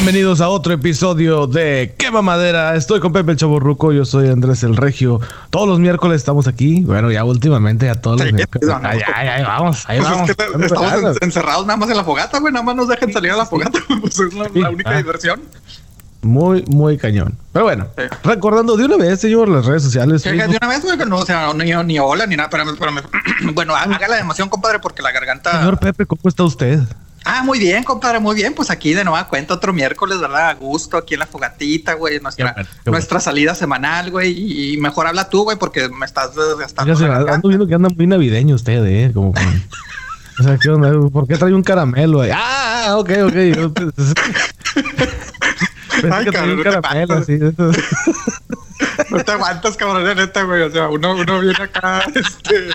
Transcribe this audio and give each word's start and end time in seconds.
Bienvenidos 0.00 0.40
a 0.40 0.48
otro 0.48 0.72
episodio 0.72 1.48
de 1.48 1.92
Quema 1.98 2.22
Madera. 2.22 2.76
Estoy 2.76 3.00
con 3.00 3.12
Pepe 3.12 3.32
el 3.32 3.36
Chaborruco, 3.36 3.92
yo 3.92 4.04
soy 4.04 4.28
Andrés 4.28 4.62
el 4.62 4.76
Regio. 4.76 5.20
Todos 5.50 5.66
los 5.68 5.80
miércoles 5.80 6.18
estamos 6.18 6.46
aquí. 6.46 6.82
Bueno, 6.82 7.10
ya 7.10 7.24
últimamente, 7.24 7.86
ya 7.86 7.96
todos 7.96 8.20
los 8.20 8.32
miércoles. 8.32 8.68
Vamos, 8.68 9.84
ahí 9.88 9.98
Pues 9.98 10.08
vamos. 10.10 10.30
es 10.30 10.36
que 10.36 10.44
te- 10.44 10.64
estamos 10.66 10.92
en- 10.92 11.24
encerrados 11.24 11.66
nada 11.66 11.76
más 11.76 11.90
en 11.90 11.96
la 11.96 12.04
fogata, 12.04 12.38
güey. 12.38 12.52
Nada 12.52 12.64
más 12.64 12.76
nos 12.76 12.86
dejen 12.88 13.12
salir 13.12 13.32
a 13.32 13.36
la 13.38 13.46
fogata. 13.46 13.80
Pues 14.00 14.18
es 14.20 14.32
la, 14.34 14.48
la 14.54 14.70
única 14.70 14.90
Ah. 14.90 14.96
diversión. 14.98 15.40
Muy, 16.22 16.62
muy 16.68 16.96
cañón. 16.96 17.36
Pero 17.52 17.64
bueno, 17.64 17.88
Sí. 17.96 18.04
recordando 18.22 18.76
de 18.76 18.84
una 18.84 18.96
vez, 18.98 19.20
señor, 19.20 19.48
las 19.48 19.66
redes 19.66 19.82
sociales. 19.82 20.22
De 20.22 20.32
una 20.32 20.68
vez, 20.68 20.82
güey, 20.84 20.96
no, 21.08 21.16
o 21.18 21.26
sea, 21.26 21.52
ni, 21.54 21.72
ni 21.84 21.98
hola 21.98 22.24
ni 22.26 22.36
nada. 22.36 22.48
Bueno, 23.52 23.74
haga 23.74 24.06
la 24.08 24.20
emoción, 24.20 24.48
compadre, 24.48 24.78
porque 24.78 25.02
la 25.02 25.10
garganta. 25.10 25.58
Señor 25.58 25.78
Pepe, 25.78 26.06
¿cómo 26.06 26.20
está 26.26 26.44
usted? 26.44 26.80
Ah, 27.30 27.42
muy 27.44 27.58
bien, 27.58 27.84
compadre, 27.84 28.20
muy 28.20 28.34
bien. 28.34 28.54
Pues 28.54 28.70
aquí 28.70 28.94
de 28.94 29.04
nueva 29.04 29.28
cuenta 29.28 29.52
otro 29.52 29.74
miércoles, 29.74 30.18
¿verdad? 30.18 30.48
A 30.48 30.54
gusto, 30.54 30.96
aquí 30.96 31.12
en 31.12 31.20
la 31.20 31.26
fogatita, 31.26 31.92
güey. 31.92 32.18
Nuestra, 32.20 32.54
bueno, 32.86 33.20
salida 33.20 33.54
semanal, 33.54 34.10
güey. 34.10 34.72
Y, 34.72 34.78
mejor 34.78 35.06
habla 35.06 35.28
tú, 35.28 35.42
güey, 35.44 35.58
porque 35.58 35.90
me 35.90 36.06
estás 36.06 36.34
desgastando. 36.34 36.94
Fíjese, 36.94 37.06
la 37.06 37.14
garganta. 37.18 37.34
ando 37.34 37.48
viendo 37.48 37.66
que 37.66 37.74
anda 37.74 37.90
muy 37.90 38.06
navideño 38.06 38.54
usted, 38.54 38.82
¿eh? 38.86 39.10
Como 39.12 39.34
con- 39.34 39.62
O 40.40 40.42
sea, 40.42 40.56
¿qué 40.56 40.70
onda? 40.70 40.90
¿Por 41.10 41.28
qué 41.28 41.36
trae 41.36 41.52
un 41.52 41.62
caramelo? 41.62 42.22
ahí? 42.22 42.30
Ah, 42.32 42.86
ah, 42.86 42.96
ok, 42.96 43.10
ok. 43.26 43.34
Yo 43.54 43.72
Pensé 46.00 46.14
Ay, 46.14 46.24
que 46.24 46.30
un 46.30 46.34
cabrón, 46.34 46.56
¿qué 46.56 46.62
caramelo 46.62 47.08
pasa? 47.08 47.20
así. 47.20 47.38
No 49.10 49.24
te 49.24 49.32
aguantas, 49.32 49.76
cabrón, 49.76 50.04
neta, 50.16 50.42
güey. 50.44 50.62
O 50.62 50.70
sea, 50.70 50.88
uno, 50.88 51.12
uno 51.16 51.40
viene 51.40 51.62
acá, 51.62 52.04
este, 52.14 52.70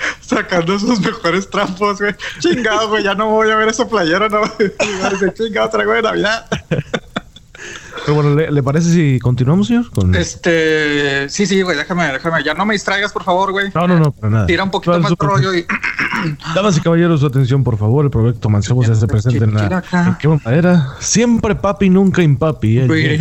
sacando 0.20 0.78
sus 0.78 1.00
mejores 1.00 1.48
trampos, 1.50 1.98
güey. 2.00 2.14
Chingado, 2.38 2.88
güey, 2.88 3.04
ya 3.04 3.14
no 3.14 3.28
voy 3.30 3.50
a 3.50 3.56
ver 3.56 3.68
esa 3.68 3.88
playera, 3.88 4.28
no. 4.28 4.40
Dice, 5.10 5.32
chingado, 5.34 5.68
traigo 5.70 5.92
de 5.92 6.02
Navidad. 6.02 6.46
Pero 8.06 8.14
bueno, 8.14 8.34
¿le, 8.34 8.50
le 8.50 8.62
parece 8.62 8.90
si 8.90 9.18
continuamos, 9.20 9.66
señor? 9.66 9.90
Con... 9.90 10.14
Este, 10.14 11.28
sí, 11.28 11.44
sí, 11.44 11.60
güey, 11.60 11.76
déjame, 11.76 12.06
déjame. 12.10 12.42
Ya 12.42 12.54
no 12.54 12.64
me 12.64 12.72
distraigas, 12.72 13.12
por 13.12 13.22
favor, 13.24 13.52
güey. 13.52 13.70
No, 13.74 13.86
no, 13.86 13.98
no, 13.98 14.10
para 14.12 14.30
nada. 14.30 14.46
Tira 14.46 14.64
un 14.64 14.70
poquito 14.70 14.92
¿Cuál 14.92 15.02
es 15.02 15.10
más 15.10 15.10
su- 15.18 15.26
rollo 15.26 15.54
y. 15.54 15.66
Damas 16.54 16.78
y 16.78 16.80
caballeros, 16.80 17.20
su 17.20 17.26
atención, 17.26 17.62
por 17.62 17.76
favor. 17.76 18.06
El 18.06 18.10
proyecto 18.10 18.48
Mancebo 18.48 18.82
se 18.84 18.92
hace 18.92 19.06
presente 19.06 19.44
en 19.44 19.52
la... 19.54 19.84
¿En 19.92 20.14
qué 20.16 20.28
madera? 20.28 20.94
Siempre 21.00 21.54
papi, 21.54 21.90
nunca 21.90 22.22
impapi. 22.22 22.78
eh. 22.78 23.20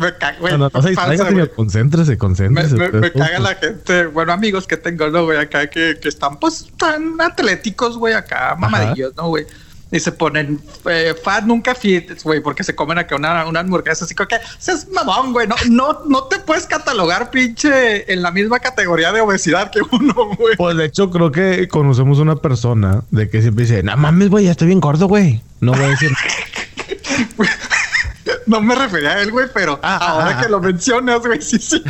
Me 0.00 0.14
cago, 0.16 0.38
güey. 0.40 0.52
No, 0.52 0.58
no, 0.58 0.70
no 0.72 0.82
se 0.82 0.88
distraiga, 0.90 1.28
señor. 1.28 1.52
Concéntrese, 1.52 2.12
Me, 2.12 2.18
concéntrese. 2.18 2.76
me, 2.76 2.88
todo, 2.88 3.12
caga 3.12 3.38
la 3.38 3.54
gente, 3.54 4.06
bueno, 4.06 4.32
amigos 4.32 4.66
que 4.66 4.76
tengo, 4.76 5.08
¿no, 5.08 5.24
güey? 5.24 5.38
Acá 5.38 5.68
que, 5.68 5.98
que 6.00 6.08
están, 6.08 6.38
pues, 6.38 6.66
tan 6.76 7.20
atléticos, 7.20 7.96
güey, 7.96 8.14
acá, 8.14 8.56
mamadillos, 8.58 9.14
¿no, 9.16 9.28
güey? 9.28 9.46
Y 9.92 10.00
se 10.00 10.10
ponen 10.10 10.60
eh, 10.90 11.14
fat, 11.22 11.44
nunca 11.44 11.72
fit, 11.72 12.20
güey, 12.24 12.40
porque 12.40 12.64
se 12.64 12.74
comen 12.74 12.98
acá 12.98 13.14
una, 13.14 13.46
una 13.46 13.60
hamburguesa 13.60 14.04
así 14.04 14.16
como 14.16 14.26
que, 14.26 14.36
seas 14.58 14.88
mamón, 14.88 15.32
güey, 15.32 15.46
no, 15.46 15.54
no, 15.70 16.00
no 16.08 16.24
te 16.24 16.40
puedes 16.40 16.66
catalogar, 16.66 17.30
pinche, 17.30 18.12
en 18.12 18.20
la 18.20 18.32
misma 18.32 18.58
categoría 18.58 19.12
de 19.12 19.20
obesidad 19.20 19.70
que 19.70 19.80
uno, 19.92 20.34
güey. 20.36 20.56
Pues 20.56 20.76
de 20.76 20.86
hecho, 20.86 21.08
creo 21.10 21.30
que 21.30 21.68
conocemos 21.68 22.18
una 22.18 22.34
persona 22.34 23.04
de 23.12 23.30
que 23.30 23.42
siempre 23.42 23.64
dice, 23.64 23.84
no 23.84 23.96
mames, 23.96 24.28
güey, 24.28 24.46
ya 24.46 24.50
estoy 24.50 24.66
bien 24.66 24.80
gordo, 24.80 25.06
güey. 25.06 25.40
No 25.60 25.72
voy 25.72 25.84
a 25.84 25.88
decir. 25.88 26.10
No 28.46 28.60
me 28.60 28.74
refería 28.74 29.10
a 29.12 29.20
él, 29.22 29.30
güey, 29.32 29.46
pero 29.52 29.78
Ah, 29.82 29.98
ah, 30.00 30.08
ahora 30.12 30.38
ah. 30.38 30.42
que 30.42 30.48
lo 30.48 30.60
mencionas, 30.60 31.20
güey, 31.20 31.40
sí, 31.42 31.58
sí. 31.58 31.82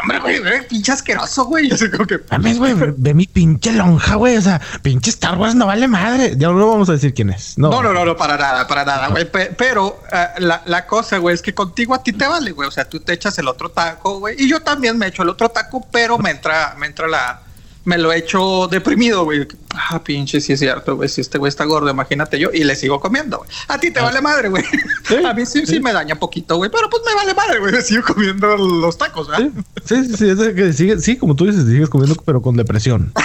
Hombre, 0.00 0.20
güey, 0.20 0.38
güey, 0.38 0.66
pinche 0.68 0.92
asqueroso, 0.92 1.44
güey. 1.46 1.70
Así 1.70 1.90
como 1.90 2.06
que, 2.06 2.20
Mames, 2.30 2.58
güey, 2.58 2.74
ve, 2.96 3.14
mi 3.14 3.26
pinche 3.26 3.72
lonja, 3.72 4.14
güey. 4.14 4.36
O 4.36 4.40
sea, 4.42 4.60
pinche 4.82 5.10
Star 5.10 5.36
Wars 5.36 5.54
no 5.54 5.66
vale 5.66 5.88
madre. 5.88 6.34
Ya 6.36 6.48
no 6.48 6.66
vamos 6.68 6.88
a 6.88 6.92
decir 6.92 7.12
quién 7.12 7.30
es. 7.30 7.58
No, 7.58 7.70
No, 7.70 7.82
no, 7.82 7.92
no, 7.92 8.04
no, 8.04 8.16
para 8.16 8.36
nada, 8.36 8.66
para 8.66 8.84
nada, 8.84 9.08
güey. 9.08 9.24
Pe- 9.30 9.52
Pero 9.56 10.00
eh, 10.12 10.26
la, 10.38 10.62
la 10.66 10.86
cosa, 10.86 11.18
güey, 11.18 11.34
es 11.34 11.42
que 11.42 11.54
contigo 11.54 11.94
a 11.94 12.02
ti 12.02 12.12
te 12.12 12.26
vale, 12.26 12.52
güey. 12.52 12.68
O 12.68 12.72
sea, 12.72 12.88
tú 12.88 13.00
te 13.00 13.12
echas 13.12 13.36
el 13.38 13.48
otro 13.48 13.70
taco, 13.70 14.18
güey. 14.20 14.36
Y 14.38 14.48
yo 14.48 14.60
también 14.62 14.96
me 14.96 15.08
echo 15.08 15.22
el 15.22 15.28
otro 15.28 15.48
taco, 15.48 15.86
pero 15.90 16.18
me 16.18 16.30
entra, 16.30 16.74
me 16.78 16.86
entra 16.86 17.08
la. 17.08 17.42
Me 17.84 17.96
lo 17.96 18.12
echo 18.12 18.68
deprimido, 18.68 19.24
güey. 19.24 19.48
Ah, 19.74 20.02
pinche, 20.04 20.40
sí 20.40 20.52
es 20.52 20.60
cierto, 20.60 20.96
güey. 20.96 21.08
Si 21.08 21.20
este 21.22 21.38
güey 21.38 21.48
está 21.48 21.64
gordo, 21.64 21.88
imagínate 21.90 22.38
yo. 22.38 22.50
Y 22.52 22.64
le 22.64 22.76
sigo 22.76 23.00
comiendo, 23.00 23.38
güey. 23.38 23.50
A 23.68 23.78
ti 23.78 23.90
te 23.90 24.00
vale 24.00 24.20
madre, 24.20 24.48
güey. 24.50 24.62
Sí, 25.08 25.16
a 25.24 25.32
mí 25.32 25.46
sí, 25.46 25.60
sí, 25.60 25.74
sí. 25.74 25.80
me 25.80 25.92
daña 25.92 26.16
poquito, 26.16 26.56
güey. 26.56 26.70
Pero 26.70 26.90
pues 26.90 27.02
me 27.06 27.14
vale 27.14 27.34
madre, 27.34 27.58
güey. 27.58 27.80
Sigo 27.82 28.02
comiendo 28.04 28.56
los 28.56 28.98
tacos, 28.98 29.28
¿verdad? 29.28 29.48
Sí, 29.84 30.04
sí, 30.04 30.16
sí, 30.16 30.28
es 30.28 30.38
que 30.54 30.72
sigue, 30.72 30.98
sí, 31.00 31.16
como 31.16 31.34
tú 31.34 31.46
dices, 31.46 31.64
sigues 31.66 31.88
comiendo, 31.88 32.16
pero 32.24 32.42
con 32.42 32.56
depresión. 32.56 33.12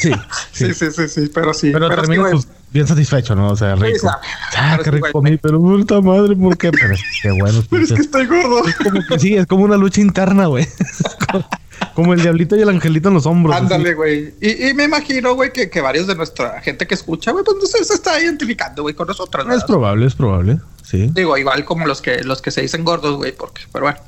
Sí, 0.00 0.10
sí. 0.10 0.12
Sí, 0.50 0.74
sí, 0.74 0.90
sí, 0.90 1.08
sí, 1.08 1.30
pero 1.32 1.54
sí. 1.54 1.70
Pero, 1.70 1.88
sí, 1.88 1.94
termina 1.94 2.22
güey. 2.22 2.32
pues, 2.32 2.48
bien 2.72 2.86
satisfecho, 2.86 3.36
¿no? 3.36 3.50
O 3.50 3.56
sea, 3.56 3.76
rico. 3.76 4.08
sabe. 4.08 4.26
Ah, 4.56 4.72
Pero 4.72 4.82
qué 4.82 4.90
sí, 4.90 4.96
rico 4.96 5.08
comí, 5.12 5.36
pero 5.36 5.60
puta 5.60 6.00
madre, 6.00 6.34
¿por 6.34 6.58
qué? 6.58 6.72
Pero 6.72 6.94
es 6.94 7.00
que 7.00 7.06
qué 7.22 7.30
bueno. 7.30 7.62
Pero 7.70 7.84
es 7.84 7.92
que 7.92 8.00
estoy 8.00 8.26
gordo. 8.26 8.66
Es 8.66 8.74
como 8.74 9.00
que 9.06 9.18
sí, 9.20 9.36
es 9.36 9.46
como 9.46 9.64
una 9.64 9.76
lucha 9.76 10.00
interna, 10.00 10.46
güey. 10.46 10.66
Es 11.98 12.04
como, 12.04 12.14
el 12.14 12.22
diablito 12.22 12.56
y 12.56 12.62
el 12.62 12.68
angelito 12.68 13.08
en 13.08 13.14
los 13.14 13.26
hombros. 13.26 13.56
Ándale, 13.56 13.94
güey. 13.94 14.34
Y, 14.40 14.68
y 14.68 14.74
me 14.74 14.84
imagino, 14.84 15.34
güey, 15.34 15.52
que, 15.52 15.68
que 15.68 15.80
varios 15.80 16.06
de 16.06 16.14
nuestra 16.14 16.60
gente 16.60 16.86
que 16.86 16.94
escucha, 16.94 17.32
güey, 17.32 17.44
pues 17.44 17.56
no 17.60 17.66
sé, 17.66 17.84
se 17.84 17.94
está 17.94 18.20
identificando, 18.20 18.82
güey, 18.82 18.94
con 18.94 19.08
nosotros. 19.08 19.44
Es 19.44 19.48
¿verdad? 19.48 19.66
probable, 19.66 20.06
es 20.06 20.14
probable. 20.14 20.58
Sí. 20.84 21.10
Digo, 21.12 21.36
igual 21.36 21.64
como 21.64 21.86
los 21.86 22.00
que 22.00 22.22
los 22.24 22.40
que 22.40 22.50
se 22.50 22.62
dicen 22.62 22.84
gordos, 22.84 23.16
güey, 23.16 23.32
porque, 23.32 23.62
pero 23.72 23.84
bueno. 23.86 23.98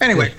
Anyway, 0.00 0.32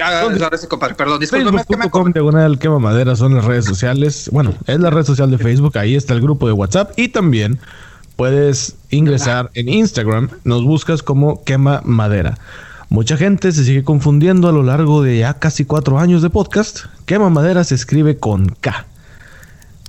Ah, 0.00 0.20
ahora 0.42 0.56
sí, 0.56 0.66
compadre, 0.66 0.94
perdón, 0.94 1.18
discúlpeme, 1.18 1.60
es 1.60 1.66
que 1.66 1.76
me 1.76 2.12
diagonal 2.12 2.58
quema 2.58 2.78
madera 2.78 3.16
son 3.16 3.34
las 3.34 3.44
redes 3.44 3.64
sociales. 3.64 4.28
Bueno, 4.32 4.54
es 4.66 4.78
la 4.78 4.90
red 4.90 5.04
social 5.04 5.30
de 5.30 5.38
Facebook. 5.38 5.76
Ahí 5.78 5.96
está 5.96 6.14
el 6.14 6.20
grupo 6.20 6.46
de 6.46 6.52
WhatsApp. 6.52 6.92
Y 6.96 7.08
también 7.08 7.58
puedes 8.14 8.76
ingresar 8.90 9.50
en 9.54 9.68
Instagram. 9.68 10.30
Nos 10.44 10.64
buscas 10.64 11.02
como 11.02 11.42
quema 11.44 11.80
madera. 11.84 12.38
Mucha 12.88 13.16
gente 13.16 13.50
se 13.52 13.64
sigue 13.64 13.82
confundiendo 13.82 14.48
a 14.48 14.52
lo 14.52 14.62
largo 14.62 15.02
de 15.02 15.18
ya 15.18 15.34
casi 15.34 15.64
cuatro 15.64 15.98
años 15.98 16.22
de 16.22 16.30
podcast. 16.30 16.86
Quema 17.04 17.30
madera 17.30 17.64
se 17.64 17.74
escribe 17.74 18.18
con 18.18 18.46
K. 18.46 18.86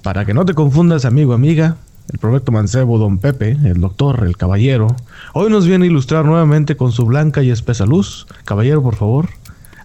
Para 0.02 0.25
que 0.25 0.34
no 0.34 0.46
te 0.46 0.56
confundas, 0.56 1.06
amigo, 1.06 1.34
amiga, 1.34 1.78
el 2.12 2.19
proyecto 2.19 2.52
mancebo 2.52 2.97
Don 2.97 3.19
Pepe, 3.19 3.52
el 3.66 3.81
doctor, 3.81 4.24
el 4.25 4.38
caballero, 4.38 4.88
hoy 5.34 5.52
nos 5.52 5.68
viene 5.68 5.85
a 5.85 5.90
ilustrar 5.90 6.25
nuevamente 6.25 6.75
con 6.75 6.91
su 6.91 7.06
blanca 7.06 7.44
y 7.44 7.52
espesa 7.52 7.85
luz. 7.85 8.25
Caballero, 8.46 8.81
por 8.81 8.96
favor, 8.96 9.29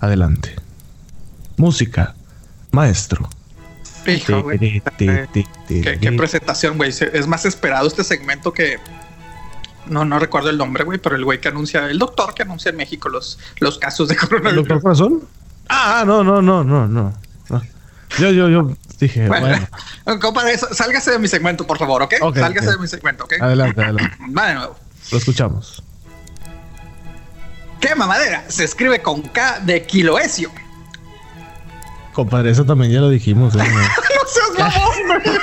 adelante. 0.01 0.55
Música, 1.57 2.15
maestro. 2.71 3.29
Hijo, 4.07 4.43
güey. 4.43 4.83
Qué, 4.97 6.13
presentación, 6.17 6.77
güey. 6.77 6.91
Es 6.91 7.27
más 7.27 7.45
esperado 7.45 7.87
este 7.87 8.05
segmento 8.05 8.53
que. 8.53 8.79
No, 9.87 10.05
no 10.05 10.19
recuerdo 10.19 10.51
el 10.51 10.59
nombre, 10.59 10.85
güey, 10.85 10.99
pero 10.99 11.17
el 11.17 11.25
güey 11.25 11.41
que 11.41 11.49
anuncia, 11.49 11.87
el 11.87 11.99
doctor 11.99 12.35
que 12.35 12.43
anuncia 12.43 12.71
en 12.71 12.77
México 12.77 13.09
los, 13.09 13.39
los 13.59 13.79
casos 13.79 14.09
de 14.09 14.15
¿El 14.15 14.21
coronavirus. 14.21 14.57
doctor 14.57 14.83
Corazón? 14.83 15.23
Ah, 15.69 16.01
ah, 16.01 16.05
no, 16.05 16.23
no, 16.23 16.41
no, 16.41 16.63
no, 16.63 16.87
no. 16.87 17.13
no. 17.49 17.63
Yo, 18.19 18.31
yo, 18.31 18.49
yo 18.49 18.71
dije, 19.01 19.27
Bueno, 19.27 19.47
bueno, 20.05 20.21
compadre, 20.21 20.59
sálgase 20.59 21.13
de 21.13 21.19
mi 21.19 21.29
segmento, 21.29 21.67
por 21.67 21.79
favor, 21.79 22.03
¿ok? 22.03 22.15
Ok, 22.21 22.37
sálgase 22.37 22.71
de 22.71 22.79
mi 22.79 22.87
segmento, 22.87 23.25
¿ok? 23.25 23.35
adelante, 23.41 23.83
adelante. 23.83 24.17
Va 24.37 24.49
de 24.49 24.55
nuevo. 24.55 24.77
Lo 25.11 25.19
escuchamos. 25.19 25.83
¿Qué 27.81 27.95
mamadera? 27.97 28.45
Se 28.49 28.65
escribe 28.65 29.03
con 29.03 29.23
K 29.23 29.61
de 29.61 29.85
kiloesio. 29.85 30.53
Compadre, 32.13 32.51
eso 32.51 32.65
también 32.65 32.93
ya 32.93 33.01
lo 33.01 33.09
dijimos. 33.11 33.55
¿eh? 33.57 33.59
No 34.23 34.29
seas 34.29 34.51
mamón, 34.59 35.23
güey. 35.23 35.39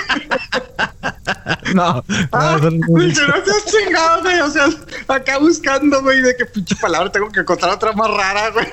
No, 1.76 1.94
no, 1.94 2.04
Ah, 2.32 2.58
no 2.62 2.70
pinche, 2.70 3.22
no 3.28 3.34
seas 3.46 3.66
chingado, 3.66 4.22
güey. 4.24 4.40
O 4.40 4.50
sea, 4.50 4.68
acá 5.08 5.38
buscando, 5.38 6.02
güey, 6.02 6.22
de 6.22 6.36
qué 6.36 6.46
pinche 6.46 6.76
palabra 6.76 7.12
tengo 7.12 7.30
que 7.30 7.42
encontrar 7.42 7.72
otra 7.74 7.92
más 7.94 8.10
rara, 8.10 8.50
güey. 8.50 8.68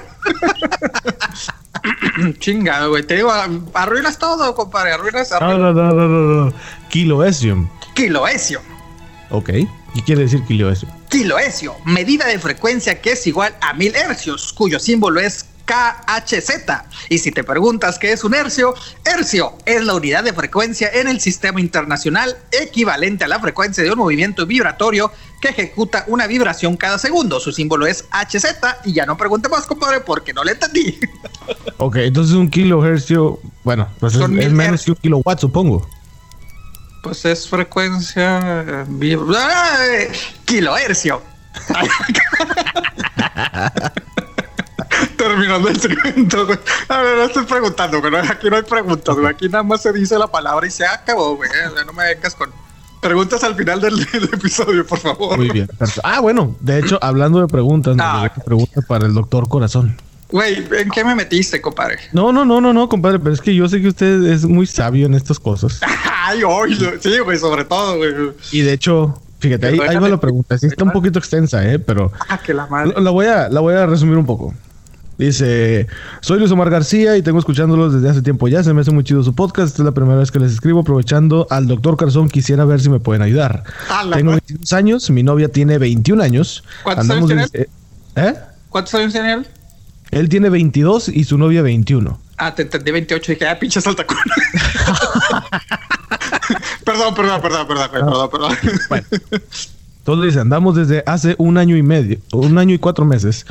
chingado, 2.39 2.91
güey. 2.91 3.03
Te 3.03 3.17
digo, 3.17 3.31
arruinas 3.75 4.19
todo, 4.19 4.55
compadre. 4.55 4.93
Arruinas, 4.93 5.31
No, 5.31 5.37
arruinas. 5.37 5.61
no, 5.61 5.73
no, 5.73 5.93
no, 5.93 6.09
no, 6.09 6.45
no. 6.47 6.53
Kiloesium. 6.89 7.69
Kiloesio. 7.95 8.61
Ok. 9.31 9.47
¿Qué 9.95 10.03
quiere 10.05 10.23
decir 10.23 10.43
kiloesium? 10.45 10.91
Kiloesio, 11.09 11.75
medida 11.87 12.27
de 12.27 12.39
frecuencia 12.39 13.01
que 13.01 13.13
es 13.13 13.27
igual 13.27 13.55
a 13.63 13.73
mil 13.73 13.95
hercios, 13.97 14.53
cuyo 14.53 14.79
símbolo 14.79 15.21
es 15.21 15.47
KHZ. 15.67 16.51
Y 17.11 17.19
si 17.19 17.33
te 17.33 17.45
preguntas 17.45 17.99
qué 17.99 18.13
es 18.13 18.25
un 18.25 18.35
hercio, 18.35 18.75
hercio 19.05 19.59
es 19.67 19.85
la 19.85 19.95
unidad 19.95 20.25
de 20.25 20.33
frecuencia 20.33 20.89
en 20.93 21.09
el 21.09 21.21
sistema 21.21 21.61
internacional 21.61 22.37
equivalente 22.53 23.25
a 23.25 23.29
la 23.29 23.41
frecuencia 23.41 23.85
de 23.85 23.91
un 23.91 23.99
movimiento 23.99 24.47
vibratorio 24.47 25.13
que 25.41 25.49
ejecuta 25.49 26.05
una 26.07 26.27
vibración 26.27 26.77
cada 26.77 26.99
segundo. 26.99 27.41
Su 27.41 27.53
símbolo 27.53 27.87
es 27.87 28.05
HZ 28.11 28.47
y 28.85 28.95
ya 28.95 29.05
no 29.05 29.17
pregunte 29.17 29.49
más, 29.49 29.67
compadre, 29.67 30.01
porque 30.01 30.33
no 30.33 30.45
le 30.45 30.53
entendí. 30.53 30.99
Ok, 31.79 31.97
entonces 31.97 32.35
un 32.35 32.49
kilohercio, 32.49 33.39
bueno, 33.63 33.87
pues 34.01 34.15
es, 34.15 34.29
menos 34.29 34.83
que 34.83 34.93
un 34.93 34.97
kilowatt, 34.97 35.39
supongo. 35.39 35.87
Pues 37.03 37.25
es 37.25 37.49
frecuencia 37.49 38.87
¡Ay! 38.89 40.09
kilohercio. 40.47 41.23
Terminando 45.17 45.69
el 45.69 45.81
segmento, 45.81 46.47
güey. 46.47 46.59
A 46.89 47.01
ver, 47.03 47.17
no 47.19 47.25
estoy 47.25 47.45
preguntando, 47.45 48.01
güey. 48.01 48.15
Aquí 48.17 48.51
no 48.51 48.57
hay 48.57 48.63
preguntas, 48.63 49.15
güey. 49.15 49.29
Aquí 49.29 49.49
nada 49.49 49.63
más 49.63 49.83
se 49.83 49.93
dice 49.93 50.19
la 50.19 50.27
palabra 50.27 50.67
y 50.67 50.71
se 50.71 50.87
acabó, 50.87 51.37
güey. 51.37 51.51
O 51.51 51.75
sea, 51.75 51.85
no 51.85 51.93
me 51.93 52.05
vengas 52.05 52.35
con 52.35 52.51
Preguntas 53.01 53.45
al 53.45 53.55
final 53.55 53.81
del, 53.81 54.01
episodio, 54.33 54.87
por 54.87 54.99
favor. 54.99 55.37
Muy 55.37 55.51
bien. 55.51 55.69
Ah, 56.03 56.21
bueno, 56.21 56.57
de 56.61 56.79
hecho, 56.81 56.99
hablando 57.03 57.41
de 57.41 57.47
preguntas, 57.47 57.97
ah. 58.01 58.33
pregunta 58.45 58.81
para 58.83 59.07
el 59.07 59.15
doctor 59.15 59.49
Corazón. 59.49 59.97
Güey, 60.31 60.67
¿en 60.73 60.91
qué 60.91 61.05
me 61.05 61.15
metiste, 61.15 61.61
compadre? 61.61 61.99
No, 62.13 62.33
no, 62.33 62.45
no, 62.45 62.61
no, 62.61 62.73
no, 62.73 62.89
compadre, 62.89 63.21
pero 63.21 63.33
es 63.33 63.41
que 63.41 63.55
yo 63.55 63.69
sé 63.69 63.81
que 63.81 63.89
usted 63.89 64.25
es 64.25 64.45
muy 64.45 64.67
sabio 64.67 65.07
en 65.07 65.15
estas 65.15 65.39
cosas. 65.39 65.81
Ay, 66.25 66.41
sí, 67.01 67.19
güey, 67.21 67.39
sobre 67.39 67.65
todo, 67.65 67.97
güey. 67.99 68.13
Y 68.51 68.63
de 68.63 68.73
hecho, 68.73 69.21
fíjate, 69.39 69.69
ahí, 69.69 69.79
ahí 69.89 69.97
va 69.99 70.09
la 70.09 70.19
pregunta. 70.19 70.59
Sí 70.59 70.67
está 70.67 70.83
un 70.83 70.91
poquito 70.91 71.21
extensa, 71.21 71.65
¿eh? 71.71 71.79
Pero... 71.79 72.11
Ah, 72.29 72.39
que 72.39 72.53
la 72.53 72.67
madre. 72.67 73.01
La, 73.01 73.11
voy 73.11 73.27
a, 73.27 73.49
la 73.49 73.61
voy 73.61 73.75
a 73.75 73.87
resumir 73.87 74.17
un 74.17 74.27
poco. 74.27 74.53
Dice, 75.19 75.87
soy 76.21 76.39
Luis 76.39 76.51
Omar 76.51 76.69
García 76.69 77.17
y 77.17 77.23
tengo 77.23 77.39
escuchándolos 77.39 77.95
desde 77.95 78.11
hace 78.11 78.23
tiempo 78.23 78.49
ya. 78.49 78.63
Se 78.63 78.75
me 78.75 78.83
hace 78.83 78.91
muy 78.91 79.03
chido 79.03 79.23
su 79.23 79.35
podcast. 79.35 79.69
Esta 79.69 79.83
es 79.83 79.87
la 79.87 79.93
primera 79.93 80.19
vez 80.19 80.31
que 80.31 80.39
les 80.39 80.53
escribo. 80.53 80.81
Aprovechando 80.81 81.47
al 81.51 81.67
doctor 81.67 81.97
Carzón, 81.97 82.29
quisiera 82.29 82.65
ver 82.65 82.81
si 82.81 82.91
me 82.91 83.01
pueden 83.01 83.23
ayudar. 83.23 83.65
tengo 84.13 84.33
22 84.33 84.73
años, 84.73 85.11
mi 85.11 85.23
novia 85.23 85.49
tiene 85.49 85.79
21 85.79 86.23
años. 86.23 86.65
¿Cuántos 86.83 87.11
años 87.11 87.27
tiene 87.27 87.47
él? 87.53 87.69
¿Eh? 88.17 88.35
¿Cuántos 88.69 88.95
años 88.95 89.13
tiene 89.13 89.33
él? 89.33 89.47
Él 90.11 90.29
tiene 90.29 90.51
22 90.51 91.09
y 91.09 91.25
su 91.25 91.39
novia 91.39 91.63
21. 91.63 92.21
Ah, 92.37 92.55
te 92.55 92.63
entendí 92.63 92.91
28 92.91 93.33
y 93.33 93.35
dije, 93.35 93.49
ah, 93.49 93.59
pinche 93.59 93.81
saltacón. 93.81 94.19
perdón, 96.85 97.15
perdón, 97.15 97.41
perdón, 97.41 97.67
perdón, 97.67 97.91
perdón, 97.91 98.31
perdón. 98.31 98.57
Bueno. 98.89 99.07
Entonces 100.07 100.27
dice, 100.27 100.41
andamos 100.41 100.77
desde 100.77 101.03
hace 101.05 101.35
un 101.37 101.59
año 101.59 101.77
y 101.77 101.83
medio, 101.83 102.19
un 102.33 102.59
año 102.59 102.73
y 102.73 102.79
cuatro 102.79 103.05
meses. 103.05 103.45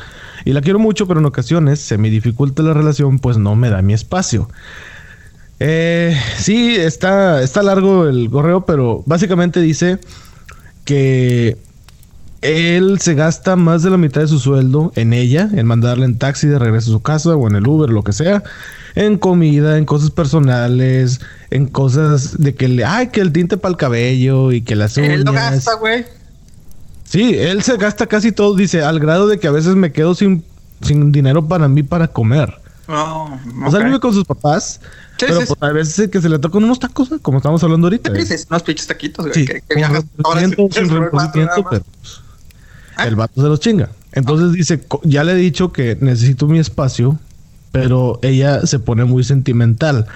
Y 0.45 0.53
la 0.53 0.61
quiero 0.61 0.79
mucho, 0.79 1.05
pero 1.05 1.19
en 1.19 1.25
ocasiones 1.25 1.81
se 1.81 1.97
me 1.97 2.09
dificulta 2.09 2.63
la 2.63 2.73
relación, 2.73 3.19
pues 3.19 3.37
no 3.37 3.57
me 3.57 3.69
da 3.69 3.81
mi 3.81 3.93
espacio. 3.93 4.47
Eh, 5.59 6.17
sí, 6.37 6.77
está, 6.77 7.41
está 7.41 7.61
largo 7.61 8.07
el 8.07 8.29
correo, 8.29 8.65
pero 8.65 9.03
básicamente 9.05 9.59
dice 9.59 9.99
que 10.85 11.57
él 12.39 13.01
se 13.01 13.15
gasta 13.15 13.57
más 13.57 13.83
de 13.83 13.89
la 13.89 13.97
mitad 13.97 14.21
de 14.21 14.27
su 14.29 14.39
sueldo 14.39 14.93
en 14.95 15.11
ella, 15.11 15.49
en 15.53 15.67
mandarle 15.67 16.05
en 16.05 16.17
taxi 16.17 16.47
de 16.47 16.57
regreso 16.57 16.89
a 16.89 16.93
su 16.93 17.01
casa 17.01 17.35
o 17.35 17.49
en 17.49 17.57
el 17.57 17.67
Uber, 17.67 17.89
lo 17.89 18.01
que 18.01 18.13
sea, 18.13 18.43
en 18.95 19.17
comida, 19.17 19.77
en 19.77 19.83
cosas 19.83 20.09
personales, 20.09 21.19
en 21.49 21.67
cosas 21.67 22.37
de 22.39 22.55
que 22.55 22.69
le, 22.69 22.85
ay, 22.85 23.07
que 23.07 23.19
el 23.19 23.33
tinte 23.33 23.57
para 23.57 23.71
el 23.71 23.77
cabello 23.77 24.53
y 24.53 24.61
que 24.61 24.77
las 24.77 24.95
uñas. 24.95 25.09
Él 25.09 25.23
lo 25.25 25.33
gasta, 25.33 25.73
güey. 25.73 26.05
Sí, 27.05 27.35
él 27.37 27.63
se 27.63 27.77
gasta 27.77 28.07
casi 28.07 28.31
todo, 28.31 28.55
dice, 28.55 28.83
al 28.83 28.99
grado 28.99 29.27
de 29.27 29.39
que 29.39 29.47
a 29.47 29.51
veces 29.51 29.75
me 29.75 29.91
quedo 29.91 30.15
sin, 30.15 30.43
sin 30.81 31.11
dinero 31.11 31.47
para 31.47 31.67
mí 31.67 31.83
para 31.83 32.07
comer. 32.07 32.53
Oh, 32.87 33.29
O 33.65 33.71
sea, 33.71 33.79
vive 33.79 33.99
con 33.99 34.13
sus 34.13 34.25
papás. 34.25 34.79
pero 35.19 35.35
pues, 35.35 35.53
a 35.59 35.71
veces 35.71 36.09
que 36.09 36.21
se 36.21 36.29
le 36.29 36.39
tocan 36.39 36.63
unos 36.63 36.79
tacos, 36.79 37.09
como 37.21 37.37
estamos 37.37 37.63
hablando 37.63 37.87
ahorita. 37.87 38.13
Sí, 38.15 38.25
sí, 38.25 38.45
unos 38.49 38.63
pinches 38.63 38.87
taquitos, 38.87 39.27
güey. 39.27 39.45
Que, 39.45 39.61
que 39.61 39.75
viajas 39.75 40.03
pero 40.17 40.29
¿Ah? 42.97 43.07
El 43.07 43.15
vato 43.15 43.41
se 43.41 43.47
los 43.47 43.59
chinga. 43.59 43.89
Entonces 44.13 44.53
dice, 44.53 44.85
ya 45.03 45.23
le 45.23 45.33
he 45.33 45.35
dicho 45.35 45.71
que 45.71 45.97
necesito 45.99 46.47
mi 46.47 46.59
espacio, 46.59 47.19
pero 47.71 48.19
ella 48.21 48.65
se 48.65 48.79
pone 48.79 49.03
muy 49.03 49.23
sentimental. 49.23 50.07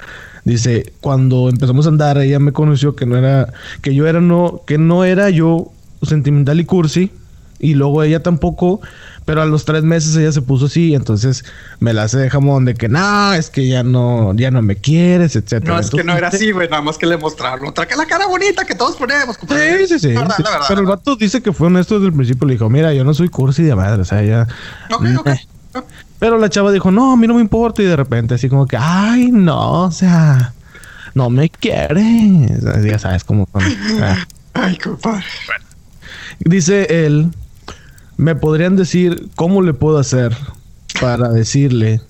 Dice, 0.45 0.93
cuando 1.01 1.49
empezamos 1.49 1.85
a 1.85 1.89
andar, 1.89 2.17
ella 2.17 2.39
me 2.39 2.53
conoció 2.53 2.95
que 2.95 3.05
no 3.05 3.17
era, 3.17 3.51
que 3.81 3.93
yo 3.93 4.07
era 4.07 4.21
no, 4.21 4.61
que 4.65 4.77
no 4.77 5.03
era 5.03 5.29
yo 5.29 5.71
sentimental 6.01 6.59
y 6.59 6.65
cursi, 6.65 7.11
y 7.59 7.73
luego 7.73 8.03
ella 8.03 8.23
tampoco, 8.23 8.79
pero 9.25 9.41
a 9.41 9.45
los 9.45 9.65
tres 9.65 9.83
meses 9.83 10.15
ella 10.15 10.31
se 10.31 10.41
puso 10.41 10.67
así, 10.67 10.95
entonces 10.95 11.43
me 11.79 11.93
la 11.93 12.03
hace 12.03 12.17
de 12.17 12.29
jamón 12.29 12.65
de 12.65 12.73
que 12.73 12.87
no, 12.87 13.33
es 13.33 13.49
que 13.49 13.67
ya 13.67 13.83
no, 13.83 14.33
ya 14.33 14.49
no 14.49 14.61
me 14.61 14.77
quieres, 14.77 15.35
etcétera. 15.35 15.73
No, 15.73 15.79
es 15.79 15.89
que 15.89 16.03
no 16.03 16.15
era 16.15 16.29
así, 16.29 16.51
güey, 16.51 16.69
nada 16.69 16.81
más 16.81 16.97
que 16.97 17.05
le 17.05 17.17
mostraron 17.17 17.67
otra 17.67 17.85
la 17.97 18.05
cara 18.05 18.27
bonita 18.27 18.65
que 18.65 18.75
todos 18.75 18.95
ponemos, 18.95 19.37
Sí, 19.37 19.87
sí, 19.87 19.99
sí. 19.99 20.15
pero 20.67 20.81
el 20.81 20.87
vato 20.87 21.15
dice 21.15 21.41
que 21.41 21.51
fue 21.51 21.67
honesto 21.67 21.95
desde 21.95 22.07
el 22.07 22.13
principio, 22.13 22.47
le 22.47 22.53
dijo, 22.53 22.69
mira, 22.69 22.93
yo 22.93 23.03
no 23.03 23.13
soy 23.13 23.29
cursi 23.29 23.63
de 23.63 23.75
madre, 23.75 24.01
o 24.01 24.05
sea, 24.05 24.23
ya. 24.23 24.47
Pero 26.17 26.37
la 26.37 26.49
chava 26.49 26.71
dijo, 26.71 26.91
no, 26.91 27.13
a 27.13 27.17
mí 27.17 27.27
no 27.27 27.35
me 27.35 27.41
importa, 27.41 27.81
y 27.81 27.85
de 27.85 27.95
repente 27.95 28.35
así 28.35 28.49
como 28.49 28.67
que, 28.67 28.77
ay, 28.77 29.31
no, 29.31 29.83
o 29.83 29.91
sea, 29.91 30.53
no 31.13 31.29
me 31.29 31.49
quieres. 31.49 32.63
Ya 32.83 32.99
sabes 32.99 33.23
cómo 33.23 33.47
Ay, 34.53 34.77
compadre. 34.77 35.23
Dice 36.39 37.05
él, 37.05 37.29
¿me 38.17 38.35
podrían 38.35 38.75
decir 38.75 39.29
cómo 39.35 39.61
le 39.61 39.73
puedo 39.73 39.97
hacer 39.97 40.35
para 40.99 41.29
decirle 41.29 42.01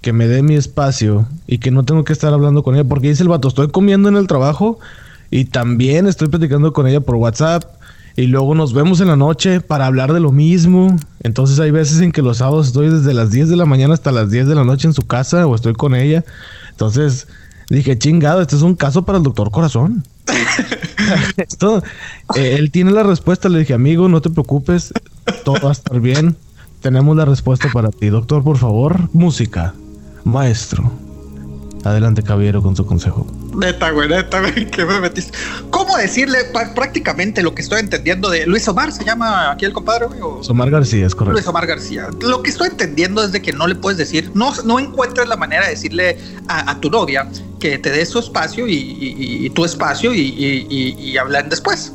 que 0.00 0.12
me 0.12 0.26
dé 0.26 0.42
mi 0.42 0.54
espacio 0.54 1.26
y 1.46 1.58
que 1.58 1.70
no 1.70 1.84
tengo 1.84 2.04
que 2.04 2.12
estar 2.12 2.32
hablando 2.32 2.62
con 2.62 2.74
ella? 2.74 2.84
Porque 2.84 3.08
dice 3.08 3.22
el 3.22 3.28
vato, 3.28 3.48
estoy 3.48 3.68
comiendo 3.68 4.08
en 4.08 4.16
el 4.16 4.26
trabajo 4.26 4.78
y 5.30 5.46
también 5.46 6.06
estoy 6.06 6.28
platicando 6.28 6.72
con 6.72 6.86
ella 6.86 7.00
por 7.00 7.16
WhatsApp 7.16 7.64
y 8.16 8.26
luego 8.26 8.54
nos 8.54 8.74
vemos 8.74 9.00
en 9.00 9.08
la 9.08 9.16
noche 9.16 9.60
para 9.60 9.86
hablar 9.86 10.12
de 10.12 10.20
lo 10.20 10.32
mismo. 10.32 10.96
Entonces 11.22 11.58
hay 11.60 11.70
veces 11.70 12.00
en 12.00 12.12
que 12.12 12.22
los 12.22 12.38
sábados 12.38 12.68
estoy 12.68 12.90
desde 12.90 13.14
las 13.14 13.30
10 13.30 13.48
de 13.48 13.56
la 13.56 13.64
mañana 13.64 13.94
hasta 13.94 14.12
las 14.12 14.30
10 14.30 14.48
de 14.48 14.54
la 14.54 14.64
noche 14.64 14.86
en 14.86 14.94
su 14.94 15.06
casa 15.06 15.46
o 15.46 15.54
estoy 15.54 15.72
con 15.72 15.94
ella. 15.94 16.24
Entonces 16.70 17.26
dije, 17.70 17.98
chingado, 17.98 18.42
este 18.42 18.56
es 18.56 18.62
un 18.62 18.74
caso 18.74 19.04
para 19.04 19.18
el 19.18 19.24
doctor 19.24 19.50
corazón. 19.50 20.04
Esto, 21.36 21.82
eh, 22.36 22.56
él 22.58 22.70
tiene 22.70 22.92
la 22.92 23.02
respuesta. 23.02 23.48
Le 23.48 23.60
dije, 23.60 23.74
amigo, 23.74 24.08
no 24.08 24.20
te 24.20 24.30
preocupes, 24.30 24.92
todo 25.44 25.56
va 25.62 25.70
a 25.70 25.72
estar 25.72 26.00
bien. 26.00 26.36
Tenemos 26.80 27.16
la 27.16 27.24
respuesta 27.24 27.68
para 27.72 27.90
ti. 27.90 28.08
Doctor, 28.08 28.42
por 28.42 28.58
favor, 28.58 29.08
música. 29.12 29.74
Maestro. 30.24 31.11
Adelante, 31.84 32.22
caballero, 32.22 32.62
con 32.62 32.76
su 32.76 32.86
consejo. 32.86 33.26
Neta, 33.56 33.90
güey, 33.90 34.08
neta, 34.08 34.40
güey, 34.40 34.66
que 34.70 34.84
me 34.84 35.00
metiste. 35.00 35.36
¿Cómo 35.70 35.96
decirle 35.96 36.38
prácticamente 36.74 37.42
lo 37.42 37.54
que 37.54 37.62
estoy 37.62 37.80
entendiendo 37.80 38.30
de 38.30 38.46
Luis 38.46 38.66
Omar? 38.68 38.92
¿Se 38.92 39.04
llama 39.04 39.50
aquí 39.50 39.64
el 39.64 39.72
compadre, 39.72 40.06
güey? 40.06 40.20
Luis 40.20 40.48
Omar 40.48 40.70
García, 40.70 41.06
es 41.06 41.14
correcto. 41.14 41.34
Luis 41.34 41.46
Omar 41.46 41.66
García. 41.66 42.08
Lo 42.20 42.42
que 42.42 42.50
estoy 42.50 42.68
entendiendo 42.68 43.24
es 43.24 43.32
de 43.32 43.42
que 43.42 43.52
no 43.52 43.66
le 43.66 43.74
puedes 43.74 43.98
decir, 43.98 44.30
no, 44.34 44.52
no 44.64 44.78
encuentras 44.78 45.28
la 45.28 45.36
manera 45.36 45.64
de 45.64 45.70
decirle 45.70 46.18
a, 46.48 46.78
tu 46.80 46.90
novia 46.90 47.28
que 47.60 47.78
te 47.78 47.90
dé 47.90 48.04
su 48.06 48.18
espacio 48.18 48.66
y, 48.68 49.50
tu 49.54 49.64
espacio 49.64 50.14
y, 50.14 50.20
y 50.20 51.16
hablan 51.16 51.48
después. 51.48 51.92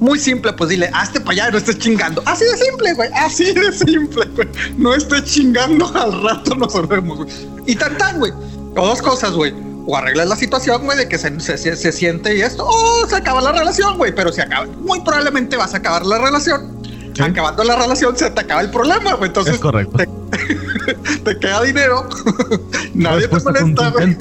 Muy 0.00 0.18
simple, 0.18 0.52
pues 0.52 0.70
dile, 0.70 0.90
hazte 0.92 1.20
para 1.20 1.32
allá, 1.32 1.50
no 1.50 1.58
estés 1.58 1.78
chingando. 1.78 2.22
Así 2.26 2.44
de 2.44 2.56
simple, 2.56 2.92
güey. 2.94 3.08
Así 3.14 3.52
de 3.52 3.72
simple, 3.72 4.26
güey. 4.34 4.48
No 4.76 4.94
estés 4.94 5.24
chingando, 5.24 5.86
al 5.94 6.22
rato 6.22 6.54
nos 6.54 6.88
vemos, 6.88 7.18
güey. 7.18 7.30
Y 7.66 7.76
tan 7.76 7.96
tan, 7.96 8.18
güey. 8.18 8.32
O 8.76 8.86
dos 8.86 9.02
cosas, 9.02 9.32
güey. 9.32 9.54
O 9.86 9.96
arreglas 9.96 10.28
la 10.28 10.36
situación, 10.36 10.84
güey, 10.84 10.98
de 10.98 11.08
que 11.08 11.16
se, 11.16 11.38
se, 11.40 11.92
siente 11.92 12.36
y 12.36 12.40
esto, 12.40 12.66
o 12.66 13.06
se 13.06 13.16
acaba 13.16 13.40
la 13.40 13.52
relación, 13.52 13.96
güey. 13.96 14.14
Pero 14.14 14.32
si 14.32 14.40
acaba, 14.40 14.66
muy 14.66 15.00
probablemente 15.00 15.56
vas 15.56 15.74
a 15.74 15.78
acabar 15.78 16.04
la 16.04 16.18
relación. 16.18 16.76
Acabando 17.20 17.64
la 17.64 17.76
relación, 17.76 18.16
se 18.16 18.30
te 18.30 18.40
acaba 18.40 18.60
el 18.60 18.70
problema, 18.70 19.14
güey. 19.14 19.28
Entonces, 19.28 19.54
es 19.54 19.60
correcto. 19.60 19.96
Te, 19.96 21.38
queda 21.40 21.62
dinero. 21.62 22.08
Nadie 22.94 23.28
te 23.28 23.40
molesta, 23.40 23.90
güey. 23.90 24.16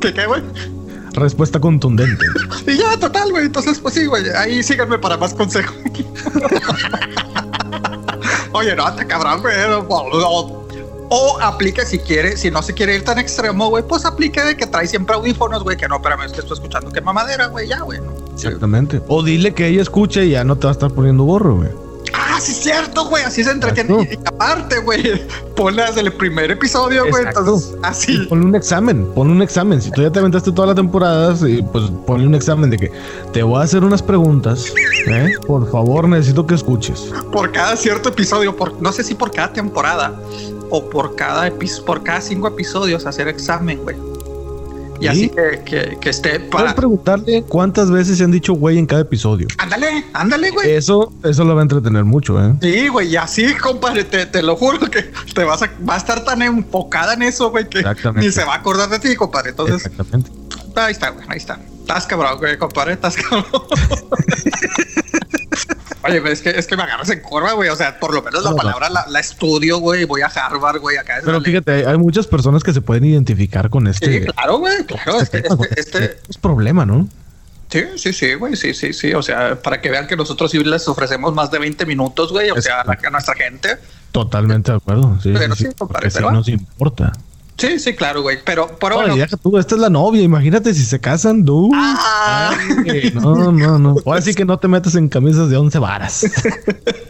¿Qué 0.00 0.12
qué, 0.12 0.26
güey? 0.26 0.42
Respuesta 1.12 1.58
contundente. 1.58 2.26
y 2.66 2.76
ya, 2.76 2.98
total, 2.98 3.30
güey. 3.30 3.46
Entonces, 3.46 3.78
pues 3.78 3.94
sí, 3.94 4.04
güey. 4.04 4.28
Ahí 4.36 4.62
síganme 4.62 4.98
para 4.98 5.16
más 5.16 5.32
consejos. 5.32 5.74
Oye, 8.52 8.76
no, 8.76 8.94
te 8.94 9.06
cabrón, 9.06 9.40
güey. 9.40 9.54
O 11.08 11.38
aplique 11.40 11.84
si 11.84 11.98
quiere, 11.98 12.36
si 12.36 12.50
no 12.50 12.62
se 12.62 12.74
quiere 12.74 12.96
ir 12.96 13.04
tan 13.04 13.18
extremo, 13.18 13.68
güey, 13.68 13.84
pues 13.86 14.04
aplique 14.04 14.42
de 14.42 14.56
que 14.56 14.66
trae 14.66 14.86
siempre 14.86 15.14
audífonos, 15.14 15.62
güey, 15.62 15.76
que 15.76 15.86
no, 15.88 15.96
espérame, 15.96 16.22
es 16.26 16.32
que 16.32 16.40
estoy 16.40 16.54
escuchando 16.54 16.90
que 16.90 17.00
mamadera, 17.00 17.46
güey, 17.46 17.68
ya, 17.68 17.80
güey. 17.80 18.00
Exactamente. 18.34 19.00
O 19.08 19.22
dile 19.22 19.54
que 19.54 19.68
ella 19.68 19.82
escuche 19.82 20.26
y 20.26 20.30
ya 20.30 20.44
no 20.44 20.56
te 20.56 20.66
va 20.66 20.70
a 20.70 20.72
estar 20.72 20.90
poniendo 20.90 21.24
gorro, 21.24 21.56
güey. 21.56 21.70
Ah, 22.12 22.38
sí 22.40 22.52
es 22.52 22.58
cierto, 22.58 23.08
güey, 23.08 23.24
así 23.24 23.44
se 23.44 23.50
entretiene. 23.50 24.08
Y 24.12 24.26
aparte, 24.26 24.78
güey, 24.80 25.26
ponle 25.54 25.82
desde 25.84 26.00
el 26.00 26.12
primer 26.12 26.50
episodio, 26.50 27.04
güey, 27.08 27.24
entonces 27.26 27.76
así. 27.82 28.18
ponle 28.28 28.46
un 28.46 28.54
examen, 28.54 29.06
ponle 29.14 29.32
un 29.32 29.42
examen. 29.42 29.80
Si 29.80 29.90
tú 29.90 30.02
ya 30.02 30.10
te 30.10 30.18
aventaste 30.18 30.52
todas 30.52 30.68
las 30.68 30.76
temporadas, 30.76 31.40
pues 31.72 31.84
ponle 32.06 32.26
un 32.26 32.34
examen 32.34 32.70
de 32.70 32.78
que 32.78 32.92
te 33.32 33.42
voy 33.42 33.60
a 33.60 33.64
hacer 33.64 33.84
unas 33.84 34.02
preguntas, 34.02 34.66
¿eh? 35.06 35.34
Por 35.46 35.70
favor, 35.70 36.08
necesito 36.08 36.46
que 36.46 36.54
escuches. 36.54 37.10
Por 37.32 37.52
cada 37.52 37.76
cierto 37.76 38.10
episodio, 38.10 38.56
por, 38.56 38.80
no 38.80 38.92
sé 38.92 39.02
si 39.02 39.14
por 39.14 39.30
cada 39.30 39.52
temporada, 39.52 40.14
o 40.70 40.88
por 40.88 41.16
cada, 41.16 41.50
por 41.84 42.02
cada 42.02 42.20
cinco 42.20 42.48
episodios 42.48 43.06
hacer 43.06 43.28
examen, 43.28 43.78
güey. 43.82 43.96
Y 45.00 45.08
así 45.08 45.28
que, 45.28 45.98
que, 46.00 46.08
esté 46.10 46.40
para. 46.40 46.64
Puedes 46.64 46.74
preguntarle 46.74 47.42
cuántas 47.42 47.90
veces 47.90 48.18
se 48.18 48.24
han 48.24 48.30
dicho 48.30 48.54
güey 48.54 48.78
en 48.78 48.86
cada 48.86 49.02
episodio. 49.02 49.46
Ándale, 49.58 50.06
ándale, 50.14 50.50
güey. 50.50 50.70
Eso, 50.70 51.12
eso 51.22 51.44
lo 51.44 51.54
va 51.54 51.60
a 51.60 51.64
entretener 51.64 52.04
mucho, 52.04 52.42
¿eh? 52.42 52.54
Sí, 52.62 52.88
güey, 52.88 53.08
y 53.08 53.16
así, 53.16 53.54
compadre, 53.54 54.04
te, 54.04 54.26
te, 54.26 54.42
lo 54.42 54.56
juro 54.56 54.78
que 54.90 55.02
te 55.34 55.44
vas 55.44 55.62
a, 55.62 55.70
va 55.88 55.94
a 55.94 55.98
estar 55.98 56.24
tan 56.24 56.42
enfocada 56.42 57.14
en 57.14 57.22
eso, 57.22 57.50
güey, 57.50 57.68
que 57.68 57.84
ni 58.14 58.30
se 58.32 58.44
va 58.44 58.54
a 58.54 58.56
acordar 58.56 58.88
de 58.88 58.98
ti, 58.98 59.14
compadre. 59.16 59.50
Entonces, 59.50 59.84
Exactamente. 59.84 60.30
Ahí 60.76 60.92
está, 60.92 61.10
güey, 61.10 61.26
ahí 61.28 61.38
está. 61.38 61.58
Estás 61.80 62.06
cabrón, 62.06 62.38
güey, 62.38 62.58
compadre, 62.58 62.94
estás 62.94 63.16
cabrón. 63.16 63.44
Oye, 66.06 66.20
pero 66.20 66.32
es 66.32 66.42
que, 66.42 66.50
es 66.50 66.66
que 66.66 66.76
me 66.76 66.82
agarras 66.82 67.10
en 67.10 67.20
curva, 67.20 67.52
güey. 67.52 67.68
O 67.68 67.76
sea, 67.76 67.98
por 67.98 68.14
lo 68.14 68.22
menos 68.22 68.44
la 68.44 68.54
palabra 68.54 68.88
la, 68.88 69.20
estudio, 69.20 69.78
güey. 69.78 70.04
Voy 70.04 70.22
a 70.22 70.26
Harvard, 70.26 70.80
güey. 70.80 70.96
Acá 70.96 71.20
pero 71.24 71.40
fíjate, 71.40 71.86
hay 71.86 71.96
muchas 71.98 72.26
personas 72.26 72.62
que 72.62 72.72
se 72.72 72.80
pueden 72.80 73.04
identificar 73.04 73.70
con 73.70 73.86
este. 73.86 74.20
Sí, 74.20 74.26
claro, 74.26 74.58
güey. 74.58 74.84
Claro, 74.84 75.20
este, 75.20 75.38
este, 75.38 75.80
este, 75.80 76.18
es 76.28 76.38
problema, 76.38 76.86
¿no? 76.86 77.08
Sí, 77.68 77.82
sí, 77.96 78.12
sí, 78.12 78.34
güey, 78.34 78.54
sí, 78.56 78.74
sí, 78.74 78.92
sí. 78.92 79.12
O 79.14 79.22
sea, 79.22 79.60
para 79.60 79.80
que 79.80 79.90
vean 79.90 80.06
que 80.06 80.16
nosotros 80.16 80.50
sí 80.50 80.58
les 80.62 80.86
ofrecemos 80.86 81.34
más 81.34 81.50
de 81.50 81.58
20 81.58 81.84
minutos, 81.86 82.32
güey. 82.32 82.50
O 82.50 82.60
sea, 82.60 82.82
a, 82.82 83.10
nuestra 83.10 83.34
gente. 83.34 83.76
Totalmente 84.12 84.70
de 84.70 84.76
acuerdo. 84.76 85.18
Sí, 85.22 85.32
pero 85.32 85.54
sí, 85.54 85.66
sí, 86.10 86.20
nos 86.32 86.48
importa. 86.48 87.12
Sí, 87.58 87.78
sí, 87.78 87.94
claro, 87.94 88.22
güey. 88.22 88.38
Pero 88.44 88.66
por 88.78 88.92
ahora. 88.92 89.26
tú, 89.42 89.58
esta 89.58 89.74
es 89.74 89.80
la 89.80 89.88
novia. 89.88 90.22
Imagínate 90.22 90.74
si 90.74 90.84
se 90.84 91.00
casan, 91.00 91.44
tú. 91.44 91.70
Ah. 91.74 92.54
no, 93.14 93.50
no, 93.52 93.78
no. 93.78 93.96
Ahora 94.04 94.20
sí 94.20 94.34
que 94.34 94.44
no 94.44 94.58
te 94.58 94.68
metes 94.68 94.94
en 94.94 95.08
camisas 95.08 95.48
de 95.48 95.56
11 95.56 95.78
varas. 95.78 96.26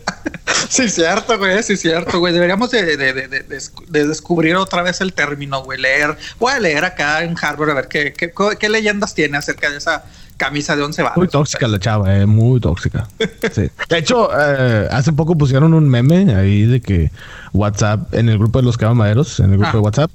sí, 0.69 0.89
cierto, 0.89 1.37
güey. 1.39 1.63
Sí, 1.63 1.77
cierto, 1.77 2.21
güey. 2.21 2.33
Deberíamos 2.33 2.71
de, 2.71 2.97
de, 2.97 3.13
de, 3.13 3.29
de, 3.29 4.07
descubrir 4.07 4.55
otra 4.57 4.83
vez 4.83 5.01
el 5.01 5.13
término, 5.13 5.65
güey. 5.65 5.81
Leer. 5.81 6.17
Voy 6.39 6.53
a 6.53 6.61
leer 6.61 6.85
acá 6.85 7.25
en 7.25 7.37
Harvard 7.41 7.71
a 7.71 7.75
ver 7.75 7.89
qué, 7.89 8.13
qué, 8.13 8.33
qué 8.59 8.69
leyendas 8.69 9.15
tiene 9.15 9.39
acerca 9.39 9.69
de 9.71 9.79
esa 9.79 10.05
camisa 10.37 10.77
de 10.77 10.83
11 10.83 11.03
varas. 11.03 11.17
Muy 11.17 11.29
tóxica 11.29 11.69
la 11.69 11.79
chava, 11.79 12.17
eh, 12.17 12.27
muy 12.27 12.61
tóxica. 12.61 13.09
Sí. 13.53 13.71
De 13.89 13.99
hecho, 13.99 14.29
eh, 14.39 14.89
hace 14.91 15.13
poco 15.13 15.37
pusieron 15.37 15.73
un 15.73 15.89
meme 15.89 16.35
ahí 16.35 16.65
de 16.65 16.81
que 16.81 17.11
WhatsApp, 17.53 18.13
en 18.13 18.29
el 18.29 18.39
grupo 18.39 18.59
de 18.59 18.65
los 18.65 18.77
cabamaderos, 18.77 19.41
en 19.41 19.53
el 19.53 19.59
grupo 19.59 19.73
de 19.73 19.79
ah. 19.79 19.83
WhatsApp, 19.83 20.11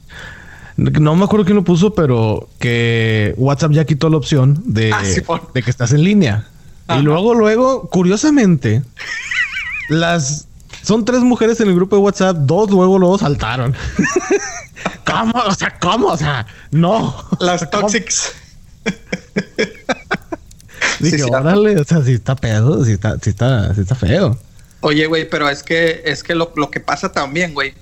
no 0.78 1.16
me 1.16 1.24
acuerdo 1.24 1.46
quién 1.46 1.56
lo 1.56 1.64
puso, 1.64 1.94
pero 1.94 2.50
que 2.60 3.34
WhatsApp 3.38 3.72
ya 3.72 3.86
quitó 3.86 4.10
la 4.10 4.18
opción 4.18 4.62
de, 4.66 4.92
ah, 4.94 5.02
de 5.54 5.64
que 5.64 5.70
estás 5.70 5.92
en 5.94 6.04
línea. 6.04 6.48
Y 6.90 7.02
luego, 7.02 7.34
luego, 7.34 7.90
curiosamente, 7.90 8.82
las 9.90 10.48
son 10.82 11.06
tres 11.06 11.22
mujeres 11.22 11.60
en 11.62 11.70
el 11.70 11.76
grupo 11.76 11.96
de 11.96 12.02
WhatsApp, 12.02 12.36
dos 12.38 12.70
luego 12.70 12.98
luego 12.98 13.18
saltaron. 13.18 13.76
¿Cómo? 15.06 15.34
O 15.46 15.54
sea, 15.54 15.78
¿cómo? 15.80 16.08
O 16.08 16.18
sea, 16.18 16.46
no. 16.72 17.16
Las 17.40 17.70
toxics. 17.70 18.34
Dije, 21.02 21.24
órale, 21.24 21.80
o 21.80 21.84
sea, 21.84 22.02
si 22.04 22.14
está 22.14 22.36
pedo, 22.36 22.84
si 22.86 22.94
está, 22.94 23.18
si 23.20 23.30
está, 23.32 23.74
si 23.74 23.82
está 23.82 23.96
feo. 23.96 24.38
Oye, 24.82 25.06
güey, 25.06 25.30
pero 25.30 25.50
es 25.50 25.64
que, 25.64 26.02
es 26.06 26.24
que 26.24 26.36
lo, 26.36 26.52
lo 26.56 26.72
que 26.72 26.80
pasa 26.80 27.12
también, 27.12 27.54
güey. 27.54 27.74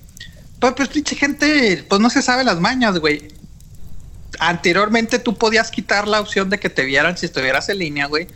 Pues, 0.60 0.74
pues, 0.76 0.90
pinche 0.90 1.16
gente, 1.16 1.86
pues 1.88 2.02
no 2.02 2.10
se 2.10 2.22
sabe 2.22 2.44
las 2.44 2.60
mañas, 2.60 3.00
güey. 3.00 3.30
Anteriormente 4.40 5.20
tú 5.20 5.36
podías 5.36 5.72
quitar 5.72 6.08
la 6.08 6.20
opción 6.20 6.50
de 6.50 6.60
que 6.60 6.70
te 6.70 6.84
vieran 6.84 7.18
si 7.18 7.26
estuvieras 7.26 7.70
en 7.70 7.80
línea, 7.80 8.08
güey. 8.08 8.28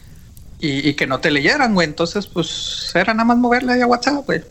Y, 0.65 0.93
que 0.93 1.07
no 1.07 1.19
te 1.19 1.29
leyeran, 1.29 1.73
güey. 1.73 1.85
Entonces, 1.85 2.25
pues 2.25 2.89
era 2.95 3.13
nada 3.13 3.25
más 3.25 3.37
moverle 3.37 3.81
a 3.81 3.85
WhatsApp, 3.85 4.25
güey. 4.25 4.41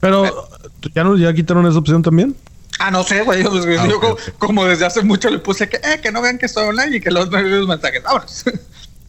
Pero, 0.00 0.48
¿ya, 0.94 1.04
no, 1.04 1.18
¿ya 1.18 1.34
quitaron 1.34 1.66
esa 1.66 1.78
opción 1.78 2.02
también? 2.02 2.34
Ah, 2.78 2.90
no 2.90 3.04
sé, 3.04 3.20
güey. 3.20 3.42
Yo, 3.44 3.50
ah, 3.78 4.16
como, 4.38 4.64
desde 4.64 4.86
hace 4.86 5.02
mucho 5.02 5.28
le 5.28 5.40
puse 5.40 5.68
que, 5.68 5.76
eh, 5.76 6.00
que 6.02 6.10
no 6.10 6.22
vean 6.22 6.38
que 6.38 6.46
estoy 6.46 6.64
online 6.64 6.96
y 6.96 7.00
que 7.02 7.10
los, 7.10 7.28
los 7.30 7.68
mensajes. 7.68 8.02
Vámonos. 8.02 8.44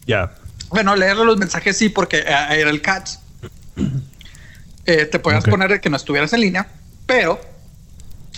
Ya. 0.06 0.34
Bueno, 0.74 0.96
leerle 0.96 1.24
los 1.24 1.36
mensajes 1.36 1.78
sí, 1.78 1.88
porque 1.88 2.18
eh, 2.18 2.46
era 2.50 2.68
el 2.68 2.82
catch. 2.82 3.10
Eh, 4.86 5.06
te 5.06 5.18
podías 5.20 5.44
poner 5.44 5.80
que 5.80 5.88
no 5.88 5.96
estuvieras 5.96 6.32
en 6.32 6.40
línea, 6.40 6.66
pero 7.06 7.40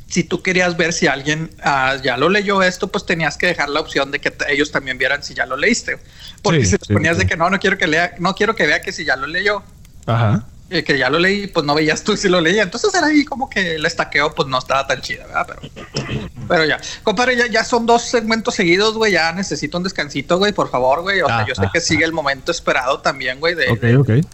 si 0.07 0.23
tú 0.23 0.43
querías 0.43 0.77
ver 0.77 0.93
si 0.93 1.07
alguien 1.07 1.51
ah, 1.63 1.97
ya 2.05 2.19
lo 2.19 2.29
leyó 2.29 2.63
esto, 2.63 2.89
pues 2.89 3.07
tenías 3.07 3.39
que 3.39 3.47
dejar 3.47 3.71
la 3.71 3.81
opción 3.81 4.11
de 4.11 4.21
que 4.21 4.33
ellos 4.49 4.71
también 4.71 4.99
vieran 4.99 5.23
si 5.23 5.33
ya 5.33 5.47
lo 5.47 5.57
leíste. 5.57 5.99
Porque 6.43 6.67
si 6.67 6.77
ponías 6.77 7.17
de 7.17 7.27
que 7.27 7.37
no, 7.37 7.49
no 7.49 7.59
quiero 7.59 7.79
que 7.79 7.87
lea, 7.87 8.15
no 8.19 8.35
quiero 8.35 8.55
que 8.55 8.67
vea 8.67 8.83
que 8.83 8.93
si 8.93 9.05
ya 9.07 9.17
lo 9.17 9.27
leyó. 9.27 9.63
Ajá. 10.05 10.47
Eh, 10.69 10.83
que 10.83 10.99
ya 10.99 11.09
lo 11.09 11.21
leí, 11.21 11.47
pues 11.47 11.65
no 11.65 11.77
veías 11.77 12.03
tú 12.03 12.17
si 12.17 12.29
lo 12.29 12.41
leía. 12.41 12.65
Entonces 12.65 12.93
era 12.93 13.07
ahí 13.07 13.25
como 13.25 13.49
que 13.49 13.77
el 13.77 13.87
estaqueo, 13.87 14.35
pues 14.35 14.49
no 14.49 14.59
estaba 14.59 14.85
tan 14.85 15.01
chida, 15.01 15.25
¿verdad? 15.27 15.47
Pero, 15.47 16.29
pero 16.49 16.65
ya, 16.65 16.81
compadre, 17.05 17.37
ya, 17.37 17.47
ya 17.47 17.63
son 17.63 17.87
dos 17.87 18.03
segmentos 18.03 18.57
seguidos, 18.57 18.95
güey. 18.95 19.13
Ya 19.13 19.33
necesito 19.33 19.79
un 19.79 19.85
descansito, 19.85 20.39
güey, 20.39 20.53
por 20.53 20.69
favor, 20.69 21.03
güey. 21.03 21.23
O 21.23 21.27
sea, 21.27 21.39
ah, 21.39 21.47
yo 21.47 21.55
sé 21.55 21.63
que 21.73 21.79
ah, 21.79 21.81
sigue 21.81 22.03
ah. 22.03 22.07
el 22.09 22.13
momento 22.13 22.51
esperado 22.51 23.01
también, 23.01 23.39
güey. 23.39 23.55
De, 23.55 23.71
ok, 23.71 24.01
ok. 24.01 24.27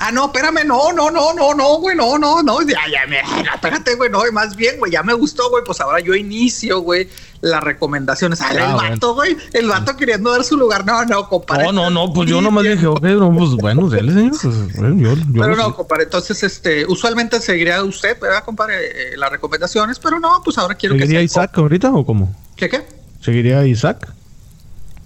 Ah, 0.00 0.10
no, 0.12 0.26
espérame, 0.26 0.66
no, 0.66 0.92
no, 0.92 1.10
no, 1.10 1.32
no, 1.34 1.54
no, 1.54 1.78
güey, 1.78 1.96
no, 1.96 2.18
no, 2.18 2.42
no. 2.42 2.62
Ya, 2.62 2.80
ya, 2.90 3.06
me, 3.06 3.20
espérate, 3.54 3.94
güey, 3.94 4.10
no, 4.10 4.20
más 4.32 4.56
bien, 4.56 4.78
güey, 4.78 4.92
ya 4.92 5.02
me 5.02 5.14
gustó, 5.14 5.50
güey. 5.50 5.62
Pues 5.64 5.80
ahora 5.80 6.00
yo 6.00 6.14
inicio, 6.14 6.80
güey, 6.80 7.08
las 7.40 7.62
recomendaciones. 7.62 8.40
Ah, 8.40 8.52
el 8.52 8.74
vato, 8.74 9.14
güey. 9.14 9.36
El 9.52 9.68
vato 9.68 9.96
queriendo 9.96 10.30
dar 10.30 10.44
su 10.44 10.56
lugar. 10.56 10.84
No, 10.84 11.04
no, 11.04 11.28
compadre. 11.28 11.64
No, 11.64 11.72
no, 11.72 11.90
no, 11.90 12.12
pues 12.12 12.28
yo 12.28 12.40
nomás 12.40 12.64
dije, 12.64 12.86
ok, 12.86 13.02
no, 13.02 13.34
pues 13.36 13.50
bueno, 13.52 13.88
dale, 13.88 14.12
señor. 14.12 14.36
Pues, 14.40 14.54
yo, 14.96 15.14
pero 15.32 15.56
no, 15.56 15.74
compadre. 15.74 16.04
Entonces, 16.04 16.42
este, 16.42 16.86
usualmente 16.86 17.40
seguiría 17.40 17.82
usted, 17.82 18.18
¿verdad, 18.20 18.44
compadre? 18.44 19.12
Eh, 19.12 19.16
las 19.16 19.30
recomendaciones, 19.30 19.98
pero 19.98 20.18
no, 20.18 20.42
pues 20.44 20.58
ahora 20.58 20.74
quiero 20.74 20.94
que. 20.94 21.02
¿Seguiría 21.02 21.22
Isaac 21.22 21.56
ahorita 21.56 21.92
o 21.92 22.04
cómo? 22.04 22.34
¿Qué 22.56 22.68
qué? 22.68 22.86
¿Seguiría 23.20 23.64
Isaac? 23.66 24.12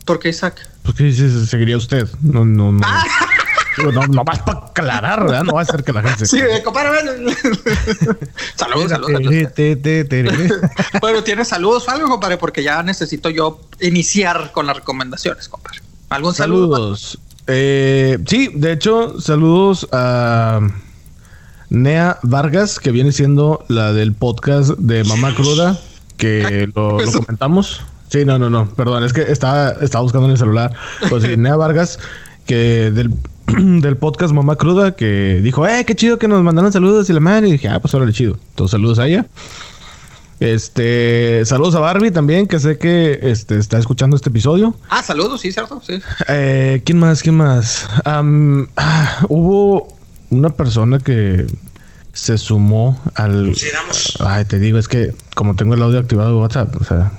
¿Por 0.04 0.18
qué 0.18 0.30
Isaac? 0.30 0.66
Porque 0.82 1.12
seguiría 1.12 1.76
usted. 1.76 2.08
No, 2.22 2.44
no, 2.44 2.72
no. 2.72 2.80
Ah. 2.82 3.04
no, 3.78 4.06
no 4.06 4.24
más 4.24 4.40
para 4.40 4.58
aclarar, 4.58 5.24
¿verdad? 5.24 5.44
No 5.44 5.54
va 5.54 5.62
a 5.62 5.64
ser 5.64 5.84
que 5.84 5.92
la 5.92 6.02
gente. 6.02 6.26
Sí, 6.26 6.40
compadre. 6.64 6.88
saludos, 8.56 8.90
saludos. 8.90 9.22
bueno, 11.00 11.24
¿tienes 11.24 11.48
saludos 11.48 11.88
o 11.88 11.90
algo, 11.90 12.08
compadre? 12.08 12.36
Porque 12.36 12.62
ya 12.62 12.82
necesito 12.82 13.30
yo 13.30 13.60
iniciar 13.80 14.52
con 14.52 14.66
las 14.66 14.76
recomendaciones, 14.76 15.48
compadre. 15.48 15.80
¿Algún 16.08 16.34
saludo? 16.34 16.74
Saludos. 16.74 17.18
Eh, 17.46 18.18
sí, 18.26 18.50
de 18.54 18.72
hecho, 18.72 19.18
saludos 19.20 19.88
a 19.90 20.60
Nea 21.70 22.18
Vargas, 22.22 22.78
que 22.78 22.90
viene 22.90 23.10
siendo 23.12 23.64
la 23.68 23.92
del 23.92 24.12
podcast 24.12 24.72
de 24.78 25.02
Mamá 25.04 25.34
Cruda, 25.34 25.78
que 26.18 26.68
lo, 26.74 26.98
comentamos. 27.12 27.82
Sí, 28.10 28.24
no, 28.24 28.38
no, 28.38 28.48
no, 28.48 28.68
perdón, 28.74 29.04
es 29.04 29.12
que 29.12 29.22
estaba, 29.22 29.70
estaba 29.82 30.02
buscando 30.02 30.26
en 30.26 30.32
el 30.32 30.38
celular. 30.38 30.72
Pues 31.08 31.22
sí, 31.24 31.36
Nea 31.36 31.56
Vargas, 31.56 31.98
que 32.46 32.90
del 32.90 33.14
del 33.80 33.96
podcast 33.96 34.32
Mamá 34.34 34.56
Cruda 34.56 34.94
que 34.94 35.40
dijo, 35.42 35.66
eh, 35.66 35.84
qué 35.84 35.94
chido 35.94 36.18
que 36.18 36.28
nos 36.28 36.42
mandaron 36.42 36.72
saludos 36.72 37.08
y 37.10 37.12
la 37.12 37.20
madre. 37.20 37.48
Y 37.48 37.52
dije, 37.52 37.68
ah, 37.68 37.80
pues 37.80 37.94
órale, 37.94 38.12
chido. 38.12 38.38
Todos 38.54 38.72
saludos 38.72 38.98
a 38.98 39.06
ella. 39.06 39.26
Este, 40.40 41.44
saludos 41.44 41.74
a 41.74 41.80
Barbie 41.80 42.12
también, 42.12 42.46
que 42.46 42.60
sé 42.60 42.78
que 42.78 43.18
este, 43.22 43.58
está 43.58 43.78
escuchando 43.78 44.14
este 44.14 44.28
episodio. 44.28 44.74
Ah, 44.88 45.02
saludos, 45.02 45.40
sí, 45.40 45.50
cierto, 45.50 45.82
sí. 45.84 46.00
Eh, 46.28 46.82
¿Quién 46.84 46.98
más? 46.98 47.22
¿Quién 47.22 47.36
más? 47.36 47.88
Ah, 48.04 48.22
hubo 49.28 49.88
una 50.30 50.50
persona 50.50 50.98
que 50.98 51.46
se 52.12 52.38
sumó 52.38 53.00
al. 53.14 53.52
Ay, 54.20 54.44
te 54.44 54.58
digo, 54.60 54.78
es 54.78 54.86
que 54.86 55.12
como 55.34 55.56
tengo 55.56 55.74
el 55.74 55.82
audio 55.82 55.98
activado 55.98 56.30
de 56.30 56.36
WhatsApp, 56.36 56.74
o 56.80 56.84
sea. 56.84 57.12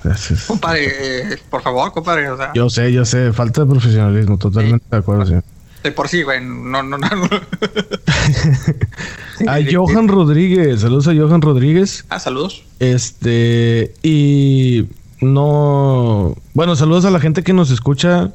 Compadre, 0.48 1.34
eh, 1.34 1.38
por 1.50 1.62
favor, 1.62 1.92
compadre. 1.92 2.30
O 2.30 2.38
sea. 2.38 2.52
Yo 2.54 2.70
sé, 2.70 2.94
yo 2.94 3.04
sé, 3.04 3.34
falta 3.34 3.62
de 3.62 3.70
profesionalismo, 3.70 4.38
totalmente 4.38 4.86
de 4.90 4.98
acuerdo, 4.98 5.26
sí. 5.26 5.36
De 5.84 5.92
por 5.92 6.10
sí, 6.10 6.24
güey. 6.24 6.44
No, 6.44 6.84
no, 6.84 6.98
no. 6.98 7.08
a 9.48 9.60
Johan 9.72 10.08
Rodríguez. 10.08 10.82
Saludos 10.82 11.08
a 11.08 11.16
Johan 11.16 11.42
Rodríguez. 11.42 12.06
Ah, 12.10 12.20
saludos. 12.20 12.64
Este. 12.80 13.94
Y 14.04 14.88
no. 15.22 16.36
Bueno, 16.54 16.76
saludos 16.76 17.06
a 17.06 17.12
la 17.12 17.20
gente 17.20 17.44
que 17.44 17.54
nos 17.54 17.72
escucha. 17.72 18.32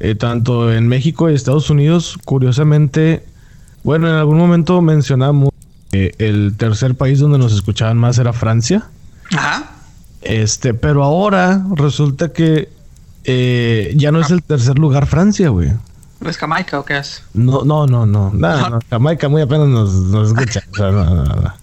Eh, 0.00 0.14
tanto 0.14 0.72
en 0.72 0.86
México 0.88 1.28
y 1.28 1.34
Estados 1.34 1.70
Unidos. 1.70 2.16
Curiosamente. 2.24 3.24
Bueno, 3.82 4.08
en 4.08 4.14
algún 4.14 4.38
momento 4.38 4.80
mencionamos 4.80 5.50
que 5.90 6.14
el 6.18 6.54
tercer 6.56 6.94
país 6.94 7.18
donde 7.18 7.38
nos 7.38 7.52
escuchaban 7.52 7.98
más 7.98 8.18
era 8.18 8.32
Francia. 8.32 8.86
Ajá. 9.32 9.72
Este, 10.22 10.74
pero 10.74 11.04
ahora 11.04 11.64
resulta 11.74 12.32
que 12.32 12.68
eh, 13.24 13.92
ya 13.96 14.10
no 14.10 14.20
es 14.20 14.30
el 14.30 14.42
tercer 14.42 14.78
lugar 14.78 15.06
Francia, 15.06 15.50
güey. 15.50 15.70
¿Es 16.24 16.36
Jamaica 16.36 16.80
o 16.80 16.84
qué 16.84 16.98
es? 16.98 17.22
No, 17.34 17.64
no, 17.64 17.86
no, 17.86 18.04
no. 18.06 18.30
no, 18.32 18.78
Jamaica 18.90 19.28
muy 19.28 19.42
apenas 19.42 19.68
nos, 19.68 19.92
nos 19.94 20.28
escucha. 20.30 20.62
no, 20.78 20.92
no, 20.92 21.24
no, 21.24 21.54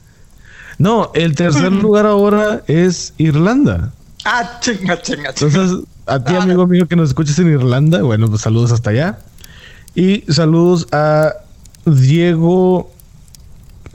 no, 0.78 1.12
el 1.14 1.36
tercer 1.36 1.72
lugar 1.72 2.06
ahora 2.06 2.64
es 2.68 3.14
Irlanda. 3.18 3.92
Ah, 4.26 4.60
chinga, 4.60 5.02
chinga, 5.02 5.34
chinga. 5.34 5.48
Entonces, 5.48 5.86
a 6.06 6.24
ti, 6.24 6.36
amigo 6.36 6.68
mío, 6.68 6.88
que 6.88 6.96
nos 6.96 7.10
escuches 7.10 7.38
en 7.40 7.50
Irlanda, 7.50 8.02
bueno, 8.02 8.30
pues 8.30 8.42
saludos 8.42 8.72
hasta 8.72 8.90
allá. 8.90 9.20
Y 9.94 10.24
saludos 10.32 10.88
a 10.92 11.34
Diego. 11.86 12.92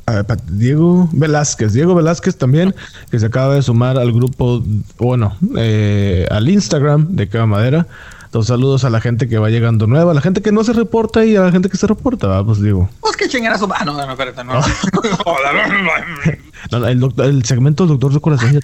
A 0.06 0.24
Diego 0.48 1.08
Velázquez. 1.12 1.72
Diego 1.72 1.94
Velázquez 1.94 2.36
también, 2.36 2.74
que 3.10 3.18
se 3.20 3.26
acaba 3.26 3.54
de 3.54 3.62
sumar 3.62 3.96
al 3.98 4.12
grupo, 4.12 4.62
bueno, 4.98 5.36
eh, 5.56 6.26
al 6.30 6.48
Instagram 6.48 7.14
de 7.14 7.28
Cava 7.28 7.46
Madera. 7.46 7.86
Entonces, 8.30 8.46
saludos 8.46 8.84
a 8.84 8.90
la 8.90 9.00
gente 9.00 9.28
que 9.28 9.38
va 9.38 9.50
llegando 9.50 9.88
nueva, 9.88 10.12
a 10.12 10.14
la 10.14 10.20
gente 10.20 10.40
que 10.40 10.52
no 10.52 10.62
se 10.62 10.72
reporta 10.72 11.24
y 11.24 11.34
a 11.34 11.40
la 11.40 11.50
gente 11.50 11.68
que 11.68 11.76
se 11.76 11.88
reporta, 11.88 12.44
pues 12.44 12.62
digo. 12.62 12.88
Pues 13.00 13.16
que 13.16 13.28
chingaras 13.28 13.58
su 13.58 13.68
Ah, 13.74 13.84
no, 13.84 13.92
no, 13.92 14.08
espérate, 14.08 14.44
no. 14.44 14.52
no, 16.70 16.86
el, 16.86 17.00
doctor, 17.00 17.26
el 17.26 17.44
segmento 17.44 17.82
del 17.82 17.98
doctor 17.98 18.14
de 18.14 18.20
corazón 18.20 18.52
ya 18.52 18.60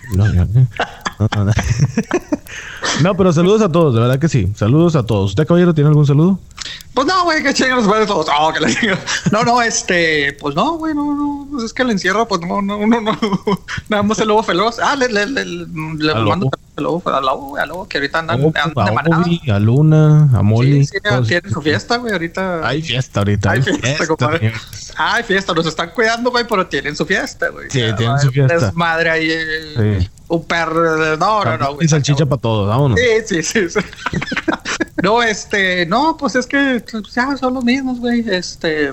no, 1.18 1.28
no, 1.44 1.52
no, 3.02 3.16
pero 3.16 3.32
saludos 3.32 3.62
a 3.62 3.70
todos, 3.70 3.94
de 3.94 4.00
verdad 4.00 4.18
que 4.18 4.28
sí. 4.28 4.52
Saludos 4.54 4.96
a 4.96 5.04
todos. 5.04 5.30
¿Usted, 5.30 5.46
caballero, 5.46 5.74
tiene 5.74 5.88
algún 5.88 6.06
saludo? 6.06 6.38
Pues 6.94 7.06
no, 7.06 7.24
güey, 7.24 7.42
que 7.42 7.52
chingados 7.52 7.86
para 7.86 8.06
todos. 8.06 8.26
Oh, 8.38 8.52
que 8.52 8.96
no, 9.30 9.42
no, 9.44 9.60
este, 9.62 10.32
pues 10.40 10.54
no, 10.56 10.78
güey, 10.78 10.94
no, 10.94 11.14
no. 11.14 11.46
Pues 11.50 11.64
es 11.64 11.72
que 11.74 11.82
el 11.82 11.90
encierro, 11.90 12.26
pues 12.26 12.40
no, 12.40 12.62
no, 12.62 12.86
no, 12.86 13.00
no. 13.00 13.12
Nada 13.88 14.02
más 14.02 14.18
el 14.18 14.28
lobo 14.28 14.42
feroz. 14.42 14.78
Ah, 14.82 14.96
le, 14.96 15.08
le, 15.08 15.26
le, 15.26 15.44
le 15.44 16.14
mando 16.14 16.48
A 16.76 16.80
Lobo, 16.80 17.02
a 17.06 17.20
Lobo, 17.20 17.48
güey, 17.50 17.62
a 17.62 17.66
Lobo, 17.66 17.86
que 17.86 17.98
ahorita 17.98 18.18
andan, 18.20 18.42
Oh, 18.42 18.52
andan 18.54 18.86
de 18.86 18.92
manada. 18.92 19.22
Obi, 19.22 19.40
a 19.50 19.58
Luna, 19.58 20.30
a 20.34 20.42
Molly. 20.42 20.86
Sí, 20.86 20.94
sí, 20.94 21.26
tienen 21.28 21.52
su 21.52 21.60
fiesta, 21.60 21.96
güey, 21.98 22.12
ahorita. 22.12 22.66
Hay 22.66 22.80
fiesta 22.82 23.20
ahorita. 23.20 23.50
Hay 23.50 23.58
Hay 23.58 23.62
fiesta, 23.64 23.86
fiesta, 23.86 24.06
compadre. 24.06 24.38
señores. 24.38 24.94
Ay, 24.96 25.22
fiesta, 25.22 25.52
nos 25.52 25.66
están 25.66 25.90
cuidando, 25.90 26.30
güey, 26.30 26.46
pero 26.48 26.66
tienen 26.66 26.96
su 26.96 27.04
fiesta, 27.04 27.50
güey. 27.50 27.70
Sí, 27.70 27.80
Ya, 27.80 27.94
tienen 27.94 28.18
su 28.20 28.30
fiesta. 28.30 28.54
Desmadre 28.58 29.10
ahí. 29.10 29.30
Sí. 30.00 30.08
Un 30.28 30.44
perro. 30.44 31.16
No, 31.16 31.44
no, 31.44 31.56
no. 31.58 31.76
Y 31.80 31.88
salchicha 31.88 32.26
para 32.26 32.40
todos, 32.40 32.68
vámonos. 32.68 32.98
Sí, 32.98 33.42
sí, 33.42 33.42
sí. 33.42 33.70
sí. 33.70 33.80
no, 35.02 35.22
este, 35.22 35.86
no, 35.86 36.16
pues 36.16 36.34
es 36.34 36.46
que 36.46 36.82
pues, 36.90 37.14
ya 37.14 37.36
son 37.36 37.54
los 37.54 37.64
mismos, 37.64 37.98
güey. 38.00 38.24
Este. 38.28 38.92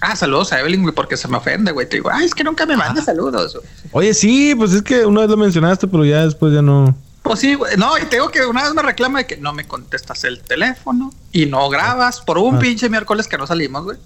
Ah, 0.00 0.14
saludos 0.14 0.52
a 0.52 0.60
Evelyn, 0.60 0.82
güey, 0.82 0.94
porque 0.94 1.16
se 1.16 1.26
me 1.26 1.36
ofende, 1.38 1.72
güey. 1.72 1.88
Te 1.88 1.96
digo, 1.96 2.08
ay, 2.12 2.26
es 2.26 2.34
que 2.34 2.44
nunca 2.44 2.64
me 2.66 2.76
manda 2.76 3.02
saludos, 3.02 3.54
güey. 3.54 3.66
Oye, 3.90 4.14
sí, 4.14 4.54
pues 4.54 4.72
es 4.72 4.82
que 4.82 5.04
una 5.04 5.22
vez 5.22 5.30
lo 5.30 5.36
mencionaste, 5.36 5.88
pero 5.88 6.04
ya 6.04 6.24
después 6.24 6.52
ya 6.52 6.62
no. 6.62 6.94
Pues 7.24 7.40
sí, 7.40 7.54
güey. 7.54 7.76
No, 7.76 7.98
y 7.98 8.02
te 8.02 8.16
digo 8.16 8.28
que 8.30 8.46
una 8.46 8.62
vez 8.62 8.74
me 8.74 8.82
reclama 8.82 9.18
de 9.18 9.26
que 9.26 9.36
no 9.38 9.52
me 9.52 9.66
contestas 9.66 10.22
el 10.22 10.40
teléfono 10.40 11.12
y 11.32 11.46
no 11.46 11.68
grabas 11.68 12.20
por 12.20 12.38
un 12.38 12.56
Ah. 12.56 12.58
pinche 12.60 12.88
miércoles 12.88 13.26
que 13.26 13.36
no 13.36 13.46
salimos, 13.48 13.82
güey. 13.84 13.98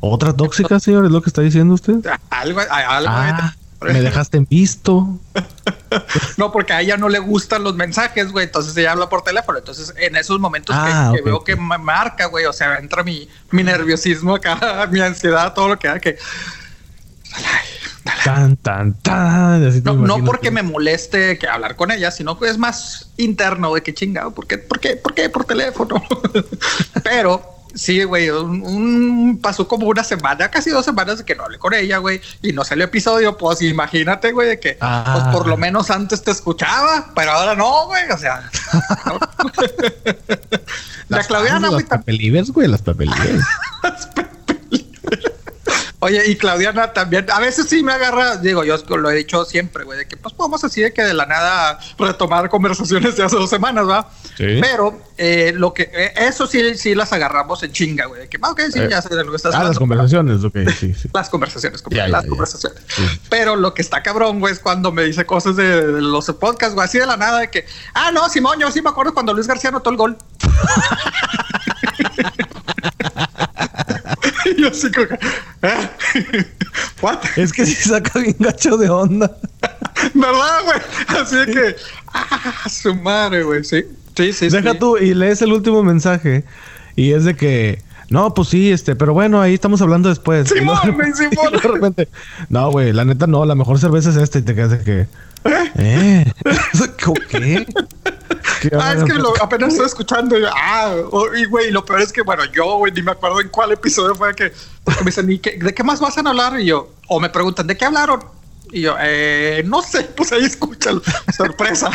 Otra 0.00 0.32
tóxica, 0.32 0.80
señor, 0.80 1.04
es 1.04 1.10
lo 1.10 1.20
que 1.20 1.28
está 1.28 1.42
diciendo 1.42 1.74
usted. 1.74 1.96
Algo, 2.30 2.60
algo. 2.60 3.10
Ah, 3.10 3.54
me 3.80 4.00
dejaste 4.00 4.36
en 4.38 4.46
visto. 4.46 5.18
No, 6.36 6.50
porque 6.50 6.72
a 6.72 6.80
ella 6.80 6.96
no 6.96 7.08
le 7.08 7.20
gustan 7.20 7.62
los 7.62 7.76
mensajes, 7.76 8.32
güey. 8.32 8.46
Entonces 8.46 8.76
ella 8.76 8.92
habla 8.92 9.08
por 9.08 9.22
teléfono. 9.22 9.58
Entonces, 9.58 9.94
en 9.96 10.16
esos 10.16 10.40
momentos 10.40 10.74
que- 10.74 10.82
Ah, 10.82 11.12
que, 11.14 11.22
veo 11.22 11.44
que 11.44 11.54
me 11.54 11.78
marca, 11.78 12.26
güey, 12.26 12.46
o 12.46 12.52
sea, 12.52 12.78
entra 12.78 13.04
mi, 13.04 13.28
mi 13.52 13.62
nerviosismo 13.62 14.34
acá, 14.34 14.88
mi 14.90 15.00
ansiedad, 15.00 15.54
todo 15.54 15.68
lo 15.68 15.78
que 15.78 15.86
da 15.88 16.00
que. 16.00 16.18
Tan, 18.24 18.56
tan, 18.56 18.94
tan. 19.00 19.66
así 19.66 19.80
No, 19.82 19.94
no 19.94 20.24
porque 20.24 20.50
me 20.50 20.62
moleste 20.62 21.38
que 21.38 21.46
hablar 21.48 21.76
con 21.76 21.90
ella, 21.90 22.10
sino 22.10 22.38
que 22.38 22.48
es 22.48 22.58
más 22.58 23.10
interno, 23.16 23.68
güey, 23.68 23.82
que 23.82 23.94
chingado. 23.94 24.32
¿Por 24.32 24.46
qué? 24.46 24.58
¿Por 24.58 24.80
qué? 24.80 24.96
¿Por 24.96 25.14
qué? 25.14 25.28
Por 25.30 25.44
teléfono. 25.44 26.02
Pero 27.04 27.54
sí, 27.74 28.02
güey, 28.04 28.30
un, 28.30 28.62
un- 28.62 29.38
pasó 29.42 29.66
como 29.68 29.86
una 29.86 30.04
semana, 30.04 30.50
casi 30.50 30.70
dos 30.70 30.84
semanas 30.84 31.18
de 31.18 31.24
que 31.24 31.34
no 31.34 31.44
hablé 31.44 31.58
con 31.58 31.74
ella, 31.74 31.98
güey, 31.98 32.20
y 32.42 32.52
no 32.52 32.64
salió 32.64 32.84
episodio. 32.84 33.36
Pues 33.36 33.60
imagínate, 33.62 34.32
güey, 34.32 34.48
de 34.48 34.60
que 34.60 34.78
Ah. 34.80 35.18
pues, 35.22 35.36
por 35.36 35.46
lo 35.46 35.56
menos 35.56 35.90
antes 35.90 36.22
te 36.22 36.30
escuchaba, 36.30 37.10
pero 37.14 37.32
ahora 37.32 37.54
no, 37.54 37.86
güey. 37.86 38.10
O 38.10 38.18
sea, 38.18 38.48
no. 39.06 39.18
la 41.08 41.18
Las 41.18 41.26
Claudiana, 41.26 41.68
güey, 41.68 41.80
Las 41.82 41.88
papelibers, 41.90 42.50
güey, 42.50 42.68
las 42.68 42.82
papelibers. 42.82 43.44
Oye, 46.04 46.22
y 46.26 46.36
Claudiana 46.36 46.92
también, 46.92 47.24
a 47.32 47.40
veces 47.40 47.66
sí 47.66 47.82
me 47.82 47.90
agarra, 47.94 48.36
digo, 48.36 48.62
yo 48.62 48.76
lo 48.98 49.10
he 49.10 49.14
dicho 49.14 49.42
siempre, 49.46 49.84
güey, 49.84 50.00
de 50.00 50.06
que 50.06 50.18
pues 50.18 50.34
podemos 50.34 50.62
así 50.62 50.82
de 50.82 50.92
que 50.92 51.02
de 51.02 51.14
la 51.14 51.24
nada 51.24 51.78
retomar 51.98 52.50
conversaciones 52.50 53.16
de 53.16 53.24
hace 53.24 53.36
dos 53.36 53.48
semanas, 53.48 53.88
¿va? 53.88 54.10
Sí. 54.36 54.58
Pero 54.60 55.00
eh, 55.16 55.54
lo 55.56 55.72
que, 55.72 55.90
eh, 55.94 56.12
eso 56.16 56.46
sí, 56.46 56.76
sí 56.76 56.94
las 56.94 57.10
agarramos 57.14 57.62
en 57.62 57.72
chinga, 57.72 58.04
güey, 58.04 58.20
de 58.20 58.28
que, 58.28 58.36
ok, 58.36 58.60
sí, 58.70 58.80
Eh, 58.80 58.88
ya 58.90 59.00
sé 59.00 59.14
de 59.16 59.24
lo 59.24 59.30
que 59.30 59.36
estás 59.38 59.54
Ah, 59.54 59.64
las 59.64 59.78
conversaciones, 59.78 60.44
ok, 60.44 60.56
sí, 60.78 60.92
sí. 60.92 61.08
Las 61.14 61.30
conversaciones, 61.30 61.80
como 61.80 61.96
Ya, 61.96 62.02
ya, 62.04 62.08
las 62.10 62.24
ya. 62.24 62.28
conversaciones. 62.28 62.82
Sí. 62.86 63.02
Pero 63.30 63.56
lo 63.56 63.72
que 63.72 63.80
está 63.80 64.02
cabrón, 64.02 64.40
güey, 64.40 64.52
es 64.52 64.60
cuando 64.60 64.92
me 64.92 65.04
dice 65.04 65.24
cosas 65.24 65.56
de, 65.56 65.86
de 65.90 66.02
los 66.02 66.26
podcasts, 66.32 66.74
güey, 66.74 66.84
así 66.84 66.98
de 66.98 67.06
la 67.06 67.16
nada, 67.16 67.38
de 67.40 67.48
que, 67.48 67.64
ah, 67.94 68.10
no, 68.12 68.28
Simón, 68.28 68.58
yo 68.60 68.70
sí 68.70 68.82
me 68.82 68.90
acuerdo 68.90 69.14
cuando 69.14 69.32
Luis 69.32 69.46
García 69.46 69.70
anotó 69.70 69.88
el 69.88 69.96
gol. 69.96 70.18
yo 74.64 74.70
así 74.70 74.90
como 74.90 75.06
que, 75.08 75.14
¿eh? 75.62 76.46
¿What? 77.02 77.18
Es 77.36 77.52
que 77.52 77.66
sí 77.66 77.74
saca 77.88 78.18
bien 78.18 78.36
gacho 78.38 78.76
de 78.76 78.88
onda. 78.88 79.36
¿Verdad, 80.14 80.60
güey? 80.64 81.20
Así 81.20 81.36
de 81.36 81.46
que, 81.46 81.76
ah, 82.12 82.68
su 82.68 82.94
madre, 82.94 83.42
güey, 83.42 83.64
sí. 83.64 83.84
Sí, 84.16 84.32
sí, 84.32 84.48
Deja 84.48 84.72
sí. 84.72 84.78
tú 84.78 84.96
y 84.96 85.12
lees 85.14 85.42
el 85.42 85.52
último 85.52 85.82
mensaje 85.82 86.44
y 86.96 87.12
es 87.12 87.24
de 87.24 87.34
que 87.34 87.82
no, 88.10 88.32
pues 88.34 88.48
sí, 88.48 88.70
este, 88.70 88.94
pero 88.94 89.12
bueno, 89.14 89.40
ahí 89.40 89.54
estamos 89.54 89.80
hablando 89.82 90.08
después. 90.08 90.50
Y 90.54 90.58
Simón, 90.58 90.78
luego- 90.84 90.98
güey, 90.98 91.10
y 91.10 91.14
Simón. 91.14 91.52
de 91.52 91.58
repente, 91.68 92.08
no, 92.48 92.70
güey, 92.70 92.92
la 92.92 93.04
neta 93.04 93.26
no, 93.26 93.44
la 93.44 93.54
mejor 93.54 93.78
cerveza 93.78 94.10
es 94.10 94.16
esta 94.16 94.38
y 94.38 94.42
te 94.42 94.54
quedas 94.54 94.70
de 94.70 94.78
que, 94.80 95.06
¿eh? 95.44 96.32
¿Qué? 97.28 97.66
¿Qué 98.62 98.70
Ah, 98.80 98.94
es 98.96 99.04
que 99.04 99.12
lo, 99.14 99.34
apenas 99.42 99.72
estoy 99.72 99.86
escuchando. 99.86 100.38
y 100.38 100.42
yo, 100.42 100.48
ah, 100.54 100.94
y 101.36 101.44
güey, 101.46 101.70
lo 101.70 101.84
peor 101.84 102.00
es 102.02 102.12
que, 102.12 102.22
bueno, 102.22 102.44
yo, 102.46 102.78
güey, 102.78 102.92
ni 102.92 103.02
me 103.02 103.12
acuerdo 103.12 103.40
en 103.40 103.48
cuál 103.48 103.72
episodio 103.72 104.14
fue 104.14 104.34
que, 104.34 104.52
porque 104.82 105.00
me 105.00 105.06
dicen, 105.06 105.30
¿y 105.30 105.38
qué- 105.38 105.58
¿de 105.58 105.74
qué 105.74 105.82
más 105.84 106.00
vas 106.00 106.16
a 106.16 106.20
hablar? 106.20 106.58
Y 106.60 106.66
yo, 106.66 106.90
o 107.08 107.20
me 107.20 107.28
preguntan, 107.28 107.66
¿de 107.66 107.76
qué 107.76 107.84
hablaron? 107.84 108.24
Y 108.72 108.80
yo, 108.82 108.96
eh, 109.00 109.62
no 109.66 109.82
sé, 109.82 110.04
pues 110.16 110.32
ahí 110.32 110.44
escúchalo. 110.44 111.02
Sorpresa. 111.36 111.90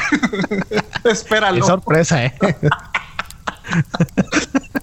Espéralo. 1.03 1.59
Qué 1.61 1.67
sorpresa, 1.67 2.25
¿eh? 2.25 2.33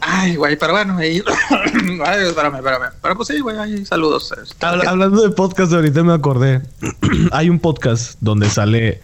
Ay, 0.00 0.36
güey, 0.36 0.56
pero 0.58 0.72
bueno, 0.72 0.96
ahí. 0.98 1.22
Ay, 2.04 2.26
espérame, 2.26 2.56
espérame. 2.56 2.90
Pero 3.02 3.16
pues 3.16 3.28
sí, 3.28 3.40
güey, 3.40 3.56
ahí 3.58 3.84
saludos. 3.84 4.32
este, 4.42 4.64
Habla- 4.64 4.90
Hablando 4.90 5.22
de 5.22 5.30
podcast, 5.30 5.72
ahorita 5.72 6.02
me 6.02 6.12
acordé. 6.14 6.62
Hay 7.32 7.50
un 7.50 7.58
podcast 7.58 8.16
donde 8.20 8.48
sale. 8.48 9.00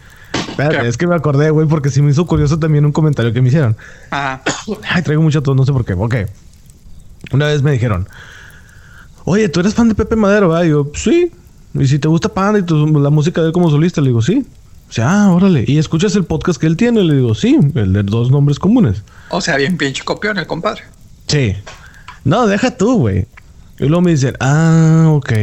Espérate, 0.49 0.79
¿Qué? 0.81 0.87
es 0.87 0.97
que 0.97 1.07
me 1.07 1.15
acordé, 1.15 1.49
güey, 1.51 1.67
porque 1.67 1.89
sí 1.89 2.01
me 2.01 2.11
hizo 2.11 2.25
curioso 2.25 2.57
también 2.59 2.85
un 2.85 2.91
comentario 2.91 3.33
que 3.33 3.41
me 3.41 3.49
hicieron. 3.49 3.75
Ajá. 4.11 4.41
Ay, 4.89 5.01
traigo 5.03 5.21
mucho 5.21 5.41
tos, 5.43 5.55
no 5.55 5.65
sé 5.65 5.71
por 5.73 5.85
qué. 5.85 5.93
Ok. 5.93 6.15
Una 7.31 7.47
vez 7.47 7.61
me 7.61 7.71
dijeron, 7.71 8.07
oye, 9.25 9.49
¿tú 9.49 9.59
eres 9.59 9.73
fan 9.75 9.89
de 9.89 9.95
Pepe 9.95 10.15
Madero? 10.15 10.49
¿verdad?" 10.49 10.65
Y 10.65 10.69
yo, 10.69 10.89
sí. 10.95 11.31
Y 11.75 11.87
si 11.87 11.97
te 11.99 12.07
gusta 12.07 12.29
Panda 12.29 12.59
y 12.59 12.63
tu- 12.63 12.87
la 12.99 13.09
música 13.09 13.41
de 13.41 13.47
él 13.47 13.53
como 13.53 13.69
solista, 13.69 13.99
le 14.01 14.07
digo, 14.07 14.21
sí. 14.21 14.45
O 14.93 14.95
sea, 14.95 15.23
ah, 15.23 15.31
órale. 15.33 15.65
¿Y 15.67 15.79
escuchas 15.79 16.15
el 16.15 16.23
podcast 16.23 16.61
que 16.61 16.67
él 16.67 16.77
tiene? 16.77 17.01
Le 17.03 17.15
digo, 17.15 17.33
sí, 17.33 17.57
el 17.73 17.93
de 17.93 18.03
dos 18.03 18.29
nombres 18.29 18.59
comunes. 18.59 19.01
O 19.31 19.41
sea, 19.41 19.57
bien 19.57 19.75
pinche 19.75 20.03
copión 20.03 20.37
el 20.37 20.45
compadre. 20.45 20.83
Sí. 21.25 21.55
No, 22.23 22.45
deja 22.45 22.77
tú, 22.77 22.99
güey. 22.99 23.25
Y 23.79 23.85
luego 23.85 24.01
me 24.01 24.11
dicen, 24.11 24.35
ah, 24.39 25.07
ok. 25.09 25.33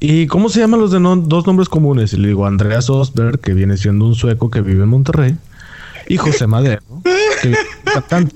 ¿Y 0.00 0.26
cómo 0.26 0.48
se 0.48 0.58
llaman 0.58 0.80
los 0.80 0.90
de 0.90 0.98
no- 0.98 1.14
dos 1.14 1.46
nombres 1.46 1.68
comunes? 1.68 2.12
Y 2.12 2.16
le 2.16 2.26
digo, 2.26 2.44
Andreas 2.44 2.90
Osberg, 2.90 3.38
que 3.38 3.54
viene 3.54 3.76
siendo 3.76 4.04
un 4.04 4.16
sueco 4.16 4.50
que 4.50 4.62
vive 4.62 4.82
en 4.82 4.88
Monterrey. 4.88 5.36
Y 6.08 6.16
José 6.16 6.48
Madero, 6.48 6.82
que 7.42 7.48
vive 7.50 7.58
en. 8.10 8.32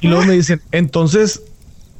Y 0.00 0.08
luego 0.08 0.24
me 0.24 0.32
dicen, 0.32 0.60
entonces, 0.72 1.40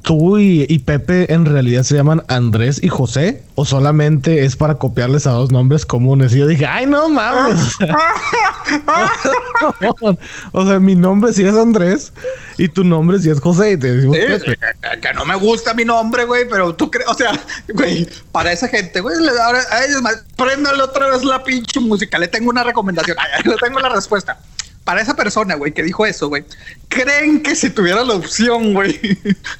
¿tú 0.09 0.39
y, 0.39 0.65
y 0.67 0.79
Pepe 0.79 1.31
en 1.31 1.45
realidad 1.45 1.83
se 1.83 1.93
llaman 1.93 2.23
Andrés 2.27 2.79
y 2.81 2.87
José? 2.87 3.43
¿O 3.53 3.63
solamente 3.63 4.43
es 4.43 4.55
para 4.55 4.79
copiarles 4.79 5.27
a 5.27 5.33
dos 5.33 5.51
nombres 5.51 5.85
comunes? 5.85 6.33
Y 6.33 6.39
yo 6.39 6.47
dije, 6.47 6.65
ay, 6.65 6.87
no 6.87 7.09
mames. 7.09 7.77
o 10.51 10.65
sea, 10.65 10.79
mi 10.79 10.95
nombre 10.95 11.31
sí 11.31 11.45
es 11.45 11.53
Andrés 11.53 12.11
y 12.57 12.69
tu 12.69 12.83
nombre 12.83 13.19
sí 13.19 13.29
es 13.29 13.39
José. 13.39 13.73
Y 13.73 13.77
te 13.77 13.93
decimos 13.93 14.17
Sí, 14.17 14.23
Pepe. 14.25 14.57
que, 14.99 15.13
no 15.13 15.25
me 15.25 15.35
gusta 15.35 15.75
mi 15.75 15.85
nombre, 15.85 16.25
güey, 16.25 16.49
pero 16.49 16.73
tú 16.73 16.89
crees, 16.89 17.07
o 17.07 17.13
sea, 17.13 17.39
güey, 17.71 18.09
para 18.31 18.51
esa 18.51 18.67
gente, 18.67 19.01
güey, 19.01 19.15
ahora, 19.43 19.59
a 19.69 19.85
ellos 19.85 20.01
más, 20.01 20.25
préndale 20.35 20.81
otra 20.81 21.11
vez 21.11 21.23
la 21.23 21.43
pinche 21.43 21.79
música, 21.79 22.17
le 22.17 22.27
tengo 22.27 22.49
una 22.49 22.63
recomendación, 22.63 23.15
ay, 23.19 23.43
le 23.45 23.57
tengo 23.57 23.79
la 23.79 23.89
respuesta. 23.89 24.39
Para 24.83 25.01
esa 25.01 25.15
persona, 25.15 25.55
güey, 25.55 25.71
que 25.71 25.83
dijo 25.83 26.05
eso, 26.05 26.29
güey, 26.29 26.45
¿creen 26.87 27.43
que 27.43 27.55
si 27.55 27.69
tuviera 27.69 28.03
la 28.03 28.15
opción, 28.15 28.73
güey, 28.73 28.99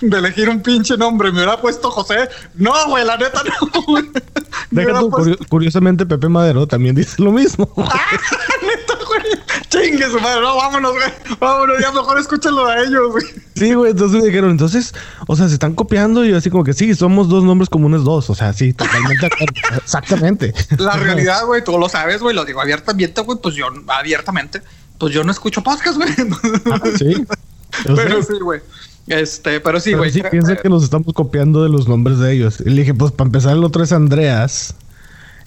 de 0.02 0.18
elegir 0.18 0.50
un 0.50 0.62
pinche 0.62 0.98
nombre, 0.98 1.30
me 1.32 1.38
hubiera 1.38 1.62
puesto 1.62 1.92
José? 1.92 2.30
No, 2.56 2.72
güey, 2.88 3.06
la 3.06 3.16
neta 3.18 3.44
no, 3.44 3.82
güey. 3.84 4.06
Deja 4.72 5.00
tú, 5.00 5.10
puesto- 5.12 5.46
curiosamente, 5.48 6.06
Pepe 6.08 6.30
Madero 6.30 6.66
también 6.66 6.96
dice 6.96 7.22
lo 7.22 7.32
mismo. 7.32 7.72
¡Ah, 7.78 8.00
neta, 8.64 9.06
güey! 9.06 9.22
Chingue 9.70 10.10
su 10.10 10.20
madre, 10.20 10.42
no, 10.42 10.56
vámonos, 10.56 10.94
güey, 10.94 11.14
vámonos, 11.40 11.80
ya 11.80 11.92
mejor 11.92 12.18
escúchenlo 12.18 12.66
a 12.66 12.80
ellos, 12.80 13.12
güey. 13.12 13.26
Sí, 13.56 13.74
güey, 13.76 13.92
entonces 13.92 14.20
me 14.20 14.26
dijeron, 14.28 14.50
entonces, 14.50 14.96
o 15.28 15.36
sea, 15.36 15.48
se 15.48 15.54
están 15.54 15.76
copiando 15.76 16.26
y 16.26 16.34
así 16.34 16.50
como 16.50 16.64
que 16.64 16.74
sí, 16.74 16.96
somos 16.96 17.30
dos 17.30 17.44
nombres 17.44 17.70
comunes, 17.70 18.04
dos, 18.04 18.32
o 18.32 18.36
sea, 18.36 18.52
sí, 18.54 18.74
totalmente. 18.74 19.30
Exactamente. 19.78 20.54
La 20.80 20.94
realidad, 20.94 21.46
güey, 21.46 21.64
tú 21.64 21.78
lo 21.78 21.88
sabes, 21.88 22.20
güey, 22.20 22.36
lo 22.36 22.46
digo 22.46 22.62
abiertamente, 22.62 23.22
güey, 23.22 23.38
pues 23.44 23.54
yo, 23.54 23.68
abiertamente, 23.90 24.62
pues 25.00 25.14
yo 25.14 25.24
no 25.24 25.32
escucho 25.32 25.64
podcast, 25.64 25.98
güey. 25.98 26.10
Ah, 26.72 26.82
sí. 26.98 27.26
Pero 27.84 28.22
sí, 28.22 28.34
güey. 28.42 28.62
Este, 29.08 29.60
pero 29.60 29.80
sí, 29.80 29.94
güey. 29.94 30.12
sí 30.12 30.22
piensa 30.30 30.56
que 30.56 30.70
nos 30.70 30.84
estamos 30.84 31.14
copiando 31.14 31.64
de 31.64 31.70
los 31.70 31.88
nombres 31.88 32.20
de 32.20 32.32
ellos. 32.34 32.60
Y 32.64 32.70
le 32.70 32.82
dije, 32.82 32.94
pues 32.94 33.12
para 33.12 33.28
empezar, 33.30 33.54
el 33.58 33.64
otro 33.64 33.84
es 33.84 33.92
Andreas, 33.92 34.76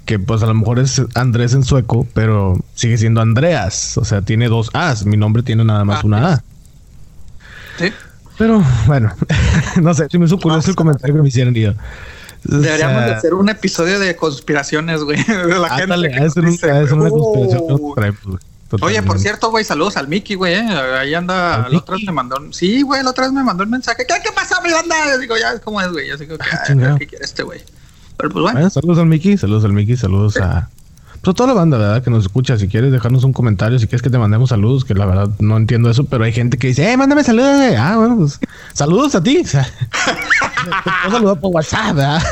que 0.05 0.19
pues 0.19 0.43
a 0.43 0.47
lo 0.47 0.55
mejor 0.55 0.81
es 0.81 1.01
Andrés 1.15 1.55
en 1.55 1.63
sueco, 1.63 2.05
pero 2.13 2.59
sigue 2.75 2.99
siendo 2.99 3.21
Andreas. 3.21 3.97
O 3.99 4.05
sea, 4.05 4.23
tiene 4.23 4.49
dos 4.49 4.71
A's. 4.73 5.07
Mi 5.07 5.17
nombre 5.17 5.45
tiene 5.45 5.65
nada 5.65 5.85
más 5.85 5.99
Ah, 6.03 6.07
una 6.07 6.33
A. 6.35 6.43
Sí. 7.79 7.93
Pero 8.39 8.65
bueno, 8.87 9.15
no 9.83 9.95
sé, 9.95 10.09
si 10.11 10.19
me 10.19 10.25
hizo 10.27 10.39
curioso 10.39 10.71
el 10.71 10.77
comentario 10.77 11.15
que 11.15 11.23
me 11.23 11.29
hicieron 11.29 11.55
yo. 11.55 11.71
o 11.71 11.75
Deberíamos 12.45 12.97
sea, 12.99 13.07
de 13.07 13.13
hacer 13.15 13.35
un 13.35 13.49
episodio 13.49 14.01
de 14.01 14.17
conspiraciones, 14.17 15.05
güey. 15.05 15.23
De 15.25 15.59
la 15.59 15.69
ándale, 15.69 16.09
gente. 16.09 16.21
ha 16.21 16.25
de 16.25 16.31
ser 16.31 16.45
un- 16.45 16.51
dice, 16.51 16.67
ser 16.67 16.95
una 16.95 17.11
conspiración 17.11 17.67
que 17.95 18.43
Oye, 18.81 19.03
por 19.03 19.19
cierto, 19.19 19.51
güey, 19.51 19.65
saludos 19.65 19.97
al 19.97 20.09
Mickey, 20.09 20.37
güey. 20.37 20.55
eh. 20.55 20.61
Ahí 21.01 21.15
anda. 21.15 21.65
¿Al 21.65 21.73
La 21.73 21.79
otra 21.79 21.97
vez 21.97 22.05
me 22.07 22.13
mandó. 22.13 22.37
un- 22.39 22.53
Sí, 22.55 22.83
güey, 22.83 23.03
la 23.03 23.11
otra 23.11 23.25
vez 23.25 23.33
me 23.33 23.43
mandó 23.43 23.65
un 23.65 23.71
mensaje. 23.71 24.05
¿Qué, 24.07 24.15
qué 24.23 24.31
pasa, 24.33 24.61
mi 24.63 24.71
banda? 24.73 24.95
Yo 25.11 25.19
digo, 25.19 25.37
ya, 25.37 25.59
¿cómo 25.61 25.81
es, 25.81 25.91
güey? 25.93 26.09
Yo 26.09 26.17
digo, 26.17 26.37
Ah, 26.41 26.63
chingado. 26.67 26.97
¿qué 26.99 27.07
quiere 27.07 27.25
este, 27.25 27.43
güey? 27.43 27.61
Pero 28.17 28.31
pues 28.31 28.43
bueno. 28.43 28.53
Bueno, 28.59 28.71
saludos 28.71 28.99
al 28.99 29.07
Mickey, 29.07 29.37
saludos 29.37 29.65
al 29.65 29.73
Mickey, 29.73 29.97
saludos 29.97 30.37
a 30.37 30.69
Pues 31.23 31.37
toda 31.37 31.47
la 31.47 31.55
banda, 31.55 31.79
¿verdad? 31.79 32.03
Que 32.03 32.11
nos 32.11 32.25
escucha. 32.25 32.59
Si 32.59 32.67
quieres 32.67 32.91
dejarnos 32.91 33.23
un 33.23 33.33
comentario, 33.33 33.79
si 33.79 33.87
quieres 33.87 34.03
que 34.03 34.11
te 34.11 34.19
mandemos 34.19 34.51
saludos, 34.51 34.85
que 34.85 34.93
la 34.93 35.07
verdad 35.07 35.31
no 35.39 35.57
entiendo 35.57 35.89
eso, 35.89 36.05
pero 36.05 36.25
hay 36.25 36.33
gente 36.33 36.59
que 36.59 36.67
dice, 36.67 36.91
eh, 36.91 36.97
mándame 36.97 37.23
saludos. 37.23 37.61
Ah, 37.79 37.95
bueno, 37.97 38.17
pues 38.17 38.41
saludos 38.73 39.15
a 39.15 39.23
ti. 39.23 39.39
O 39.39 39.47
sea, 39.47 39.63
te 40.65 40.91
puedo 41.05 41.17
saludar 41.17 41.41
por 41.41 41.55
WhatsApp, 41.55 41.95
¿verdad? 41.95 42.23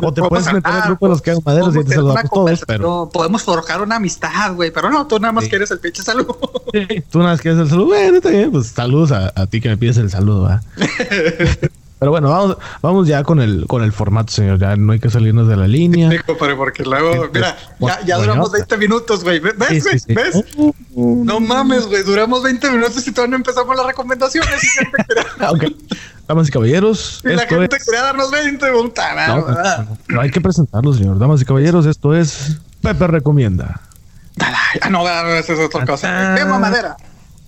o 0.00 0.14
te 0.14 0.22
puedes 0.22 0.50
meter 0.50 0.72
en 0.72 0.78
el 0.78 0.82
grupo 0.84 1.06
de 1.06 1.10
los 1.10 1.20
que 1.20 1.30
hagan 1.32 1.42
maderos 1.44 1.76
y 1.76 1.84
te 1.84 1.94
saludamos 1.94 2.30
todos, 2.30 2.64
pero. 2.66 3.10
Podemos 3.12 3.42
forjar 3.42 3.82
una 3.82 3.96
amistad, 3.96 4.54
güey, 4.54 4.70
pero 4.70 4.90
no, 4.90 5.06
tú 5.06 5.18
nada 5.18 5.32
más 5.32 5.46
quieres 5.46 5.70
el 5.70 5.78
pinche 5.80 6.02
saludo. 6.02 6.38
sí, 6.72 7.04
tú 7.10 7.18
nada 7.18 7.32
más 7.32 7.42
quieres 7.42 7.60
el 7.60 7.68
saludo. 7.68 7.86
Bueno, 7.88 8.16
está 8.16 8.30
bien, 8.30 8.50
pues 8.50 8.68
saludos 8.68 9.12
a, 9.12 9.32
a 9.34 9.46
ti 9.46 9.60
que 9.60 9.68
me 9.68 9.76
pides 9.76 9.98
el 9.98 10.08
saludo, 10.08 10.44
¿verdad? 10.44 10.62
Pero 12.04 12.10
bueno, 12.10 12.28
vamos, 12.28 12.58
vamos 12.82 13.08
ya 13.08 13.22
con 13.22 13.40
el, 13.40 13.64
con 13.66 13.82
el 13.82 13.90
formato, 13.90 14.30
señor. 14.30 14.58
Ya 14.58 14.76
no 14.76 14.92
hay 14.92 15.00
que 15.00 15.08
salirnos 15.08 15.48
de 15.48 15.56
la 15.56 15.66
línea. 15.66 16.10
porque 16.54 16.82
luego, 16.82 17.30
mira, 17.32 17.56
ya, 17.80 18.04
ya 18.04 18.18
duramos 18.18 18.52
20 18.52 18.76
minutos, 18.76 19.24
güey. 19.24 19.40
¿Ves, 19.40 19.54
güey? 19.56 19.98
¿Ves? 20.08 20.44
No 20.94 21.40
mames, 21.40 21.86
güey. 21.86 22.02
Duramos 22.02 22.42
20 22.42 22.72
minutos 22.72 23.08
y 23.08 23.12
todavía 23.12 23.30
no 23.30 23.36
empezamos 23.36 23.74
las 23.74 23.86
recomendaciones. 23.86 24.50
ok. 25.48 25.64
Damas 26.28 26.48
y 26.48 26.50
caballeros. 26.50 27.22
Y 27.24 27.28
la 27.28 27.46
gente 27.46 27.78
quería 27.82 28.02
darnos 28.02 28.30
20, 28.30 28.70
puta, 28.72 29.26
no, 29.26 29.48
no, 29.48 29.98
no, 30.08 30.20
hay 30.20 30.30
que 30.30 30.42
presentarlo, 30.42 30.92
señor. 30.92 31.18
Damas 31.18 31.40
y 31.40 31.46
caballeros, 31.46 31.86
esto 31.86 32.14
es 32.14 32.58
Pepe 32.82 33.06
Recomienda. 33.06 33.80
Ah, 34.82 34.90
no, 34.90 35.08
esa 35.08 35.54
es 35.54 35.58
otra 35.58 35.86
cosa. 35.86 36.34
¡Qué 36.36 36.44
mamadera! 36.44 36.98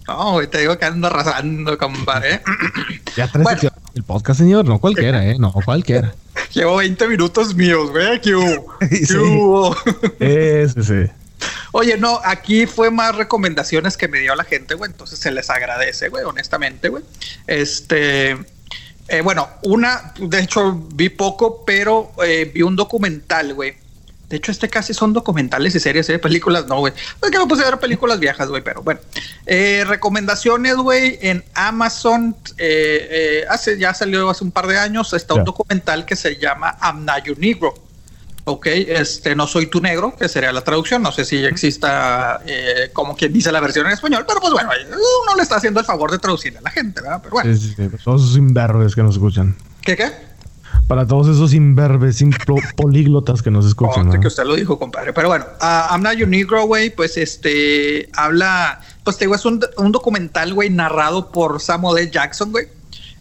No, 0.09 0.49
te 0.49 0.59
digo 0.59 0.79
que 0.79 0.85
ando 0.85 1.09
arrasando, 1.09 1.77
compadre. 1.77 2.41
Ya 3.17 3.27
tres 3.29 3.43
bueno. 3.43 3.61
el 3.95 4.05
podcast, 4.05 4.41
señor. 4.41 4.65
No 4.65 4.79
cualquiera, 4.79 5.27
¿eh? 5.27 5.37
No 5.39 5.53
cualquiera. 5.53 6.15
Llevo 6.53 6.77
20 6.77 7.09
minutos 7.09 7.55
míos, 7.55 7.91
güey. 7.91 8.21
¿Qué 8.21 8.35
hubo? 8.35 8.79
¿Qué 8.79 9.17
hubo? 9.17 9.77
Ese, 10.21 10.83
sí. 10.83 11.13
Oye, 11.73 11.99
no, 11.99 12.21
aquí 12.25 12.67
fue 12.67 12.91
más 12.91 13.17
recomendaciones 13.17 13.97
que 13.97 14.09
me 14.09 14.21
dio 14.21 14.35
la 14.35 14.45
gente, 14.45 14.75
güey. 14.75 14.91
Entonces 14.91 15.19
se 15.19 15.31
les 15.31 15.51
agradece, 15.51 16.09
güey, 16.09 16.25
honestamente, 16.25 16.89
güey. 16.89 17.03
Este. 17.47 18.37
Eh, 19.09 19.21
bueno, 19.23 19.49
una, 19.63 20.13
de 20.19 20.41
hecho, 20.41 20.89
vi 20.95 21.09
poco, 21.11 21.65
pero 21.65 22.13
eh, 22.25 22.51
vi 22.53 22.63
un 22.63 22.75
documental, 22.75 23.55
güey, 23.55 23.77
de 24.29 24.37
hecho, 24.37 24.51
este 24.51 24.69
casi 24.69 24.93
son 24.93 25.13
documentales 25.13 25.75
y 25.77 25.81
series, 25.81 26.09
¿eh? 26.09 26.19
películas, 26.19 26.67
no, 26.67 26.81
güey. 26.81 26.93
Es 27.23 27.31
que 27.31 27.39
me 27.39 27.47
puse 27.47 27.63
a 27.63 27.71
ver 27.71 27.79
películas 27.79 28.19
viejas, 28.19 28.49
güey, 28.49 28.63
pero 28.63 28.83
bueno. 28.83 28.99
Eh, 29.47 29.85
recomendaciones, 29.87 30.77
güey, 30.77 31.19
en 31.23 31.45
Amazon. 31.55 32.35
Eh, 32.59 33.09
eh, 33.11 33.45
hace, 33.49 33.79
ya 33.79 33.95
salió 33.95 34.29
hace 34.29 34.43
un 34.43 34.51
par 34.51 34.67
de 34.67 34.79
años. 34.79 35.13
Está 35.13 35.35
un 35.35 35.45
documental 35.45 36.05
que 36.05 36.17
se 36.17 36.37
llama 36.37 36.77
I'm 36.83 37.05
Not 37.05 37.25
Your 37.25 37.39
Negro. 37.39 37.75
Ok, 38.49 38.67
este, 38.67 39.35
no 39.35 39.47
soy 39.47 39.67
tu 39.67 39.81
negro, 39.81 40.15
que 40.17 40.29
sería 40.29 40.53
la 40.53 40.63
traducción. 40.63 41.03
No 41.03 41.13
sé 41.13 41.25
si 41.25 41.45
exista 41.45 42.41
eh, 42.47 42.91
como 42.93 43.17
quien 43.17 43.33
dice 43.33 43.53
la 43.53 43.61
versión 43.61 43.87
en 43.87 43.93
español, 43.93 44.25
pero 44.27 44.41
pues 44.41 44.53
bueno, 44.53 44.71
uno 44.89 45.37
le 45.37 45.43
está 45.43 45.57
haciendo 45.57 45.81
el 45.81 45.87
favor 45.87 46.11
de 46.11 46.19
traducirle 46.19 46.59
a 46.59 46.63
la 46.63 46.71
gente, 46.71 47.01
¿verdad? 47.01 47.21
Pero 47.23 47.33
bueno. 47.33 47.55
Sí, 47.55 47.61
sí, 47.61 47.75
sí. 47.77 47.97
Todos 48.05 48.23
esos 48.23 48.37
imberbes 48.37 48.95
que 48.95 49.03
nos 49.03 49.15
escuchan. 49.15 49.57
¿Qué, 49.83 49.97
qué? 49.97 50.13
Para 50.87 51.07
todos 51.07 51.29
esos 51.29 51.53
imberbes, 51.53 52.23
políglotas 52.77 53.43
que 53.43 53.51
nos 53.51 53.67
escuchan. 53.67 54.09
¿no? 54.09 54.21
que 54.21 54.29
usted 54.29 54.45
lo 54.45 54.55
dijo, 54.55 54.79
compadre. 54.79 55.13
Pero 55.13 55.29
bueno, 55.29 55.47
uh, 55.61 55.93
I'm 55.93 56.03
Not 56.03 56.15
Your 56.15 56.29
Negro, 56.29 56.65
güey, 56.67 56.91
pues 56.91 57.17
este 57.17 58.09
habla, 58.15 58.81
pues 59.03 59.19
te 59.19 59.25
digo, 59.25 59.35
es 59.35 59.45
un, 59.45 59.61
un 59.77 59.93
documental, 59.93 60.55
güey, 60.55 60.71
narrado 60.71 61.33
por 61.33 61.61
Samuel 61.61 62.05
L. 62.05 62.11
Jackson, 62.11 62.53
güey. 62.53 62.69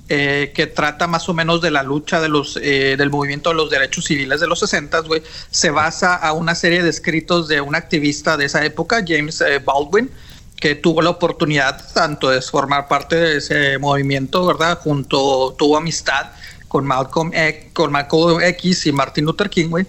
Eh, 0.08 0.52
que 0.54 0.68
trata 0.68 1.08
más 1.08 1.28
o 1.30 1.34
menos 1.34 1.62
de 1.62 1.72
la 1.72 1.82
lucha 1.82 2.22
de 2.22 2.30
los, 2.30 2.60
eh, 2.62 2.94
del 2.96 3.10
movimiento 3.10 3.50
de 3.50 3.56
los 3.56 3.72
derechos 3.72 4.06
civiles 4.06 4.40
de 4.40 4.46
los 4.46 4.60
60, 4.60 5.00
güey, 5.00 5.24
se 5.50 5.72
basa 5.72 6.14
a 6.14 6.32
una 6.34 6.54
serie 6.54 6.84
de 6.84 6.92
escritos 6.92 7.48
de 7.48 7.60
un 7.60 7.74
activista 7.74 8.38
de 8.38 8.46
esa 8.46 8.64
época, 8.64 9.04
James 9.08 9.42
eh, 9.42 9.58
Baldwin, 9.58 10.12
que 10.58 10.76
tuvo 10.76 11.02
la 11.02 11.10
oportunidad 11.10 11.92
tanto 11.92 12.30
de 12.30 12.40
formar 12.40 12.88
parte 12.88 13.16
de 13.16 13.38
ese 13.38 13.80
movimiento, 13.80 14.46
¿verdad? 14.46 14.78
Junto, 14.78 15.56
tuvo 15.58 15.76
amistad 15.76 16.28
con 16.76 16.86
Malcolm 16.86 17.32
X, 17.34 17.72
con 17.72 17.90
Malcolm 17.90 18.42
X 18.42 18.86
y 18.88 18.92
Martin 18.92 19.24
Luther 19.24 19.50
King, 19.50 19.70
güey. 19.70 19.86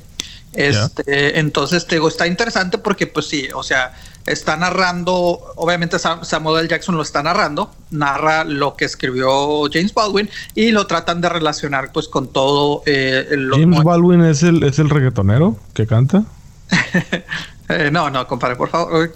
Este, 0.53 1.37
Entonces, 1.41 1.85
te 1.85 1.97
digo, 1.97 2.07
está 2.07 2.29
interesante 2.29 2.79
porque, 2.79 3.09
pues 3.09 3.27
sí, 3.27 3.49
o 3.53 3.65
sea, 3.65 3.93
está 4.25 4.57
narrando, 4.57 5.53
obviamente 5.57 5.99
Samuel 5.99 6.61
L. 6.61 6.69
Jackson 6.69 6.95
lo 6.95 7.03
está 7.03 7.25
narrando, 7.25 7.73
narra 7.91 8.45
lo 8.45 8.77
que 8.77 8.85
escribió 8.85 9.65
James 9.69 9.93
Baldwin 9.93 10.31
y 10.55 10.71
lo 10.71 10.87
tratan 10.87 11.21
de 11.21 11.29
relacionar, 11.29 11.91
pues, 11.91 12.07
con 12.07 12.29
todo. 12.29 12.85
Eh, 12.87 13.27
James 13.51 13.83
Baldwin 13.83 14.21
es 14.21 14.45
el, 14.45 14.63
es 14.63 14.79
el 14.79 14.89
reggaetonero 14.89 15.59
que 15.75 15.89
canta. 15.89 16.23
eh, 17.69 17.91
no, 17.91 18.11
no, 18.11 18.29
compadre, 18.29 18.55
por 18.55 18.69
favor. 18.69 19.13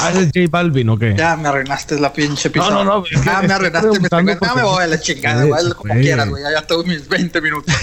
Ah, 0.00 0.10
es 0.10 0.26
J 0.26 0.48
Balvin, 0.50 0.88
¿o 0.90 0.98
qué? 0.98 1.14
Ya 1.16 1.36
me 1.36 1.48
arruinaste 1.48 1.98
la 1.98 2.12
pinche 2.12 2.50
pizza. 2.50 2.70
No, 2.70 2.84
no, 2.84 3.00
no. 3.00 3.04
Ah, 3.26 3.42
me 3.42 3.52
arruinaste. 3.52 4.00
Me, 4.00 4.08
tengo, 4.08 4.54
me 4.54 4.62
voy 4.62 4.82
a 4.82 4.86
la 4.86 5.00
chingada, 5.00 5.44
güey. 5.44 5.72
Como 5.72 5.94
quieras, 5.94 6.28
güey. 6.28 6.42
Ya 6.42 6.62
tengo 6.62 6.84
mis 6.84 7.08
20 7.08 7.40
minutos. 7.40 7.74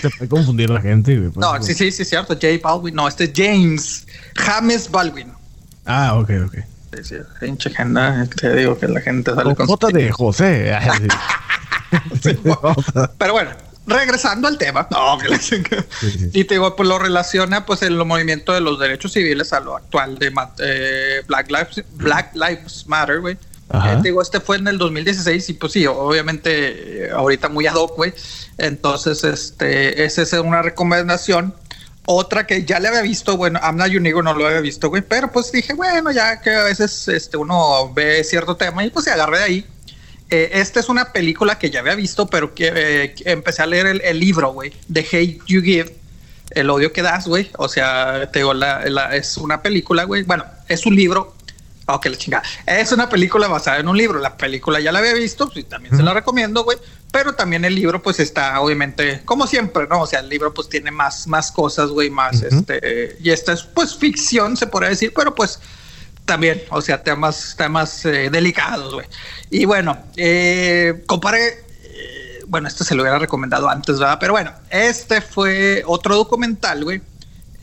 Se 0.00 0.08
puede 0.10 0.28
confundir 0.28 0.70
la 0.70 0.80
gente, 0.80 1.16
güey. 1.18 1.30
No, 1.36 1.62
sí, 1.62 1.74
sí, 1.74 1.90
sí, 1.90 2.04
cierto. 2.04 2.34
J 2.34 2.46
Balvin. 2.62 2.94
No, 2.94 3.08
este 3.08 3.24
es 3.24 3.32
James. 3.34 4.06
James 4.34 4.90
Balvin. 4.90 5.32
Ah, 5.84 6.14
ok, 6.16 6.30
ok. 6.46 6.54
Sí, 6.96 7.04
sí. 7.04 7.16
Pinche 7.40 7.68
agenda. 7.68 8.26
Te 8.40 8.54
digo 8.54 8.78
que 8.78 8.88
la 8.88 9.00
gente 9.00 9.34
sale 9.34 9.54
con... 9.54 9.66
Jota 9.66 9.88
de 9.88 10.10
José. 10.10 10.74
sí, 12.22 12.30
pero 13.18 13.32
bueno 13.32 13.50
regresando 13.86 14.48
al 14.48 14.58
tema, 14.58 14.86
no, 14.90 15.18
y 16.32 16.44
te 16.44 16.54
digo, 16.54 16.74
pues 16.74 16.88
lo 16.88 16.98
relaciona 16.98 17.66
pues 17.66 17.82
el 17.82 18.02
movimiento 18.04 18.52
de 18.52 18.60
los 18.60 18.78
derechos 18.78 19.12
civiles 19.12 19.52
a 19.52 19.60
lo 19.60 19.76
actual 19.76 20.18
de 20.18 20.32
eh, 20.58 21.22
Black 21.26 21.50
Lives 21.50 21.84
Black 21.92 22.34
Lives 22.34 22.86
Matter, 22.86 23.20
güey. 23.20 23.36
Eh, 23.72 23.98
digo, 24.02 24.22
este 24.22 24.40
fue 24.40 24.56
en 24.56 24.68
el 24.68 24.78
2016 24.78 25.48
y 25.48 25.52
pues 25.54 25.72
sí, 25.72 25.86
obviamente 25.86 27.06
eh, 27.06 27.10
ahorita 27.10 27.48
muy 27.48 27.66
ad 27.66 27.74
hoc, 27.74 27.96
güey. 27.96 28.12
Entonces, 28.58 29.24
este, 29.24 30.04
esa 30.04 30.22
es 30.22 30.32
una 30.34 30.62
recomendación. 30.62 31.54
Otra 32.06 32.46
que 32.46 32.64
ya 32.64 32.78
le 32.78 32.88
había 32.88 33.00
visto, 33.00 33.36
bueno, 33.36 33.58
Amna 33.62 33.86
Unigo 33.86 34.22
no 34.22 34.34
lo 34.34 34.46
había 34.46 34.60
visto, 34.60 34.90
güey, 34.90 35.02
pero 35.02 35.32
pues 35.32 35.50
dije, 35.50 35.72
bueno, 35.72 36.12
ya 36.12 36.40
que 36.42 36.50
a 36.50 36.64
veces 36.64 37.08
este, 37.08 37.38
uno 37.38 37.92
ve 37.94 38.22
cierto 38.22 38.56
tema 38.56 38.84
y 38.84 38.90
pues 38.90 39.06
se 39.06 39.10
agarré 39.10 39.38
de 39.38 39.44
ahí 39.44 39.66
eh, 40.30 40.50
esta 40.54 40.80
es 40.80 40.88
una 40.88 41.12
película 41.12 41.58
que 41.58 41.70
ya 41.70 41.80
había 41.80 41.94
visto, 41.94 42.26
pero 42.26 42.54
que, 42.54 42.72
eh, 42.74 43.14
empecé 43.24 43.62
a 43.62 43.66
leer 43.66 44.00
el, 44.02 44.20
libro, 44.20 44.52
güey, 44.52 44.72
de 44.88 45.00
Hate 45.00 45.40
You 45.46 45.62
Give, 45.62 45.94
El 46.50 46.70
odio 46.70 46.92
que 46.92 47.02
das, 47.02 47.26
güey. 47.26 47.50
O 47.58 47.68
sea, 47.68 48.30
te 48.32 48.40
digo, 48.40 48.54
la, 48.54 48.82
es 49.14 49.36
una 49.36 49.62
película, 49.62 50.04
güey. 50.04 50.22
Bueno, 50.22 50.44
es 50.68 50.86
un 50.86 50.96
libro. 50.96 51.34
Ok, 51.86 52.06
la 52.06 52.16
chingada. 52.16 52.42
Es 52.66 52.92
una 52.92 53.10
película 53.10 53.46
basada 53.46 53.78
en 53.78 53.88
un 53.88 53.96
libro. 53.96 54.18
La 54.18 54.36
película 54.36 54.80
ya 54.80 54.90
la 54.90 55.00
había 55.00 55.12
visto, 55.12 55.50
pues, 55.50 55.68
también 55.68 55.94
se 55.94 56.02
la 56.02 56.14
recomiendo, 56.14 56.64
güey. 56.64 56.78
Pero 57.12 57.34
también 57.34 57.64
el 57.64 57.74
libro, 57.74 58.02
pues 58.02 58.18
está 58.18 58.58
obviamente, 58.60 59.22
como 59.24 59.46
siempre, 59.46 59.86
¿no? 59.86 60.00
O 60.00 60.06
sea, 60.06 60.20
el 60.20 60.28
libro, 60.28 60.54
pues 60.54 60.68
tiene 60.68 60.90
más, 60.90 61.26
más 61.26 61.52
cosas, 61.52 61.90
güey, 61.90 62.08
más 62.08 62.42
este. 62.42 63.16
Y 63.20 63.30
esta 63.30 63.52
es, 63.52 63.62
pues, 63.62 63.94
ficción, 63.96 64.56
se 64.56 64.66
podría 64.66 64.90
decir, 64.90 65.12
pero 65.14 65.34
pues 65.34 65.60
también, 66.24 66.62
o 66.70 66.80
sea, 66.80 67.02
temas, 67.02 67.54
temas 67.56 68.04
eh, 68.06 68.30
delicados, 68.30 68.94
güey. 68.94 69.06
Y 69.50 69.64
bueno, 69.64 69.98
eh, 70.16 71.02
comparé, 71.06 71.64
eh, 71.82 72.40
bueno, 72.46 72.68
este 72.68 72.84
se 72.84 72.94
lo 72.94 73.02
hubiera 73.02 73.18
recomendado 73.18 73.68
antes, 73.68 73.98
¿verdad? 73.98 74.18
Pero 74.20 74.32
bueno, 74.32 74.52
este 74.70 75.20
fue 75.20 75.82
otro 75.86 76.16
documental, 76.16 76.84
güey, 76.84 77.02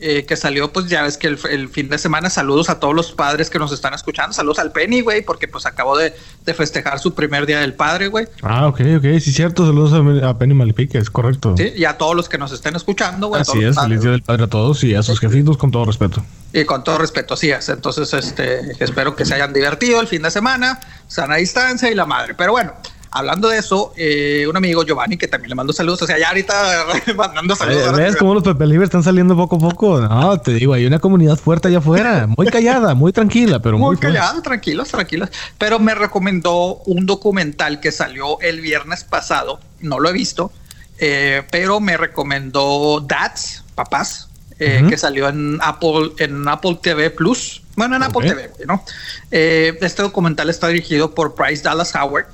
eh, 0.04 0.26
que 0.26 0.36
salió, 0.36 0.74
pues 0.74 0.88
ya 0.88 1.04
ves 1.04 1.16
que 1.16 1.28
el, 1.28 1.70
fin 1.70 1.88
de 1.88 2.00
semana, 2.00 2.32
saludos 2.32 2.72
a 2.72 2.80
todos 2.80 2.96
los 2.96 3.12
padres 3.12 3.52
que 3.52 3.60
nos 3.60 3.72
están 3.72 3.94
escuchando, 3.94 4.34
saludos 4.34 4.58
al 4.58 4.72
Penny, 4.72 5.02
güey, 5.02 5.24
porque 5.24 5.48
pues 5.48 5.68
acabó 5.68 5.96
de, 5.96 6.12
festejar 6.56 6.98
su 6.98 7.14
primer 7.14 7.46
día 7.46 7.60
del 7.60 7.76
padre, 7.76 8.08
güey. 8.08 8.28
Ah, 8.42 8.68
ok, 8.68 8.82
ok, 8.98 9.04
sí, 9.20 9.32
cierto, 9.32 9.64
saludos 9.64 9.94
a, 10.24 10.38
Penny 10.40 10.56
Malipique, 10.56 10.98
es 10.98 11.12
correcto. 11.12 11.54
Sí, 11.56 11.72
y 11.76 11.86
a 11.86 12.00
todos 12.00 12.16
los 12.16 12.28
que 12.28 12.40
nos 12.40 12.52
estén 12.52 12.76
escuchando, 12.76 13.28
güey. 13.28 13.44
Así 13.44 13.64
es, 13.64 13.80
feliz 13.80 14.02
día 14.02 14.10
del 14.10 14.24
padre 14.24 14.46
a 14.46 14.48
todos 14.48 14.84
y 14.84 14.96
a 14.96 15.04
sus 15.04 15.20
jefitos 15.20 15.56
con 15.58 15.70
todo 15.70 15.86
respeto. 15.86 16.26
Y 16.52 16.66
con 16.66 16.84
todo 16.84 16.98
respeto, 16.98 17.38
sí 17.38 17.52
es. 17.52 17.70
Entonces, 17.70 18.12
este, 18.14 18.84
espero 18.84 19.16
que 19.16 19.24
se 19.24 19.36
hayan 19.36 19.54
divertido 19.54 20.02
el 20.02 20.08
fin 20.08 20.24
de 20.24 20.32
semana, 20.32 20.80
sana 21.08 21.36
distancia 21.36 21.92
y 21.92 21.94
la 21.94 22.08
madre. 22.08 22.34
Pero 22.34 22.54
bueno, 22.54 22.74
hablando 23.12 23.50
de 23.50 23.58
eso, 23.58 23.94
eh, 23.98 24.46
un 24.50 24.56
amigo 24.58 24.84
Giovanni, 24.84 25.18
que 25.18 25.28
también 25.28 25.50
le 25.50 25.56
mando 25.56 25.74
saludos, 25.74 26.02
o 26.02 26.08
sea, 26.08 26.18
ya 26.18 26.30
ahorita 26.30 26.86
mandando 27.16 27.56
saludos. 27.56 27.96
¿Ves 27.96 28.16
cómo 28.16 28.34
los 28.34 28.44
Pepe 28.44 28.66
Libre 28.66 28.86
están 28.86 29.04
saliendo 29.04 29.36
poco 29.36 29.58
a 29.58 29.60
poco? 29.60 30.00
No, 30.00 30.40
te 30.40 30.54
digo, 30.54 30.74
hay 30.74 30.86
una 30.86 31.00
comunidad 31.00 31.38
fuerte 31.38 31.68
allá 31.68 31.80
afuera, 31.80 32.28
muy 32.28 32.48
callada, 32.48 32.96
muy 32.96 33.12
tranquila, 33.12 33.60
pero 33.60 33.78
muy, 33.78 33.96
muy 33.96 33.98
callada, 33.98 34.42
tranquilos, 34.42 34.90
tranquilos. 34.90 35.30
Pero 35.58 35.80
me 35.80 35.94
recomendó 35.94 36.78
un 36.86 37.06
documental 37.06 37.80
que 37.80 37.92
salió 37.92 38.40
el 38.40 38.62
viernes 38.62 39.04
pasado, 39.04 39.60
no 39.82 40.00
lo 40.00 40.10
he 40.10 40.14
visto, 40.14 40.52
eh, 40.98 41.44
pero 41.52 41.80
me 41.80 41.98
recomendó 41.98 43.02
Dads, 43.02 43.64
papás, 43.76 44.30
eh, 44.60 44.86
que 44.88 44.96
salió 44.96 45.28
en 45.28 45.58
Apple, 45.60 46.12
en 46.20 46.48
Apple 46.48 46.78
TV 46.82 47.10
Plus. 47.10 47.64
Bueno, 47.76 47.96
en 47.96 48.04
Apple 48.04 48.30
TV, 48.30 48.52
¿no? 48.68 48.84
Eh, 49.32 49.76
este 49.82 50.04
documental 50.04 50.52
está 50.52 50.68
dirigido 50.68 51.16
por 51.16 51.36
Bryce 51.36 51.64
Dallas 51.64 51.96
Howard. 51.96 52.28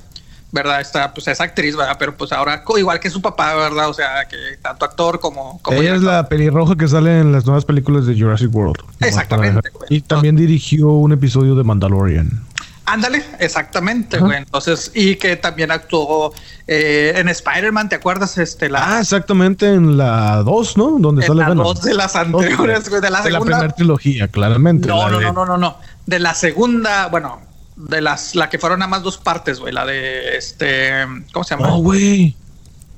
¿Verdad? 0.50 0.80
Está, 0.80 1.12
pues 1.12 1.28
es 1.28 1.40
actriz, 1.40 1.76
¿verdad? 1.76 1.96
Pero 1.98 2.16
pues 2.16 2.32
ahora, 2.32 2.64
igual 2.76 3.00
que 3.00 3.10
su 3.10 3.20
papá, 3.20 3.54
¿verdad? 3.54 3.88
O 3.88 3.94
sea, 3.94 4.26
que 4.28 4.56
tanto 4.62 4.84
actor 4.84 5.20
como... 5.20 5.60
como 5.62 5.80
Ella 5.80 5.94
es 5.94 6.02
la 6.02 6.28
pelirroja 6.28 6.76
que 6.76 6.88
sale 6.88 7.20
en 7.20 7.32
las 7.32 7.44
nuevas 7.44 7.64
películas 7.64 8.06
de 8.06 8.18
Jurassic 8.18 8.54
World. 8.54 8.82
Exactamente. 9.00 9.70
Y 9.90 10.00
también 10.00 10.36
dirigió 10.36 10.88
un 10.90 11.12
episodio 11.12 11.54
de 11.54 11.64
Mandalorian. 11.64 12.44
Ándale, 12.86 13.22
exactamente, 13.38 14.18
güey. 14.18 14.38
Entonces, 14.38 14.90
y 14.94 15.16
que 15.16 15.36
también 15.36 15.70
actuó 15.70 16.32
eh, 16.66 17.12
en 17.16 17.28
Spider-Man, 17.28 17.90
¿te 17.90 17.96
acuerdas? 17.96 18.38
Este, 18.38 18.70
la, 18.70 18.96
ah, 18.96 19.00
exactamente, 19.00 19.74
en 19.74 19.98
la 19.98 20.36
2, 20.36 20.78
¿no? 20.78 20.98
Donde 20.98 21.26
en 21.26 21.36
la 21.36 21.52
2 21.52 21.82
de 21.82 21.92
las 21.92 22.16
anteriores, 22.16 22.88
güey, 22.88 23.02
de 23.02 23.10
la 23.10 23.18
de 23.20 23.30
segunda. 23.30 23.50
la 23.50 23.58
primera 23.58 23.74
trilogía, 23.74 24.28
claramente. 24.28 24.88
No, 24.88 25.10
no, 25.10 25.20
no, 25.20 25.32
no, 25.34 25.44
no, 25.44 25.58
no. 25.58 25.76
De 26.06 26.18
la 26.18 26.32
segunda, 26.32 27.08
bueno, 27.08 27.42
de 27.78 28.00
las, 28.00 28.34
la 28.34 28.50
que 28.50 28.58
fueron 28.58 28.80
nada 28.80 28.90
más 28.90 29.02
dos 29.02 29.18
partes, 29.18 29.60
güey. 29.60 29.72
La 29.72 29.86
de 29.86 30.36
este, 30.36 31.06
¿cómo 31.32 31.44
se 31.44 31.54
llama? 31.54 31.72
Oh, 31.72 31.78
güey. 31.78 32.36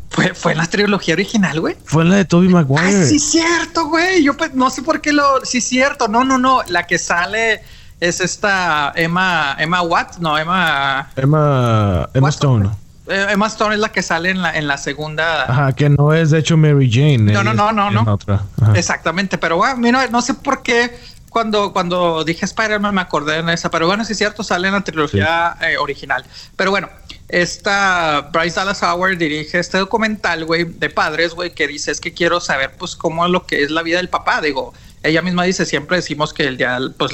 Fue, 0.08 0.34
fue 0.34 0.52
en 0.52 0.58
la 0.58 0.66
trilogía 0.66 1.14
original, 1.14 1.60
güey. 1.60 1.76
Fue 1.84 2.02
en 2.02 2.10
la 2.10 2.16
de 2.16 2.24
Toby 2.24 2.48
Maguire. 2.48 3.06
Sí, 3.06 3.18
cierto, 3.18 3.86
güey. 3.86 4.24
Yo 4.24 4.36
pues, 4.36 4.54
no 4.54 4.70
sé 4.70 4.82
por 4.82 5.00
qué 5.00 5.12
lo. 5.12 5.44
Sí, 5.44 5.60
cierto. 5.60 6.08
No, 6.08 6.24
no, 6.24 6.38
no. 6.38 6.62
La 6.68 6.86
que 6.86 6.98
sale 6.98 7.62
es 8.00 8.20
esta 8.20 8.92
Emma, 8.96 9.54
Emma 9.58 9.82
Watt, 9.82 10.16
no, 10.18 10.36
Emma. 10.36 11.10
Emma, 11.14 12.08
Emma 12.14 12.28
Stone. 12.30 12.70
Eh, 13.06 13.26
Emma 13.30 13.46
Stone 13.46 13.74
es 13.74 13.80
la 13.80 13.92
que 13.92 14.02
sale 14.02 14.30
en 14.30 14.40
la, 14.40 14.56
en 14.56 14.66
la 14.66 14.78
segunda. 14.78 15.44
Ajá, 15.44 15.72
que 15.72 15.90
no 15.90 16.12
es 16.12 16.30
de 16.30 16.38
hecho 16.38 16.56
Mary 16.56 16.90
Jane. 16.90 17.32
No, 17.32 17.44
no, 17.44 17.52
no, 17.52 17.72
no, 17.72 17.90
no. 17.90 18.18
Exactamente, 18.74 19.36
pero 19.36 19.58
bueno, 19.58 19.76
mira, 19.76 20.06
no 20.08 20.22
sé 20.22 20.34
por 20.34 20.62
qué 20.62 20.98
cuando, 21.30 21.72
cuando 21.72 22.24
dije 22.24 22.44
Spider-Man 22.44 22.94
me 22.94 23.00
acordé 23.00 23.42
de 23.42 23.54
esa, 23.54 23.70
pero 23.70 23.86
bueno, 23.86 24.04
sí 24.04 24.12
es 24.12 24.18
cierto, 24.18 24.42
sale 24.42 24.68
en 24.68 24.74
la 24.74 24.82
trilogía 24.82 25.56
eh, 25.62 25.78
original. 25.78 26.24
Pero 26.56 26.72
bueno, 26.72 26.90
esta 27.28 28.28
Bryce 28.32 28.56
Dallas 28.56 28.82
Howard 28.82 29.16
dirige 29.16 29.60
este 29.60 29.78
documental, 29.78 30.44
güey, 30.44 30.64
de 30.64 30.90
padres, 30.90 31.34
güey, 31.34 31.54
que 31.54 31.68
dice 31.68 31.92
es 31.92 32.00
que 32.00 32.12
quiero 32.12 32.40
saber, 32.40 32.72
pues, 32.76 32.96
cómo 32.96 33.24
es 33.24 33.30
lo 33.30 33.46
que 33.46 33.62
es 33.62 33.70
la 33.70 33.82
vida 33.82 33.98
del 33.98 34.08
papá. 34.08 34.40
Digo, 34.40 34.74
ella 35.04 35.22
misma 35.22 35.44
dice, 35.44 35.64
siempre 35.64 35.98
decimos 35.98 36.34
que 36.34 36.48
el 36.48 36.56
día, 36.56 36.78
pues, 36.98 37.12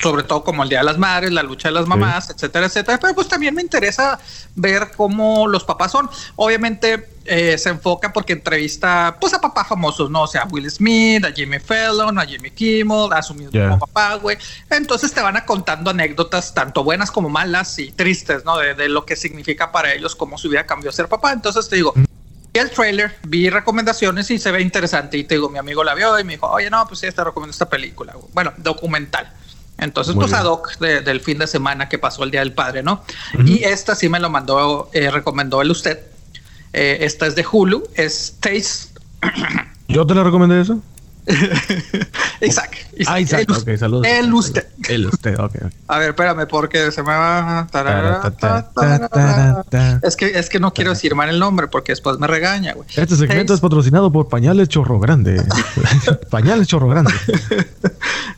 sobre 0.00 0.22
todo 0.22 0.44
como 0.44 0.62
el 0.62 0.68
Día 0.68 0.78
de 0.78 0.84
las 0.84 0.98
Madres, 0.98 1.32
la 1.32 1.42
lucha 1.42 1.68
de 1.68 1.74
las 1.74 1.86
mamás, 1.86 2.30
etcétera, 2.30 2.66
etcétera. 2.66 2.98
Pero 3.00 3.14
pues 3.14 3.28
también 3.28 3.54
me 3.54 3.62
interesa 3.62 4.18
ver 4.54 4.90
cómo 4.96 5.46
los 5.46 5.64
papás 5.64 5.92
son. 5.92 6.08
Obviamente 6.36 7.08
eh, 7.24 7.58
se 7.58 7.68
enfoca 7.68 8.12
porque 8.12 8.32
entrevista 8.32 9.16
pues 9.20 9.34
a 9.34 9.40
papás 9.40 9.68
famosos, 9.68 10.10
¿no? 10.10 10.22
O 10.22 10.26
sea, 10.26 10.42
a 10.42 10.46
Will 10.46 10.70
Smith, 10.70 11.24
a 11.24 11.32
Jimmy 11.32 11.58
Fallon, 11.58 12.18
a 12.18 12.24
Jimmy 12.24 12.50
Kimmel, 12.50 13.12
a 13.12 13.22
su 13.22 13.34
mismo 13.34 13.78
papá, 13.78 14.14
güey. 14.14 14.38
Entonces 14.70 15.12
te 15.12 15.20
van 15.20 15.36
a 15.36 15.44
contando 15.44 15.90
anécdotas 15.90 16.54
tanto 16.54 16.82
buenas 16.84 17.10
como 17.10 17.28
malas 17.28 17.78
y 17.78 17.92
tristes, 17.92 18.44
¿no? 18.44 18.56
De, 18.56 18.88
lo 18.88 19.04
que 19.04 19.16
significa 19.16 19.70
para 19.70 19.92
ellos 19.92 20.16
cómo 20.16 20.38
su 20.38 20.48
vida 20.48 20.64
cambió 20.64 20.90
ser 20.90 21.08
papá. 21.08 21.32
Entonces 21.32 21.68
te 21.68 21.76
digo, 21.76 21.92
vi 21.94 22.60
el 22.60 22.70
trailer, 22.70 23.16
vi 23.24 23.50
recomendaciones 23.50 24.30
y 24.30 24.38
se 24.38 24.50
ve 24.50 24.62
interesante. 24.62 25.18
Y 25.18 25.24
te 25.24 25.34
digo, 25.34 25.50
mi 25.50 25.58
amigo 25.58 25.84
la 25.84 25.94
vio 25.94 26.18
y 26.18 26.24
me 26.24 26.34
dijo, 26.34 26.48
oye, 26.48 26.70
no, 26.70 26.86
pues 26.86 27.00
sí, 27.00 27.10
te 27.10 27.22
recomiendo 27.22 27.52
esta 27.52 27.68
película. 27.68 28.14
Bueno, 28.32 28.54
documental. 28.56 29.30
Entonces, 29.78 30.14
pues 30.14 30.32
ad 30.32 30.44
hoc 30.46 30.76
del 30.78 31.20
fin 31.20 31.38
de 31.38 31.46
semana 31.46 31.88
que 31.88 31.98
pasó 31.98 32.24
el 32.24 32.30
Día 32.30 32.40
del 32.40 32.52
Padre, 32.52 32.82
¿no? 32.82 33.04
Y 33.44 33.62
esta 33.64 33.94
sí 33.94 34.08
me 34.08 34.18
lo 34.18 34.28
mandó, 34.28 34.90
eh, 34.92 35.10
recomendó 35.10 35.62
él 35.62 35.70
usted. 35.70 36.00
Eh, 36.72 36.98
esta 37.00 37.26
es 37.26 37.34
de 37.34 37.46
Hulu, 37.50 37.84
es 37.94 38.36
Taste. 38.40 38.98
¿Yo 39.88 40.06
te 40.06 40.14
la 40.14 40.24
recomendé 40.24 40.60
eso? 40.60 40.80
Exacto. 42.40 42.78
Ah, 43.06 43.20
exacto. 43.20 43.54
El, 43.54 43.74
ok, 43.74 43.78
saludos. 43.78 44.06
El 44.06 44.32
usted. 44.32 44.66
El 44.88 45.06
usted, 45.06 45.38
ok. 45.38 45.54
A 45.88 45.98
ver, 45.98 46.10
espérame, 46.10 46.46
porque 46.48 46.90
se 46.90 47.02
me 47.02 47.10
va. 47.10 47.66
Es 50.02 50.16
que, 50.16 50.26
es 50.26 50.48
que 50.48 50.58
no 50.58 50.72
quiero 50.72 50.90
decir 50.90 51.14
mal 51.14 51.28
el 51.28 51.38
nombre 51.38 51.68
porque 51.68 51.92
después 51.92 52.18
me 52.18 52.26
regaña, 52.26 52.72
güey. 52.72 52.88
Este 52.96 53.16
segmento 53.16 53.54
es 53.54 53.60
patrocinado 53.60 54.10
por 54.10 54.28
Pañales 54.28 54.68
Chorro 54.68 54.98
Grande. 54.98 55.44
Pañales 56.30 56.66
Chorro 56.66 56.88
Grande. 56.88 57.12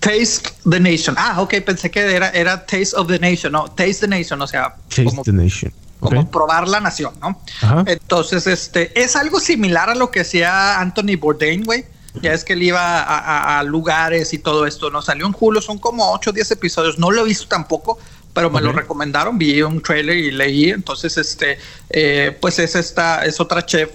Taste 0.00 0.50
the 0.68 0.80
Nation. 0.80 1.14
Ah, 1.18 1.40
ok, 1.40 1.54
pensé 1.64 1.90
que 1.90 2.00
era, 2.00 2.30
era 2.30 2.64
Taste 2.66 2.96
of 2.96 3.08
the 3.08 3.18
Nation, 3.18 3.52
no, 3.52 3.70
Taste 3.70 4.00
the 4.00 4.08
Nation, 4.08 4.40
o 4.40 4.46
sea, 4.46 4.74
Taste 4.88 5.04
como, 5.04 5.22
the 5.22 5.32
Nation. 5.32 5.72
como 5.98 6.30
probar 6.30 6.68
la 6.68 6.80
nación, 6.80 7.14
¿no? 7.20 7.40
Entonces, 7.86 8.46
este, 8.46 8.98
es 9.00 9.16
algo 9.16 9.40
similar 9.40 9.90
a 9.90 9.94
lo 9.94 10.10
que 10.10 10.20
hacía 10.20 10.80
Anthony 10.80 11.16
Bourdain, 11.18 11.64
güey. 11.64 11.84
Ya 12.22 12.32
es 12.32 12.44
que 12.44 12.54
él 12.54 12.62
iba 12.64 13.58
a, 13.58 13.62
lugares 13.62 14.32
y 14.32 14.38
todo 14.38 14.66
esto, 14.66 14.90
¿no? 14.90 15.00
Salió 15.00 15.26
en 15.26 15.32
julio, 15.32 15.60
son 15.60 15.78
como 15.78 16.12
8 16.12 16.30
o 16.30 16.32
10 16.32 16.50
episodios, 16.50 16.98
no 16.98 17.12
lo 17.12 17.22
he 17.22 17.24
visto 17.24 17.46
tampoco, 17.46 17.98
pero 18.34 18.50
me 18.50 18.60
lo 18.60 18.72
recomendaron, 18.72 19.38
vi 19.38 19.62
un 19.62 19.80
trailer 19.80 20.16
y 20.16 20.32
leí, 20.32 20.70
entonces, 20.70 21.16
este, 21.16 21.58
eh, 21.88 22.36
pues 22.40 22.58
es 22.58 22.74
esta, 22.74 23.24
es 23.24 23.38
otra 23.38 23.64
chef 23.64 23.90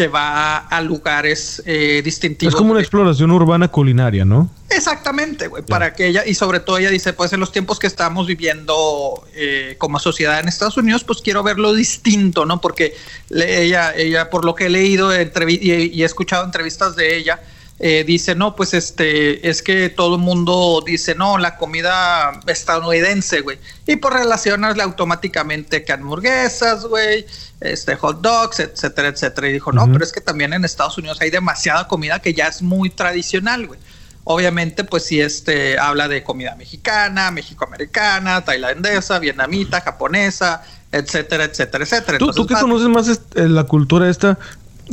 que 0.00 0.08
va 0.08 0.56
a 0.56 0.80
lugares 0.80 1.62
eh, 1.66 2.00
distintivos. 2.02 2.54
Es 2.54 2.58
como 2.58 2.70
una 2.70 2.80
exploración 2.80 3.30
urbana 3.32 3.68
culinaria, 3.68 4.24
¿no? 4.24 4.48
Exactamente, 4.70 5.46
güey, 5.46 5.62
para 5.62 5.92
que 5.92 6.06
ella, 6.06 6.24
y 6.24 6.32
sobre 6.32 6.60
todo 6.60 6.78
ella 6.78 6.88
dice, 6.88 7.12
pues 7.12 7.34
en 7.34 7.40
los 7.40 7.52
tiempos 7.52 7.78
que 7.78 7.86
estamos 7.86 8.26
viviendo 8.26 9.22
eh, 9.34 9.74
como 9.76 9.98
sociedad 9.98 10.40
en 10.40 10.48
Estados 10.48 10.78
Unidos, 10.78 11.04
pues 11.04 11.20
quiero 11.20 11.42
verlo 11.42 11.74
distinto, 11.74 12.46
¿no? 12.46 12.62
Porque 12.62 12.96
ella, 13.28 13.94
ella, 13.94 14.30
por 14.30 14.46
lo 14.46 14.54
que 14.54 14.66
he 14.66 14.70
leído 14.70 15.12
y, 15.14 15.28
y, 15.60 16.02
he 16.02 16.06
escuchado 16.06 16.46
entrevistas 16.46 16.96
de 16.96 17.18
ella, 17.18 17.38
eh, 17.82 18.04
dice, 18.04 18.34
no, 18.34 18.54
pues 18.54 18.74
este, 18.74 19.48
es 19.48 19.62
que 19.62 19.88
todo 19.88 20.16
el 20.16 20.20
mundo 20.20 20.82
dice, 20.84 21.14
no, 21.14 21.38
la 21.38 21.56
comida 21.56 22.38
estadounidense, 22.46 23.40
güey. 23.40 23.58
Y 23.86 23.96
por 23.96 24.12
relacionarle 24.12 24.82
automáticamente 24.82 25.82
que 25.82 25.92
hamburguesas, 25.94 26.84
güey, 26.84 27.24
este, 27.60 27.96
hot 27.96 28.20
dogs, 28.20 28.60
etcétera, 28.60 29.08
etcétera. 29.08 29.48
Y 29.48 29.54
dijo, 29.54 29.72
no, 29.72 29.90
pero 29.90 30.04
es 30.04 30.12
que 30.12 30.20
también 30.20 30.52
en 30.52 30.66
Estados 30.66 30.98
Unidos 30.98 31.22
hay 31.22 31.30
demasiada 31.30 31.88
comida 31.88 32.20
que 32.20 32.34
ya 32.34 32.48
es 32.48 32.60
muy 32.60 32.90
tradicional, 32.90 33.66
güey. 33.66 33.80
Obviamente, 34.24 34.84
pues 34.84 35.06
si 35.06 35.22
este 35.22 35.78
habla 35.78 36.06
de 36.06 36.22
comida 36.22 36.54
mexicana, 36.56 37.30
mexicoamericana, 37.30 38.44
tailandesa, 38.44 39.18
vietnamita, 39.18 39.80
japonesa, 39.80 40.62
etcétera, 40.92 41.44
etcétera, 41.44 41.84
etcétera. 41.84 42.18
¿Tú, 42.18 42.30
¿tú 42.32 42.46
que 42.46 42.54
conoces 42.54 42.88
más 42.88 43.08
eh, 43.08 43.48
la 43.48 43.64
cultura 43.64 44.10
esta, 44.10 44.38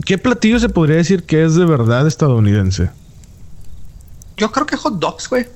¿Qué 0.05 0.17
platillo 0.17 0.59
se 0.59 0.69
podría 0.69 0.97
decir 0.97 1.23
que 1.23 1.43
es 1.43 1.55
de 1.55 1.65
verdad 1.65 2.07
estadounidense? 2.07 2.89
Yo 4.37 4.51
creo 4.51 4.65
que 4.65 4.77
hot 4.77 4.99
dogs, 4.99 5.29
güey. 5.29 5.47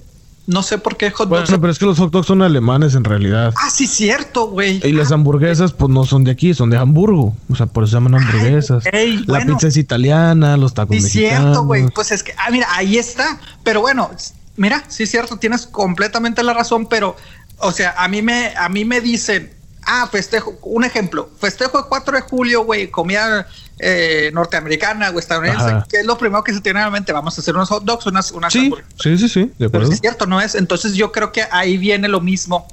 No 0.48 0.64
sé 0.64 0.80
por 0.80 0.98
qué 0.98 1.12
hot 1.12 1.30
dogs. 1.30 1.50
Bueno, 1.50 1.62
pero 1.62 1.72
es 1.72 1.80
que 1.80 1.86
los 1.86 2.00
hot 2.00 2.12
dogs 2.12 2.28
son 2.28 2.42
alemanes 2.42 2.96
en 2.96 3.04
realidad. 3.04 3.54
Ah, 3.56 3.70
sí, 3.70 3.86
cierto, 3.86 4.48
güey. 4.48 4.82
Y 4.84 4.92
las 4.92 5.12
hamburguesas, 5.12 5.72
pues 5.72 5.92
no 5.92 6.04
son 6.06 6.24
de 6.24 6.32
aquí, 6.32 6.54
son 6.54 6.72
de 6.72 6.78
Hamburgo. 6.78 7.36
O 7.50 7.56
sea, 7.56 7.68
por 7.68 7.84
eso 7.84 7.92
se 7.92 7.98
llaman 7.98 8.16
hamburguesas. 8.16 8.84
la 9.28 9.46
pizza 9.46 9.68
es 9.68 9.78
italiana, 9.78 10.58
los 10.58 10.74
tacos 10.74 10.98
sí, 10.98 11.04
mexicanos. 11.04 11.42
cierto, 11.42 11.64
güey. 11.66 11.88
Pues 11.90 12.12
es 12.12 12.24
que, 12.24 12.34
ah, 12.38 12.50
mira, 12.52 12.68
ahí 12.72 12.98
está. 12.98 13.40
Pero 13.64 13.82
bueno, 13.82 14.10
mira, 14.58 14.84
sí, 14.88 15.06
cierto, 15.06 15.38
tienes 15.38 15.68
completamente 15.68 16.42
la 16.44 16.54
razón, 16.54 16.88
pero, 16.88 17.16
o 17.60 17.72
sea, 17.72 17.94
a 17.98 18.08
mí 18.08 18.22
me, 18.24 18.54
a 18.56 18.68
mí 18.68 18.84
me 18.84 19.00
dicen, 19.00 19.54
ah, 19.86 20.08
festejo, 20.12 20.58
un 20.64 20.84
ejemplo, 20.84 21.30
festejo 21.40 21.80
el 21.80 21.86
4 21.86 22.16
de 22.16 22.22
julio, 22.22 22.64
güey, 22.64 22.90
comida 22.90 23.48
eh, 23.80 24.30
norteamericana 24.34 25.10
o 25.10 25.20
estadounidense, 25.20 25.88
que 25.90 25.98
es 25.98 26.06
lo 26.06 26.18
primero 26.18 26.44
que 26.44 26.54
se 26.54 26.62
tiene 26.62 26.80
en 26.80 26.86
la 26.86 26.92
mente. 26.92 27.12
Vamos 27.12 27.38
a 27.38 27.42
hacer 27.42 27.56
unos 27.56 27.70
hot 27.70 27.84
dogs, 27.84 28.06
unas, 28.06 28.32
unas 28.32 28.54
sí, 28.54 28.72
sí, 29.00 29.18
sí, 29.18 29.30
sí, 29.30 29.52
de 29.58 29.70
Pero 29.70 29.88
es 29.88 30.00
cierto, 30.00 30.26
no 30.26 30.42
es. 30.42 30.56
Entonces 30.56 30.94
yo 30.94 31.12
creo 31.12 31.32
que 31.32 31.44
ahí 31.52 31.78
viene 31.78 32.08
lo 32.08 32.22
mismo 32.22 32.68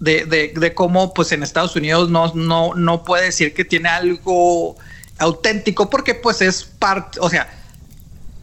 de, 0.00 0.24
de, 0.24 0.52
de 0.54 0.74
cómo, 0.74 1.14
pues 1.14 1.32
en 1.32 1.42
Estados 1.42 1.76
Unidos 1.76 2.10
no, 2.10 2.32
no, 2.34 2.74
no 2.74 3.04
puede 3.04 3.24
decir 3.24 3.54
que 3.54 3.64
tiene 3.64 3.88
algo 3.88 4.76
auténtico 5.18 5.90
porque 5.90 6.14
pues 6.14 6.40
es 6.40 6.64
parte, 6.64 7.18
o 7.20 7.28
sea, 7.28 7.59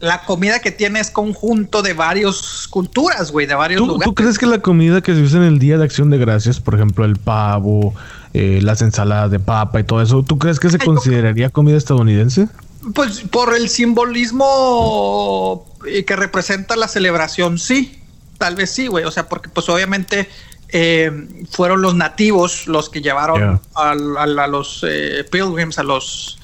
la 0.00 0.22
comida 0.22 0.60
que 0.60 0.70
tiene 0.70 1.00
es 1.00 1.10
conjunto 1.10 1.82
de 1.82 1.92
varias 1.92 2.68
culturas, 2.68 3.32
güey, 3.32 3.46
de 3.46 3.54
varios 3.54 3.80
lugares. 3.80 4.04
¿Tú 4.04 4.14
crees 4.14 4.38
que 4.38 4.46
la 4.46 4.60
comida 4.60 5.00
que 5.00 5.14
se 5.14 5.20
usa 5.20 5.38
en 5.38 5.44
el 5.44 5.58
Día 5.58 5.76
de 5.78 5.84
Acción 5.84 6.10
de 6.10 6.18
Gracias, 6.18 6.60
por 6.60 6.74
ejemplo, 6.74 7.04
el 7.04 7.16
pavo, 7.16 7.94
eh, 8.32 8.60
las 8.62 8.80
ensaladas 8.82 9.30
de 9.30 9.40
papa 9.40 9.80
y 9.80 9.84
todo 9.84 10.00
eso, 10.00 10.22
¿tú 10.22 10.38
crees 10.38 10.60
que 10.60 10.70
se 10.70 10.78
consideraría 10.78 11.50
comida 11.50 11.76
estadounidense? 11.76 12.48
Pues 12.94 13.22
por 13.22 13.54
el 13.54 13.68
simbolismo 13.68 15.66
eh, 15.86 16.04
que 16.04 16.14
representa 16.14 16.76
la 16.76 16.86
celebración, 16.86 17.58
sí, 17.58 18.00
tal 18.38 18.54
vez 18.54 18.70
sí, 18.70 18.86
güey, 18.86 19.04
o 19.04 19.10
sea, 19.10 19.28
porque 19.28 19.48
pues 19.48 19.68
obviamente 19.68 20.28
eh, 20.68 21.10
fueron 21.50 21.82
los 21.82 21.96
nativos 21.96 22.68
los 22.68 22.88
que 22.88 23.00
llevaron 23.00 23.60
a, 23.74 23.94
los 24.46 24.86
pilgrims, 25.30 25.78
a 25.80 25.82
los 25.82 26.38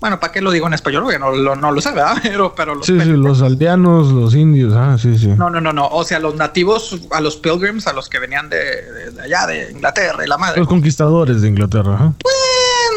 bueno, 0.00 0.20
¿para 0.20 0.32
qué 0.32 0.40
lo 0.40 0.52
digo 0.52 0.66
en 0.66 0.74
español? 0.74 1.02
Porque 1.02 1.18
no, 1.18 1.32
lo, 1.32 1.56
no 1.56 1.72
lo 1.72 1.80
sé, 1.80 1.90
¿verdad? 1.90 2.18
Pero, 2.22 2.54
pero 2.54 2.74
los 2.74 2.86
sí, 2.86 2.98
sí, 3.00 3.08
los 3.08 3.42
aldeanos, 3.42 4.12
los 4.12 4.34
indios, 4.34 4.74
ah, 4.76 4.96
sí, 4.98 5.18
sí. 5.18 5.28
No, 5.28 5.50
no, 5.50 5.60
no, 5.60 5.72
no. 5.72 5.88
O 5.88 6.04
sea, 6.04 6.18
los 6.20 6.36
nativos, 6.36 7.00
a 7.10 7.20
los 7.20 7.36
pilgrims, 7.36 7.86
a 7.86 7.92
los 7.92 8.08
que 8.08 8.18
venían 8.18 8.48
de, 8.48 9.12
allá, 9.22 9.46
de 9.46 9.72
Inglaterra 9.72 10.24
y 10.24 10.28
la 10.28 10.38
madre. 10.38 10.60
Los 10.60 10.68
conquistadores 10.68 11.42
de 11.42 11.48
Inglaterra, 11.48 11.98
¿eh? 12.00 12.12
Pues 12.22 12.34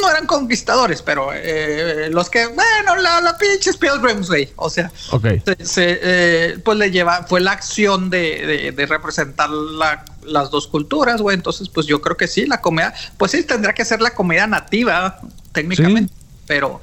no 0.01 0.09
eran 0.09 0.25
conquistadores, 0.27 1.01
pero 1.01 1.29
eh, 1.33 2.09
los 2.11 2.29
que, 2.29 2.45
bueno, 2.47 2.95
la, 2.97 3.35
pinches 3.39 3.77
pilgrims, 3.77 4.27
güey. 4.27 4.49
O 4.57 4.69
sea, 4.69 4.91
okay. 5.11 5.41
se, 5.59 5.99
eh, 6.01 6.59
pues 6.63 6.77
le 6.77 6.91
lleva, 6.91 7.23
fue 7.23 7.39
la 7.39 7.51
acción 7.51 8.09
de, 8.09 8.73
de, 8.75 8.85
representar 8.85 9.49
la 9.49 10.05
las 10.23 10.51
dos 10.51 10.67
culturas, 10.67 11.21
güey. 11.21 11.35
Entonces, 11.35 11.67
pues 11.69 11.87
yo 11.87 11.99
creo 12.01 12.15
que 12.15 12.27
sí, 12.27 12.45
la 12.45 12.61
comida, 12.61 12.93
pues 13.17 13.31
sí, 13.31 13.43
tendrá 13.43 13.73
que 13.73 13.85
ser 13.85 14.01
la 14.01 14.13
comida 14.13 14.45
nativa, 14.45 15.19
técnicamente. 15.51 16.13
Pero, 16.47 16.81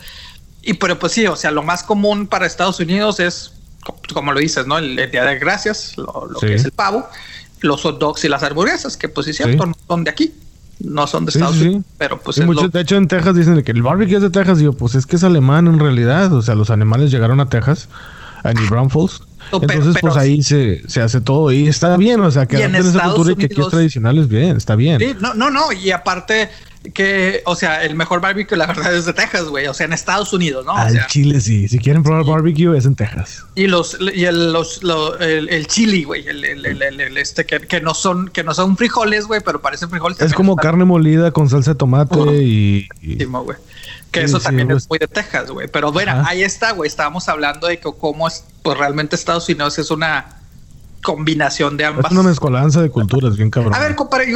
y 0.63 0.75
pero 0.75 0.99
pues 0.99 1.13
sí, 1.13 1.27
o 1.27 1.37
sea, 1.37 1.51
lo 1.51 1.63
más 1.63 1.83
común 1.83 2.27
para 2.27 2.47
Estados 2.47 2.81
Unidos 2.81 3.21
es, 3.21 3.53
como 4.13 4.33
lo 4.33 4.41
dices, 4.41 4.67
¿no? 4.67 4.79
El, 4.79 4.97
Día 5.11 5.25
de 5.25 5.39
Gracias, 5.39 5.97
lo, 5.97 6.29
que 6.41 6.55
es 6.55 6.65
el 6.65 6.73
pavo, 6.73 7.07
los 7.61 7.83
hot 7.83 7.99
dogs 7.99 8.25
y 8.25 8.29
las 8.29 8.43
hamburguesas, 8.43 8.97
que 8.97 9.09
pues 9.09 9.27
sí, 9.27 9.33
cierto, 9.33 9.67
no 9.67 9.75
son 9.87 10.05
de 10.05 10.11
aquí. 10.11 10.35
No 10.81 11.09
son 11.09 11.25
de 11.25 11.31
Estados 11.31 11.57
Unidos, 11.57 11.83
pero 11.99 12.21
pues 12.21 12.37
De 12.37 12.81
hecho, 12.81 12.95
en 12.95 13.09
Texas 13.09 13.35
dicen 13.35 13.61
que 13.65 13.73
el 13.73 13.83
barbecue 13.83 14.15
es 14.15 14.23
de 14.23 14.31
Texas. 14.31 14.59
Digo, 14.59 14.75
pues 14.75 14.95
es 14.95 15.07
que 15.07 15.17
es 15.17 15.25
alemán 15.25 15.67
en 15.67 15.81
realidad. 15.81 16.33
O 16.33 16.41
sea, 16.41 16.55
los 16.55 16.71
alemanes 16.71 17.11
llegaron 17.11 17.41
a 17.41 17.49
Texas, 17.49 17.89
a 18.45 18.53
New 18.53 18.69
Braunfels 18.69 19.23
entonces, 19.53 19.97
pues 20.01 20.17
ahí 20.17 20.43
se, 20.43 20.83
se, 20.89 21.01
hace 21.01 21.21
todo 21.21 21.51
y 21.53 21.69
está 21.69 21.97
bien, 21.97 22.21
o 22.21 22.31
sea, 22.31 22.47
que 22.47 22.63
en 22.63 22.75
esa 22.75 23.05
cultura 23.05 23.33
y 23.33 23.37
que 23.37 23.47
aquí 23.47 23.61
es 23.61 23.69
tradicional 23.69 24.19
es 24.19 24.29
bien, 24.29 24.57
está 24.57 24.77
bien. 24.77 25.01
Sí, 25.01 25.15
no, 25.21 25.35
no, 25.35 25.51
no, 25.51 25.73
y 25.73 25.91
aparte 25.91 26.51
que, 26.95 27.43
o 27.45 27.57
sea, 27.57 27.83
el 27.85 27.95
mejor 27.95 28.21
barbecue 28.21 28.57
la 28.57 28.67
verdad 28.67 28.95
es 28.95 29.05
de 29.05 29.13
Texas, 29.13 29.45
güey, 29.45 29.67
o 29.67 29.75
sea, 29.75 29.87
en 29.87 29.93
Estados 29.93 30.33
Unidos, 30.33 30.65
¿no? 30.65 30.73
Al 30.73 31.07
Chile 31.09 31.41
sí, 31.41 31.69
si 31.69 31.79
quieren 31.79 32.03
probar 32.03 32.25
barbecue 32.25 32.77
es 32.77 32.87
en 32.87 32.95
Texas. 32.95 33.45
Y 33.55 33.67
los, 33.67 33.99
y 34.15 34.25
el, 34.25 34.53
los, 34.53 34.81
el, 35.21 35.67
chili, 35.67 36.05
güey, 36.05 36.27
el, 36.27 36.45
el, 36.45 37.17
este 37.19 37.45
que, 37.45 37.61
que, 37.61 37.81
no 37.81 37.95
son, 37.95 38.29
que 38.29 38.45
no 38.45 38.55
son 38.55 38.77
frijoles, 38.77 39.27
güey, 39.27 39.41
pero 39.45 39.61
parecen 39.61 39.91
frijoles. 39.91 40.21
Es 40.21 40.33
como 40.33 40.57
carne 40.57 40.85
molida 40.85 41.33
con 41.33 41.49
salsa 41.49 41.73
de 41.73 41.77
tomate 41.77 42.19
y. 42.43 42.89
Que 44.11 44.23
eso 44.23 44.41
también 44.41 44.71
es 44.71 44.89
muy 44.89 44.99
de 44.99 45.07
Texas, 45.07 45.51
güey. 45.51 45.69
Pero 45.69 45.93
bueno, 45.93 46.23
ahí 46.27 46.43
está, 46.43 46.73
güey. 46.73 46.89
Estábamos 46.89 47.29
hablando 47.29 47.67
de 47.67 47.79
que 47.79 47.91
cómo 47.99 48.27
es, 48.27 48.45
pues 48.63 48.79
realmente 48.79 49.17
Estados 49.17 49.47
Unidos 49.49 49.79
es 49.79 49.91
una 49.91 50.38
combinación 51.03 51.77
de 51.77 51.85
ambas. 51.85 52.07
Es 52.07 52.13
una 52.13 52.23
mezcolanza 52.23 52.83
de 52.83 52.91
culturas, 52.91 53.37
bien 53.37 53.51
cabrón. 53.51 53.75
A 53.75 53.79
ver, 53.79 53.95
compadre, 53.95 54.35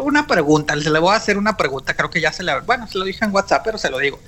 una 0.00 0.26
pregunta. 0.26 0.80
Se 0.80 0.90
le 0.90 0.98
voy 0.98 1.12
a 1.12 1.16
hacer 1.16 1.38
una 1.38 1.56
pregunta. 1.56 1.94
Creo 1.94 2.10
que 2.10 2.20
ya 2.20 2.32
se 2.32 2.42
le. 2.42 2.60
Bueno, 2.60 2.86
se 2.86 2.98
lo 2.98 3.04
dije 3.04 3.24
en 3.24 3.32
WhatsApp, 3.34 3.62
pero 3.64 3.78
se 3.78 3.90
lo 3.90 3.98
digo. 3.98 4.20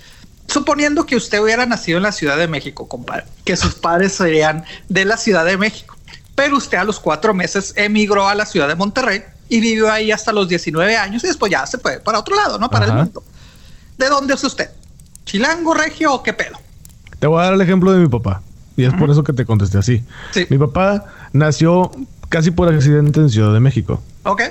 Suponiendo 0.46 1.04
que 1.04 1.16
usted 1.16 1.40
hubiera 1.40 1.66
nacido 1.66 1.98
en 1.98 2.04
la 2.04 2.12
Ciudad 2.12 2.38
de 2.38 2.48
México, 2.48 2.88
compadre, 2.88 3.24
que 3.44 3.56
sus 3.56 3.74
padres 3.74 4.12
serían 4.12 4.64
de 4.88 5.04
la 5.04 5.18
Ciudad 5.18 5.44
de 5.44 5.58
México, 5.58 5.94
pero 6.34 6.56
usted 6.56 6.78
a 6.78 6.84
los 6.84 6.98
cuatro 7.00 7.34
meses 7.34 7.74
emigró 7.76 8.26
a 8.26 8.34
la 8.34 8.46
Ciudad 8.46 8.66
de 8.66 8.74
Monterrey 8.74 9.22
y 9.50 9.60
vivió 9.60 9.92
ahí 9.92 10.10
hasta 10.10 10.32
los 10.32 10.48
19 10.48 10.96
años 10.96 11.22
y 11.22 11.26
después 11.26 11.52
ya 11.52 11.66
se 11.66 11.76
fue 11.78 12.00
para 12.00 12.18
otro 12.18 12.34
lado, 12.34 12.58
¿no? 12.58 12.70
Para 12.70 12.86
el 12.86 12.94
mundo. 12.94 13.22
¿De 13.98 14.08
dónde 14.08 14.34
es 14.34 14.44
usted? 14.44 14.70
¿Chilango, 15.26 15.74
regio 15.74 16.14
o 16.14 16.22
qué 16.22 16.32
pedo? 16.32 16.58
Te 17.18 17.26
voy 17.26 17.40
a 17.40 17.44
dar 17.44 17.54
el 17.54 17.60
ejemplo 17.60 17.92
de 17.92 17.98
mi 17.98 18.08
papá. 18.08 18.40
Y 18.76 18.84
es 18.84 18.94
por 18.94 19.10
eso 19.10 19.24
que 19.24 19.32
te 19.32 19.44
contesté 19.44 19.76
así. 19.76 20.04
Mi 20.48 20.56
papá 20.56 21.04
nació 21.32 21.90
casi 22.28 22.50
por 22.50 22.72
accidente 22.72 23.20
en 23.20 23.30
Ciudad 23.30 23.52
de 23.52 23.60
México. 23.60 24.02
Ok. 24.24 24.42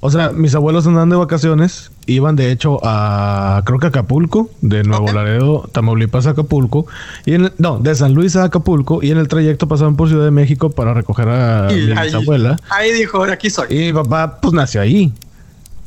O 0.00 0.10
sea, 0.12 0.30
mis 0.30 0.54
abuelos 0.54 0.86
andaban 0.86 1.08
de 1.08 1.16
vacaciones, 1.16 1.90
iban 2.06 2.36
de 2.36 2.52
hecho 2.52 2.78
a, 2.84 3.62
creo 3.66 3.80
que 3.80 3.88
Acapulco, 3.88 4.48
de 4.60 4.84
Nuevo 4.84 5.10
Laredo, 5.10 5.68
Tamaulipas 5.72 6.28
a 6.28 6.30
Acapulco, 6.30 6.86
y 7.26 7.34
en 7.34 7.52
no, 7.58 7.80
de 7.80 7.96
San 7.96 8.14
Luis 8.14 8.36
a 8.36 8.44
Acapulco, 8.44 9.02
y 9.02 9.10
en 9.10 9.18
el 9.18 9.26
trayecto 9.26 9.66
pasaban 9.66 9.96
por 9.96 10.08
Ciudad 10.08 10.24
de 10.24 10.30
México 10.30 10.70
para 10.70 10.94
recoger 10.94 11.28
a 11.28 11.68
mi 11.68 12.14
abuela. 12.14 12.56
Ahí 12.70 12.92
dijo, 12.92 13.24
aquí 13.24 13.50
soy. 13.50 13.66
Y 13.70 13.78
mi 13.86 13.92
papá, 13.92 14.38
pues 14.40 14.54
nació 14.54 14.82
ahí. 14.82 15.12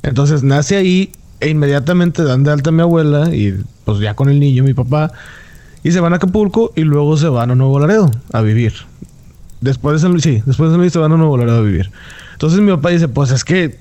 Entonces 0.03 0.43
nace 0.43 0.75
ahí 0.75 1.13
e 1.39 1.47
inmediatamente 1.47 2.23
dan 2.23 2.43
de 2.43 2.51
alta 2.51 2.69
a 2.69 2.73
mi 2.73 2.81
abuela 2.81 3.33
y 3.33 3.63
pues 3.85 3.99
ya 3.99 4.13
con 4.13 4.27
el 4.27 4.41
niño, 4.41 4.65
mi 4.65 4.73
papá, 4.73 5.13
y 5.83 5.91
se 5.93 6.01
van 6.01 6.11
a 6.11 6.17
Acapulco 6.17 6.73
y 6.75 6.81
luego 6.81 7.15
se 7.15 7.29
van 7.29 7.51
a 7.51 7.55
Nuevo 7.55 7.79
Laredo 7.79 8.11
a 8.33 8.41
vivir. 8.41 8.90
Después 9.61 9.93
de 9.93 9.99
San 9.99 10.11
Luis, 10.11 10.23
sí, 10.23 10.41
después 10.45 10.69
de 10.69 10.73
San 10.73 10.79
Luis 10.79 10.91
se 10.91 10.99
van 10.99 11.11
a 11.11 11.17
Nuevo 11.17 11.37
Laredo 11.37 11.59
a 11.59 11.61
vivir. 11.61 11.91
Entonces 12.33 12.59
mi 12.59 12.71
papá 12.71 12.89
dice, 12.89 13.07
pues 13.07 13.31
es 13.31 13.43
que, 13.43 13.77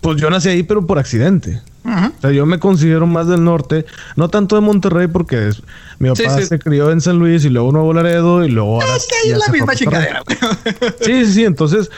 pues 0.00 0.20
yo 0.20 0.30
nací 0.30 0.48
ahí, 0.48 0.62
pero 0.62 0.86
por 0.86 0.98
accidente. 0.98 1.60
O 1.84 2.20
sea, 2.20 2.30
yo 2.30 2.46
me 2.46 2.58
considero 2.58 3.06
más 3.06 3.26
del 3.26 3.42
norte, 3.42 3.86
no 4.14 4.28
tanto 4.28 4.54
de 4.54 4.60
Monterrey, 4.60 5.08
porque 5.08 5.50
mi 5.98 6.10
papá 6.10 6.40
se 6.42 6.58
crió 6.58 6.92
en 6.92 7.00
San 7.00 7.18
Luis 7.18 7.44
y 7.44 7.48
luego 7.48 7.72
Nuevo 7.72 7.92
Laredo 7.92 8.44
y 8.44 8.50
luego... 8.50 8.80
es 8.82 9.06
que 9.06 9.28
hay 9.28 9.38
la 9.38 9.48
misma 9.48 9.74
chingadera. 9.74 10.22
sí, 11.00 11.24
sí, 11.24 11.32
sí. 11.32 11.44
Entonces, 11.44 11.90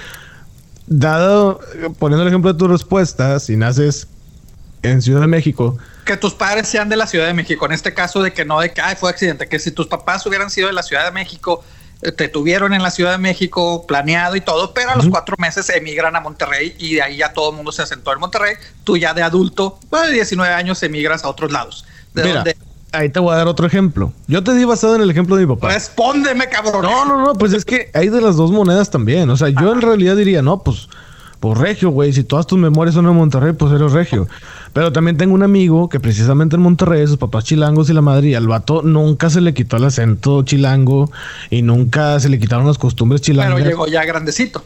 dado, 0.87 1.61
poniendo 1.99 2.23
el 2.23 2.29
ejemplo 2.29 2.53
de 2.53 2.59
tu 2.59 2.69
respuesta, 2.69 3.39
si 3.41 3.57
naces 3.57 4.07
en 4.83 5.03
Ciudad 5.03 5.21
de 5.21 5.27
México. 5.27 5.79
Que 6.05 6.17
tus 6.17 6.35
padres 6.35 6.69
sean 6.69 6.89
de 6.89 6.97
la 6.97 7.07
Ciudad 7.07 7.27
de 7.27 7.35
México, 7.35 7.67
en 7.67 7.73
este 7.73 7.93
caso 7.93 8.23
de 8.23 8.33
que 8.33 8.45
no 8.45 8.61
de 8.61 8.73
que 8.73 8.83
fue 8.99 9.11
accidente, 9.11 9.49
que 9.49 9.59
si 9.59 9.71
tus 9.71 9.87
papás 9.87 10.25
hubieran 10.27 10.51
sido 10.51 10.69
de 10.69 10.73
la 10.73 10.83
Ciudad 10.83 11.05
de 11.05 11.13
México, 11.13 11.63
te 12.11 12.29
tuvieron 12.29 12.75
en 12.75 12.83
la 12.83 12.91
Ciudad 12.91 13.13
de 13.13 13.19
México 13.19 13.87
planeado 13.87 14.35
y 14.35 14.41
todo, 14.41 14.75
pero 14.75 14.91
a 14.91 14.97
los 14.97 15.09
cuatro 15.09 15.37
meses 15.39 15.69
emigran 15.71 16.17
a 16.17 16.21
Monterrey 16.21 16.75
y 16.79 16.95
de 16.95 17.03
ahí 17.03 17.19
ya 17.19 17.33
todo 17.33 17.51
el 17.51 17.57
mundo 17.57 17.71
se 17.71 17.83
asentó 17.83 18.13
en 18.13 18.19
Monterrey. 18.19 18.57
Tú 18.83 18.97
ya 18.97 19.15
de 19.15 19.23
adulto, 19.23 19.79
de 19.91 20.13
19 20.13 20.53
años, 20.53 20.83
emigras 20.83 21.25
a 21.25 21.29
otros 21.29 21.53
lados. 21.53 21.85
De 22.13 22.57
ahí 22.93 23.09
te 23.09 23.21
voy 23.21 23.33
a 23.33 23.37
dar 23.37 23.47
otro 23.47 23.67
ejemplo. 23.67 24.13
Yo 24.27 24.43
te 24.43 24.53
di 24.55 24.65
basado 24.65 24.97
en 24.97 25.03
el 25.03 25.11
ejemplo 25.11 25.37
de 25.37 25.47
mi 25.47 25.55
papá. 25.55 25.73
Respóndeme, 25.73 26.49
cabrón. 26.49 26.83
No, 26.83 27.05
no, 27.05 27.25
no, 27.25 27.35
pues 27.35 27.53
es 27.53 27.65
que 27.65 27.91
hay 27.95 28.09
de 28.09 28.21
las 28.21 28.37
dos 28.37 28.51
monedas 28.51 28.91
también. 28.91 29.31
O 29.31 29.37
sea, 29.37 29.49
yo 29.49 29.73
en 29.73 29.81
realidad 29.81 30.17
diría, 30.17 30.43
no, 30.43 30.63
pues, 30.63 30.89
pues 31.41 31.59
regio, 31.59 31.91
güey. 31.91 32.13
Si 32.13 32.25
todas 32.25 32.47
tus 32.47 32.59
memorias 32.59 32.95
son 32.95 33.07
en 33.07 33.15
Monterrey, 33.15 33.53
pues 33.53 33.73
eres 33.73 33.93
regio. 33.93 34.29
Pero 34.73 34.93
también 34.93 35.17
tengo 35.17 35.35
un 35.35 35.43
amigo 35.43 35.89
que 35.89 36.01
precisamente 36.01 36.57
en 36.57 36.63
Monterrey, 36.63 37.07
sus 37.07 37.19
papás 37.19 37.45
chilangos 37.45 37.91
y 37.91 37.93
la 37.93 38.01
madre, 38.01 38.29
y 38.29 38.35
al 38.35 38.49
vato 38.49 38.83
nunca 38.83 39.29
se 39.29 39.41
le 39.41 39.53
quitó 39.53 39.77
el 39.77 39.85
acento 39.85 40.43
chilango 40.45 41.11
y 41.51 41.63
nunca 41.63 42.19
se 42.21 42.29
le 42.29 42.39
quitaron 42.39 42.67
las 42.67 42.79
costumbres 42.79 43.21
chilangas. 43.21 43.57
Pero 43.57 43.69
llegó 43.69 43.87
ya 43.87 44.05
grandecito. 44.05 44.65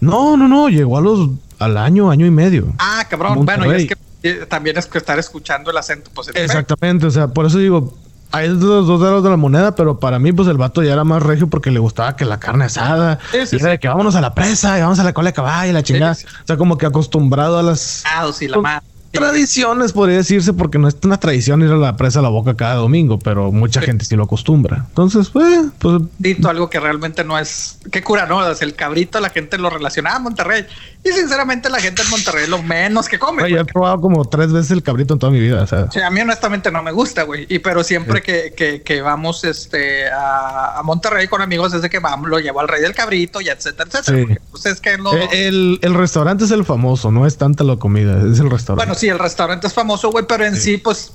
No, 0.00 0.36
no, 0.36 0.46
no, 0.46 0.68
llegó 0.68 0.98
a 0.98 1.00
los 1.00 1.30
al 1.58 1.78
año, 1.78 2.10
año 2.10 2.26
y 2.26 2.30
medio. 2.30 2.74
Ah, 2.78 3.06
cabrón. 3.08 3.46
Bueno, 3.46 3.72
y 3.72 3.82
es 3.82 3.88
que 3.88 3.96
eh, 4.22 4.46
también 4.46 4.76
es 4.76 4.86
que 4.86 4.98
estar 4.98 5.18
escuchando 5.18 5.70
el 5.70 5.76
acento, 5.78 6.10
pues. 6.14 6.28
Exactamente, 6.34 7.06
o 7.06 7.10
sea, 7.10 7.28
por 7.28 7.46
eso 7.46 7.56
digo, 7.56 7.94
hay 8.32 8.48
los 8.48 8.86
dos 8.86 9.00
lados 9.00 9.24
de 9.24 9.30
la 9.30 9.38
moneda, 9.38 9.74
pero 9.74 9.98
para 9.98 10.18
mí, 10.18 10.32
pues 10.32 10.48
el 10.48 10.58
vato 10.58 10.82
ya 10.82 10.92
era 10.92 11.04
más 11.04 11.22
regio 11.22 11.46
porque 11.46 11.70
le 11.70 11.78
gustaba 11.78 12.14
que 12.14 12.26
la 12.26 12.38
carne 12.38 12.66
asada. 12.66 13.18
y 13.32 13.56
era 13.56 13.70
de 13.70 13.78
que 13.78 13.88
vámonos 13.88 14.16
a 14.16 14.20
la 14.20 14.34
presa 14.34 14.76
y 14.78 14.82
vamos 14.82 14.98
a 14.98 15.04
la 15.04 15.14
cola 15.14 15.30
de 15.30 15.34
caballo 15.34 15.70
y 15.70 15.72
la 15.72 15.82
chingada. 15.82 16.12
o 16.12 16.46
sea, 16.46 16.58
como 16.58 16.76
que 16.76 16.84
acostumbrado 16.84 17.58
a 17.58 17.62
las. 17.62 18.02
Ah, 18.04 18.30
sí, 18.34 18.48
la 18.48 18.58
madre 18.58 18.95
tradiciones, 19.16 19.92
podría 19.92 20.18
decirse, 20.18 20.52
porque 20.52 20.78
no 20.78 20.88
es 20.88 20.96
una 21.02 21.18
tradición 21.18 21.62
ir 21.62 21.70
a 21.70 21.76
la 21.76 21.96
presa 21.96 22.20
a 22.20 22.22
la 22.22 22.28
boca 22.28 22.56
cada 22.56 22.74
domingo, 22.74 23.18
pero 23.18 23.52
mucha 23.52 23.80
gente 23.80 24.04
sí 24.04 24.16
lo 24.16 24.24
acostumbra. 24.24 24.84
Entonces, 24.88 25.30
pues, 25.30 25.66
pues. 25.78 26.02
Dito 26.18 26.48
algo 26.48 26.70
que 26.70 26.80
realmente 26.80 27.24
no 27.24 27.38
es. 27.38 27.78
Qué 27.90 28.02
cura, 28.02 28.26
¿no? 28.26 28.46
el 28.46 28.74
cabrito, 28.74 29.20
la 29.20 29.30
gente 29.30 29.58
lo 29.58 29.70
relaciona 29.70 30.14
a 30.14 30.18
Monterrey. 30.18 30.66
Y 31.04 31.10
sinceramente, 31.10 31.70
la 31.70 31.78
gente 31.78 32.02
en 32.02 32.10
Monterrey 32.10 32.44
es 32.44 32.48
lo 32.48 32.62
menos 32.62 33.08
que 33.08 33.18
come. 33.18 33.48
yo 33.48 33.60
he 33.60 33.64
probado 33.64 34.00
como 34.00 34.24
tres 34.24 34.52
veces 34.52 34.72
el 34.72 34.82
cabrito 34.82 35.14
en 35.14 35.20
toda 35.20 35.32
mi 35.32 35.40
vida. 35.40 35.62
O 35.62 35.66
sea. 35.66 35.90
Sí, 35.90 36.00
a 36.00 36.10
mí 36.10 36.20
honestamente 36.20 36.70
no 36.70 36.82
me 36.82 36.92
gusta, 36.92 37.22
güey. 37.22 37.46
Y 37.48 37.60
pero 37.60 37.84
siempre 37.84 38.22
que, 38.22 38.82
que, 38.84 39.00
vamos 39.02 39.44
este, 39.44 40.08
a, 40.10 40.80
Monterrey 40.84 41.28
con 41.28 41.42
amigos, 41.42 41.72
desde 41.72 41.90
que 41.90 41.98
vamos, 41.98 42.28
lo 42.28 42.38
llevo 42.38 42.60
al 42.60 42.68
rey 42.68 42.80
del 42.80 42.94
cabrito 42.94 43.40
y 43.40 43.48
etcétera, 43.48 43.88
etcétera. 43.92 44.40
pues 44.50 44.66
es 44.66 44.80
que 44.80 44.94
eh, 44.94 45.28
el, 45.32 45.78
el, 45.82 45.94
restaurante 45.94 46.44
es 46.44 46.50
el 46.50 46.64
famoso, 46.64 47.10
no 47.10 47.26
es 47.26 47.36
tanta 47.36 47.64
la 47.64 47.76
comida, 47.76 48.18
es 48.32 48.38
el 48.38 48.50
restaurante. 48.50 48.86
Bueno, 48.86 48.94
sí, 48.94 49.05
el 49.08 49.18
restaurante 49.18 49.66
es 49.66 49.74
famoso, 49.74 50.10
güey, 50.10 50.24
pero 50.26 50.44
en 50.44 50.56
sí, 50.56 50.76
pues 50.76 51.12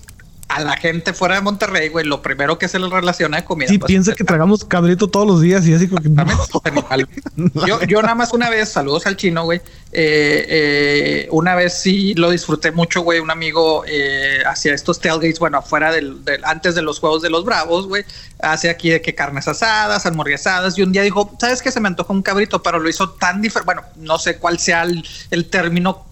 a 0.51 0.59
la 0.59 0.75
gente 0.75 1.13
fuera 1.13 1.35
de 1.35 1.41
Monterrey, 1.41 1.87
güey, 1.87 2.05
lo 2.05 2.21
primero 2.21 2.57
que 2.57 2.67
se 2.67 2.77
le 2.77 2.89
relaciona 2.89 3.37
es 3.37 3.43
comida. 3.45 3.69
Sí, 3.69 3.77
pues, 3.77 3.87
piensa 3.87 4.13
que 4.13 4.25
tragamos 4.25 4.65
cabrito 4.65 5.07
todos 5.07 5.25
los 5.25 5.39
días 5.39 5.65
y 5.65 5.73
así 5.73 5.87
como 5.87 6.01
que... 6.01 6.09
yo, 7.67 7.81
yo 7.83 8.01
nada 8.01 8.15
más 8.15 8.33
una 8.33 8.49
vez, 8.49 8.67
saludos 8.67 9.05
al 9.05 9.15
chino, 9.15 9.45
güey, 9.45 9.59
eh, 9.93 10.45
eh, 10.49 11.27
una 11.31 11.55
vez 11.55 11.75
sí 11.75 12.13
lo 12.15 12.29
disfruté 12.29 12.73
mucho, 12.73 13.01
güey, 13.01 13.19
un 13.19 13.31
amigo 13.31 13.85
eh, 13.87 14.43
hacía 14.45 14.73
estos 14.73 14.99
tailgates, 14.99 15.39
bueno, 15.39 15.59
afuera 15.59 15.91
del, 15.91 16.21
antes 16.43 16.75
de 16.75 16.81
los 16.81 16.99
Juegos 16.99 17.21
de 17.21 17.29
los 17.29 17.45
Bravos, 17.45 17.87
güey, 17.87 18.03
hace 18.41 18.69
aquí 18.69 18.89
de 18.89 19.01
que 19.01 19.15
carnes 19.15 19.47
asadas, 19.47 20.05
hamburguesadas, 20.05 20.77
y 20.77 20.81
un 20.81 20.91
día 20.91 21.03
dijo, 21.03 21.33
¿sabes 21.39 21.61
qué? 21.61 21.71
Se 21.71 21.79
me 21.79 21.87
antojó 21.87 22.11
un 22.11 22.23
cabrito, 22.23 22.61
pero 22.61 22.77
lo 22.77 22.89
hizo 22.89 23.11
tan 23.11 23.41
diferente, 23.41 23.65
bueno, 23.65 23.83
no 23.95 24.19
sé 24.19 24.37
cuál 24.37 24.59
sea 24.59 24.83
el, 24.83 25.07
el 25.29 25.45
término 25.45 26.10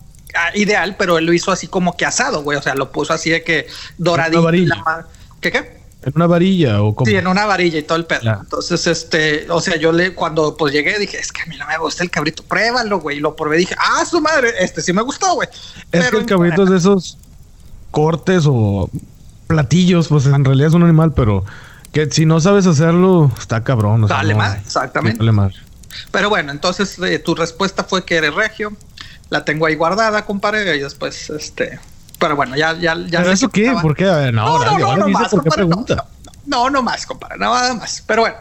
ideal, 0.54 0.96
pero 0.98 1.18
él 1.18 1.26
lo 1.26 1.34
hizo 1.34 1.52
así 1.52 1.68
como 1.68 1.96
que 1.98 2.06
asado, 2.06 2.44
güey. 2.44 2.58
O 2.58 2.62
sea, 2.62 2.76
lo 2.76 2.92
puso 2.92 3.14
así 3.14 3.30
de 3.30 3.44
que 3.44 3.68
doradito. 3.98 4.76
¿Qué 5.42 5.52
qué? 5.52 5.80
¿En 6.02 6.14
una 6.16 6.28
varilla 6.28 6.82
o 6.82 6.96
como? 6.96 7.10
Sí, 7.10 7.18
en 7.18 7.28
una 7.28 7.46
varilla 7.46 7.80
y 7.80 7.84
todo 7.84 7.98
el 7.98 8.06
pedo. 8.06 8.40
Entonces, 8.40 8.88
este, 8.88 9.52
o 9.52 9.60
sea, 9.60 9.76
yo 9.76 9.92
le, 9.92 10.14
cuando 10.14 10.56
pues 10.56 10.74
llegué, 10.74 10.98
dije, 10.98 11.18
es 11.18 11.32
que 11.32 11.42
a 11.42 11.46
mí 11.46 11.58
no 11.58 11.68
me 11.68 11.78
gusta 11.78 12.04
el 12.04 12.10
cabrito, 12.10 12.44
pruébalo, 12.44 13.00
güey. 13.00 13.18
Y 13.18 13.20
lo 13.20 13.36
probé, 13.36 13.58
dije, 13.58 13.76
ah, 13.78 14.06
su 14.06 14.22
madre, 14.22 14.54
este 14.60 14.82
sí 14.82 14.94
me 14.94 15.02
gustó, 15.02 15.34
güey. 15.34 15.50
Es 15.92 16.10
que 16.10 16.18
el 16.18 16.26
cabrito 16.26 16.64
es 16.64 16.70
de 16.70 16.78
esos 16.78 17.18
cortes 17.92 18.46
o 18.48 18.90
platillos, 19.48 20.08
pues 20.08 20.26
en 20.26 20.46
realidad 20.46 20.70
es 20.70 20.74
un 20.74 20.84
animal, 20.84 21.14
pero 21.14 21.44
que 21.92 22.10
si 22.10 22.26
no 22.26 22.40
sabes 22.40 22.66
hacerlo, 22.66 23.32
está 23.38 23.64
cabrón. 23.64 24.08
dale 24.08 24.36
más, 24.36 24.58
exactamente. 24.58 25.20
Dale 25.20 25.32
más. 25.34 25.54
Pero 26.12 26.30
bueno, 26.30 26.52
entonces 26.52 26.98
eh, 27.00 27.20
tu 27.20 27.36
respuesta 27.36 27.84
fue 27.84 28.06
que 28.06 28.16
eres 28.16 28.34
regio 28.34 28.72
la 29.30 29.46
tengo 29.46 29.66
ahí 29.66 29.76
guardada, 29.76 30.26
compadre, 30.26 30.76
y 30.76 30.80
después, 30.80 31.30
este, 31.30 31.80
pero 32.20 32.36
bueno, 32.36 32.56
ya, 32.56 32.74
ya, 32.74 32.96
ya. 32.96 33.20
¿Pero 33.20 33.32
eso 33.32 33.50
qué? 33.50 33.74
¿Por 33.82 33.96
qué? 33.96 34.06
no, 34.06 34.32
no, 34.32 34.78
no, 34.78 34.98
no, 34.98 35.08
más, 35.08 35.30
compadre, 35.30 35.66
no, 36.46 36.70
no, 36.70 36.84
más, 36.84 37.06
compadre, 37.06 37.38
nada 37.38 37.74
más. 37.76 38.04
Pero 38.06 38.24
bueno, 38.24 38.36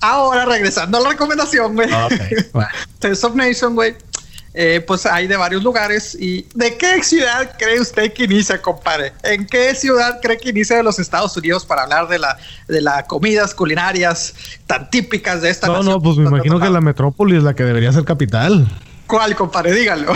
ahora 0.00 0.44
regresando 0.44 0.98
a 0.98 1.00
la 1.00 1.10
recomendación, 1.10 1.74
güey. 1.74 1.88
Okay, 1.92 2.36
Test 2.98 3.24
of 3.24 3.34
Nation, 3.34 3.74
güey. 3.74 3.94
eh, 4.52 4.84
pues 4.86 5.06
hay 5.06 5.26
de 5.28 5.36
varios 5.36 5.62
lugares. 5.62 6.14
¿Y 6.20 6.46
de 6.54 6.76
qué 6.76 7.02
ciudad 7.02 7.56
cree 7.58 7.80
usted 7.80 8.12
que 8.12 8.24
inicia, 8.24 8.60
compadre? 8.60 9.12
¿En 9.22 9.46
qué 9.46 9.74
ciudad 9.74 10.20
cree 10.20 10.36
que 10.36 10.50
inicia 10.50 10.76
de 10.76 10.82
los 10.82 10.98
Estados 10.98 11.34
Unidos 11.36 11.64
para 11.64 11.84
hablar 11.84 12.08
de 12.08 12.18
la 12.18 12.36
de 12.68 12.82
las 12.82 13.04
comidas 13.04 13.54
culinarias 13.54 14.34
tan 14.66 14.90
típicas 14.90 15.40
de 15.40 15.50
esta 15.50 15.68
no, 15.68 15.82
No, 15.82 16.02
pues 16.02 16.18
me 16.18 16.28
imagino 16.28 16.60
que 16.60 16.68
la 16.68 16.80
metrópoli 16.80 17.36
es 17.36 17.44
la 17.44 17.54
que 17.54 17.64
debería 17.64 17.92
ser 17.92 18.04
capital. 18.04 18.68
¿Cuál, 19.12 19.36
compadre? 19.36 19.74
Dígalo. 19.74 20.14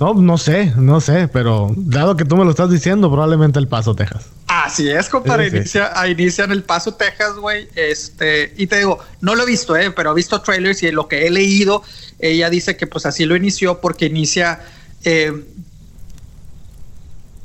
No, 0.00 0.14
no 0.14 0.36
sé, 0.36 0.72
no 0.76 1.00
sé, 1.00 1.28
pero 1.28 1.70
dado 1.76 2.16
que 2.16 2.24
tú 2.24 2.36
me 2.36 2.44
lo 2.44 2.50
estás 2.50 2.68
diciendo, 2.68 3.08
probablemente 3.08 3.60
El 3.60 3.68
Paso, 3.68 3.94
Texas. 3.94 4.30
Así 4.48 4.90
es, 4.90 5.08
compadre. 5.08 5.46
Inicia, 5.46 5.92
inicia, 6.08 6.42
en 6.42 6.50
El 6.50 6.64
Paso, 6.64 6.92
Texas, 6.94 7.36
güey. 7.36 7.68
Este, 7.76 8.52
y 8.56 8.66
te 8.66 8.78
digo, 8.78 8.98
no 9.20 9.36
lo 9.36 9.44
he 9.44 9.46
visto, 9.46 9.76
eh, 9.76 9.92
pero 9.92 10.10
he 10.10 10.14
visto 10.16 10.40
trailers 10.40 10.82
y 10.82 10.90
lo 10.90 11.06
que 11.06 11.24
he 11.24 11.30
leído, 11.30 11.84
ella 12.18 12.50
dice 12.50 12.76
que 12.76 12.88
pues 12.88 13.06
así 13.06 13.26
lo 13.26 13.36
inició 13.36 13.80
porque 13.80 14.06
inicia, 14.06 14.58
eh, 15.04 15.32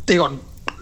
digo, 0.08 0.40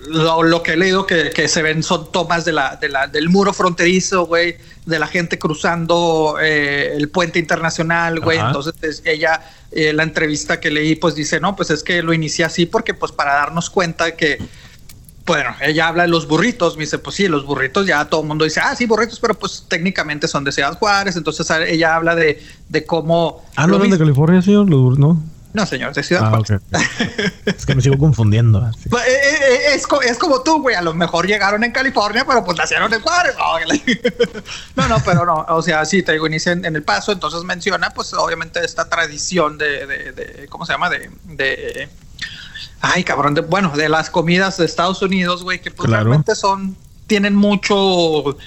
lo, 0.07 0.63
que 0.63 0.73
he 0.73 0.77
leído 0.77 1.05
que, 1.05 1.47
se 1.49 1.61
ven 1.61 1.83
son 1.83 2.09
tomas 2.09 2.45
de 2.45 2.53
la, 2.53 2.77
del 3.11 3.27
muro 3.27 3.51
fronterizo, 3.51 4.25
güey, 4.27 4.55
de 4.85 4.99
la 4.99 5.07
gente 5.07 5.39
cruzando 5.39 6.37
eh, 6.41 6.93
el 6.95 7.09
puente 7.09 7.39
internacional, 7.39 8.19
güey. 8.19 8.37
Entonces 8.37 9.01
ella, 9.05 9.41
eh, 9.71 9.93
la 9.93 10.03
entrevista 10.03 10.59
que 10.59 10.69
leí, 10.69 10.95
pues 10.95 11.15
dice, 11.15 11.39
no, 11.39 11.55
pues 11.55 11.71
es 11.71 11.83
que 11.83 12.03
lo 12.03 12.13
inicié 12.13 12.45
así 12.45 12.65
porque 12.65 12.93
pues 12.93 13.11
para 13.11 13.33
darnos 13.33 13.69
cuenta 13.69 14.15
que, 14.15 14.37
bueno, 15.25 15.55
ella 15.61 15.87
habla 15.87 16.03
de 16.03 16.09
los 16.09 16.27
burritos, 16.27 16.77
me 16.77 16.83
dice, 16.83 16.99
pues 16.99 17.15
sí, 17.15 17.27
los 17.27 17.45
burritos, 17.45 17.87
ya 17.87 18.05
todo 18.05 18.21
el 18.21 18.27
mundo 18.27 18.45
dice, 18.45 18.59
ah, 18.63 18.75
sí, 18.75 18.85
burritos, 18.85 19.19
pero 19.19 19.33
pues 19.33 19.65
técnicamente 19.67 20.27
son 20.27 20.43
de 20.43 20.51
Ciudad 20.51 20.77
Juárez. 20.77 21.15
Entonces 21.15 21.49
ella 21.67 21.95
habla 21.95 22.15
de, 22.15 22.43
de 22.69 22.85
cómo... 22.85 23.43
Ah, 23.55 23.65
no, 23.65 23.79
de 23.79 23.97
California, 23.97 24.41
señor, 24.43 24.69
los, 24.69 24.99
¿no? 24.99 25.21
No, 25.55 25.65
señor, 25.65 25.93
de 25.93 26.03
Ciudad 26.03 26.33
ah, 26.33 26.41
es 27.45 27.65
que 27.65 27.75
me 27.75 27.81
sigo 27.81 27.97
confundiendo. 27.97 28.69
Pues, 28.89 29.07
eh, 29.07 29.11
eh, 29.11 29.73
eh, 29.73 29.81
es, 30.05 30.17
como 30.17 30.43
tú, 30.43 30.61
güey. 30.61 30.75
A 30.75 30.81
lo 30.81 30.93
mejor 30.93 31.25
llegaron 31.25 31.63
en 31.63 31.71
California, 31.71 32.25
pero 32.27 32.43
pues 32.43 32.57
nacieron 32.57 32.93
en 32.93 32.99
Juárez. 33.01 33.35
No, 34.75 34.87
no, 34.89 34.97
pero 35.03 35.25
no. 35.25 35.45
O 35.49 35.61
sea, 35.61 35.85
sí, 35.85 36.03
te 36.03 36.11
digo, 36.11 36.27
inicia 36.27 36.51
en, 36.51 36.65
El 36.65 36.83
Paso. 36.83 37.13
Entonces 37.13 37.43
menciona, 37.43 37.91
pues 37.91 38.13
obviamente, 38.13 38.63
esta 38.63 38.89
tradición 38.89 39.57
de, 39.57 39.87
de, 39.87 40.47
¿cómo 40.49 40.65
se 40.65 40.73
llama? 40.73 40.89
De, 40.89 41.09
de 41.23 41.89
ay, 42.81 43.03
cabrón, 43.05 43.33
de, 43.33 43.41
bueno, 43.41 43.71
de 43.75 43.87
las 43.87 44.09
comidas 44.09 44.57
de 44.57 44.65
Estados 44.65 45.01
Unidos, 45.01 45.43
güey, 45.43 45.61
que 45.61 45.71
pues 45.71 45.89
realmente 45.89 46.35
son, 46.35 46.75
tienen 47.07 47.33
mucho 47.33 48.37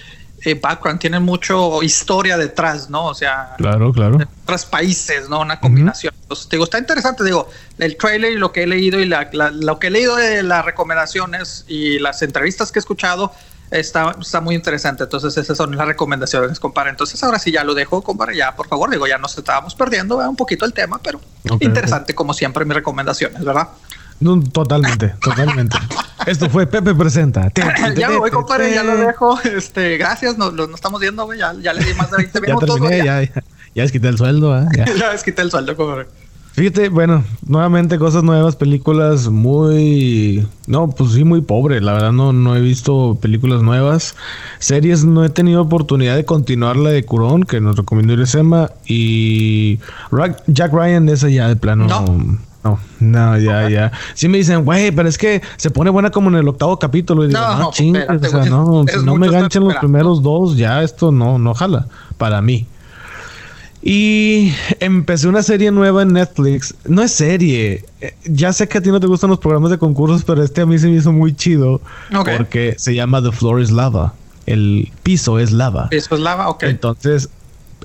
eh, 0.45 0.55
background, 0.55 1.01
tienen 1.01 1.23
mucho 1.23 1.83
historia 1.83 2.37
detrás, 2.37 2.89
¿no? 2.89 3.07
O 3.07 3.15
sea, 3.15 3.55
claro, 3.59 3.93
claro. 3.93 4.19
De 4.19 4.27
otros 4.45 4.65
países, 4.67 5.29
¿no? 5.29 5.41
Una 5.41 5.59
combinación. 5.59 6.15
Entonces, 6.23 6.49
digo, 6.49 6.65
está 6.65 6.79
interesante, 6.79 7.25
digo, 7.25 7.49
el 7.79 7.97
trailer 7.97 8.33
y 8.33 8.37
lo 8.37 8.53
que 8.53 8.63
he 8.63 8.67
leído 8.67 9.01
y 9.01 9.07
lo 9.07 9.79
que 9.79 9.87
he 9.89 9.91
leído 9.91 10.17
de 10.17 10.43
las 10.43 10.65
recomendaciones 10.65 11.65
y 11.67 11.99
las 11.99 12.23
entrevistas 12.23 12.71
que 12.71 12.79
he 12.79 12.81
escuchado 12.81 13.33
está, 13.71 14.15
está 14.21 14.41
muy 14.41 14.55
interesante. 14.55 15.05
Entonces, 15.05 15.37
esas 15.37 15.57
son 15.57 15.77
las 15.77 15.87
recomendaciones, 15.87 16.61
compadre. 16.61 16.91
Entonces, 16.91 17.23
ahora 17.23 17.39
sí 17.39 17.51
ya 17.51 17.65
lo 17.65 17.75
dejo, 17.75 18.03
compadre, 18.03 18.37
ya, 18.37 18.55
por 18.55 18.69
favor, 18.69 18.91
digo, 18.91 19.07
ya 19.07 19.19
nos 19.19 19.37
estábamos 19.37 19.75
perdiendo 19.75 20.19
un 20.19 20.37
poquito 20.37 20.65
el 20.65 20.73
tema, 20.73 21.01
pero 21.03 21.21
interesante 21.61 22.15
como 22.15 22.33
siempre 22.33 22.65
mis 22.65 22.75
recomendaciones, 22.75 23.45
¿verdad? 23.45 23.69
Totalmente, 24.53 25.09
totalmente. 25.23 25.77
Esto 26.27 26.51
fue 26.51 26.67
Pepe 26.67 26.95
Presenta. 26.95 27.51
ya 27.97 28.11
me 28.11 28.19
voy, 28.19 28.31
compadre, 28.31 28.75
ya 28.75 28.83
lo 28.83 28.97
dejo. 28.97 29.41
Este, 29.43 29.97
gracias, 29.97 30.37
nos, 30.37 30.53
nos 30.53 30.71
estamos 30.71 31.01
viendo, 31.01 31.25
güey. 31.25 31.39
Ya, 31.39 31.55
ya, 31.61 31.73
le 31.73 31.85
di 31.85 31.95
más 31.95 32.11
de 32.11 32.19
20 32.19 32.41
minutos. 32.47 32.69
ya 32.69 32.75
terminé, 32.75 32.99
ya, 32.99 33.23
ya, 33.23 33.43
ya, 33.75 33.83
desquité 33.83 34.09
el 34.09 34.19
sueldo, 34.19 34.59
¿eh? 34.59 34.67
Ya. 34.77 34.85
ya 34.99 35.11
desquité 35.11 35.43
el 35.43 35.51
sueldo, 35.51 35.77
compadre. 35.77 36.07
Fíjate, 36.53 36.89
bueno, 36.89 37.23
nuevamente 37.47 38.01
cosas 38.01 38.25
nuevas, 38.25 38.57
películas 38.57 39.29
muy... 39.29 40.45
No, 40.67 40.91
pues 40.91 41.13
sí, 41.13 41.23
muy 41.23 41.41
pobre. 41.41 41.81
La 41.81 41.93
verdad 41.93 42.11
no, 42.11 42.33
no 42.33 42.57
he 42.57 42.61
visto 42.61 43.17
películas 43.23 43.63
nuevas. 43.63 44.17
Series 44.59 45.05
no 45.05 45.25
he 45.25 45.29
tenido 45.29 45.63
oportunidad 45.63 46.17
de 46.17 46.25
continuar 46.25 46.77
la 46.77 46.91
de 46.91 47.05
Curón, 47.05 47.45
que 47.45 47.61
nos 47.61 47.77
recomendó 47.77 48.15
Irisema. 48.15 48.73
Y 48.87 49.79
Jack 50.49 50.73
Ryan, 50.73 51.09
esa 51.09 51.29
ya 51.29 51.47
de 51.47 51.55
plano... 51.55 51.87
No. 51.87 52.48
No, 52.65 52.79
no, 53.01 53.39
ya, 53.39 53.69
ya. 53.69 53.93
Sí 54.15 54.29
me 54.29 54.39
dicen, 54.39 54.65
güey, 54.65 54.91
pero 54.91 55.09
es 55.09 55.17
que 55.17 55.43
se 55.57 55.71
pone 55.71 55.91
buena 55.91 56.11
como 56.11 56.29
en 56.29 56.37
el 56.37 56.49
octavo 56.49 56.79
capítulo. 56.79 57.25
Y 57.25 57.29
digo, 57.29 57.41
no, 57.41 57.59
no 57.59 57.71
chingues, 57.71 58.07
o 58.09 58.29
sea, 58.29 58.45
no, 58.47 58.85
si 58.87 59.05
no 59.05 59.17
me 59.17 59.31
ganchen 59.31 59.65
los 59.65 59.77
primeros 59.77 60.23
dos, 60.23 60.57
ya 60.57 60.83
esto 60.83 61.13
no, 61.13 61.39
no 61.39 61.55
jala 61.55 61.87
para 62.17 62.43
mí. 62.43 62.67
Y 63.81 64.53
empecé 64.81 65.29
una 65.29 65.43
serie 65.43 65.71
nueva 65.71 66.03
en 66.03 66.13
Netflix. 66.13 66.75
No 66.85 67.03
es 67.03 67.13
serie. 67.13 67.85
Eh, 68.01 68.15
ya 68.25 68.53
sé 68.53 68.67
que 68.69 68.79
a 68.79 68.81
ti 68.83 68.91
no 68.91 68.99
te 68.99 69.07
gustan 69.07 69.31
los 69.31 69.39
programas 69.39 69.71
de 69.71 69.79
concursos, 69.79 70.25
pero 70.25 70.43
este 70.43 70.63
a 70.63 70.67
mí 70.67 70.79
se 70.79 70.89
me 70.89 70.97
hizo 70.97 71.13
muy 71.13 71.35
chido. 71.35 71.81
Porque 72.37 72.75
se 72.77 72.95
llama 72.95 73.23
The 73.23 73.31
Floor 73.31 73.61
is 73.61 73.71
Lava. 73.71 74.15
El 74.47 74.91
piso 75.03 75.39
es 75.39 75.53
lava. 75.53 75.91
Piso 75.91 76.15
es 76.15 76.21
lava, 76.23 76.49
ok. 76.49 76.63
Entonces 76.65 77.29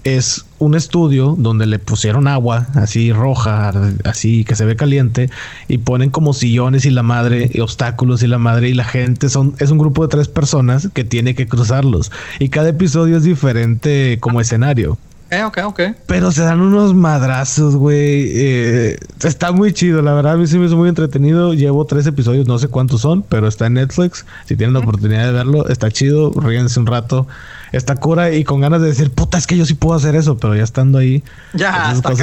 es 0.03 0.45
un 0.59 0.75
estudio 0.75 1.35
donde 1.37 1.65
le 1.65 1.79
pusieron 1.79 2.27
agua 2.27 2.67
así 2.75 3.13
roja, 3.13 3.71
así 4.03 4.43
que 4.43 4.55
se 4.55 4.65
ve 4.65 4.75
caliente 4.75 5.29
y 5.67 5.77
ponen 5.77 6.09
como 6.09 6.33
sillones 6.33 6.85
y 6.85 6.89
la 6.89 7.03
madre, 7.03 7.49
y 7.53 7.59
obstáculos 7.61 8.23
y 8.23 8.27
la 8.27 8.37
madre 8.37 8.69
y 8.69 8.73
la 8.73 8.83
gente 8.83 9.29
son 9.29 9.55
es 9.59 9.71
un 9.71 9.77
grupo 9.77 10.03
de 10.03 10.09
tres 10.09 10.27
personas 10.27 10.89
que 10.93 11.03
tiene 11.03 11.35
que 11.35 11.47
cruzarlos 11.47 12.11
y 12.39 12.49
cada 12.49 12.69
episodio 12.69 13.17
es 13.17 13.23
diferente 13.23 14.17
como 14.19 14.41
escenario. 14.41 14.97
Eh, 15.33 15.43
ok, 15.43 15.57
ok. 15.63 15.81
Pero 16.05 16.31
se 16.31 16.43
dan 16.43 16.61
unos 16.61 16.93
madrazos, 16.93 17.75
güey. 17.75 18.29
Eh, 18.35 18.99
está 19.23 19.51
muy 19.51 19.73
chido, 19.73 20.03
la 20.03 20.13
verdad. 20.13 20.33
A 20.33 20.37
mí 20.37 20.45
sí 20.45 20.59
me 20.59 20.67
hizo 20.67 20.77
muy 20.77 20.89
entretenido. 20.89 21.55
Llevo 21.55 21.85
tres 21.85 22.05
episodios, 22.05 22.45
no 22.45 22.59
sé 22.59 22.67
cuántos 22.67 23.01
son, 23.01 23.23
pero 23.23 23.47
está 23.47 23.65
en 23.65 23.73
Netflix. 23.73 24.27
Si 24.45 24.55
tienen 24.55 24.73
la 24.73 24.81
oportunidad 24.81 25.25
de 25.25 25.31
verlo, 25.31 25.67
está 25.69 25.89
chido. 25.89 26.31
Ríense 26.35 26.79
un 26.79 26.85
rato. 26.85 27.25
Está 27.74 27.95
cura 27.95 28.32
y 28.32 28.43
con 28.43 28.61
ganas 28.61 28.82
de 28.82 28.88
decir, 28.88 29.09
puta, 29.09 29.39
es 29.39 29.47
que 29.47 29.57
yo 29.57 29.65
sí 29.65 29.74
puedo 29.74 29.95
hacer 29.95 30.15
eso, 30.15 30.38
pero 30.38 30.55
ya 30.55 30.63
estando 30.63 30.99
ahí. 30.99 31.24
Ya, 31.53 31.91
está 31.91 32.13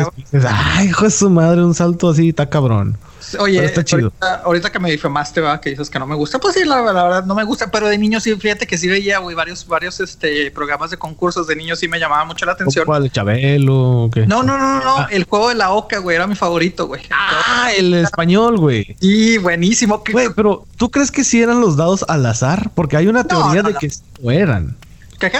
Ay, 0.48 0.86
hijo 0.88 1.04
de 1.04 1.10
su 1.10 1.28
madre, 1.28 1.64
un 1.64 1.74
salto 1.74 2.08
así, 2.08 2.28
está 2.28 2.48
cabrón. 2.48 2.96
Oye, 3.38 3.64
está 3.64 3.84
chido. 3.84 4.12
Ahorita, 4.44 4.70
que 4.70 4.78
me 4.78 4.92
difamaste, 4.92 5.40
va, 5.40 5.60
que 5.60 5.70
dices 5.70 5.90
que 5.90 5.98
no 5.98 6.06
me 6.06 6.14
gusta, 6.14 6.38
pues 6.38 6.54
sí, 6.54 6.64
la, 6.64 6.80
verdad 6.80 7.24
no 7.24 7.34
me 7.34 7.42
gusta, 7.42 7.68
pero 7.68 7.88
de 7.88 7.98
niño 7.98 8.20
sí, 8.20 8.32
fíjate 8.36 8.64
que 8.66 8.78
sí 8.78 8.86
veía, 8.86 9.18
güey, 9.18 9.34
varios, 9.34 9.66
varios 9.66 9.98
este, 9.98 10.52
programas 10.52 10.92
de 10.92 10.96
concursos 10.96 11.48
de 11.48 11.56
niños 11.56 11.80
sí 11.80 11.88
me 11.88 11.98
llamaba 11.98 12.24
mucho 12.24 12.46
la 12.46 12.52
atención. 12.52 12.86
¿Cuál? 12.86 13.10
¿Chabelo? 13.10 14.08
¿qué? 14.12 14.28
No, 14.28 14.44
no, 14.44 14.56
no, 14.56 14.84
no, 14.84 14.98
ah. 14.98 15.08
el 15.10 15.24
juego 15.24 15.48
de 15.48 15.56
la 15.56 15.72
oca, 15.72 15.98
güey, 15.98 16.14
era 16.14 16.28
mi 16.28 16.36
favorito, 16.36 16.86
güey. 16.86 17.02
Ah, 17.10 17.70
el 17.76 17.92
español, 17.94 18.56
güey. 18.58 18.96
Sí, 19.00 19.38
buenísimo. 19.38 20.02
Güey, 20.12 20.28
pero 20.34 20.64
¿tú 20.76 20.90
crees 20.90 21.10
que 21.10 21.24
sí 21.24 21.42
eran 21.42 21.60
los 21.60 21.76
dados 21.76 22.04
al 22.08 22.24
azar? 22.26 22.70
Porque 22.74 22.96
hay 22.96 23.08
una 23.08 23.24
teoría 23.24 23.62
de 23.62 23.74
que 23.74 23.90
sí 23.90 24.02
lo 24.22 24.30
eran. 24.30 24.76
¿Qué, 25.20 25.30
qué? 25.30 25.38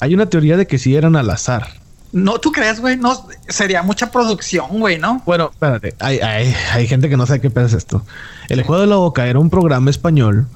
Hay 0.00 0.14
una 0.14 0.26
teoría 0.26 0.56
de 0.56 0.66
que 0.66 0.78
sí 0.78 0.94
eran 0.94 1.16
al 1.16 1.30
azar. 1.30 1.66
No, 2.12 2.38
¿tú 2.38 2.52
crees, 2.52 2.80
güey? 2.80 2.96
No, 2.96 3.26
sería 3.48 3.82
mucha 3.82 4.10
producción, 4.12 4.78
güey, 4.78 4.98
¿no? 4.98 5.22
Bueno, 5.26 5.50
espérate. 5.52 5.96
Hay, 5.98 6.20
hay, 6.20 6.54
hay 6.72 6.86
gente 6.86 7.08
que 7.08 7.16
no 7.16 7.26
sabe 7.26 7.40
qué 7.40 7.50
piensa 7.50 7.76
esto. 7.76 8.04
El 8.48 8.62
juego 8.62 8.82
de 8.82 8.86
la 8.86 8.96
boca 8.96 9.26
era 9.26 9.40
un 9.40 9.50
programa 9.50 9.90
español 9.90 10.46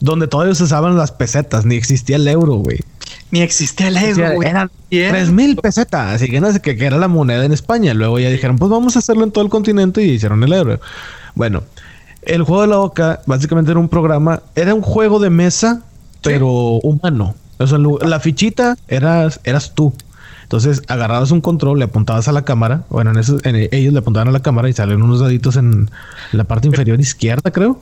donde 0.00 0.26
todavía 0.26 0.54
se 0.54 0.62
usaban 0.62 0.96
las 0.96 1.12
pesetas, 1.12 1.66
ni 1.66 1.76
existía 1.76 2.16
el 2.16 2.26
euro, 2.26 2.54
güey. 2.54 2.80
Ni 3.30 3.42
existía 3.42 3.88
el 3.88 3.96
euro, 3.98 4.34
güey. 4.34 4.48
Eran 4.48 4.70
tres 4.88 5.30
mil 5.30 5.56
pesetas, 5.56 6.14
así 6.14 6.30
que 6.30 6.40
no 6.40 6.52
sé 6.52 6.60
qué 6.60 6.76
era 6.78 6.96
la 6.96 7.08
moneda 7.08 7.44
en 7.44 7.52
España. 7.52 7.92
Luego 7.92 8.18
ya 8.18 8.30
dijeron, 8.30 8.56
pues 8.56 8.70
vamos 8.70 8.96
a 8.96 9.00
hacerlo 9.00 9.24
en 9.24 9.32
todo 9.32 9.44
el 9.44 9.50
continente 9.50 10.02
y 10.02 10.12
hicieron 10.12 10.42
el 10.44 10.52
euro. 10.52 10.80
Bueno, 11.34 11.62
el 12.22 12.42
juego 12.42 12.62
de 12.62 12.68
la 12.68 12.76
boca 12.76 13.20
básicamente 13.26 13.70
era 13.70 13.80
un 13.80 13.88
programa, 13.88 14.42
era 14.54 14.74
un 14.74 14.82
juego 14.82 15.18
de 15.18 15.30
mesa, 15.30 15.82
pero 16.22 16.48
humano. 16.82 17.34
O 17.62 17.66
sea, 17.66 17.78
la 17.78 18.20
fichita 18.20 18.76
eras, 18.88 19.40
eras 19.44 19.74
tú. 19.74 19.92
Entonces 20.42 20.82
agarrabas 20.88 21.30
un 21.30 21.40
control, 21.40 21.78
le 21.78 21.86
apuntabas 21.86 22.28
a 22.28 22.32
la 22.32 22.44
cámara. 22.44 22.84
Bueno, 22.90 23.10
en, 23.10 23.18
eso, 23.18 23.38
ellos 23.44 23.92
le 23.92 23.98
apuntaban 23.98 24.28
a 24.28 24.32
la 24.32 24.42
cámara 24.42 24.68
y 24.68 24.72
salen 24.74 25.02
unos 25.02 25.20
daditos 25.20 25.56
en 25.56 25.90
la 26.32 26.44
parte 26.44 26.68
inferior 26.68 27.00
izquierda, 27.00 27.50
creo. 27.50 27.80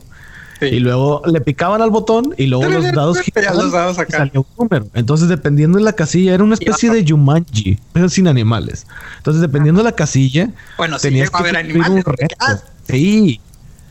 Y 0.60 0.78
luego 0.78 1.22
le 1.26 1.40
picaban 1.40 1.80
al 1.80 1.90
botón 1.90 2.34
y 2.36 2.46
luego 2.46 2.68
los 2.68 2.92
dados 2.92 3.18
giraban 3.20 3.70
los 3.70 3.96
salía 4.08 4.40
un 4.40 4.46
número. 4.58 4.86
Entonces, 4.94 5.28
dependiendo 5.28 5.78
de 5.78 5.84
la 5.84 5.94
casilla, 5.94 6.34
era 6.34 6.44
una 6.44 6.54
especie 6.54 6.90
de 6.90 7.04
Jumanji, 7.08 7.78
pero 7.92 8.08
sin 8.08 8.28
animales. 8.28 8.86
Entonces, 9.16 9.40
dependiendo 9.40 9.80
de 9.80 9.84
la 9.84 9.96
casilla, 9.96 10.50
bueno, 10.76 10.98
tenías 10.98 11.30
que 11.30 11.36
haber 11.38 11.56
animales. 11.56 12.04
Un 12.06 12.12
reto. 12.12 12.36
Sí. 12.86 13.40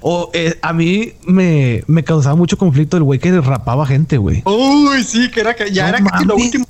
O 0.02 0.30
eh, 0.34 0.58
a 0.62 0.74
mí 0.74 1.14
me, 1.26 1.84
me 1.88 2.04
causaba 2.04 2.36
mucho 2.36 2.58
conflicto 2.58 2.98
el 2.98 3.04
güey 3.04 3.20
que 3.20 3.40
rapaba 3.42 3.86
gente, 3.86 4.18
güey. 4.18 4.44
Uy, 4.46 5.04
sí, 5.04 5.30
que 5.30 5.42
era 5.42 5.56
que 5.56 5.72
ya 5.72 5.90
era 5.90 6.04
casi 6.04 6.26
lo 6.26 6.36
último 6.36 6.66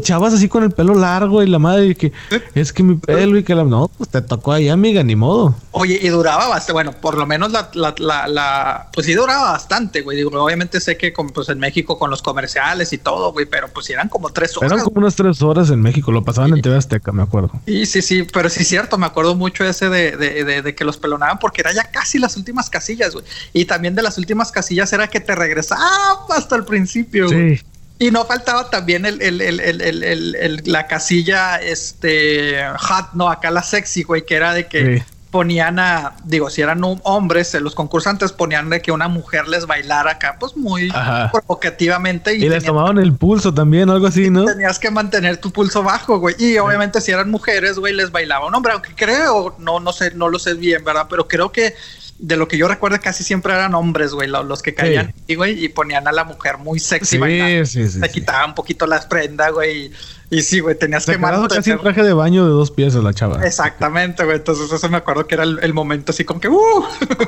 chavas 0.00 0.34
así 0.34 0.48
con 0.48 0.64
el 0.64 0.70
pelo 0.70 0.94
largo 0.94 1.42
y 1.42 1.46
la 1.46 1.58
madre 1.58 1.94
que 1.94 2.12
es 2.54 2.72
que 2.72 2.82
mi 2.82 2.96
pelo 2.96 3.38
y 3.38 3.44
que 3.44 3.54
la 3.54 3.64
no, 3.64 3.88
pues 3.96 4.10
te 4.10 4.20
tocó 4.22 4.52
ahí, 4.52 4.68
amiga, 4.68 5.02
ni 5.02 5.16
modo. 5.16 5.54
Oye, 5.72 5.98
y 6.02 6.08
duraba 6.08 6.48
bastante, 6.48 6.72
bueno, 6.72 6.92
por 6.92 7.16
lo 7.16 7.26
menos 7.26 7.52
la, 7.52 7.70
la, 7.74 7.94
la, 8.26 8.88
pues 8.92 9.06
sí 9.06 9.14
duraba 9.14 9.52
bastante, 9.52 10.02
güey. 10.02 10.16
Digo, 10.16 10.30
obviamente 10.42 10.80
sé 10.80 10.96
que 10.96 11.12
pues 11.34 11.48
en 11.48 11.58
México 11.58 11.98
con 11.98 12.10
los 12.10 12.22
comerciales 12.22 12.92
y 12.92 12.98
todo, 12.98 13.32
güey, 13.32 13.46
pero 13.46 13.68
pues 13.68 13.88
eran 13.90 14.08
como 14.08 14.30
tres 14.30 14.56
horas. 14.56 14.72
Eran 14.72 14.84
como 14.84 14.98
unas 14.98 15.14
tres 15.14 15.40
horas 15.42 15.70
en 15.70 15.80
México, 15.80 16.10
lo 16.12 16.24
pasaban 16.24 16.52
en 16.54 16.62
TV 16.62 16.76
Azteca, 16.76 17.12
me 17.12 17.22
acuerdo. 17.22 17.52
Sí, 17.66 17.86
sí, 17.86 18.02
sí, 18.02 18.22
pero 18.24 18.48
sí 18.48 18.62
es 18.62 18.68
cierto, 18.68 18.98
me 18.98 19.06
acuerdo 19.06 19.34
mucho 19.34 19.64
ese 19.64 19.88
de, 19.88 20.16
de, 20.16 20.62
de, 20.62 20.74
que 20.74 20.84
los 20.84 20.96
pelonaban 20.96 21.38
porque 21.38 21.60
era 21.60 21.72
ya 21.72 21.90
casi 21.90 22.18
las 22.18 22.36
últimas 22.36 22.70
casillas, 22.70 23.12
güey. 23.12 23.24
Y 23.52 23.64
también 23.64 23.94
de 23.94 24.02
las 24.02 24.18
últimas 24.18 24.50
casillas 24.50 24.92
era 24.92 25.08
que 25.08 25.20
te 25.20 25.34
regresaba 25.34 26.26
hasta 26.30 26.56
el 26.56 26.64
principio, 26.64 27.28
Sí. 27.28 27.60
Y 28.00 28.10
no 28.10 28.24
faltaba 28.24 28.70
también 28.70 29.04
el, 29.04 29.20
el, 29.20 29.60
el, 29.60 30.62
la 30.64 30.86
casilla, 30.86 31.56
este, 31.56 32.64
hot, 32.78 33.12
no, 33.12 33.28
acá 33.28 33.50
la 33.50 33.62
sexy, 33.62 34.04
güey, 34.04 34.24
que 34.24 34.36
era 34.36 34.54
de 34.54 34.66
que 34.68 35.04
ponían 35.30 35.78
a, 35.78 36.16
digo, 36.24 36.48
si 36.48 36.62
eran 36.62 36.80
hombres, 36.82 37.52
los 37.60 37.74
concursantes 37.74 38.32
ponían 38.32 38.70
de 38.70 38.80
que 38.80 38.90
una 38.90 39.08
mujer 39.08 39.48
les 39.48 39.66
bailara 39.66 40.12
acá, 40.12 40.36
pues 40.40 40.56
muy 40.56 40.90
provocativamente. 41.30 42.34
Y, 42.34 42.48
les 42.48 42.64
tomaban 42.64 42.96
el 42.96 43.12
pulso 43.12 43.52
también, 43.52 43.90
algo 43.90 44.06
así, 44.06 44.30
¿no? 44.30 44.46
Tenías 44.46 44.78
que 44.78 44.90
mantener 44.90 45.36
tu 45.36 45.50
pulso 45.50 45.82
bajo, 45.82 46.18
güey. 46.18 46.34
Y 46.38 46.56
obviamente 46.56 47.02
si 47.02 47.12
eran 47.12 47.30
mujeres, 47.30 47.78
güey, 47.78 47.92
les 47.92 48.10
bailaba 48.10 48.46
un 48.46 48.54
hombre, 48.54 48.72
aunque 48.72 48.94
creo, 48.94 49.54
no, 49.58 49.78
no 49.78 49.92
sé, 49.92 50.12
no 50.14 50.30
lo 50.30 50.38
sé 50.38 50.54
bien, 50.54 50.82
¿verdad? 50.84 51.06
Pero 51.10 51.28
creo 51.28 51.52
que 51.52 51.74
de 52.20 52.36
lo 52.36 52.48
que 52.48 52.58
yo 52.58 52.68
recuerdo 52.68 52.98
casi 53.00 53.24
siempre 53.24 53.54
eran 53.54 53.74
hombres, 53.74 54.12
güey, 54.12 54.28
los, 54.28 54.62
que 54.62 54.74
caían 54.74 55.14
y, 55.26 55.36
güey, 55.36 55.64
y 55.64 55.68
ponían 55.68 56.06
a 56.06 56.12
la 56.12 56.24
mujer 56.24 56.58
muy 56.58 56.78
sexy. 56.78 57.18
Sí, 57.18 57.66
sí, 57.66 57.88
sí, 57.88 58.00
Se 58.00 58.10
quitaban 58.10 58.50
un 58.50 58.54
poquito 58.54 58.86
las 58.86 59.06
prendas, 59.06 59.52
güey. 59.52 59.90
Y, 60.28 60.42
sí, 60.42 60.60
güey, 60.60 60.76
tenías 60.78 61.06
que 61.06 61.18
mantener... 61.18 61.48
casi 61.48 61.70
el 61.70 61.80
traje 61.80 62.02
de 62.04 62.12
baño 62.12 62.44
de 62.44 62.50
dos 62.50 62.70
piezas 62.70 63.02
la 63.02 63.14
chava. 63.14 63.44
Exactamente, 63.44 64.24
güey. 64.24 64.36
Entonces 64.36 64.70
eso 64.70 64.88
me 64.88 64.98
acuerdo 64.98 65.26
que 65.26 65.34
era 65.34 65.44
el, 65.44 65.74
momento 65.74 66.12
así 66.12 66.24
como 66.24 66.40
que... 66.40 66.48
Uh, 66.48 66.84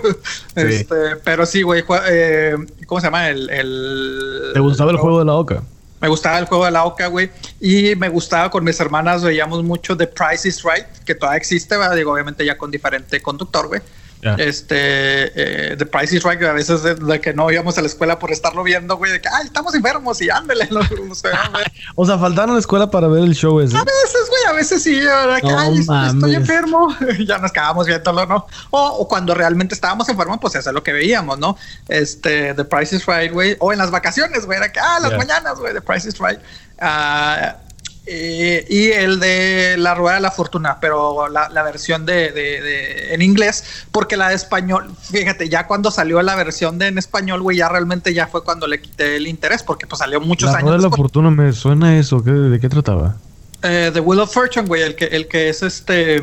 este, 0.54 1.16
pero 1.24 1.46
sí, 1.46 1.62
güey. 1.62 1.82
Eh, 2.08 2.56
¿Cómo 2.86 3.00
se 3.00 3.06
llama? 3.06 3.28
El... 3.30 3.50
el 3.50 4.50
¿Te 4.54 4.60
gustaba 4.60 4.92
el 4.92 4.98
juego 4.98 5.18
de 5.18 5.24
la 5.24 5.34
oca? 5.34 5.62
Me 6.00 6.08
gustaba 6.08 6.38
el 6.38 6.46
juego 6.46 6.64
de 6.64 6.70
la 6.70 6.84
oca, 6.84 7.06
güey. 7.06 7.30
Y 7.60 7.96
me 7.96 8.08
gustaba 8.08 8.50
con 8.50 8.62
mis 8.62 8.78
hermanas, 8.78 9.24
veíamos 9.24 9.64
mucho 9.64 9.96
The 9.96 10.06
Price 10.06 10.46
is 10.46 10.62
Right, 10.62 10.86
que 11.04 11.14
todavía 11.14 11.38
existe, 11.38 11.76
¿verdad? 11.76 11.96
Digo, 11.96 12.12
obviamente 12.12 12.44
ya 12.44 12.58
con 12.58 12.70
diferente 12.70 13.22
conductor, 13.22 13.68
güey. 13.68 13.80
Este, 14.22 15.72
eh, 15.72 15.76
The 15.76 15.84
Price 15.86 16.16
is 16.16 16.22
Right, 16.22 16.40
a 16.44 16.52
veces 16.52 16.82
de, 16.84 17.20
que 17.20 17.34
no 17.34 17.50
íbamos 17.50 17.76
a 17.76 17.80
la 17.80 17.88
escuela 17.88 18.20
por 18.20 18.30
estarlo 18.30 18.62
viendo, 18.62 18.96
güey, 18.96 19.10
de 19.10 19.20
que, 19.20 19.28
ay, 19.28 19.46
estamos 19.46 19.74
enfermos 19.74 20.22
y 20.22 20.30
ándele. 20.30 20.68
o 21.96 22.06
sea, 22.06 22.18
faltaron 22.18 22.50
a 22.50 22.54
la 22.54 22.60
escuela 22.60 22.88
para 22.88 23.08
ver 23.08 23.24
el 23.24 23.34
show 23.34 23.58
ese. 23.58 23.76
A 23.76 23.82
veces, 23.82 24.28
güey, 24.28 24.42
a 24.48 24.52
veces 24.52 24.82
sí, 24.82 25.00
¿verdad? 25.00 25.40
Que, 25.40 25.50
ay, 25.50 25.84
estoy 26.08 26.34
enfermo. 26.36 26.94
ya 27.26 27.38
nos 27.38 27.50
quedábamos 27.50 27.86
viéndolo, 27.86 28.26
¿no? 28.26 28.46
O, 28.70 29.08
cuando 29.08 29.34
realmente 29.34 29.74
estábamos 29.74 30.08
enfermos, 30.08 30.38
pues 30.40 30.54
eso 30.54 30.70
es 30.70 30.74
lo 30.74 30.84
que 30.84 30.92
veíamos, 30.92 31.38
¿no? 31.40 31.56
Este, 31.88 32.54
The 32.54 32.64
Price 32.64 32.94
is 32.94 33.06
Right, 33.06 33.32
güey. 33.32 33.56
O 33.58 33.72
en 33.72 33.78
las 33.78 33.90
vacaciones, 33.90 34.46
güey, 34.46 34.58
era 34.58 34.70
que, 34.70 34.78
ah, 34.78 35.00
las 35.00 35.16
mañanas, 35.16 35.58
güey, 35.58 35.74
The 35.74 35.80
Price 35.80 36.08
is 36.08 36.18
Right. 36.20 36.38
Uh, 36.80 37.71
eh, 38.04 38.66
y 38.68 38.90
el 38.90 39.20
de 39.20 39.76
La 39.78 39.94
Rueda 39.94 40.16
de 40.16 40.22
la 40.22 40.32
Fortuna, 40.32 40.78
pero 40.80 41.28
la, 41.28 41.62
versión 41.62 42.04
de, 42.04 43.12
en 43.14 43.22
inglés, 43.22 43.84
porque 43.92 44.16
la 44.16 44.30
de 44.30 44.34
español, 44.34 44.90
fíjate, 45.00 45.48
ya 45.48 45.66
cuando 45.68 45.90
salió 45.90 46.20
la 46.22 46.34
versión 46.34 46.78
de 46.78 46.88
en 46.88 46.98
español, 46.98 47.42
güey, 47.42 47.58
ya 47.58 47.68
realmente 47.68 48.12
ya 48.12 48.26
fue 48.26 48.42
cuando 48.42 48.66
le 48.66 48.80
quité 48.80 49.16
el 49.16 49.28
interés, 49.28 49.62
porque 49.62 49.86
pues 49.86 50.00
salió 50.00 50.20
muchos 50.20 50.50
años. 50.50 50.62
La 50.64 50.70
Rueda 50.70 50.76
de 50.78 50.90
la 50.90 50.96
Fortuna 50.96 51.30
me 51.30 51.52
suena 51.52 51.96
eso, 51.96 52.20
¿de 52.20 52.58
qué 52.58 52.68
trataba? 52.68 53.16
Eh, 53.62 53.90
the 53.92 54.00
Wheel 54.00 54.20
of 54.20 54.32
Fortune, 54.32 54.66
güey, 54.66 54.82
el 54.82 54.96
que, 54.96 55.04
el 55.04 55.28
que 55.28 55.48
es 55.48 55.62
este, 55.62 56.22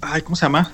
ay, 0.00 0.22
¿cómo 0.22 0.36
se 0.36 0.46
llama? 0.46 0.70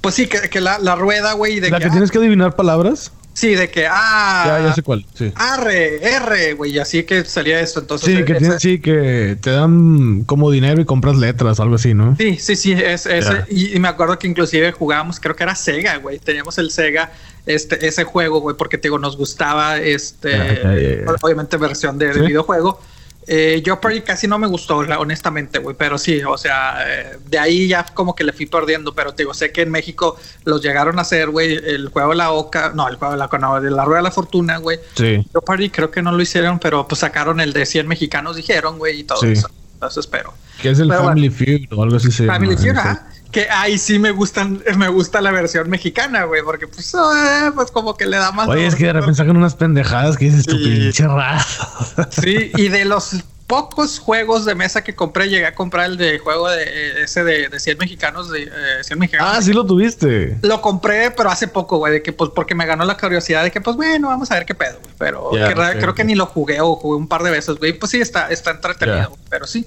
Pues 0.00 0.14
sí, 0.14 0.26
que, 0.26 0.60
la, 0.60 0.78
la, 0.78 0.94
rueda, 0.94 1.32
güey. 1.32 1.60
¿La 1.60 1.80
que, 1.80 1.90
tienes 1.90 2.10
que 2.10 2.18
adivinar 2.18 2.54
palabras? 2.54 3.12
Sí, 3.36 3.54
de 3.54 3.68
que, 3.68 3.86
ah, 3.86 4.44
ya, 4.46 4.68
ya 4.68 4.74
sé 4.74 4.82
cuál, 4.82 5.04
sí. 5.12 5.30
Arre, 5.34 6.02
R, 6.02 6.54
güey, 6.54 6.78
así 6.78 7.02
que 7.02 7.22
salía 7.26 7.60
esto, 7.60 7.80
entonces. 7.80 8.16
Sí, 8.16 8.24
que, 8.24 8.58
sí, 8.58 8.78
que 8.78 9.36
te 9.38 9.50
dan 9.50 10.24
como 10.24 10.50
dinero 10.50 10.80
y 10.80 10.86
compras 10.86 11.16
letras, 11.16 11.60
algo 11.60 11.74
así, 11.74 11.92
¿no? 11.92 12.16
Sí, 12.16 12.38
sí, 12.38 12.56
sí, 12.56 12.72
es, 12.72 13.04
ese, 13.04 13.44
y, 13.50 13.78
me 13.78 13.88
acuerdo 13.88 14.18
que 14.18 14.26
inclusive 14.26 14.72
jugábamos, 14.72 15.20
creo 15.20 15.36
que 15.36 15.42
era 15.42 15.54
Sega, 15.54 15.98
güey, 15.98 16.18
teníamos 16.18 16.56
el 16.56 16.70
Sega, 16.70 17.12
este, 17.44 17.86
ese 17.86 18.04
juego, 18.04 18.40
güey, 18.40 18.56
porque, 18.56 18.78
te 18.78 18.88
digo, 18.88 18.98
nos 18.98 19.18
gustaba, 19.18 19.76
este, 19.80 21.04
obviamente 21.20 21.58
versión 21.58 21.98
de, 21.98 22.14
de 22.14 22.22
videojuego. 22.22 22.80
Eh, 23.28 23.60
yo 23.64 23.80
por 23.80 24.02
casi 24.04 24.28
no 24.28 24.38
me 24.38 24.46
gustó, 24.46 24.76
honestamente, 24.76 25.58
güey, 25.58 25.74
pero 25.76 25.98
sí, 25.98 26.22
o 26.22 26.38
sea, 26.38 26.84
eh, 26.86 27.18
de 27.26 27.38
ahí 27.38 27.66
ya 27.66 27.84
como 27.92 28.14
que 28.14 28.22
le 28.22 28.32
fui 28.32 28.46
perdiendo, 28.46 28.94
pero 28.94 29.14
te 29.14 29.24
digo, 29.24 29.34
sé 29.34 29.50
que 29.50 29.62
en 29.62 29.70
México 29.70 30.16
los 30.44 30.62
llegaron 30.62 30.98
a 30.98 31.02
hacer, 31.02 31.30
güey, 31.30 31.54
el 31.54 31.88
juego 31.88 32.10
de 32.10 32.16
la 32.16 32.30
Oca, 32.30 32.72
no, 32.74 32.88
el 32.88 32.96
juego 32.96 33.14
de 33.14 33.18
la, 33.18 33.28
no, 33.38 33.60
de 33.60 33.70
la 33.70 33.84
Rueda 33.84 33.98
de 33.98 34.04
la 34.04 34.10
Fortuna, 34.12 34.58
güey. 34.58 34.78
Sí. 34.94 35.26
Yo 35.34 35.40
por 35.40 35.70
creo 35.70 35.90
que 35.90 36.02
no 36.02 36.12
lo 36.12 36.22
hicieron, 36.22 36.60
pero 36.60 36.86
pues 36.86 37.00
sacaron 37.00 37.40
el 37.40 37.52
de 37.52 37.66
100 37.66 37.88
mexicanos, 37.88 38.36
dijeron, 38.36 38.78
güey, 38.78 39.00
y 39.00 39.04
todo 39.04 39.24
eso. 39.24 39.48
Entonces 39.74 39.98
espero. 39.98 40.32
Que 40.62 40.70
es 40.70 40.78
el 40.78 40.92
Family 40.92 41.28
Feud 41.28 41.72
o 41.72 41.82
algo 41.82 41.96
así 41.96 42.12
se 42.12 42.26
Family 42.26 42.56
Feud, 42.56 42.76
ajá 42.76 43.08
que 43.36 43.50
ahí 43.50 43.76
sí 43.76 43.98
me 43.98 44.12
gustan, 44.12 44.62
me 44.78 44.88
gusta 44.88 45.20
la 45.20 45.30
versión 45.30 45.68
mexicana, 45.68 46.24
güey, 46.24 46.40
porque 46.42 46.66
pues, 46.66 46.94
eh, 46.94 47.50
pues 47.54 47.70
como 47.70 47.94
que 47.94 48.06
le 48.06 48.16
da 48.16 48.32
más. 48.32 48.48
Oye, 48.48 48.66
es 48.66 48.74
que 48.74 48.86
de 48.86 48.94
repente 48.94 49.16
sacan 49.16 49.36
unas 49.36 49.54
pendejadas 49.54 50.16
que 50.16 50.24
dices 50.24 50.46
tu 50.46 50.56
pinche 50.56 51.06
raza. 51.06 51.68
Sí, 52.10 52.50
y 52.56 52.68
de 52.68 52.86
los 52.86 53.24
pocos 53.46 53.98
juegos 53.98 54.46
de 54.46 54.54
mesa 54.54 54.82
que 54.82 54.94
compré, 54.94 55.28
llegué 55.28 55.44
a 55.44 55.54
comprar 55.54 55.84
el 55.84 55.98
de 55.98 56.18
juego 56.18 56.48
de 56.48 57.02
ese 57.02 57.24
de, 57.24 57.50
de 57.50 57.60
100 57.60 57.76
mexicanos, 57.76 58.30
de 58.30 58.50
100 58.82 58.96
eh, 58.96 59.00
mexicanos. 59.00 59.34
Ah, 59.36 59.42
sí 59.42 59.52
lo 59.52 59.66
tuviste. 59.66 60.38
Lo 60.40 60.62
compré, 60.62 61.10
pero 61.10 61.28
hace 61.28 61.46
poco, 61.46 61.76
güey, 61.76 61.92
de 61.92 62.02
que 62.02 62.14
pues 62.14 62.30
porque 62.34 62.54
me 62.54 62.64
ganó 62.64 62.86
la 62.86 62.96
curiosidad 62.96 63.44
de 63.44 63.50
que 63.50 63.60
pues 63.60 63.76
bueno, 63.76 64.08
vamos 64.08 64.30
a 64.30 64.36
ver 64.36 64.46
qué 64.46 64.54
pedo, 64.54 64.78
güey. 64.80 64.94
Pero 64.96 65.30
creo 65.78 65.94
que 65.94 66.04
ni 66.04 66.14
lo 66.14 66.24
jugué 66.24 66.62
o 66.62 66.74
jugué 66.76 66.96
un 66.96 67.06
par 67.06 67.22
de 67.22 67.32
veces, 67.32 67.56
güey. 67.56 67.74
Pues 67.74 67.90
sí, 67.90 68.00
está, 68.00 68.30
está 68.30 68.52
entretenido, 68.52 69.14
pero 69.28 69.46
sí. 69.46 69.66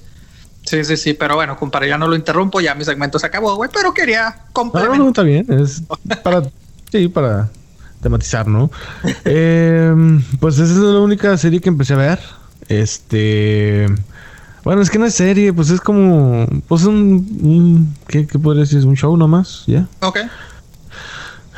Sí, 0.70 0.84
sí, 0.84 0.98
sí, 0.98 1.14
pero 1.16 1.34
bueno, 1.34 1.58
compadre, 1.58 1.90
ya 1.90 1.98
no 1.98 2.08
lo 2.08 2.16
interrumpo, 2.16 2.62
ya 2.62 2.76
mi 2.76 2.86
segmento 2.86 3.18
se 3.18 3.26
acabó, 3.26 3.56
güey, 3.56 3.72
pero 3.74 3.92
quería 3.92 4.36
complementar. 4.54 5.00
No, 5.00 5.04
no, 5.04 5.10
está 5.10 5.24
bien, 5.24 5.44
es 5.50 5.82
para, 6.22 6.44
sí, 6.92 7.08
para 7.08 7.50
tematizar, 8.04 8.48
¿no? 8.48 8.70
eh, 9.26 9.92
pues 10.40 10.60
esa 10.60 10.72
es 10.72 10.78
la 10.78 11.00
única 11.00 11.36
serie 11.40 11.60
que 11.60 11.70
empecé 11.70 11.96
a 11.96 11.98
ver. 11.98 12.20
Este, 12.68 13.88
bueno, 14.64 14.84
es 14.84 14.92
que 14.92 15.00
no 15.00 15.08
es 15.08 15.16
serie, 15.16 15.52
pues 15.54 15.72
es 15.72 15.82
como, 15.82 16.46
pues 16.68 16.84
un, 16.84 17.96
¿qué, 18.08 18.28
¿qué 18.28 18.38
podría 18.38 18.62
decir? 18.62 18.78
Es 18.78 18.86
un 18.86 18.96
show 18.96 19.18
nomás, 19.18 19.64
¿ya? 19.66 19.88
Ok. 20.02 20.20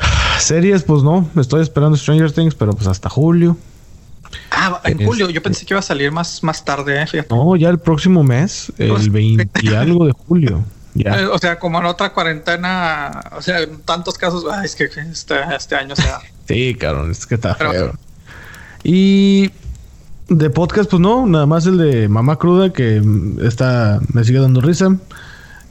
Series, 0.40 0.84
pues 0.84 1.02
no, 1.02 1.28
estoy 1.36 1.60
esperando 1.60 1.98
Stranger 1.98 2.32
Things, 2.32 2.54
pero 2.54 2.72
pues 2.72 2.86
hasta 2.86 3.10
julio. 3.10 3.58
Ah, 4.50 4.80
en 4.84 5.04
julio. 5.04 5.28
Yo 5.30 5.42
pensé 5.42 5.66
que 5.66 5.74
iba 5.74 5.80
a 5.80 5.82
salir 5.82 6.12
más, 6.12 6.42
más 6.42 6.64
tarde, 6.64 7.04
eh, 7.12 7.26
No, 7.30 7.56
ya 7.56 7.68
el 7.68 7.78
próximo 7.78 8.22
mes, 8.22 8.72
el 8.78 9.10
20 9.10 9.60
y 9.62 9.68
algo 9.74 10.06
de 10.06 10.12
julio. 10.12 10.64
Ya. 10.94 11.20
Eh, 11.20 11.26
o 11.26 11.38
sea, 11.38 11.58
como 11.58 11.78
en 11.78 11.86
otra 11.86 12.12
cuarentena, 12.12 13.22
o 13.36 13.40
sea, 13.40 13.60
en 13.60 13.80
tantos 13.80 14.18
casos, 14.18 14.44
es 14.62 14.76
que 14.76 14.84
este, 14.84 15.34
este 15.56 15.74
año 15.74 15.96
sea. 15.96 16.20
sí, 16.48 16.74
cabrón, 16.74 17.10
es 17.10 17.26
que 17.26 17.36
está 17.36 17.54
feo. 17.54 17.92
Y 18.84 19.50
de 20.28 20.50
podcast, 20.50 20.90
pues 20.90 21.00
no, 21.00 21.26
nada 21.26 21.46
más 21.46 21.66
el 21.66 21.78
de 21.78 22.08
Mamá 22.08 22.36
Cruda, 22.36 22.72
que 22.72 23.02
está, 23.42 24.00
me 24.12 24.24
sigue 24.24 24.40
dando 24.40 24.60
risa. 24.60 24.96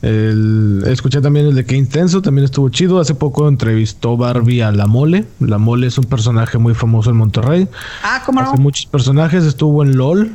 El, 0.01 0.83
escuché 0.87 1.21
también 1.21 1.47
el 1.47 1.55
de 1.55 1.65
Qué 1.65 1.75
Intenso, 1.75 2.21
también 2.21 2.45
estuvo 2.45 2.69
chido. 2.69 2.99
Hace 2.99 3.13
poco 3.15 3.47
entrevistó 3.47 4.17
Barbie 4.17 4.61
a 4.61 4.71
La 4.71 4.87
Mole. 4.87 5.25
La 5.39 5.57
Mole 5.57 5.87
es 5.87 5.97
un 5.97 6.05
personaje 6.05 6.57
muy 6.57 6.73
famoso 6.73 7.11
en 7.11 7.17
Monterrey. 7.17 7.67
Ah, 8.03 8.21
¿cómo 8.25 8.41
Hace 8.41 8.57
muchos 8.57 8.85
personajes, 8.85 9.43
estuvo 9.43 9.83
en 9.83 9.97
LOL. 9.97 10.31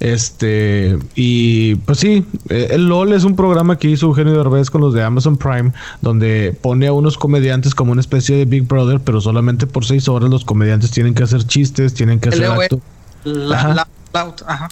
Este, 0.00 0.98
y 1.14 1.74
pues 1.74 1.98
sí, 1.98 2.24
eh, 2.48 2.68
el 2.70 2.88
LOL 2.88 3.12
es 3.12 3.24
un 3.24 3.36
programa 3.36 3.76
que 3.76 3.88
hizo 3.88 4.06
Eugenio 4.06 4.32
Derbez 4.32 4.70
con 4.70 4.80
los 4.80 4.94
de 4.94 5.02
Amazon 5.02 5.36
Prime, 5.36 5.72
donde 6.00 6.56
pone 6.62 6.86
a 6.86 6.94
unos 6.94 7.18
comediantes 7.18 7.74
como 7.74 7.92
una 7.92 8.00
especie 8.00 8.34
de 8.34 8.46
Big 8.46 8.66
Brother, 8.66 9.00
pero 9.00 9.20
solamente 9.20 9.66
por 9.66 9.84
seis 9.84 10.08
horas 10.08 10.30
los 10.30 10.46
comediantes 10.46 10.90
tienen 10.90 11.12
que 11.12 11.22
hacer 11.22 11.44
chistes, 11.44 11.92
tienen 11.92 12.18
que 12.18 12.30
hacer 12.30 12.46
acto. 12.46 12.80
La, 13.24 13.86
ajá. 14.46 14.68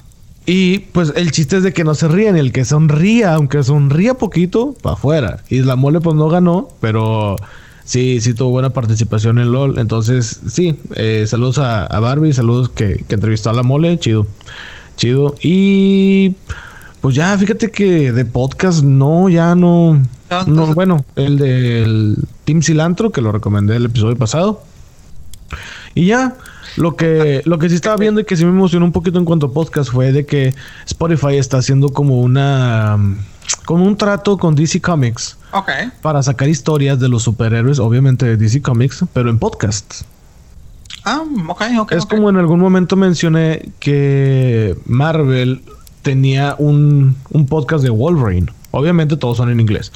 Y 0.51 0.79
pues 0.79 1.13
el 1.15 1.31
chiste 1.31 1.59
es 1.59 1.63
de 1.63 1.75
que 1.75 1.85
no 1.85 1.95
se 1.95 2.09
ríen, 2.09 2.35
el 2.35 2.53
que 2.53 2.65
sonría, 2.65 3.35
aunque 3.35 3.63
sonría 3.63 4.15
poquito, 4.15 4.75
para 4.81 4.95
afuera. 4.95 5.45
Y 5.51 5.61
la 5.61 5.77
mole 5.77 6.01
pues 6.01 6.17
no 6.17 6.31
ganó, 6.31 6.71
pero 6.81 7.37
sí, 7.85 8.23
sí 8.23 8.33
tuvo 8.33 8.53
buena 8.53 8.71
participación 8.71 9.39
en 9.39 9.53
LOL. 9.53 9.79
Entonces, 9.79 10.41
sí, 10.49 10.81
eh, 10.95 11.27
saludos 11.29 11.59
a, 11.59 11.87
Barbie, 12.01 12.33
saludos 12.33 12.71
que, 12.71 13.05
entrevistó 13.11 13.51
a 13.51 13.53
la 13.53 13.63
mole, 13.63 13.99
chido, 13.99 14.27
chido. 14.97 15.35
Y 15.43 16.35
pues 17.03 17.15
ya, 17.15 17.37
fíjate 17.37 17.71
que 17.71 18.11
de 18.13 18.25
podcast 18.25 18.83
no, 18.83 19.29
ya 19.29 19.55
no. 19.55 20.03
No, 20.47 20.75
bueno, 20.75 21.05
el 21.17 21.37
del 21.37 22.17
Team 22.47 22.63
Cilantro, 22.63 23.13
que 23.13 23.21
lo 23.21 23.33
recomendé 23.33 23.77
el 23.77 23.85
episodio 23.85 24.17
pasado. 24.17 24.63
Y 25.95 26.07
ya, 26.07 26.37
lo 26.79 26.97
que, 26.97 27.43
lo 27.45 27.59
que 27.59 27.69
sí 27.69 27.75
estaba 27.75 27.97
viendo 27.97 28.21
y 28.21 28.25
que 28.25 28.37
sí 28.37 28.45
me 28.45 28.51
emocionó 28.51 28.85
un 28.85 28.93
poquito 28.93 29.19
en 29.19 29.25
cuanto 29.25 29.47
a 29.47 29.53
podcast 29.53 29.91
fue 29.91 30.13
de 30.13 30.25
que 30.25 30.55
Spotify 30.87 31.37
está 31.37 31.59
haciendo 31.59 31.89
como 31.89 32.21
una 32.21 32.99
como 33.65 33.85
un 33.85 33.97
trato 33.97 34.39
con 34.39 34.55
DC 34.55 34.81
Comics. 34.81 35.37
Ok. 35.53 35.71
Para 36.03 36.23
sacar 36.23 36.49
historias 36.49 37.01
de 37.01 37.09
los 37.09 37.23
superhéroes, 37.23 37.79
obviamente 37.79 38.27
de 38.27 38.37
DC 38.37 38.63
Comics, 38.63 39.05
pero 39.13 39.31
en 39.31 39.39
podcast. 39.39 40.03
Ah, 41.05 41.23
ok, 41.49 41.63
ok. 41.81 41.93
Es 41.93 42.07
como 42.07 42.29
en 42.31 42.37
algún 42.37 42.61
momento 42.61 42.97
mencioné 42.97 43.71
que 43.81 44.77
Marvel 44.87 45.63
tenía 46.03 46.55
un, 46.59 47.17
un 47.31 47.47
podcast 47.47 47.83
de 47.83 47.91
Wolverine. 47.91 48.53
Obviamente 48.71 49.17
todos 49.17 49.39
son 49.39 49.51
en 49.51 49.61
inglés. 49.61 49.93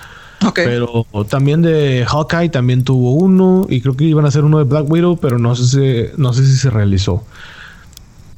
Okay. 0.48 0.64
Pero 0.64 1.06
también 1.28 1.62
de 1.62 2.04
Hawkeye 2.06 2.48
también 2.48 2.84
tuvo 2.84 3.12
uno. 3.12 3.66
Y 3.68 3.80
creo 3.80 3.96
que 3.96 4.04
iban 4.04 4.24
a 4.24 4.28
hacer 4.28 4.44
uno 4.44 4.58
de 4.58 4.64
Black 4.64 4.90
Widow, 4.90 5.16
pero 5.16 5.38
no 5.38 5.54
sé 5.54 5.66
si, 5.66 6.12
no 6.16 6.32
sé 6.32 6.46
si 6.46 6.56
se 6.56 6.70
realizó. 6.70 7.24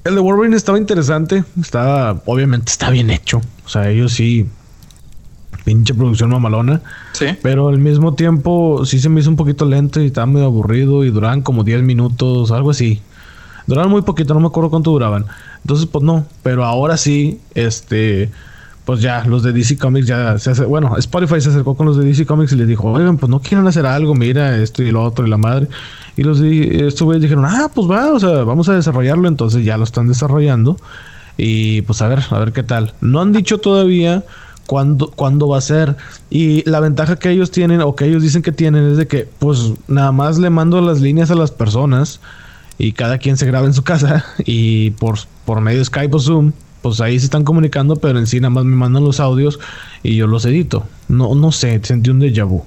El 0.05 0.15
de 0.15 0.21
Wolverine 0.21 0.57
estaba 0.57 0.79
interesante. 0.79 1.45
Estaba, 1.61 2.23
obviamente 2.27 2.71
está 2.71 2.91
bien 2.91 3.11
hecho. 3.11 3.41
O 3.65 3.69
sea, 3.69 3.89
ellos 3.91 4.13
sí. 4.13 4.47
Pinche 5.65 5.95
producción 5.95 6.29
mamalona. 6.29 6.83
Sí. 7.13 7.27
Pero 7.43 7.69
al 7.69 7.79
mismo 7.79 8.15
tiempo 8.15 8.85
sí 8.85 9.01
se 9.01 9.09
me 9.09 9.21
hizo 9.21 9.31
un 9.31 9.37
poquito 9.37 9.65
lento 9.65 10.03
y 10.03 10.07
estaba 10.07 10.27
medio 10.27 10.47
aburrido. 10.47 11.05
Y 11.05 11.11
duraban 11.11 11.41
como 11.41 11.65
10 11.65 11.83
minutos, 11.83 12.51
algo 12.51 12.71
así. 12.71 13.01
Duraban 13.67 13.91
muy 13.91 14.03
poquito, 14.03 14.35
no 14.35 14.41
me 14.41 14.49
acuerdo 14.49 14.69
cuánto 14.69 14.91
duraban. 14.91 15.25
Entonces, 15.63 15.87
pues 15.87 16.05
no. 16.05 16.27
Pero 16.43 16.65
ahora 16.65 16.99
sí, 16.99 17.41
este 17.55 18.31
pues 18.85 19.01
ya 19.01 19.25
los 19.25 19.43
de 19.43 19.53
DC 19.53 19.79
Comics 19.79 20.07
ya 20.07 20.39
se 20.39 20.51
hace, 20.51 20.65
bueno, 20.65 20.97
Spotify 20.99 21.41
se 21.41 21.49
acercó 21.49 21.75
con 21.75 21.87
los 21.87 21.97
de 21.97 22.05
DC 22.05 22.27
Comics 22.27 22.53
y 22.53 22.57
les 22.57 22.69
dijo, 22.69 22.91
oigan, 22.91 23.17
pues 23.17 23.31
no 23.31 23.41
quieren 23.41 23.67
hacer 23.67 23.87
algo, 23.87 24.15
mira 24.15 24.57
esto 24.59 24.83
y 24.83 24.91
lo 24.91 25.03
otro 25.03 25.27
y 25.27 25.31
la 25.31 25.39
madre. 25.39 25.69
Y 26.17 26.23
los 26.23 26.39
de 26.39 26.87
estos 26.87 27.03
güeyes 27.03 27.23
dijeron, 27.23 27.47
ah, 27.47 27.71
pues 27.75 27.91
va, 27.91 28.13
o 28.13 28.21
sea, 28.21 28.45
vamos 28.45 28.69
a 28.69 28.75
desarrollarlo, 28.75 29.27
entonces 29.27 29.65
ya 29.65 29.79
lo 29.79 29.85
están 29.85 30.07
desarrollando. 30.07 30.77
Y 31.37 31.83
pues 31.83 32.03
a 32.03 32.09
ver, 32.09 32.21
a 32.31 32.39
ver 32.39 32.53
qué 32.53 32.63
tal. 32.63 32.93
No 33.01 33.21
han 33.21 33.33
dicho 33.33 33.59
todavía 33.59 34.23
cuándo, 34.67 35.11
cuándo 35.11 35.49
va 35.49 35.59
a 35.59 35.63
ser. 35.63 35.97
Y 36.31 36.69
la 36.69 36.81
ventaja 36.81 37.17
que 37.17 37.31
ellos 37.31 37.51
tienen, 37.51 37.81
o 37.81 37.97
que 37.97 38.05
ellos 38.05 38.23
dicen 38.23 38.43
que 38.43 38.53
tienen, 38.53 38.91
es 38.91 38.99
de 38.99 39.07
que, 39.07 39.29
pues 39.39 39.73
nada 39.89 40.13
más 40.13 40.39
le 40.39 40.51
mando 40.51 40.81
las 40.83 41.01
líneas 41.01 41.31
a 41.31 41.35
las 41.35 41.51
personas 41.51 42.21
y 42.77 42.93
cada 42.93 43.19
quien 43.19 43.37
se 43.37 43.47
graba 43.47 43.67
en 43.67 43.75
su 43.75 43.83
casa 43.83 44.25
y 44.45 44.91
por, 44.91 45.19
por 45.47 45.61
medio 45.63 45.79
de 45.79 45.87
Skype 45.87 46.15
o 46.15 46.21
Zoom 46.21 46.53
pues 46.85 47.01
ahí 47.01 47.19
se 47.19 47.25
están 47.25 47.45
comunicando, 47.45 47.97
pero 47.97 48.19
en 48.19 48.27
sí 48.27 48.41
nada 48.41 48.51
más 48.51 48.67
me 48.67 48.77
mandan 48.77 49.05
los 49.05 49.19
audios 49.19 49.59
y 50.03 50.17
yo 50.17 50.27
los 50.27 50.45
edito. 50.45 50.85
No, 51.09 51.35
no 51.35 51.51
sé, 51.51 51.81
sentí 51.83 52.11
un 52.11 52.21
déjà 52.21 52.47
vu. 52.47 52.63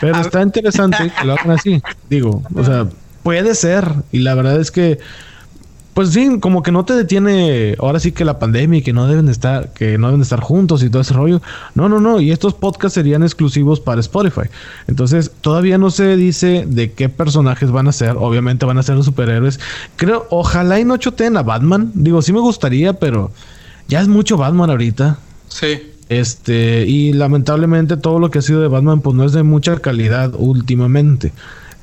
Pero 0.00 0.18
está 0.22 0.40
interesante 0.40 1.12
que 1.20 1.26
lo 1.26 1.34
hagan 1.34 1.50
así. 1.50 1.82
Digo, 2.08 2.42
o 2.54 2.64
sea, 2.64 2.86
puede 3.22 3.54
ser. 3.54 3.92
Y 4.10 4.20
la 4.20 4.34
verdad 4.34 4.58
es 4.58 4.70
que, 4.70 5.00
pues 5.92 6.14
sí, 6.14 6.40
como 6.40 6.62
que 6.62 6.72
no 6.72 6.86
te 6.86 6.94
detiene 6.94 7.76
ahora 7.78 8.00
sí 8.00 8.12
que 8.12 8.24
la 8.24 8.38
pandemia 8.38 8.78
y 8.78 8.82
que 8.82 8.94
no 8.94 9.06
deben 9.06 9.26
de 9.26 9.32
estar, 9.32 9.70
que 9.74 9.98
no 9.98 10.06
deben 10.06 10.20
de 10.20 10.24
estar 10.24 10.40
juntos 10.40 10.82
y 10.82 10.88
todo 10.88 11.02
ese 11.02 11.12
rollo. 11.12 11.42
No, 11.74 11.90
no, 11.90 12.00
no. 12.00 12.22
Y 12.22 12.30
estos 12.30 12.54
podcasts 12.54 12.94
serían 12.94 13.22
exclusivos 13.22 13.80
para 13.80 14.00
Spotify. 14.00 14.48
Entonces, 14.86 15.30
todavía 15.42 15.76
no 15.76 15.90
se 15.90 16.16
dice 16.16 16.64
de 16.66 16.92
qué 16.92 17.10
personajes 17.10 17.70
van 17.70 17.86
a 17.86 17.92
ser. 17.92 18.16
Obviamente 18.18 18.64
van 18.64 18.78
a 18.78 18.82
ser 18.82 18.96
los 18.96 19.04
superhéroes. 19.04 19.60
Creo, 19.96 20.26
ojalá 20.30 20.80
y 20.80 20.86
no 20.86 20.96
choteen 20.96 21.36
a 21.36 21.42
Batman. 21.42 21.90
Digo, 21.92 22.22
sí 22.22 22.32
me 22.32 22.40
gustaría, 22.40 22.94
pero 22.94 23.30
ya 23.88 24.00
es 24.00 24.08
mucho 24.08 24.36
Batman 24.36 24.70
ahorita. 24.70 25.18
Sí. 25.48 25.92
Este, 26.08 26.86
y 26.86 27.12
lamentablemente 27.12 27.96
todo 27.96 28.18
lo 28.18 28.30
que 28.30 28.38
ha 28.38 28.42
sido 28.42 28.60
de 28.60 28.68
Batman, 28.68 29.00
pues 29.00 29.16
no 29.16 29.24
es 29.24 29.32
de 29.32 29.42
mucha 29.42 29.78
calidad 29.78 30.32
últimamente. 30.36 31.32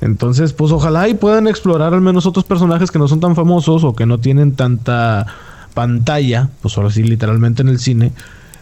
Entonces, 0.00 0.52
pues 0.52 0.72
ojalá 0.72 1.08
y 1.08 1.14
puedan 1.14 1.48
explorar 1.48 1.94
al 1.94 2.00
menos 2.00 2.26
otros 2.26 2.44
personajes 2.44 2.90
que 2.90 2.98
no 2.98 3.08
son 3.08 3.20
tan 3.20 3.34
famosos 3.34 3.82
o 3.84 3.94
que 3.94 4.06
no 4.06 4.18
tienen 4.18 4.54
tanta 4.54 5.26
pantalla, 5.74 6.48
pues 6.60 6.76
ahora 6.76 6.90
sí, 6.90 7.02
literalmente 7.02 7.62
en 7.62 7.68
el 7.68 7.78
cine. 7.78 8.12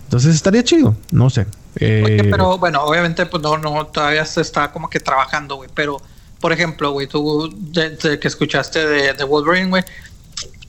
Entonces 0.04 0.34
estaría 0.34 0.62
chido, 0.62 0.96
no 1.10 1.30
sé. 1.30 1.46
Eh, 1.76 2.28
pero 2.30 2.58
bueno, 2.58 2.82
obviamente, 2.82 3.26
pues 3.26 3.42
no, 3.42 3.58
no, 3.58 3.86
todavía 3.86 4.24
se 4.24 4.40
está 4.40 4.70
como 4.70 4.88
que 4.88 5.00
trabajando, 5.00 5.56
güey. 5.56 5.70
Pero, 5.74 6.00
por 6.40 6.52
ejemplo, 6.52 6.92
güey, 6.92 7.08
tú 7.08 7.52
que 7.72 8.28
escuchaste 8.28 8.86
de, 8.86 9.12
de 9.14 9.24
Wolverine, 9.24 9.70
güey, 9.70 9.82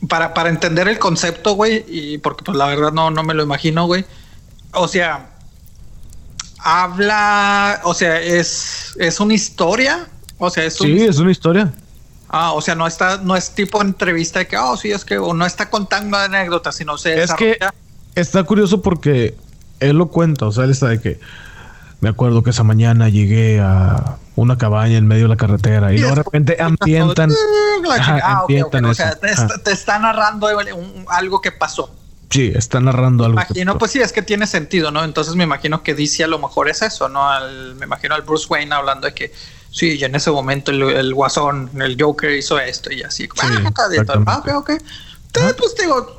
para, 0.07 0.33
para 0.33 0.49
entender 0.49 0.87
el 0.87 0.99
concepto, 0.99 1.53
güey, 1.53 1.85
y 1.87 2.17
porque 2.17 2.43
pues 2.43 2.57
la 2.57 2.67
verdad 2.67 2.91
no, 2.91 3.11
no 3.11 3.23
me 3.23 3.33
lo 3.33 3.43
imagino, 3.43 3.85
güey. 3.85 4.05
O 4.73 4.87
sea, 4.87 5.29
habla, 6.59 7.81
o 7.83 7.93
sea, 7.93 8.19
es, 8.19 8.95
es 8.99 9.19
una 9.19 9.33
historia, 9.33 10.07
o 10.37 10.49
sea, 10.49 10.65
es 10.65 10.75
Sí, 10.75 11.01
es 11.03 11.19
una 11.19 11.31
historia. 11.31 11.73
Ah, 12.27 12.53
o 12.53 12.61
sea, 12.61 12.75
no 12.75 12.87
está, 12.87 13.17
no 13.17 13.35
es 13.35 13.51
tipo 13.51 13.81
entrevista 13.81 14.39
de 14.39 14.47
que, 14.47 14.57
oh, 14.57 14.75
sí, 14.75 14.91
es 14.91 15.05
que, 15.05 15.17
o 15.17 15.33
no 15.33 15.45
está 15.45 15.69
contando 15.69 16.17
anécdotas, 16.17 16.75
sino 16.75 16.97
se 16.97 17.21
Es 17.21 17.33
que 17.33 17.59
está 18.15 18.43
curioso 18.43 18.81
porque 18.81 19.35
él 19.79 19.97
lo 19.97 20.07
cuenta, 20.07 20.47
o 20.47 20.51
sea, 20.51 20.63
él 20.63 20.71
está 20.71 20.87
de 20.87 20.99
que 20.99 21.19
me 22.05 22.11
acuerdo 22.11 22.43
que 22.43 22.51
esa 22.51 22.61
mañana 22.61 23.09
llegué 23.09 23.59
a 23.59 24.17
una 24.35 24.59
cabaña 24.59 24.95
en 24.95 25.07
medio 25.07 25.23
de 25.23 25.29
la 25.29 25.37
carretera 25.37 25.91
y, 25.91 25.97
luego 25.97 26.13
de 26.15 26.21
repente 26.21 26.57
ambientan, 26.59 27.31
ah, 27.99 28.41
ambientan 28.41 28.85
O 28.85 28.93
sea, 28.93 29.15
te, 29.15 29.71
está 29.71 29.97
narrando 29.97 30.47
algo 31.07 31.41
que 31.41 31.51
pasó. 31.51 31.89
Sí, 32.29 32.51
está 32.53 32.79
narrando 32.79 33.25
algo. 33.25 33.39
Imagino, 33.39 33.79
pues 33.79 33.89
sí, 33.89 34.01
es 34.01 34.11
que 34.11 34.21
tiene 34.21 34.45
sentido, 34.45 34.91
¿no? 34.91 35.03
Entonces 35.03 35.33
me 35.33 35.45
imagino 35.45 35.81
que 35.81 35.95
DC 35.95 36.23
a 36.23 36.27
lo 36.27 36.37
mejor 36.37 36.69
es 36.69 36.83
eso, 36.83 37.09
¿no? 37.09 37.27
me 37.75 37.87
imagino 37.87 38.13
al 38.13 38.21
Bruce 38.21 38.45
Wayne 38.49 38.75
hablando 38.75 39.07
de 39.07 39.15
que 39.15 39.33
sí, 39.71 39.97
y 39.99 40.03
en 40.03 40.13
ese 40.13 40.29
momento 40.29 40.69
el, 40.69 41.11
guasón, 41.11 41.71
el 41.81 41.97
Joker 41.99 42.29
hizo 42.29 42.59
esto 42.59 42.93
y 42.93 43.01
así. 43.01 43.27
ah, 43.41 44.37
ok, 44.37 44.49
ok. 44.57 44.71
pues 45.57 45.75
digo, 45.81 46.17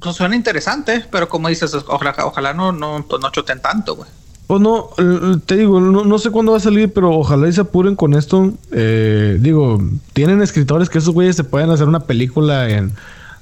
pues 0.00 0.16
suena 0.16 0.34
interesante, 0.34 1.06
pero 1.08 1.28
como 1.28 1.46
dices, 1.46 1.72
ojalá, 1.86 2.16
ojalá 2.24 2.52
no, 2.52 2.72
no, 2.72 3.06
pues 3.08 3.22
no 3.22 3.30
choten 3.30 3.62
tanto, 3.62 3.94
güey. 3.94 4.10
Pues 4.48 4.62
no, 4.62 4.88
te 5.44 5.58
digo, 5.58 5.78
no, 5.78 6.18
sé 6.18 6.30
cuándo 6.30 6.52
va 6.52 6.58
a 6.58 6.60
salir, 6.60 6.90
pero 6.90 7.14
ojalá 7.14 7.48
y 7.48 7.52
se 7.52 7.60
apuren 7.60 7.94
con 7.94 8.14
esto. 8.14 8.54
Eh, 8.72 9.36
digo, 9.38 9.78
tienen 10.14 10.40
escritores 10.40 10.88
que 10.88 10.96
esos 10.96 11.12
güeyes 11.12 11.36
se 11.36 11.44
pueden 11.44 11.68
hacer 11.68 11.86
una 11.86 12.00
película 12.00 12.66
en 12.70 12.92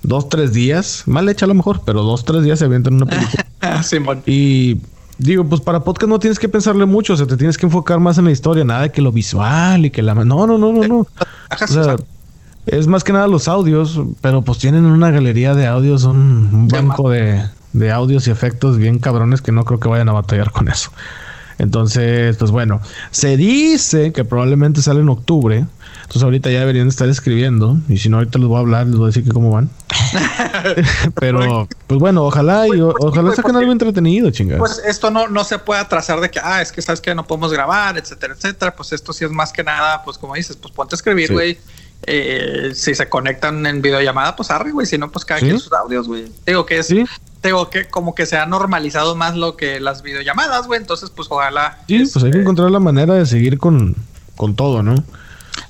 dos, 0.03 0.29
tres 0.29 0.53
días. 0.53 1.05
Mal 1.07 1.29
hecha 1.29 1.45
a 1.45 1.49
lo 1.49 1.55
mejor, 1.55 1.83
pero 1.85 2.03
dos, 2.03 2.25
tres 2.25 2.43
días 2.43 2.59
se 2.59 2.65
avientan 2.65 2.95
una 2.95 3.07
película. 3.07 3.47
Y 4.27 4.81
digo, 5.19 5.45
pues 5.45 5.61
para 5.61 5.81
podcast 5.81 6.09
no 6.09 6.19
tienes 6.19 6.41
que 6.41 6.49
pensarle 6.49 6.87
mucho, 6.87 7.15
o 7.15 7.17
sea, 7.17 7.27
te 7.27 7.37
tienes 7.37 7.57
que 7.57 7.67
enfocar 7.67 8.01
más 8.01 8.19
en 8.19 8.25
la 8.25 8.33
historia, 8.33 8.65
nada 8.65 8.83
de 8.83 8.91
que 8.91 9.01
lo 9.01 9.13
visual 9.13 9.87
y 9.87 9.91
que 9.91 10.03
la... 10.03 10.15
No, 10.15 10.25
no, 10.47 10.59
no, 10.59 10.73
no, 10.73 10.89
no. 10.89 10.99
O 10.99 11.67
sea, 11.69 11.97
es 12.67 12.89
más 12.89 13.05
que 13.05 13.13
nada 13.13 13.29
los 13.29 13.47
audios, 13.47 14.01
pero 14.21 14.43
pues 14.43 14.59
tienen 14.59 14.85
una 14.85 15.13
galería 15.13 15.55
de 15.55 15.69
audios, 15.69 16.03
un 16.03 16.67
banco 16.67 17.11
de 17.11 17.45
de 17.77 17.93
audios 17.93 18.27
y 18.27 18.31
efectos 18.31 18.79
bien 18.79 18.99
cabrones 18.99 19.43
que 19.43 19.53
no 19.53 19.65
creo 19.65 19.79
que 19.79 19.89
vayan 19.89 20.09
a 20.09 20.13
batallar 20.13 20.51
con 20.51 20.69
eso. 20.69 20.91
Entonces, 21.59 22.37
pues 22.37 22.51
bueno, 22.51 22.81
se 23.11 23.37
dice 23.37 24.13
que 24.13 24.25
probablemente 24.25 24.83
sale 24.83 25.01
en 25.01 25.09
octubre. 25.09 25.65
Entonces 26.03 26.23
ahorita 26.23 26.51
ya 26.51 26.61
deberían 26.61 26.89
estar 26.89 27.09
escribiendo. 27.09 27.79
Y 27.89 27.97
si 27.99 28.09
no, 28.09 28.19
ahorita 28.19 28.39
les 28.39 28.49
voy 28.49 28.57
a 28.57 28.61
hablar, 28.61 28.87
les 28.87 28.97
voy 28.97 29.05
a 29.05 29.07
decir 29.09 29.25
que 29.25 29.31
cómo 29.31 29.51
van. 29.51 29.71
Pero, 31.15 31.67
pues 31.87 31.99
bueno, 31.99 32.25
ojalá 32.25 32.69
y 32.69 32.81
ojalá 32.81 33.35
saquen 33.35 33.57
algo 33.57 33.73
entretenido, 33.73 34.31
chingados. 34.31 34.61
Pues 34.61 34.83
esto 34.87 35.11
no, 35.11 35.29
no 35.29 35.45
se 35.45 35.59
puede 35.59 35.81
atrasar 35.81 36.21
de 36.21 36.31
que, 36.31 36.41
ah, 36.43 36.61
es 36.61 36.73
que 36.73 36.83
sabes 36.83 37.01
que 37.01 37.15
no 37.15 37.27
podemos 37.27 37.53
grabar, 37.53 37.97
etcétera, 37.97 38.35
etcétera. 38.35 38.77
Pues 38.77 38.93
esto 38.93 39.13
sí 39.13 39.25
es 39.25 39.31
más 39.31 39.53
que 39.53 39.65
nada, 39.65 40.03
pues 40.05 40.19
como 40.19 40.35
dices, 40.35 40.57
pues 40.57 40.73
ponte 40.73 40.95
a 40.95 40.97
escribir, 40.97 41.33
güey. 41.33 41.59
Eh, 42.03 42.73
si 42.75 42.95
se 42.95 43.09
conectan 43.09 43.67
en 43.67 43.83
videollamada, 43.83 44.37
pues 44.37 44.51
arre, 44.51 44.71
güey. 44.71 44.87
Si 44.87 44.99
no, 44.99 45.11
pues 45.11 45.25
cada 45.25 45.41
quien 45.41 45.59
sus 45.59 45.73
audios, 45.73 46.07
güey. 46.07 46.31
Digo 46.47 46.67
que 46.67 46.79
es 46.79 46.93
digo 47.43 47.71
que 47.71 47.89
como 47.89 48.15
que 48.15 48.27
se 48.27 48.37
ha 48.37 48.47
normalizado 48.47 49.15
más 49.15 49.37
lo 49.37 49.57
que 49.57 49.81
las 49.81 50.03
videollamadas, 50.03 50.67
güey. 50.67 50.81
Entonces, 50.81 51.11
pues 51.11 51.29
ojalá. 51.31 51.79
Sí, 51.89 52.05
pues 52.13 52.25
hay 52.25 52.31
que 52.31 52.41
encontrar 52.41 52.71
la 52.71 52.81
manera 52.81 53.15
de 53.15 53.27
seguir 53.27 53.59
con, 53.59 53.95
con 54.37 54.55
todo, 54.55 54.83
¿no? 54.83 54.95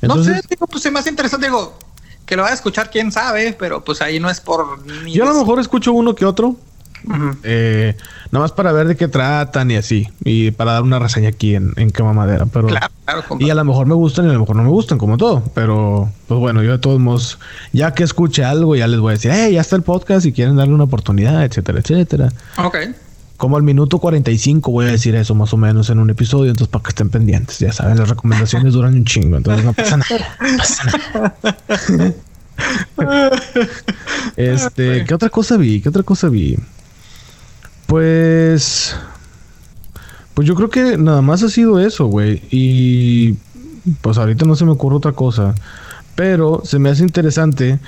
no 0.03 0.23
sé, 0.23 0.41
digo, 0.49 0.67
pues 0.67 0.85
es 0.85 0.93
más 0.93 1.07
interesante, 1.07 1.47
digo, 1.47 1.79
que 2.25 2.37
lo 2.37 2.43
va 2.43 2.49
a 2.49 2.55
escuchar 2.55 2.91
quién 2.91 3.13
sabe, 3.13 3.57
pero 3.59 3.85
pues 3.85 4.03
ahí 4.03 4.19
no 4.19 4.29
es 4.29 4.41
por. 4.41 4.85
Yo 5.07 5.25
a 5.25 5.33
lo 5.33 5.39
mejor 5.39 5.61
escucho 5.61 5.93
uno 5.93 6.15
que 6.15 6.25
otro, 6.25 6.57
eh, 7.43 7.97
nada 8.31 8.45
más 8.45 8.53
para 8.53 8.73
ver 8.73 8.89
de 8.89 8.97
qué 8.97 9.09
tratan 9.09 9.71
y 9.71 9.77
así. 9.77 10.09
Y 10.25 10.51
para 10.51 10.73
dar 10.73 10.83
una 10.83 10.99
reseña 10.99 11.29
aquí 11.29 11.55
en, 11.55 11.73
en 11.77 11.91
Quema 11.91 12.13
Madera. 12.13 12.47
Pero, 12.47 12.69
y 13.39 13.51
a 13.51 13.55
lo 13.55 13.65
mejor 13.65 13.87
me 13.87 13.95
gustan 13.95 14.27
y 14.27 14.31
a 14.31 14.33
lo 14.33 14.41
mejor 14.41 14.57
no 14.57 14.65
me 14.65 14.71
gustan, 14.71 14.99
como 14.99 15.17
todo. 15.17 15.43
Pero, 15.55 16.11
pues 16.27 16.41
bueno, 16.41 16.63
yo 16.63 16.73
de 16.73 16.79
todos 16.79 17.01
modos, 17.01 17.39
ya 17.73 17.95
que 17.95 18.05
escuche 18.05 18.45
algo, 18.45 18.77
ya 18.77 18.87
les 18.87 19.01
voy 19.01 19.11
a 19.11 19.15
decir, 19.15 19.31
hey, 19.35 19.55
ya 19.55 19.61
está 19.61 19.77
el 19.77 19.83
podcast 19.83 20.27
y 20.27 20.33
quieren 20.33 20.57
darle 20.57 20.75
una 20.75 20.85
oportunidad, 20.85 21.45
etcétera, 21.45 21.81
etcétera. 21.81 22.33
Ok. 22.59 22.77
Como 23.37 23.59
al 23.59 23.63
minuto 23.63 23.99
45 23.99 24.71
voy 24.71 24.87
a 24.87 24.93
decir 24.93 25.15
eso 25.15 25.35
más 25.35 25.53
o 25.53 25.59
menos 25.59 25.91
en 25.91 25.99
un 25.99 26.09
episodio, 26.09 26.51
entonces 26.51 26.73
para 26.73 26.83
que 26.85 26.89
estén 26.89 27.11
pendientes. 27.11 27.59
Ya 27.59 27.71
saben, 27.71 27.99
las 27.99 28.09
recomendaciones 28.09 28.73
duran 28.73 28.95
un 28.95 29.05
chingo, 29.05 29.37
entonces 29.37 29.65
no 29.65 29.73
pasa 29.75 29.99
nada. 29.99 30.37
No 30.41 30.57
pasa 30.57 30.85
nada. 31.13 32.15
este, 34.37 35.05
¿qué 35.05 35.15
otra 35.15 35.29
cosa 35.29 35.59
vi? 35.59 35.83
¿Qué 35.83 35.91
otra 35.91 36.03
cosa 36.03 36.29
vi? 36.29 36.57
Pues. 37.87 38.97
Pues 40.35 40.47
yo 40.47 40.55
creo 40.55 40.69
que 40.69 40.99
nada 40.99 41.23
más 41.23 41.43
ha 41.43 41.49
sido 41.49 41.81
eso, 41.81 42.07
güey. 42.07 42.43
Y. 42.51 43.35
Pues 44.01 44.19
ahorita 44.19 44.45
no 44.45 44.57
se 44.57 44.65
me 44.65 44.73
ocurre 44.73 44.97
otra 44.97 45.13
cosa. 45.13 45.55
Pero 46.15 46.63
se 46.65 46.79
me 46.79 46.91
hace 46.91 47.03
interesante. 47.03 47.79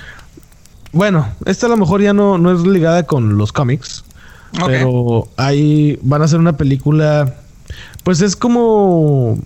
Bueno, 0.91 1.27
esta 1.45 1.67
a 1.67 1.69
lo 1.69 1.77
mejor 1.77 2.01
ya 2.01 2.13
no, 2.13 2.37
no 2.37 2.51
es 2.51 2.61
ligada 2.61 3.03
con 3.03 3.37
los 3.37 3.51
cómics. 3.51 4.03
Pero 4.65 5.27
ahí 5.37 5.99
van 6.01 6.21
a 6.21 6.25
hacer 6.25 6.39
una 6.39 6.57
película. 6.57 7.35
Pues 8.03 8.21
es 8.21 8.35
como 8.35 9.37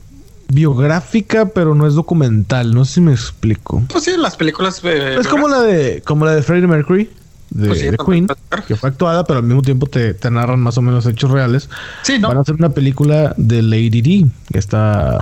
biográfica, 0.48 1.48
pero 1.50 1.76
no 1.76 1.88
es 1.88 1.96
documental. 1.96 2.74
No 2.74 2.86
sé 2.86 2.96
si 2.96 3.02
me 3.02 3.12
explico. 3.12 3.84
Pues 3.90 4.04
sí, 4.06 4.12
las 4.18 4.38
películas. 4.38 4.80
Eh, 4.84 5.18
es 5.20 5.28
como 5.28 5.48
la 5.48 5.62
de, 5.62 6.02
como 6.06 6.26
la 6.26 6.36
de 6.36 6.44
Freddie 6.44 6.68
Mercury 6.68 7.10
de, 7.54 7.68
pues 7.68 8.08
Queen, 8.08 8.28
que 8.68 8.76
fue 8.76 8.90
actuada, 8.90 9.24
pero 9.26 9.40
al 9.40 9.46
mismo 9.46 9.62
tiempo 9.62 9.86
te, 9.86 10.16
narran 10.32 10.60
más 10.60 10.78
o 10.78 10.82
menos 10.82 11.06
hechos 11.06 11.30
reales. 11.30 11.70
Sí, 12.02 12.18
¿no? 12.18 12.30
Van 12.30 12.38
a 12.38 12.42
hacer 12.42 12.56
una 12.56 12.70
película 12.70 13.36
de 13.38 13.62
Lady 13.62 14.02
D, 14.02 14.26
esta 14.54 15.20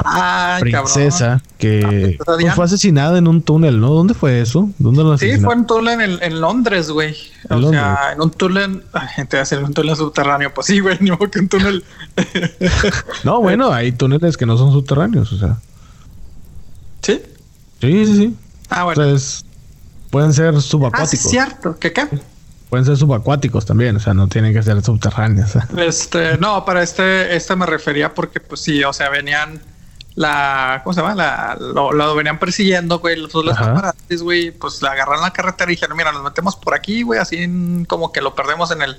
princesa 0.61 1.41
que 1.57 2.17
pues, 2.25 2.53
fue 2.55 2.65
asesinada 2.65 3.17
en 3.17 3.27
un 3.27 3.41
túnel, 3.41 3.81
¿no? 3.81 3.89
¿Dónde 3.89 4.13
fue 4.13 4.39
eso? 4.39 4.69
¿Dónde 4.79 5.03
la 5.03 5.17
Sí, 5.17 5.37
fue 5.41 5.53
en 5.53 5.59
un 5.59 5.67
túnel 5.67 6.19
en, 6.21 6.41
Londres, 6.41 6.89
güey. 6.89 7.15
O 7.49 7.69
sea, 7.69 8.13
en 8.13 8.21
un 8.21 8.31
túnel, 8.31 8.83
gente 9.13 9.37
va 9.37 9.43
a 9.43 9.45
ser 9.45 9.63
un 9.63 9.73
túnel 9.73 9.95
subterráneo. 9.97 10.53
Pues 10.53 10.67
sí, 10.67 10.79
güey, 10.79 10.97
ni 11.01 11.11
modo 11.11 11.29
que 11.29 11.39
un 11.39 11.49
túnel. 11.49 11.83
no, 13.25 13.41
bueno, 13.41 13.73
hay 13.73 13.91
túneles 13.91 14.37
que 14.37 14.45
no 14.45 14.57
son 14.57 14.71
subterráneos, 14.71 15.33
o 15.33 15.37
sea. 15.37 15.57
¿Sí? 17.01 17.21
Sí, 17.81 18.05
sí, 18.05 18.17
sí. 18.17 18.35
Ah, 18.69 18.85
bueno. 18.85 19.03
Entonces, 19.03 19.45
Pueden 20.11 20.33
ser 20.33 20.61
subacuáticos. 20.61 21.13
Ah, 21.13 21.17
sí, 21.17 21.29
cierto. 21.29 21.77
¿Qué 21.79 21.91
qué? 21.91 22.07
Pueden 22.69 22.85
ser 22.85 22.95
subacuáticos 22.95 23.65
también, 23.65 23.95
o 23.95 23.99
sea, 23.99 24.13
no 24.13 24.27
tienen 24.27 24.53
que 24.53 24.61
ser 24.61 24.81
subterráneos. 24.83 25.51
Este, 25.77 26.37
no, 26.37 26.63
para 26.63 26.83
este, 26.83 27.35
este 27.35 27.55
me 27.55 27.65
refería 27.65 28.13
porque, 28.13 28.39
pues 28.39 28.61
sí, 28.61 28.83
o 28.83 28.93
sea, 28.93 29.09
venían 29.09 29.61
la, 30.15 30.81
¿cómo 30.83 30.93
se 30.93 31.01
llama? 31.01 31.15
La, 31.15 31.57
lo, 31.59 32.15
venían 32.15 32.39
persiguiendo, 32.39 32.99
güey, 32.99 33.17
los, 33.17 33.33
los 33.33 34.21
güey, 34.21 34.51
pues 34.51 34.81
la 34.81 34.91
agarraron 34.91 35.21
la 35.21 35.31
carretera 35.31 35.71
y 35.71 35.75
dijeron, 35.75 35.97
mira, 35.97 36.11
nos 36.11 36.23
metemos 36.23 36.55
por 36.55 36.73
aquí, 36.73 37.03
güey, 37.03 37.19
así 37.19 37.85
como 37.87 38.11
que 38.11 38.21
lo 38.21 38.35
perdemos 38.35 38.71
en 38.71 38.81
el, 38.81 38.97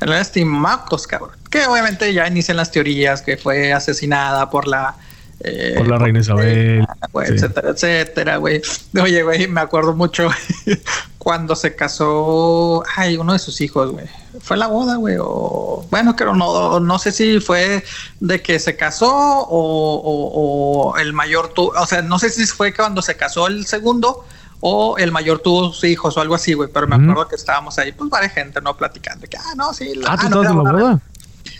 en 0.00 0.08
el 0.08 0.14
estimatos, 0.14 1.06
cabrón. 1.06 1.36
Que 1.50 1.66
obviamente 1.66 2.12
ya 2.12 2.26
inician 2.26 2.56
las 2.56 2.70
teorías 2.70 3.22
que 3.22 3.36
fue 3.36 3.72
asesinada 3.72 4.50
por 4.50 4.66
la 4.66 4.94
eh, 5.40 5.74
por 5.76 5.88
la 5.88 5.98
reina 5.98 6.20
Isabel. 6.20 6.86
Etcétera, 7.26 7.70
etcétera, 7.70 8.36
güey. 8.36 8.62
Oye, 9.00 9.22
güey, 9.22 9.48
me 9.48 9.60
acuerdo 9.60 9.94
mucho 9.94 10.28
cuando 11.18 11.56
se 11.56 11.74
casó, 11.74 12.82
ay, 12.94 13.16
uno 13.16 13.32
de 13.32 13.38
sus 13.38 13.60
hijos, 13.60 13.90
güey. 13.92 14.06
Fue 14.40 14.56
la 14.56 14.66
boda, 14.66 14.96
güey, 14.96 15.16
o 15.18 15.84
bueno, 15.90 16.14
pero 16.16 16.34
no, 16.34 16.78
no 16.78 16.98
sé 16.98 17.10
si 17.10 17.40
fue 17.40 17.82
de 18.20 18.42
que 18.42 18.58
se 18.58 18.76
casó 18.76 19.10
o, 19.12 20.94
el 20.98 21.12
mayor 21.12 21.48
tuvo, 21.48 21.72
o 21.76 21.86
sea, 21.86 22.02
no 22.02 22.18
sé 22.18 22.30
si 22.30 22.46
fue 22.46 22.74
cuando 22.74 23.02
se 23.02 23.16
casó 23.16 23.46
el 23.46 23.66
segundo 23.66 24.24
o 24.60 24.98
el 24.98 25.10
mayor 25.10 25.40
tuvo 25.40 25.72
sus 25.72 25.84
hijos 25.84 26.16
o 26.16 26.20
algo 26.20 26.34
así, 26.34 26.54
güey, 26.54 26.68
pero 26.72 26.86
me 26.86 26.96
acuerdo 26.96 27.28
que 27.28 27.36
estábamos 27.36 27.78
ahí, 27.78 27.92
pues, 27.92 28.08
varias 28.08 28.32
gente, 28.32 28.60
¿no? 28.60 28.76
Platicando, 28.76 29.26
que, 29.26 29.36
ah, 29.36 29.54
no, 29.56 29.72
sí. 29.74 29.94
La, 29.96 30.12
ah, 30.12 30.16
¿tú 30.18 30.26
estabas 30.26 30.50
en 30.50 30.64
la 30.64 30.72
boda? 30.72 31.00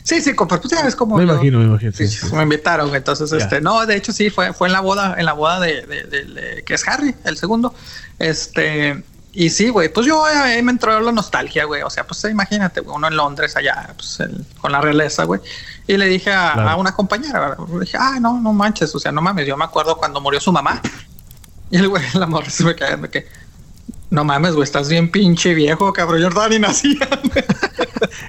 Sí, 0.06 0.20
sí, 0.20 0.34
pues 0.34 0.60
tú 0.60 0.68
sabes 0.68 0.94
cómo. 0.94 1.16
Me 1.16 1.24
imagino, 1.24 1.58
me 1.58 1.64
imagino. 1.64 1.90
Sí, 1.92 2.06
Me 2.32 2.44
invitaron, 2.44 2.94
entonces, 2.94 3.32
este, 3.32 3.60
no, 3.60 3.84
de 3.86 3.96
hecho 3.96 4.12
sí, 4.12 4.30
fue, 4.30 4.52
fue 4.52 4.68
en 4.68 4.72
la 4.72 4.80
boda, 4.80 5.16
en 5.18 5.26
la 5.26 5.32
boda 5.32 5.58
de, 5.58 5.82
de, 5.84 6.62
que 6.64 6.74
es 6.74 6.86
Harry, 6.86 7.12
el 7.24 7.36
segundo. 7.36 7.74
Este, 8.20 9.02
y 9.32 9.50
sí, 9.50 9.68
güey, 9.68 9.92
pues 9.92 10.06
yo 10.06 10.24
ahí 10.24 10.62
me 10.62 10.70
entró 10.70 11.00
la 11.00 11.10
nostalgia, 11.10 11.64
güey. 11.64 11.82
O 11.82 11.90
sea, 11.90 12.06
pues 12.06 12.22
imagínate, 12.22 12.82
uno 12.82 13.08
en 13.08 13.16
Londres 13.16 13.56
allá, 13.56 13.94
pues 13.96 14.20
con 14.60 14.70
la 14.70 14.80
realeza, 14.80 15.24
güey. 15.24 15.40
Y 15.88 15.96
le 15.96 16.06
dije 16.06 16.32
a, 16.32 16.76
una 16.76 16.94
compañera, 16.94 17.56
le 17.72 17.80
dije, 17.80 17.98
ah, 17.98 18.18
no, 18.20 18.40
no 18.40 18.52
manches, 18.52 18.94
o 18.94 19.00
sea, 19.00 19.10
no 19.10 19.20
mames, 19.20 19.44
yo 19.44 19.56
me 19.56 19.64
acuerdo 19.64 19.96
cuando 19.96 20.20
murió 20.20 20.40
su 20.40 20.52
mamá. 20.52 20.80
Y 21.68 21.78
el 21.78 21.88
güey, 21.88 22.04
el 22.14 22.22
amor 22.22 22.48
se 22.50 22.62
me 22.62 22.76
cae, 22.76 22.96
que, 23.10 23.26
no 24.10 24.22
mames, 24.22 24.52
güey, 24.52 24.62
estás 24.62 24.88
bien 24.88 25.10
pinche 25.10 25.52
viejo, 25.52 25.92
cabrón. 25.92 26.20
Yo 26.20 26.48
ni 26.48 26.60
nacía. 26.60 27.08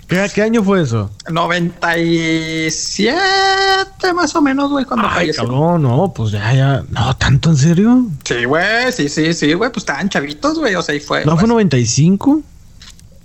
¿Qué, 0.07 0.41
año 0.41 0.63
fue 0.63 0.83
eso? 0.83 1.11
97 1.29 4.13
más 4.13 4.35
o 4.35 4.41
menos, 4.41 4.71
güey, 4.71 4.85
cuando 4.85 5.07
Ay, 5.09 5.31
Cabrón, 5.31 5.83
no, 5.83 6.13
pues 6.15 6.31
ya, 6.31 6.53
ya. 6.53 6.83
No, 6.89 7.15
¿tanto 7.17 7.49
en 7.49 7.57
serio? 7.57 8.07
Sí, 8.23 8.45
güey, 8.45 8.91
sí, 8.91 9.09
sí, 9.09 9.33
sí, 9.33 9.53
güey. 9.53 9.71
Pues 9.71 9.83
estaban 9.83 10.09
chavitos, 10.09 10.59
güey. 10.59 10.75
O 10.75 10.81
sea, 10.81 10.95
y 10.95 10.99
fue. 10.99 11.25
¿No 11.25 11.37
fue 11.37 11.47
95? 11.47 12.41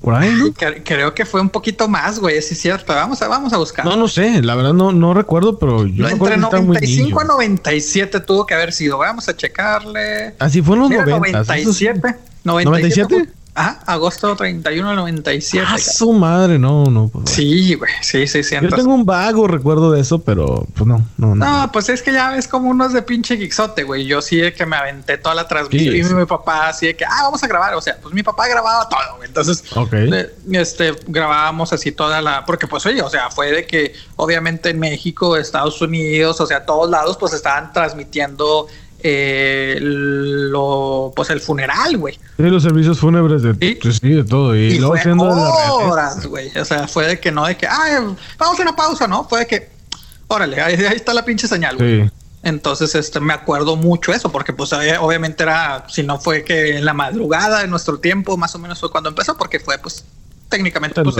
Por 0.02 0.16
ahí, 0.16 0.34
¿no? 0.34 0.52
creo 0.84 1.14
que 1.14 1.24
fue 1.24 1.40
un 1.40 1.48
poquito 1.48 1.86
más, 1.86 2.18
güey, 2.18 2.42
sí 2.42 2.54
es 2.54 2.60
cierto. 2.60 2.92
Vamos 2.92 3.22
a, 3.22 3.28
vamos 3.28 3.52
a 3.52 3.58
buscar. 3.58 3.84
No, 3.84 3.96
no 3.96 4.08
sé, 4.08 4.42
la 4.42 4.56
verdad 4.56 4.72
no, 4.72 4.90
no 4.90 5.14
recuerdo, 5.14 5.60
pero 5.60 5.86
yo 5.86 6.08
Entre 6.08 6.36
95 6.36 7.20
a 7.20 7.24
97 7.24 8.18
tuvo 8.20 8.44
que 8.44 8.54
haber 8.54 8.72
sido. 8.72 8.98
Vamos 8.98 9.28
a 9.28 9.36
checarle. 9.36 10.34
Así 10.40 10.60
fue 10.60 10.74
en 10.74 10.82
los 10.82 10.90
90. 10.90 11.44
97. 11.44 12.16
97. 12.42 13.28
Ajá, 13.54 13.80
agosto 13.84 14.34
31 14.34 14.88
del 14.88 14.96
97. 14.96 15.66
Ah, 15.68 15.76
su 15.76 16.10
madre, 16.14 16.58
no, 16.58 16.86
no. 16.86 17.08
Pues, 17.08 17.30
sí, 17.30 17.74
güey, 17.74 17.92
sí, 18.00 18.26
sí, 18.26 18.42
sí. 18.42 18.56
Yo 18.62 18.70
tengo 18.70 18.94
un 18.94 19.04
vago 19.04 19.46
recuerdo 19.46 19.90
de 19.90 20.00
eso, 20.00 20.20
pero 20.20 20.66
pues 20.74 20.86
no, 20.86 21.06
no, 21.18 21.34
no. 21.34 21.44
No, 21.44 21.70
pues 21.70 21.90
es 21.90 22.00
que 22.00 22.12
ya 22.14 22.30
ves 22.30 22.48
como 22.48 22.70
unos 22.70 22.94
de 22.94 23.02
pinche 23.02 23.36
gixote, 23.36 23.82
güey. 23.82 24.06
Yo 24.06 24.22
sí 24.22 24.38
de 24.38 24.54
que 24.54 24.64
me 24.64 24.76
aventé 24.76 25.18
toda 25.18 25.34
la 25.34 25.46
transmisión 25.46 25.94
y 25.94 26.14
mi 26.14 26.24
papá 26.24 26.68
así 26.68 26.86
de 26.86 26.96
que, 26.96 27.04
ah, 27.04 27.24
vamos 27.24 27.42
a 27.42 27.46
grabar. 27.46 27.74
O 27.74 27.82
sea, 27.82 27.98
pues 28.00 28.14
mi 28.14 28.22
papá 28.22 28.48
grababa 28.48 28.88
todo, 28.88 29.16
güey. 29.16 29.28
Entonces, 29.28 29.62
este, 30.50 30.94
grabábamos 31.08 31.74
así 31.74 31.92
toda 31.92 32.22
la, 32.22 32.46
porque 32.46 32.66
pues 32.66 32.86
oye, 32.86 33.02
o 33.02 33.10
sea, 33.10 33.30
fue 33.30 33.52
de 33.52 33.66
que 33.66 33.92
obviamente 34.16 34.70
en 34.70 34.78
México, 34.78 35.36
Estados 35.36 35.82
Unidos, 35.82 36.40
o 36.40 36.46
sea, 36.46 36.64
todos 36.64 36.88
lados, 36.88 37.18
pues 37.18 37.34
estaban 37.34 37.70
transmitiendo 37.74 38.66
eh, 39.02 39.78
lo, 39.80 41.12
pues 41.14 41.30
el 41.30 41.40
funeral, 41.40 41.96
güey. 41.96 42.14
Sí, 42.36 42.42
los 42.42 42.62
servicios 42.62 42.98
fúnebres 42.98 43.42
de, 43.42 43.54
¿Sí? 43.54 43.78
Pues, 43.80 43.96
sí, 43.96 44.10
de 44.10 44.24
todo. 44.24 44.54
Y, 44.54 44.78
luego 44.78 44.94
haciendo 44.94 45.24
horas, 45.24 46.26
güey. 46.26 46.56
O 46.56 46.64
sea, 46.64 46.86
fue 46.88 47.06
de 47.06 47.20
que 47.20 47.32
no, 47.32 47.46
de 47.46 47.56
que, 47.56 47.66
ay, 47.66 47.94
vamos 48.38 48.58
a 48.58 48.62
una 48.62 48.76
pausa, 48.76 49.06
¿no? 49.06 49.24
Fue 49.24 49.40
de 49.40 49.46
que, 49.46 49.70
órale, 50.28 50.60
ahí, 50.60 50.74
está 50.74 51.12
la 51.14 51.24
pinche 51.24 51.48
señal, 51.48 51.76
güey. 51.76 52.10
Entonces, 52.44 52.94
este, 52.94 53.20
me 53.20 53.32
acuerdo 53.32 53.76
mucho 53.76 54.12
eso, 54.12 54.32
porque 54.32 54.52
pues 54.52 54.72
obviamente 54.72 55.44
era, 55.44 55.84
si 55.88 56.02
no 56.02 56.18
fue 56.18 56.42
que 56.42 56.76
en 56.76 56.84
la 56.84 56.92
madrugada 56.92 57.60
de 57.60 57.68
nuestro 57.68 57.98
tiempo, 57.98 58.36
más 58.36 58.54
o 58.54 58.58
menos 58.58 58.80
fue 58.80 58.90
cuando 58.90 59.10
empezó, 59.10 59.36
porque 59.36 59.60
fue 59.60 59.78
pues 59.78 60.04
técnicamente 60.48 61.02
pues. 61.02 61.16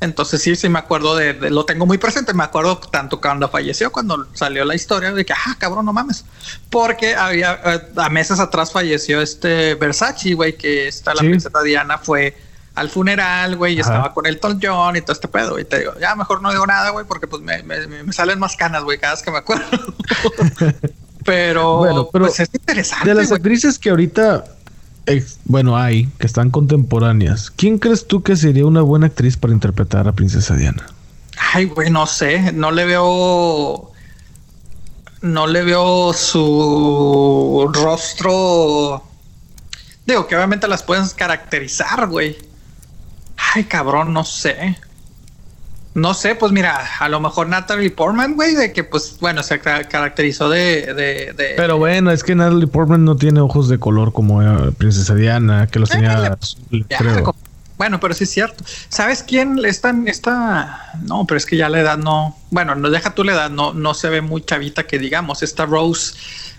Entonces 0.00 0.42
sí, 0.42 0.56
sí 0.56 0.68
me 0.68 0.78
acuerdo 0.78 1.16
de, 1.16 1.32
lo 1.50 1.64
tengo 1.64 1.86
muy 1.86 1.96
presente, 1.96 2.34
me 2.34 2.44
acuerdo 2.44 2.78
tanto 2.78 3.18
cuando 3.18 3.48
falleció, 3.48 3.90
cuando 3.90 4.26
salió 4.34 4.64
la 4.66 4.74
historia 4.74 5.12
de 5.12 5.24
que, 5.24 5.32
ah, 5.32 5.56
cabrón, 5.58 5.86
no 5.86 5.92
mames, 5.92 6.24
porque 6.68 7.14
había, 7.14 7.58
eh, 7.64 7.80
a 7.96 8.10
meses 8.10 8.38
atrás 8.38 8.72
falleció 8.72 9.22
este 9.22 9.74
Versace, 9.74 10.34
güey, 10.34 10.56
que 10.58 10.88
está 10.88 11.14
la 11.14 11.20
princesa 11.20 11.62
Diana 11.62 11.96
fue 11.96 12.36
al 12.74 12.90
funeral, 12.90 13.56
güey, 13.56 13.76
y 13.76 13.80
estaba 13.80 14.12
con 14.12 14.26
el 14.26 14.38
John 14.62 14.96
y 14.96 15.00
todo 15.00 15.12
este 15.12 15.28
pedo, 15.28 15.58
y 15.58 15.64
te 15.64 15.78
digo, 15.78 15.94
ya 15.98 16.14
mejor 16.14 16.42
no 16.42 16.50
digo 16.50 16.66
nada, 16.66 16.90
güey, 16.90 17.06
porque 17.06 17.26
pues 17.26 17.40
me, 17.40 17.62
me, 17.62 18.12
salen 18.12 18.38
más 18.38 18.54
canas, 18.54 18.82
güey, 18.82 18.98
cada 18.98 19.14
vez 19.14 19.22
que 19.22 19.30
me 19.30 19.38
acuerdo. 19.38 19.64
pero, 21.24 21.78
bueno, 21.78 22.10
pero 22.12 22.26
pues 22.26 22.38
es 22.38 22.50
interesante. 22.52 23.08
De 23.08 23.14
las 23.14 23.32
actrices 23.32 23.78
que 23.78 23.88
ahorita 23.88 24.44
bueno, 25.44 25.76
hay, 25.76 26.06
que 26.18 26.26
están 26.26 26.50
contemporáneas. 26.50 27.50
¿Quién 27.50 27.78
crees 27.78 28.06
tú 28.06 28.22
que 28.22 28.36
sería 28.36 28.66
una 28.66 28.82
buena 28.82 29.06
actriz 29.06 29.36
para 29.36 29.52
interpretar 29.52 30.08
a 30.08 30.12
Princesa 30.12 30.56
Diana? 30.56 30.86
Ay, 31.52 31.66
güey, 31.66 31.90
no 31.90 32.06
sé. 32.06 32.52
No 32.52 32.70
le 32.70 32.84
veo. 32.84 33.92
No 35.22 35.46
le 35.46 35.62
veo 35.62 36.12
su 36.12 37.70
rostro. 37.72 39.02
Digo 40.06 40.26
que 40.26 40.36
obviamente 40.36 40.68
las 40.68 40.82
puedes 40.82 41.14
caracterizar, 41.14 42.08
güey. 42.08 42.36
Ay, 43.54 43.64
cabrón, 43.64 44.12
no 44.12 44.24
sé. 44.24 44.76
No 45.96 46.12
sé, 46.12 46.34
pues 46.34 46.52
mira, 46.52 46.86
a 47.00 47.08
lo 47.08 47.20
mejor 47.20 47.48
Natalie 47.48 47.90
Portman, 47.90 48.34
güey, 48.34 48.54
de 48.54 48.70
que 48.70 48.84
pues 48.84 49.16
bueno, 49.18 49.42
se 49.42 49.60
caracterizó 49.60 50.50
de, 50.50 50.92
de, 50.92 51.54
Pero 51.56 51.78
bueno, 51.78 52.10
es 52.10 52.22
que 52.22 52.34
Natalie 52.34 52.66
Portman 52.66 53.02
no 53.02 53.16
tiene 53.16 53.40
ojos 53.40 53.70
de 53.70 53.78
color 53.78 54.12
como 54.12 54.42
eh, 54.42 54.72
Princesa 54.76 55.14
Diana, 55.14 55.68
que 55.68 55.78
los 55.78 55.88
tenía 55.88 56.36
creo. 56.98 57.34
Bueno, 57.78 57.98
pero 57.98 58.12
sí 58.12 58.24
es 58.24 58.30
cierto. 58.30 58.62
¿Sabes 58.90 59.22
quién 59.22 59.58
está 59.64 59.94
esta? 60.04 60.92
No, 61.00 61.26
pero 61.26 61.38
es 61.38 61.46
que 61.46 61.56
ya 61.56 61.70
la 61.70 61.80
edad 61.80 61.96
no. 61.96 62.36
Bueno, 62.50 62.74
no 62.74 62.90
deja 62.90 63.14
tu 63.14 63.24
la 63.24 63.32
edad, 63.32 63.50
no, 63.50 63.72
no 63.72 63.94
se 63.94 64.10
ve 64.10 64.20
muy 64.20 64.44
chavita 64.44 64.86
que 64.86 64.98
digamos. 64.98 65.42
Esta 65.42 65.64
Rose 65.64 66.12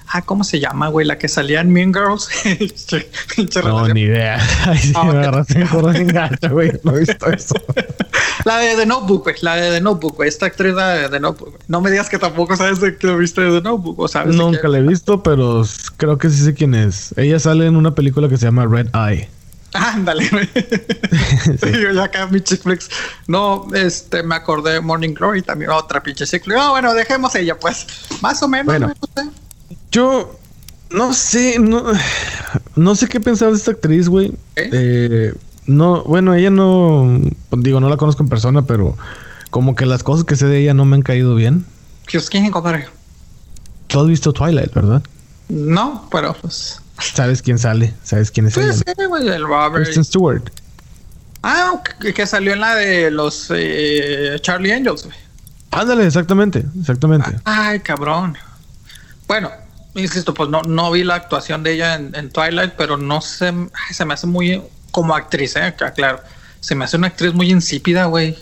Ah, 0.10 0.22
¿cómo 0.22 0.44
se 0.44 0.60
llama, 0.60 0.88
güey? 0.88 1.06
La 1.06 1.18
que 1.18 1.28
salía 1.28 1.60
en 1.60 1.72
Mean 1.72 1.94
Girls. 1.94 2.30
no, 3.64 3.88
ni 3.90 4.02
idea. 4.02 4.40
Ay, 4.66 4.78
sí, 4.78 4.94
me 4.94 5.12
agarraste 5.12 5.60
en 5.60 6.50
güey. 6.50 6.72
No 6.84 6.96
he 6.96 7.00
visto 7.00 7.28
eso. 7.28 7.56
la 8.46 8.58
de 8.60 8.76
The 8.76 8.86
Notebook, 8.86 9.24
güey. 9.24 9.36
La 9.42 9.56
de 9.56 9.72
The 9.72 9.82
Notebook, 9.82 10.16
güey. 10.16 10.30
Esta 10.30 10.46
actriz 10.46 10.76
de 10.76 11.10
The 11.10 11.20
Notebook. 11.20 11.60
No 11.68 11.82
me 11.82 11.92
digas 11.92 12.10
que 12.10 12.18
tampoco 12.18 12.56
sabes 12.56 12.80
de 12.80 12.98
que 12.98 13.14
viste 13.16 13.42
de 13.42 13.60
The 13.60 13.62
Notebook, 13.62 14.00
¿o 14.00 14.08
sabes? 14.08 14.36
Nunca 14.36 14.68
la 14.70 14.78
he 14.78 14.84
visto, 14.84 15.22
pero 15.22 15.64
creo 15.98 16.18
que 16.18 16.30
sí 16.30 16.44
sé 16.44 16.54
quién 16.54 16.74
es. 16.74 17.14
Ella 17.18 17.40
sale 17.40 17.66
en 17.66 17.76
una 17.76 17.94
película 17.94 18.30
que 18.30 18.38
se 18.38 18.46
llama 18.46 18.66
Red 18.66 18.88
Eye. 18.96 19.30
Ándale, 19.74 20.30
güey. 20.30 20.50
sí. 20.54 21.82
Yo 21.82 21.92
ya 21.92 22.06
acá 22.06 22.28
mi 22.28 22.40
flicks. 22.40 22.90
No, 23.28 23.68
este, 23.74 24.24
me 24.24 24.36
acordé 24.36 24.74
de 24.74 24.82
Morning 24.82 25.14
Glory 25.14 25.42
también, 25.42 25.72
otra 25.72 26.02
pinche 26.02 26.26
chick 26.26 26.48
No, 26.48 26.72
bueno, 26.72 26.94
dejemos 26.94 27.36
ella, 27.36 27.60
pues. 27.60 27.86
Más 28.22 28.42
o 28.42 28.48
menos, 28.48 28.66
bueno, 28.66 28.94
yo 29.98 30.40
No 30.92 31.12
sé, 31.14 31.58
no, 31.60 31.84
no 32.76 32.96
sé 32.96 33.08
qué 33.08 33.20
pensar 33.20 33.50
de 33.50 33.58
esta 33.58 33.72
actriz, 33.72 34.08
güey. 34.08 34.32
Eh, 34.56 35.34
no, 35.66 36.04
bueno, 36.04 36.34
ella 36.34 36.50
no, 36.50 37.20
digo, 37.52 37.80
no 37.80 37.90
la 37.90 37.98
conozco 37.98 38.24
en 38.24 38.30
persona, 38.30 38.62
pero 38.62 38.96
como 39.50 39.76
que 39.76 39.86
las 39.86 40.04
cosas 40.04 40.24
que 40.24 40.36
sé 40.36 40.46
de 40.46 40.60
ella 40.62 40.74
no 40.74 40.86
me 40.86 40.96
han 40.96 41.02
caído 41.02 41.36
bien. 41.36 41.66
¿Quién, 42.06 42.52
compadre? 42.52 42.88
Tú 43.88 44.00
has 44.00 44.08
visto 44.08 44.32
Twilight, 44.32 44.74
¿verdad? 44.74 45.02
No, 45.50 46.08
pero 46.12 46.34
pues. 46.42 46.80
¿Sabes 47.00 47.42
quién 47.42 47.60
sale? 47.60 47.94
¿Sabes 48.04 48.32
quién 48.32 48.48
es 48.48 48.54
pues, 48.54 48.84
ella? 48.88 49.08
güey, 49.08 49.28
el 49.28 49.44
Robert. 49.44 49.84
Kristen 49.84 50.06
Stewart. 50.06 50.44
Ah, 51.44 51.82
que, 52.00 52.26
salió 52.26 52.54
en 52.54 52.62
la 52.62 52.76
de 52.76 53.12
los 53.12 53.48
eh, 53.54 54.38
Charlie 54.42 54.72
Angels, 54.72 55.04
güey. 55.04 55.16
Ándale, 55.72 56.06
exactamente, 56.06 56.66
exactamente. 56.80 57.30
Ay, 57.44 57.80
cabrón. 57.82 58.38
Bueno, 59.28 59.52
insisto, 59.98 60.34
pues 60.34 60.50
no, 60.50 60.62
no 60.64 60.92
vi 60.92 61.04
la 61.04 61.16
actuación 61.16 61.64
de 61.64 61.74
ella 61.74 61.96
en, 61.96 62.30
Twilight, 62.30 62.74
pero 62.78 62.98
no 62.98 63.22
sé, 63.22 63.54
se 63.92 64.06
me 64.06 64.14
hace 64.14 64.28
muy 64.28 64.62
como 64.92 65.16
actriz, 65.16 65.56
eh, 65.56 65.74
claro. 65.96 66.20
Se 66.60 66.76
me 66.76 66.86
hace 66.86 66.98
una 66.98 67.08
actriz 67.08 67.34
muy 67.34 67.52
insípida, 67.52 68.06
güey. 68.06 68.38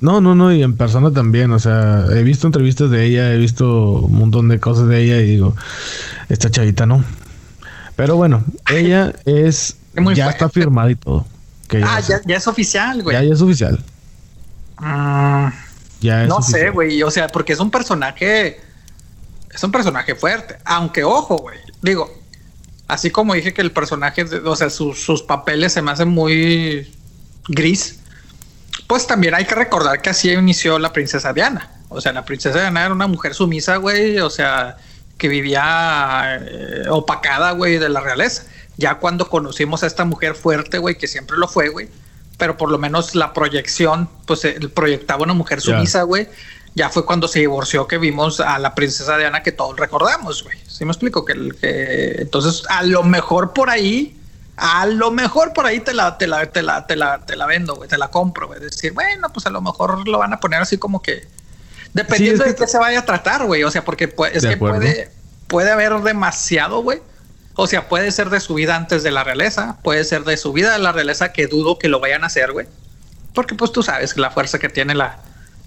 No, 0.00 0.20
no, 0.20 0.34
no, 0.34 0.52
y 0.52 0.62
en 0.62 0.76
persona 0.76 1.12
también, 1.12 1.52
o 1.52 1.58
sea, 1.58 2.06
he 2.10 2.22
visto 2.22 2.46
entrevistas 2.46 2.90
de 2.90 3.04
ella, 3.04 3.32
he 3.32 3.36
visto 3.36 3.92
un 4.00 4.14
montón 4.14 4.48
de 4.48 4.58
cosas 4.58 4.88
de 4.88 5.02
ella 5.02 5.18
y 5.18 5.26
digo, 5.26 5.54
esta 6.30 6.50
chavita 6.50 6.86
no. 6.86 7.04
Pero 7.94 8.16
bueno, 8.16 8.44
ella 8.70 9.12
es, 9.26 9.76
ya 10.14 10.30
está 10.30 10.48
firmada 10.48 10.90
y 10.90 10.94
todo. 10.94 11.26
ah, 11.84 12.00
ya, 12.00 12.36
es 12.36 12.46
oficial, 12.46 13.02
güey. 13.02 13.14
Ya, 13.14 13.22
ya 13.22 13.34
es 13.34 13.42
oficial. 13.42 13.78
Mm, 14.78 15.48
ya 16.00 16.22
es 16.22 16.28
no 16.28 16.40
sé, 16.40 16.70
güey, 16.70 17.02
o 17.02 17.10
sea, 17.10 17.28
porque 17.28 17.52
es 17.52 17.60
un 17.60 17.70
personaje 17.70 18.60
es 19.58 19.64
un 19.64 19.72
personaje 19.72 20.14
fuerte. 20.14 20.56
Aunque, 20.64 21.02
ojo, 21.02 21.38
güey. 21.38 21.58
Digo, 21.82 22.16
así 22.86 23.10
como 23.10 23.34
dije 23.34 23.52
que 23.52 23.60
el 23.60 23.72
personaje, 23.72 24.22
o 24.22 24.54
sea, 24.54 24.70
sus, 24.70 25.22
papeles 25.26 25.72
se 25.72 25.82
me 25.82 25.90
hacen 25.90 26.08
muy 26.10 26.94
gris, 27.48 27.98
pues 28.86 29.08
también 29.08 29.34
hay 29.34 29.46
que 29.46 29.56
recordar 29.56 30.00
que 30.00 30.10
así 30.10 30.30
inició 30.30 30.78
la 30.78 30.92
princesa 30.92 31.32
Diana. 31.32 31.72
O 31.88 32.00
sea, 32.00 32.12
la 32.12 32.24
princesa 32.24 32.60
Diana 32.60 32.84
era 32.84 32.94
una 32.94 33.08
mujer 33.08 33.34
sumisa, 33.34 33.78
güey, 33.78 34.20
o 34.20 34.30
sea, 34.30 34.76
que 35.16 35.26
vivía 35.26 36.38
eh, 36.40 36.84
opacada, 36.88 37.50
güey, 37.50 37.78
de 37.78 37.88
la 37.88 37.98
realeza. 37.98 38.44
Ya 38.76 39.00
cuando 39.00 39.28
conocimos 39.28 39.82
a 39.82 39.88
esta 39.88 40.04
mujer 40.04 40.36
fuerte, 40.36 40.78
güey, 40.78 40.96
que 40.96 41.08
siempre 41.08 41.36
lo 41.36 41.48
fue, 41.48 41.68
güey, 41.68 41.88
pero 42.36 42.56
por 42.56 42.70
lo 42.70 42.78
menos 42.78 43.16
la 43.16 43.32
proyección, 43.32 44.08
pues 44.24 44.46
proyectaba 44.72 45.24
una 45.24 45.34
mujer 45.34 45.60
sumisa, 45.60 46.04
güey 46.04 46.28
ya 46.78 46.90
fue 46.90 47.04
cuando 47.04 47.26
se 47.26 47.40
divorció 47.40 47.88
que 47.88 47.98
vimos 47.98 48.38
a 48.38 48.56
la 48.60 48.76
princesa 48.76 49.18
Diana 49.18 49.42
que 49.42 49.50
todos 49.50 49.76
recordamos, 49.76 50.44
güey. 50.44 50.56
¿Sí 50.68 50.84
me 50.84 50.92
explico? 50.92 51.24
Que, 51.24 51.50
que, 51.60 52.22
entonces 52.22 52.62
a 52.68 52.84
lo 52.84 53.02
mejor 53.02 53.52
por 53.52 53.68
ahí, 53.68 54.16
a 54.56 54.86
lo 54.86 55.10
mejor 55.10 55.52
por 55.52 55.66
ahí 55.66 55.80
te 55.80 55.92
la, 55.92 56.16
te 56.16 56.28
la, 56.28 56.46
te 56.52 56.62
la, 56.62 56.86
te 56.86 56.94
la, 56.94 57.26
te 57.26 57.34
la 57.34 57.46
vendo, 57.46 57.74
güey, 57.74 57.88
te 57.88 57.98
la 57.98 58.12
compro, 58.12 58.46
güey. 58.46 58.60
Decir, 58.60 58.92
bueno, 58.92 59.28
pues 59.32 59.44
a 59.46 59.50
lo 59.50 59.60
mejor 59.60 60.06
lo 60.06 60.18
van 60.18 60.32
a 60.32 60.38
poner 60.38 60.62
así 60.62 60.78
como 60.78 61.02
que 61.02 61.26
dependiendo 61.94 62.44
de 62.44 62.54
qué 62.54 62.68
se 62.68 62.78
vaya 62.78 63.00
a 63.00 63.04
tratar, 63.04 63.44
güey. 63.44 63.64
O 63.64 63.72
sea, 63.72 63.84
porque 63.84 64.14
es 64.32 64.46
que 64.46 64.56
puede, 64.56 65.10
puede 65.48 65.72
haber 65.72 65.98
demasiado, 66.02 66.80
güey. 66.82 67.00
O 67.56 67.66
sea, 67.66 67.88
puede 67.88 68.12
ser 68.12 68.30
de 68.30 68.38
su 68.38 68.54
vida 68.54 68.76
antes 68.76 69.02
de 69.02 69.10
la 69.10 69.24
realeza, 69.24 69.78
puede 69.82 70.04
ser 70.04 70.22
de 70.22 70.36
su 70.36 70.52
vida 70.52 70.72
de 70.72 70.78
la 70.78 70.92
realeza 70.92 71.32
que 71.32 71.48
dudo 71.48 71.76
que 71.76 71.88
lo 71.88 71.98
vayan 71.98 72.22
a 72.22 72.28
hacer, 72.28 72.52
güey. 72.52 72.68
Porque 73.34 73.56
pues 73.56 73.72
tú 73.72 73.82
sabes 73.82 74.14
que 74.14 74.20
la 74.20 74.30
fuerza 74.30 74.60
que 74.60 74.68
tiene 74.68 74.94
la, 74.94 75.18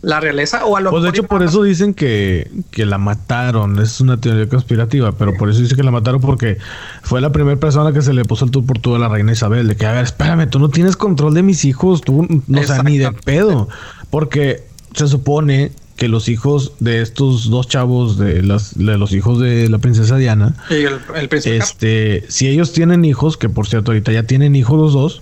la 0.02 0.20
realeza 0.20 0.66
o 0.66 0.78
a 0.78 0.82
lo 0.82 0.90
Pues 0.90 1.04
de 1.04 1.10
hecho 1.10 1.24
por 1.24 1.44
eso 1.44 1.62
dicen 1.64 1.94
que, 1.94 2.50
que, 2.72 2.86
la 2.86 2.98
mataron, 2.98 3.80
es 3.80 4.02
una 4.02 4.20
teoría 4.20 4.50
conspirativa, 4.50 5.12
pero 5.12 5.36
por 5.36 5.50
eso 5.50 5.62
dicen 5.62 5.78
que 5.78 5.84
la 5.84 5.92
mataron 5.92 6.20
porque 6.20 6.58
fue 7.04 7.22
la 7.22 7.32
primera 7.32 7.60
persona 7.60 7.94
que 7.94 8.02
se 8.02 8.14
le 8.14 8.26
puso 8.26 8.46
el 8.46 8.52
tú 8.52 8.66
por 8.66 8.80
todo 8.80 8.96
a 8.96 9.00
la 9.00 9.10
reina 9.10 9.32
Isabel, 9.32 9.68
de 9.68 9.76
que, 9.76 9.86
a 9.86 9.92
ver, 9.92 10.04
espérame, 10.04 10.50
tú 10.50 10.60
no 10.60 10.70
tienes 10.70 10.96
control 10.96 11.36
de 11.36 11.44
mis 11.44 11.66
hijos, 11.66 12.02
tú 12.02 12.28
no 12.48 12.64
sabes 12.64 12.84
ni 12.84 12.98
de 12.98 13.12
pedo, 13.12 13.70
porque 14.10 14.64
se 14.94 15.08
supone 15.08 15.72
que 15.98 16.08
los 16.08 16.30
hijos 16.30 16.74
de 16.80 17.04
estos 17.04 17.52
dos 17.52 17.68
chavos, 17.68 18.18
de, 18.18 18.42
las, 18.42 18.76
de 18.76 18.98
los 18.98 19.14
hijos 19.14 19.40
de 19.40 19.70
la 19.70 19.78
princesa 19.78 20.18
Diana, 20.18 20.56
y 20.72 20.84
el, 20.84 21.00
el 21.16 21.30
príncipe 21.30 21.58
este, 21.58 22.26
si 22.28 22.48
ellos 22.48 22.74
tienen 22.74 23.06
hijos, 23.06 23.38
que 23.38 23.50
por 23.50 23.68
cierto 23.68 23.92
ahorita 23.92 24.12
ya 24.12 24.24
tienen 24.24 24.56
hijos 24.56 24.80
los 24.80 24.94
dos, 24.94 25.22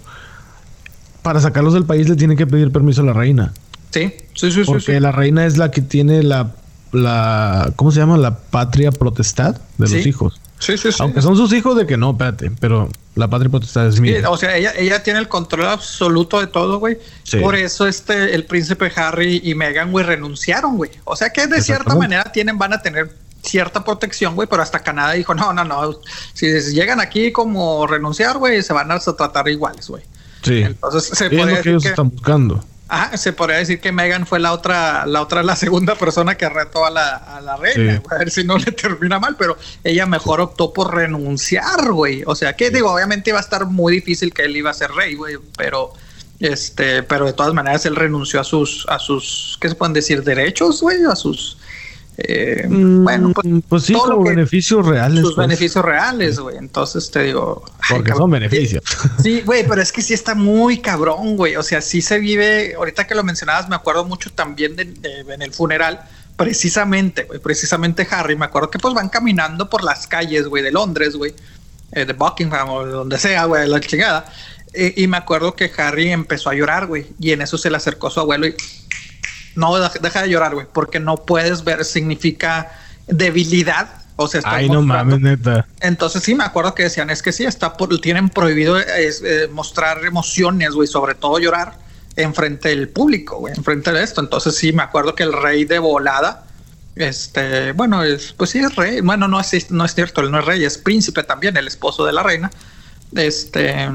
para 1.22 1.42
sacarlos 1.42 1.74
del 1.74 1.84
país 1.84 2.08
le 2.08 2.16
tienen 2.16 2.38
que 2.38 2.48
pedir 2.48 2.72
permiso 2.72 3.02
a 3.02 3.06
la 3.06 3.14
reina. 3.14 3.52
Sí, 3.92 4.14
sí, 4.36 4.52
sí. 4.52 4.64
Porque 4.66 5.00
la 5.00 5.12
reina 5.12 5.46
es 5.46 5.58
la 5.58 5.72
que 5.72 5.82
tiene 5.82 6.24
la, 6.24 6.52
la, 6.92 7.72
¿cómo 7.76 7.92
se 7.92 8.00
llama? 8.00 8.18
La 8.18 8.38
patria 8.38 8.92
protestad 8.92 9.60
de 9.78 9.90
los 9.90 10.06
hijos. 10.06 10.40
Sí, 10.60 10.78
sí, 10.78 10.92
sí. 10.92 10.98
Aunque 11.00 11.22
son 11.22 11.38
sus 11.38 11.54
hijos 11.54 11.78
de 11.78 11.88
que 11.88 11.98
no, 11.98 12.12
espérate, 12.12 12.52
pero 12.60 12.90
la 13.16 13.28
patria 13.30 13.50
potestad 13.50 13.88
es 13.88 14.00
mía. 14.00 14.30
o 14.30 14.38
sea, 14.38 14.58
ella, 14.58 14.74
ella 14.78 15.02
tiene 15.04 15.20
el 15.20 15.28
control 15.28 15.68
absoluto 15.68 16.40
de 16.40 16.48
todo, 16.48 16.80
güey. 16.80 16.98
Por 17.42 17.56
eso 17.56 17.88
este, 17.88 18.36
el 18.36 18.46
príncipe 18.46 18.92
Harry 18.96 19.42
y 19.44 19.56
Meghan, 19.56 19.92
güey, 19.92 20.06
renunciaron, 20.06 20.78
güey. 20.78 20.92
O 21.06 21.16
sea 21.16 21.30
que 21.32 21.48
de 21.48 21.62
cierta 21.62 21.96
manera 21.96 22.32
tienen, 22.32 22.58
van 22.58 22.74
a 22.74 22.82
tener 22.82 23.16
cierta 23.42 23.84
protección, 23.84 24.36
güey, 24.36 24.48
pero 24.50 24.62
hasta 24.62 24.80
Canadá 24.80 25.14
dijo, 25.14 25.34
no, 25.34 25.54
no, 25.54 25.64
no. 25.64 26.00
Si, 26.34 26.48
llegan 26.74 27.00
aquí 27.00 27.32
como 27.32 27.88
renunciar, 27.88 28.38
güey, 28.38 28.62
se 28.62 28.74
van 28.74 28.92
a 28.92 29.00
tratar 29.00 29.48
iguales, 29.48 29.88
güey. 29.88 30.04
Sí. 30.42 30.62
Entonces 30.62 31.18
se 31.18 31.30
puede. 31.30 31.52
Es 31.52 31.58
lo 31.58 31.64
que 31.64 31.70
ellos 31.70 31.86
están 31.86 32.10
buscando. 32.10 32.64
Ah, 32.90 33.16
se 33.18 33.34
podría 33.34 33.58
decir 33.58 33.80
que 33.80 33.92
Megan 33.92 34.26
fue 34.26 34.40
la 34.40 34.52
otra, 34.52 35.06
la 35.06 35.22
otra, 35.22 35.44
la 35.44 35.56
segunda 35.56 35.96
persona 35.96 36.36
que 36.36 36.50
retó 36.50 36.86
a 36.86 36.90
la, 36.90 37.16
a 37.16 37.40
la 37.40 37.56
reina. 37.56 38.02
A 38.10 38.18
ver 38.18 38.32
si 38.32 38.44
no 38.44 38.58
le 38.58 38.72
termina 38.72 39.20
mal, 39.20 39.36
pero 39.38 39.58
ella 39.84 40.08
mejor 40.08 40.42
optó 40.42 40.74
por 40.74 40.96
renunciar, 40.96 41.92
güey. 41.92 42.24
O 42.26 42.36
sea, 42.36 42.56
que 42.56 42.72
digo, 42.72 42.92
obviamente 42.92 43.30
iba 43.30 43.38
a 43.38 43.44
estar 43.44 43.66
muy 43.68 43.94
difícil 43.94 44.34
que 44.34 44.42
él 44.42 44.58
iba 44.58 44.72
a 44.72 44.74
ser 44.74 44.92
rey, 44.92 45.14
güey, 45.14 45.38
pero 45.56 45.94
este, 46.40 47.04
pero 47.04 47.26
de 47.26 47.34
todas 47.34 47.54
maneras 47.54 47.86
él 47.86 47.96
renunció 47.96 48.40
a 48.40 48.44
sus, 48.44 48.86
a 48.90 48.98
sus, 48.98 49.58
¿qué 49.60 49.70
se 49.70 49.76
pueden 49.76 49.94
decir? 49.94 50.24
Derechos, 50.24 50.82
güey, 50.82 51.04
a 51.04 51.16
sus, 51.16 51.58
eh, 52.22 52.68
mm, 52.68 53.04
bueno, 53.04 53.32
pues, 53.34 53.48
pues 53.68 53.84
sí, 53.84 53.94
como 53.94 54.24
beneficios 54.24 54.86
reales. 54.86 55.22
Sus 55.22 55.36
pues. 55.36 55.48
beneficios 55.48 55.84
reales, 55.86 56.40
güey. 56.40 56.58
Entonces 56.58 57.10
te 57.12 57.24
digo. 57.24 57.64
Porque 57.90 58.14
son 58.14 58.30
beneficios. 58.32 58.84
Sí, 59.24 59.42
güey, 59.42 59.66
pero 59.68 59.82
es 59.82 59.92
que 59.92 60.02
sí 60.02 60.14
está 60.14 60.36
muy 60.36 60.80
cabrón, 60.80 61.38
güey. 61.38 61.56
O 61.56 61.64
sea, 61.64 61.82
sí 61.82 62.02
se 62.02 62.20
vive. 62.20 62.74
Ahorita 62.76 63.08
que 63.08 63.16
lo 63.16 63.24
mencionabas, 63.24 63.70
me 63.70 63.76
acuerdo 63.76 64.06
mucho 64.06 64.32
también 64.32 64.76
de, 64.76 64.94
en 65.28 65.42
el 65.42 65.54
funeral. 65.54 66.02
Precisamente, 66.36 67.24
güey, 67.24 67.40
precisamente 67.40 68.08
Harry. 68.10 68.36
Me 68.36 68.46
acuerdo 68.46 68.70
que 68.70 68.80
pues 68.80 68.94
van 68.94 69.10
caminando 69.10 69.70
por 69.70 69.84
las 69.84 70.08
calles, 70.08 70.48
güey, 70.48 70.64
de 70.64 70.72
Londres, 70.72 71.16
güey, 71.16 71.34
eh, 71.94 72.06
de 72.06 72.14
Buckingham 72.14 72.70
o 72.70 72.86
de 72.86 72.92
donde 72.92 73.18
sea, 73.18 73.46
güey, 73.46 73.68
la 73.68 73.80
chingada. 73.80 74.26
y 74.74 75.08
me 75.08 75.18
acuerdo 75.18 75.56
que 75.56 75.72
Harry 75.78 76.12
empezó 76.12 76.50
a 76.50 76.54
llorar, 76.54 76.86
güey, 76.86 77.08
y 77.20 77.32
en 77.32 77.42
eso 77.42 77.58
se 77.58 77.70
le 77.70 77.78
acercó 77.78 78.10
su 78.10 78.20
abuelo 78.20 78.46
y 78.48 78.56
no, 79.60 79.78
deja 79.78 80.22
de 80.24 80.30
llorar, 80.30 80.54
güey, 80.56 80.68
porque 80.72 81.00
no 81.00 81.18
puedes 81.18 81.64
ver, 81.64 81.86
significa 81.86 82.72
debilidad. 83.08 83.90
O 84.16 84.28
sea, 84.28 84.40
está 84.40 84.56
Ay, 84.56 84.70
no 84.70 84.82
mames, 84.82 85.22
neta. 85.22 85.66
Entonces 85.80 86.24
sí 86.24 86.36
me 86.36 86.44
acuerdo 86.44 86.76
que 86.76 86.84
decían, 86.84 87.10
es 87.10 87.22
que 87.22 87.32
sí, 87.32 87.46
está 87.46 87.78
por, 87.78 88.00
tienen 88.02 88.30
prohibido 88.30 88.78
eh, 88.80 89.48
mostrar 89.52 90.04
emociones, 90.06 90.72
güey, 90.72 90.88
sobre 90.88 91.16
todo 91.16 91.40
llorar 91.40 91.78
enfrente 92.16 92.70
del 92.70 92.90
público, 92.90 93.38
güey, 93.38 93.54
enfrente 93.56 93.92
de 93.92 94.04
esto. 94.04 94.20
Entonces 94.22 94.56
sí 94.56 94.74
me 94.74 94.84
acuerdo 94.84 95.16
que 95.16 95.24
el 95.24 95.34
rey 95.34 95.64
de 95.66 95.80
volada, 95.80 96.44
este, 96.96 97.72
bueno, 97.72 98.04
es, 98.04 98.34
pues 98.34 98.50
sí 98.50 98.60
es 98.60 98.76
rey. 98.76 99.00
Bueno, 99.02 99.28
no 99.28 99.40
es, 99.40 99.72
no 99.72 99.86
es 99.86 99.96
cierto, 99.96 100.22
él 100.22 100.32
no 100.32 100.40
es 100.40 100.46
rey, 100.46 100.66
es 100.66 100.78
príncipe 100.78 101.24
también, 101.24 101.56
el 101.56 101.68
esposo 101.68 102.06
de 102.06 102.14
la 102.14 102.24
reina. 102.24 102.52
Este. 103.16 103.90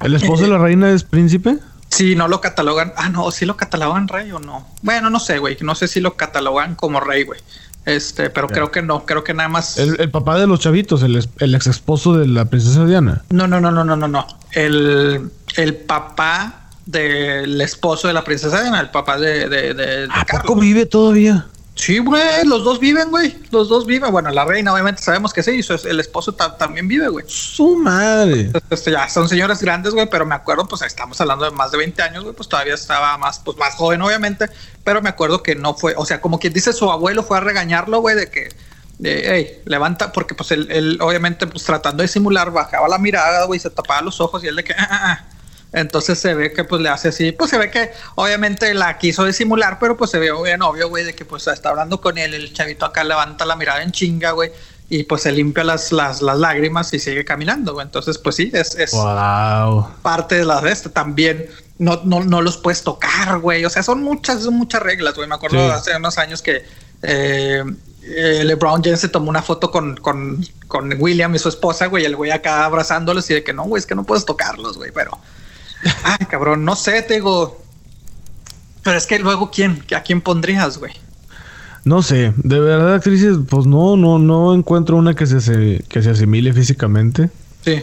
¿El 0.00 0.14
esposo 0.14 0.44
de 0.44 0.50
la 0.50 0.58
reina 0.58 0.90
es 0.92 1.02
príncipe? 1.02 1.58
Sí, 1.92 2.16
no 2.16 2.26
lo 2.26 2.40
catalogan. 2.40 2.94
Ah, 2.96 3.10
no, 3.10 3.30
sí 3.30 3.44
lo 3.44 3.58
catalogan 3.58 4.08
rey 4.08 4.32
o 4.32 4.38
no. 4.38 4.66
Bueno, 4.80 5.10
no 5.10 5.20
sé, 5.20 5.38
güey. 5.38 5.58
No 5.60 5.74
sé 5.74 5.88
si 5.88 6.00
lo 6.00 6.16
catalogan 6.16 6.74
como 6.74 7.00
rey, 7.00 7.24
güey. 7.24 7.38
Este, 7.84 8.30
pero 8.30 8.48
creo 8.48 8.70
que 8.70 8.80
no. 8.80 9.04
Creo 9.04 9.22
que 9.24 9.34
nada 9.34 9.50
más. 9.50 9.76
El, 9.76 10.10
papá 10.10 10.38
de 10.38 10.46
los 10.46 10.60
chavitos, 10.60 11.02
el, 11.02 11.16
ex 11.16 11.66
esposo 11.66 12.16
de 12.16 12.26
la 12.26 12.46
princesa 12.46 12.86
Diana. 12.86 13.22
No, 13.28 13.46
no, 13.46 13.60
no, 13.60 13.70
no, 13.70 13.84
no, 13.84 13.94
no, 13.94 14.08
no. 14.08 14.26
El, 14.52 15.30
el 15.56 15.74
papá 15.76 16.70
del 16.86 17.60
esposo 17.60 18.08
de 18.08 18.14
la 18.14 18.24
princesa 18.24 18.62
Diana, 18.62 18.80
el 18.80 18.90
papá 18.90 19.18
de. 19.18 19.50
de, 19.50 19.74
de, 19.74 20.08
¿A 20.10 20.24
poco 20.24 20.56
vive 20.56 20.86
todavía? 20.86 21.46
Sí, 21.74 21.98
güey, 21.98 22.44
los 22.44 22.64
dos 22.64 22.78
viven, 22.78 23.10
güey. 23.10 23.36
Los 23.50 23.68
dos 23.68 23.86
viven. 23.86 24.12
Bueno, 24.12 24.30
la 24.30 24.44
reina, 24.44 24.72
obviamente, 24.72 25.02
sabemos 25.02 25.32
que 25.32 25.42
sí. 25.42 25.60
Y 25.60 25.88
el 25.88 26.00
esposo 26.00 26.32
también 26.32 26.86
vive, 26.86 27.08
güey. 27.08 27.24
Su 27.26 27.76
madre. 27.76 28.50
Este, 28.70 28.90
ya 28.90 29.08
son 29.08 29.28
señores 29.28 29.60
grandes, 29.60 29.94
güey, 29.94 30.08
pero 30.08 30.26
me 30.26 30.34
acuerdo, 30.34 30.68
pues 30.68 30.82
estamos 30.82 31.20
hablando 31.20 31.44
de 31.46 31.50
más 31.50 31.72
de 31.72 31.78
20 31.78 32.02
años, 32.02 32.24
güey, 32.24 32.36
pues 32.36 32.48
todavía 32.48 32.74
estaba 32.74 33.16
más, 33.16 33.38
pues 33.38 33.56
más 33.56 33.74
joven, 33.74 34.02
obviamente. 34.02 34.50
Pero 34.84 35.00
me 35.00 35.08
acuerdo 35.08 35.42
que 35.42 35.54
no 35.54 35.74
fue, 35.74 35.94
o 35.96 36.04
sea, 36.04 36.20
como 36.20 36.38
quien 36.38 36.52
dice, 36.52 36.72
su 36.72 36.90
abuelo 36.90 37.22
fue 37.22 37.38
a 37.38 37.40
regañarlo, 37.40 38.00
güey, 38.00 38.16
de 38.16 38.30
que, 38.30 38.50
de, 38.98 39.22
hey, 39.26 39.62
levanta, 39.64 40.12
porque 40.12 40.34
pues 40.34 40.50
él, 40.52 40.98
obviamente, 41.00 41.46
pues 41.46 41.64
tratando 41.64 42.02
de 42.02 42.08
simular, 42.08 42.50
bajaba 42.52 42.86
la 42.86 42.98
mirada, 42.98 43.46
güey, 43.46 43.58
se 43.58 43.70
tapaba 43.70 44.02
los 44.02 44.20
ojos 44.20 44.44
y 44.44 44.48
él 44.48 44.56
de 44.56 44.64
que, 44.64 44.74
ah, 44.74 44.88
ah, 44.90 45.00
ah". 45.04 45.31
Entonces 45.72 46.18
se 46.18 46.34
ve 46.34 46.52
que 46.52 46.64
pues 46.64 46.82
le 46.82 46.88
hace 46.90 47.08
así, 47.08 47.32
pues 47.32 47.50
se 47.50 47.58
ve 47.58 47.70
que 47.70 47.90
obviamente 48.14 48.74
la 48.74 48.98
quiso 48.98 49.24
disimular, 49.24 49.78
pero 49.80 49.96
pues 49.96 50.10
se 50.10 50.18
ve 50.18 50.30
bien 50.42 50.60
obvio, 50.62 50.88
güey, 50.90 51.04
de 51.04 51.14
que 51.14 51.24
pues 51.24 51.46
está 51.46 51.70
hablando 51.70 52.00
con 52.00 52.18
él, 52.18 52.34
el 52.34 52.52
chavito 52.52 52.84
acá 52.84 53.04
levanta 53.04 53.46
la 53.46 53.56
mirada 53.56 53.82
en 53.82 53.90
chinga, 53.90 54.32
güey, 54.32 54.52
y 54.90 55.04
pues 55.04 55.22
se 55.22 55.32
limpia 55.32 55.64
las, 55.64 55.90
las, 55.90 56.20
las 56.20 56.38
lágrimas 56.38 56.92
y 56.92 56.98
sigue 56.98 57.24
caminando, 57.24 57.72
güey. 57.72 57.86
Entonces, 57.86 58.18
pues 58.18 58.36
sí, 58.36 58.50
es, 58.52 58.74
es 58.74 58.90
Wow. 58.92 59.88
parte 60.02 60.34
de 60.34 60.44
la 60.44 60.60
de 60.60 60.70
este. 60.72 60.90
También 60.90 61.48
no, 61.78 62.02
no, 62.04 62.22
no 62.22 62.42
los 62.42 62.58
puedes 62.58 62.82
tocar, 62.82 63.38
güey. 63.38 63.64
O 63.64 63.70
sea, 63.70 63.82
son 63.82 64.02
muchas, 64.02 64.42
son 64.42 64.52
muchas 64.54 64.82
reglas, 64.82 65.14
güey. 65.14 65.26
Me 65.26 65.34
acuerdo 65.36 65.56
Sí. 65.56 65.72
hace 65.72 65.96
unos 65.96 66.18
años 66.18 66.42
que 66.42 66.66
eh, 67.02 67.64
eh, 68.02 68.42
LeBron 68.44 68.82
James 68.84 69.00
se 69.00 69.08
tomó 69.08 69.30
una 69.30 69.40
foto 69.42 69.70
con, 69.70 69.96
con, 69.96 70.44
con 70.68 70.92
William 71.00 71.34
y 71.34 71.38
su 71.38 71.48
esposa, 71.48 71.86
güey. 71.86 72.02
y 72.02 72.06
El 72.06 72.14
güey 72.16 72.30
acá 72.30 72.66
abrazándolos 72.66 73.30
y 73.30 73.34
de 73.34 73.42
que 73.42 73.54
no, 73.54 73.62
güey, 73.64 73.80
es 73.80 73.86
que 73.86 73.94
no 73.94 74.04
puedes 74.04 74.26
tocarlos, 74.26 74.76
güey. 74.76 74.90
Pero, 74.92 75.18
ay, 76.04 76.26
cabrón, 76.26 76.64
no 76.64 76.76
sé, 76.76 77.02
te 77.02 77.14
digo. 77.14 77.62
Pero 78.82 78.98
es 78.98 79.06
que 79.06 79.18
luego, 79.18 79.50
¿quién? 79.50 79.82
¿A 79.94 80.02
quién 80.02 80.20
pondrías, 80.20 80.78
güey? 80.78 80.92
No 81.84 82.02
sé, 82.02 82.32
de 82.36 82.60
verdad, 82.60 82.94
actrices, 82.94 83.38
pues 83.48 83.66
no, 83.66 83.96
no, 83.96 84.18
no 84.18 84.54
encuentro 84.54 84.96
una 84.96 85.14
que 85.14 85.26
se, 85.26 85.84
que 85.88 86.02
se 86.02 86.10
asimile 86.10 86.52
físicamente. 86.52 87.30
Sí. 87.64 87.82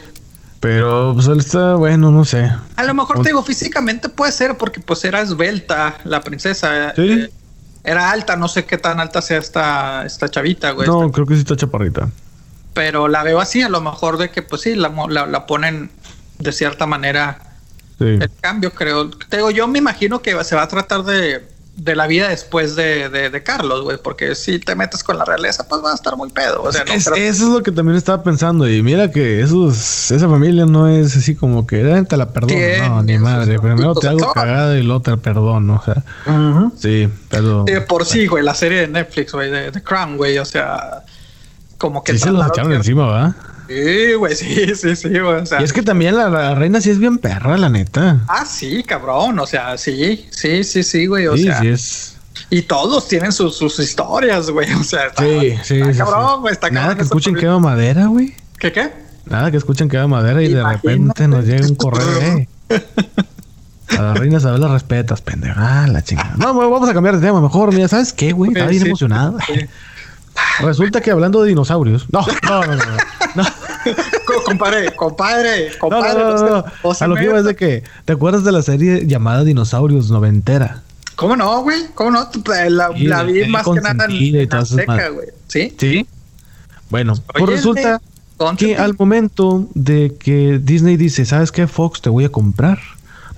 Pero 0.62 1.14
pues 1.14 1.28
él 1.28 1.40
está, 1.40 1.76
bueno, 1.76 2.12
no 2.12 2.26
sé. 2.26 2.52
A 2.76 2.84
lo 2.84 2.94
mejor 2.94 3.22
te 3.22 3.30
digo, 3.30 3.44
físicamente 3.44 4.10
puede 4.10 4.32
ser 4.32 4.58
porque 4.58 4.80
pues 4.82 5.04
era 5.06 5.22
esbelta 5.22 5.98
la 6.04 6.22
princesa. 6.22 6.94
Sí. 6.96 7.12
Eh, 7.12 7.32
era 7.84 8.12
alta, 8.12 8.36
no 8.36 8.48
sé 8.48 8.66
qué 8.66 8.78
tan 8.78 9.00
alta 9.00 9.22
sea 9.22 9.38
esta, 9.38 10.06
esta 10.06 10.30
chavita, 10.30 10.72
güey. 10.72 10.88
No, 10.88 11.12
creo 11.12 11.26
que 11.26 11.36
sí 11.36 11.42
está 11.42 11.56
chaparrita. 11.56 12.10
Pero 12.74 13.08
la 13.08 13.24
veo 13.24 13.40
así, 13.40 13.62
a 13.62 13.70
lo 13.70 13.82
mejor 13.82 14.18
de 14.18 14.32
que 14.32 14.42
pues 14.42 14.62
sí, 14.62 14.76
la, 14.76 14.94
la, 15.10 15.26
la 15.26 15.46
ponen 15.46 15.92
de 16.40 16.52
cierta 16.52 16.86
manera 16.86 17.49
Sí. 18.00 18.06
el 18.06 18.32
cambio, 18.42 18.72
creo. 18.72 19.10
Te 19.10 19.38
digo, 19.38 19.52
yo 19.52 19.68
me 19.68 19.78
imagino 19.80 20.22
que 20.22 20.42
se 20.44 20.56
va 20.56 20.64
a 20.64 20.68
tratar 20.68 21.04
de, 21.04 21.46
de 21.76 21.96
la 21.96 22.08
vida 22.08 22.28
después 22.30 22.76
de, 22.76 23.08
de, 23.10 23.30
de 23.30 23.44
Carlos, 23.44 23.84
güey, 23.84 23.98
porque 24.04 24.36
si 24.36 24.60
te 24.60 24.76
metes 24.76 25.04
con 25.04 25.18
la 25.18 25.24
realeza, 25.26 25.68
pues 25.68 25.82
va 25.84 25.92
a 25.92 25.96
estar 25.96 26.16
muy 26.18 26.30
pedo. 26.30 26.62
O 26.64 26.72
sea, 26.72 26.84
no 26.86 26.92
Es- 26.94 27.06
creo- 27.06 27.16
eso 27.18 27.44
es 27.48 27.50
lo 27.54 27.62
que 27.64 27.72
también 27.72 27.98
estaba 27.98 28.22
pensando. 28.24 28.68
Y 28.70 28.82
mira 28.82 29.12
que 29.12 29.42
esos, 29.42 30.12
esa 30.12 30.28
familia 30.30 30.66
no 30.66 30.88
es 30.88 31.16
así 31.16 31.36
como 31.36 31.66
que 31.68 31.82
"Eh, 31.82 32.04
te 32.04 32.18
la 32.18 32.32
perdono. 32.32 32.56
No, 32.90 33.04
ni 33.04 33.18
madre. 33.18 33.60
Primero 33.60 33.94
te 33.96 34.08
hago 34.10 34.32
cagada 34.34 34.78
y 34.78 34.84
luego 34.84 35.02
te 35.02 35.16
perdono. 35.18 35.76
O 35.76 35.84
sea, 35.84 36.04
Ujú. 36.26 36.74
sí, 36.78 37.08
pero. 37.30 37.66
Sí, 37.68 37.74
por 37.88 38.06
sí, 38.06 38.28
güey, 38.28 38.44
la 38.44 38.56
serie 38.56 38.82
de 38.82 38.88
Netflix, 38.88 39.32
güey, 39.34 39.50
de, 39.52 39.72
de 39.72 39.84
Crown, 39.84 40.18
güey, 40.18 40.38
o 40.38 40.46
sea, 40.46 41.04
como 41.78 42.04
que 42.04 42.14
Sí 42.14 42.20
se 42.20 42.32
los 42.32 42.46
echaron 42.48 42.72
que- 42.72 42.78
encima, 42.78 43.06
¿va? 43.08 43.36
Sí, 43.70 44.14
güey, 44.16 44.36
sí, 44.36 44.76
sí, 44.76 44.96
sí, 44.96 45.10
güey, 45.10 45.22
o 45.42 45.46
sea. 45.46 45.62
Y 45.62 45.64
es 45.64 45.72
que 45.74 45.84
también 45.84 46.18
la, 46.18 46.28
la 46.30 46.56
reina 46.56 46.82
sí 46.82 46.90
es 46.90 46.98
bien 47.00 47.20
perra, 47.20 47.56
la 47.58 47.70
neta. 47.70 48.22
Ah, 48.28 48.44
sí, 48.46 48.84
cabrón, 48.84 49.38
o 49.40 49.46
sea, 49.46 49.78
sí, 49.78 50.28
sí, 50.32 50.64
sí, 50.64 50.82
sí, 50.84 51.06
güey, 51.06 51.28
o 51.28 51.38
sí, 51.38 51.44
sea, 51.44 51.60
sí 51.62 51.68
es. 51.68 52.18
y 52.50 52.64
todos 52.64 53.08
tienen 53.08 53.32
sus, 53.32 53.56
sus 53.56 53.78
historias, 53.80 54.50
güey, 54.50 54.74
o 54.74 54.84
sea, 54.84 55.06
está, 55.08 55.24
Sí, 55.24 55.54
sí, 55.64 55.76
está 55.82 55.94
sí, 55.94 55.98
cabrón, 56.00 56.42
güey, 56.42 56.52
está 56.54 56.70
Nada 56.72 56.82
cabrón 56.88 56.98
que 56.98 57.04
escuchen 57.04 57.34
porque- 57.34 57.46
quema 57.46 57.60
madera, 57.60 58.06
güey. 58.08 58.34
¿Qué, 58.58 58.72
qué? 58.72 58.92
Nada 59.26 59.52
que 59.52 59.58
escuchen 59.58 59.88
quema 59.88 60.08
madera 60.08 60.42
y 60.42 60.48
de 60.52 60.64
repente 60.64 61.28
nos 61.28 61.46
llega 61.46 61.68
un 61.68 61.76
correo. 61.76 62.20
eh. 62.22 62.48
A 63.98 64.02
la 64.02 64.14
reina 64.14 64.38
Isabel 64.38 64.62
la 64.62 64.68
respetas, 64.70 65.22
pendeja. 65.22 65.84
Ah, 65.84 65.88
la 65.88 66.04
chingada. 66.04 66.36
No, 66.38 66.54
güey, 66.54 66.70
vamos 66.70 66.88
a 66.90 66.94
cambiar 66.94 67.16
de 67.20 67.26
tema 67.26 67.42
mejor. 67.42 67.74
Mira, 67.74 67.88
¿sabes 67.88 68.14
qué, 68.14 68.32
güey? 68.32 68.52
Estaba 68.52 68.70
bien 68.70 68.86
emocionado. 68.86 69.38
Sí. 70.58 70.64
Resulta 70.66 71.02
que 71.02 71.12
hablando 71.12 71.42
de 71.42 71.50
dinosaurios. 71.50 72.06
No, 72.12 72.26
no, 72.44 72.66
no, 72.66 72.76
no. 72.76 72.86
no. 73.36 73.44
Co- 74.26 74.44
compadre, 74.46 74.96
compadre, 74.96 75.72
compadre, 75.80 76.20
no, 76.24 76.64
no 76.84 76.92
A 77.00 77.08
lo 77.08 77.16
que 77.16 77.24
iba 77.24 77.40
es 77.40 77.46
de 77.46 77.56
que, 77.56 77.84
¿te 78.06 78.14
acuerdas 78.14 78.44
de 78.44 78.52
la 78.52 78.62
serie 78.62 79.06
llamada 79.08 79.44
Dinosaurios 79.44 80.12
noventera? 80.12 80.82
¿Cómo 81.16 81.36
no, 81.36 81.62
güey? 81.64 81.88
¿Cómo 81.96 82.12
no? 82.12 82.30
La, 82.70 82.90
Sí, 82.96 83.04
la 83.06 83.24
de 83.24 83.32
vi 83.34 83.48
más 83.50 83.66
que 83.66 83.82
nada 83.82 84.06
en, 84.06 84.12
y 84.12 84.38
en 84.38 84.54
Azteca, 84.54 85.10
güey. 85.10 85.28
¿Sí? 85.48 85.76
Sí. 85.78 86.08
Bueno, 86.90 87.14
pues 87.34 87.44
Oye, 87.44 87.56
resulta 87.56 88.02
Concha, 88.38 88.66
que 88.66 88.78
al 88.78 88.96
momento 88.98 89.68
de 89.76 90.16
que 90.20 90.60
Disney 90.64 90.98
dice, 90.98 91.26
¿sabes 91.26 91.52
qué, 91.52 91.68
Fox? 91.68 92.02
Te 92.02 92.10
voy 92.10 92.26
a 92.26 92.30
comprar. 92.32 92.80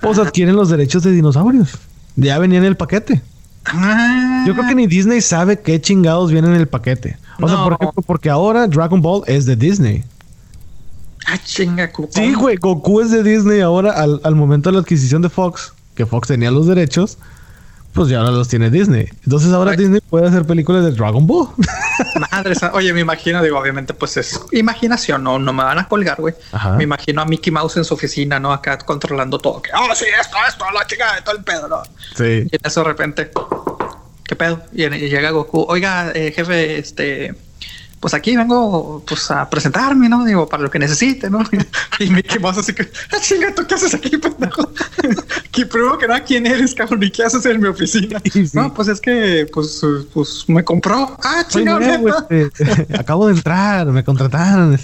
Pues 0.00 0.18
Ajá. 0.18 0.28
adquieren 0.28 0.56
los 0.56 0.68
derechos 0.70 1.02
de 1.02 1.10
dinosaurios. 1.12 1.70
Ya 2.16 2.38
venía 2.38 2.58
en 2.58 2.64
el 2.64 2.76
paquete. 2.76 3.20
Ah, 3.64 4.44
Yo 4.46 4.54
creo 4.54 4.66
que 4.66 4.74
ni 4.74 4.86
Disney 4.86 5.20
sabe 5.20 5.60
qué 5.60 5.80
chingados 5.80 6.32
viene 6.32 6.48
en 6.48 6.54
el 6.54 6.66
paquete. 6.68 7.16
O 7.40 7.48
sea, 7.48 7.62
por 7.64 7.74
ejemplo, 7.74 8.02
porque 8.02 8.28
ahora 8.30 8.66
Dragon 8.66 9.00
Ball 9.00 9.22
es 9.26 9.46
de 9.46 9.56
Disney. 9.56 10.04
Ah, 11.26 11.38
chinga, 11.44 11.90
¿cómo? 11.92 12.08
Sí, 12.10 12.34
güey, 12.34 12.56
Goku 12.56 13.00
es 13.00 13.10
de 13.10 13.22
Disney 13.22 13.60
ahora 13.60 13.92
al, 13.92 14.20
al 14.24 14.34
momento 14.34 14.70
de 14.70 14.74
la 14.74 14.80
adquisición 14.80 15.22
de 15.22 15.28
Fox, 15.28 15.72
que 15.94 16.04
Fox 16.04 16.28
tenía 16.28 16.50
los 16.50 16.66
derechos, 16.66 17.18
pues 17.92 18.08
ya 18.08 18.18
ahora 18.18 18.30
los 18.30 18.48
tiene 18.48 18.70
Disney. 18.70 19.08
Entonces 19.24 19.52
ahora 19.52 19.72
Ay. 19.72 19.76
Disney 19.76 20.00
puede 20.00 20.26
hacer 20.26 20.44
películas 20.44 20.84
de 20.84 20.92
Dragon 20.92 21.26
Ball. 21.26 21.48
Madre, 22.32 22.54
oye, 22.72 22.92
me 22.92 23.00
imagino, 23.00 23.42
digo, 23.42 23.58
obviamente, 23.58 23.94
pues 23.94 24.16
es 24.16 24.40
imaginación, 24.52 25.22
no, 25.22 25.38
no 25.38 25.52
me 25.52 25.62
van 25.62 25.78
a 25.78 25.88
colgar, 25.88 26.20
güey. 26.20 26.34
Me 26.76 26.84
imagino 26.84 27.22
a 27.22 27.24
Mickey 27.24 27.52
Mouse 27.52 27.76
en 27.76 27.84
su 27.84 27.94
oficina, 27.94 28.40
¿no? 28.40 28.52
Acá 28.52 28.78
controlando 28.78 29.38
todo. 29.38 29.60
Que, 29.60 29.70
oh, 29.74 29.94
sí, 29.94 30.06
esto, 30.20 30.36
esto, 30.48 30.64
la 30.72 30.86
chica 30.86 31.14
de 31.16 31.22
todo 31.22 31.36
el 31.36 31.44
pedo, 31.44 31.68
¿no? 31.68 31.82
Sí. 32.16 32.48
Y 32.50 32.56
en 32.56 32.60
eso 32.64 32.80
de 32.80 32.86
repente, 32.88 33.30
¿qué 34.24 34.36
pedo? 34.36 34.62
Y, 34.72 34.84
y 34.84 35.08
llega 35.08 35.30
Goku, 35.30 35.66
oiga, 35.68 36.12
eh, 36.14 36.32
jefe, 36.34 36.78
este, 36.78 37.34
pues 38.02 38.14
aquí 38.14 38.36
vengo, 38.36 39.00
pues 39.06 39.30
a 39.30 39.48
presentarme, 39.48 40.08
¿no? 40.08 40.24
Digo, 40.24 40.48
para 40.48 40.64
lo 40.64 40.70
que 40.70 40.80
necesite, 40.80 41.30
¿no? 41.30 41.38
Y 42.00 42.10
Mickey 42.10 42.40
Mouse 42.40 42.58
así 42.58 42.74
que, 42.74 42.90
ah, 43.12 43.18
chinga, 43.20 43.54
¿tú 43.54 43.64
qué 43.64 43.76
haces 43.76 43.94
aquí, 43.94 44.18
pendejo? 44.18 44.68
que 45.52 45.66
primero 45.66 45.96
que 45.98 46.08
nada, 46.08 46.24
¿quién 46.24 46.44
eres, 46.44 46.74
cabrón? 46.74 47.00
¿Y 47.04 47.12
qué 47.12 47.22
haces 47.22 47.46
en 47.46 47.60
mi 47.60 47.68
oficina? 47.68 48.20
Sí. 48.32 48.50
No, 48.54 48.74
pues 48.74 48.88
es 48.88 49.00
que, 49.00 49.46
pues, 49.52 49.82
pues 50.12 50.44
me 50.48 50.64
compró. 50.64 51.16
Ah, 51.22 51.44
chinga, 51.46 51.78
este, 52.28 52.96
acabo 52.98 53.28
de 53.28 53.34
entrar, 53.34 53.86
me 53.86 54.02
contrataron. 54.02 54.76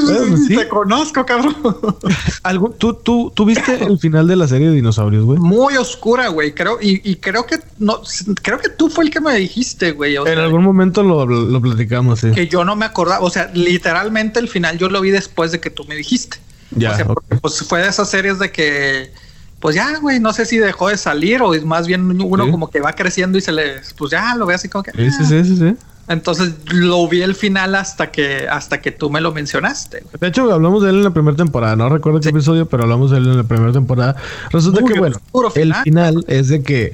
Pues, 0.00 0.46
sí. 0.46 0.56
Te 0.56 0.68
conozco, 0.68 1.24
cabrón. 1.26 1.54
¿Algún- 2.42 2.72
tú, 2.78 2.94
tú, 2.94 3.30
¿Tú 3.34 3.44
viste 3.44 3.84
el 3.84 3.98
final 3.98 4.26
de 4.26 4.36
la 4.36 4.48
serie 4.48 4.68
de 4.70 4.74
dinosaurios, 4.74 5.24
güey? 5.24 5.38
Muy 5.38 5.76
oscura, 5.76 6.28
güey. 6.28 6.54
Creo, 6.54 6.78
y, 6.80 7.08
y 7.08 7.16
creo 7.16 7.44
que 7.46 7.58
no, 7.78 8.00
creo 8.42 8.58
que 8.58 8.68
tú 8.70 8.88
fue 8.88 9.04
el 9.04 9.10
que 9.10 9.20
me 9.20 9.34
dijiste, 9.36 9.92
güey. 9.92 10.16
En 10.16 10.24
sea, 10.24 10.44
algún 10.44 10.62
momento 10.62 11.02
lo, 11.02 11.26
lo 11.26 11.60
platicamos, 11.60 12.20
sí. 12.20 12.30
que 12.32 12.48
yo 12.48 12.64
no 12.64 12.74
me 12.74 12.86
acordaba. 12.86 13.22
O 13.24 13.30
sea, 13.30 13.50
literalmente 13.54 14.40
el 14.40 14.48
final 14.48 14.78
yo 14.78 14.88
lo 14.88 15.00
vi 15.00 15.10
después 15.10 15.52
de 15.52 15.60
que 15.60 15.70
tú 15.70 15.84
me 15.84 15.94
dijiste. 15.94 16.38
Ya, 16.70 16.92
o 16.92 16.96
sea, 16.96 17.04
ok. 17.04 17.12
porque, 17.14 17.36
pues 17.36 17.60
fue 17.60 17.82
de 17.82 17.88
esas 17.88 18.08
series 18.08 18.38
de 18.38 18.50
que, 18.50 19.12
pues 19.60 19.76
ya, 19.76 19.98
güey, 19.98 20.20
no 20.20 20.32
sé 20.32 20.46
si 20.46 20.56
dejó 20.56 20.88
de 20.88 20.96
salir 20.96 21.42
o 21.42 21.52
es 21.54 21.64
más 21.64 21.86
bien 21.86 22.20
uno 22.22 22.44
Sí. 22.46 22.50
como 22.50 22.70
que 22.70 22.80
va 22.80 22.94
creciendo 22.94 23.36
y 23.36 23.42
se 23.42 23.52
le, 23.52 23.74
pues 23.98 24.10
ya 24.10 24.34
lo 24.36 24.46
ve 24.46 24.54
así 24.54 24.68
como 24.70 24.82
que. 24.82 24.90
Sí, 24.92 25.10
sí, 25.10 25.16
ah. 25.20 25.26
sí, 25.28 25.44
sí, 25.44 25.56
sí. 25.58 25.76
Entonces 26.12 26.54
lo 26.66 27.06
vi 27.08 27.22
el 27.22 27.34
final 27.34 27.74
hasta 27.74 28.10
que, 28.10 28.46
hasta 28.48 28.80
que 28.80 28.90
tú 28.92 29.10
me 29.10 29.20
lo 29.20 29.32
mencionaste. 29.32 30.02
De 30.20 30.26
hecho, 30.28 30.52
hablamos 30.52 30.82
de 30.82 30.90
él 30.90 30.96
en 30.96 31.04
la 31.04 31.10
primera 31.10 31.36
temporada. 31.36 31.76
No 31.76 31.88
recuerdo 31.88 32.20
qué 32.20 32.24
Sí. 32.24 32.30
episodio, 32.30 32.66
pero 32.66 32.84
hablamos 32.84 33.10
de 33.10 33.18
él 33.18 33.26
en 33.26 33.36
la 33.38 33.44
primera 33.44 33.72
temporada. 33.72 34.16
Resulta 34.50 34.82
que, 34.84 34.98
bueno, 34.98 35.16
el 35.54 35.74
final. 35.74 36.24
es 36.28 36.48
de 36.48 36.62
que 36.62 36.92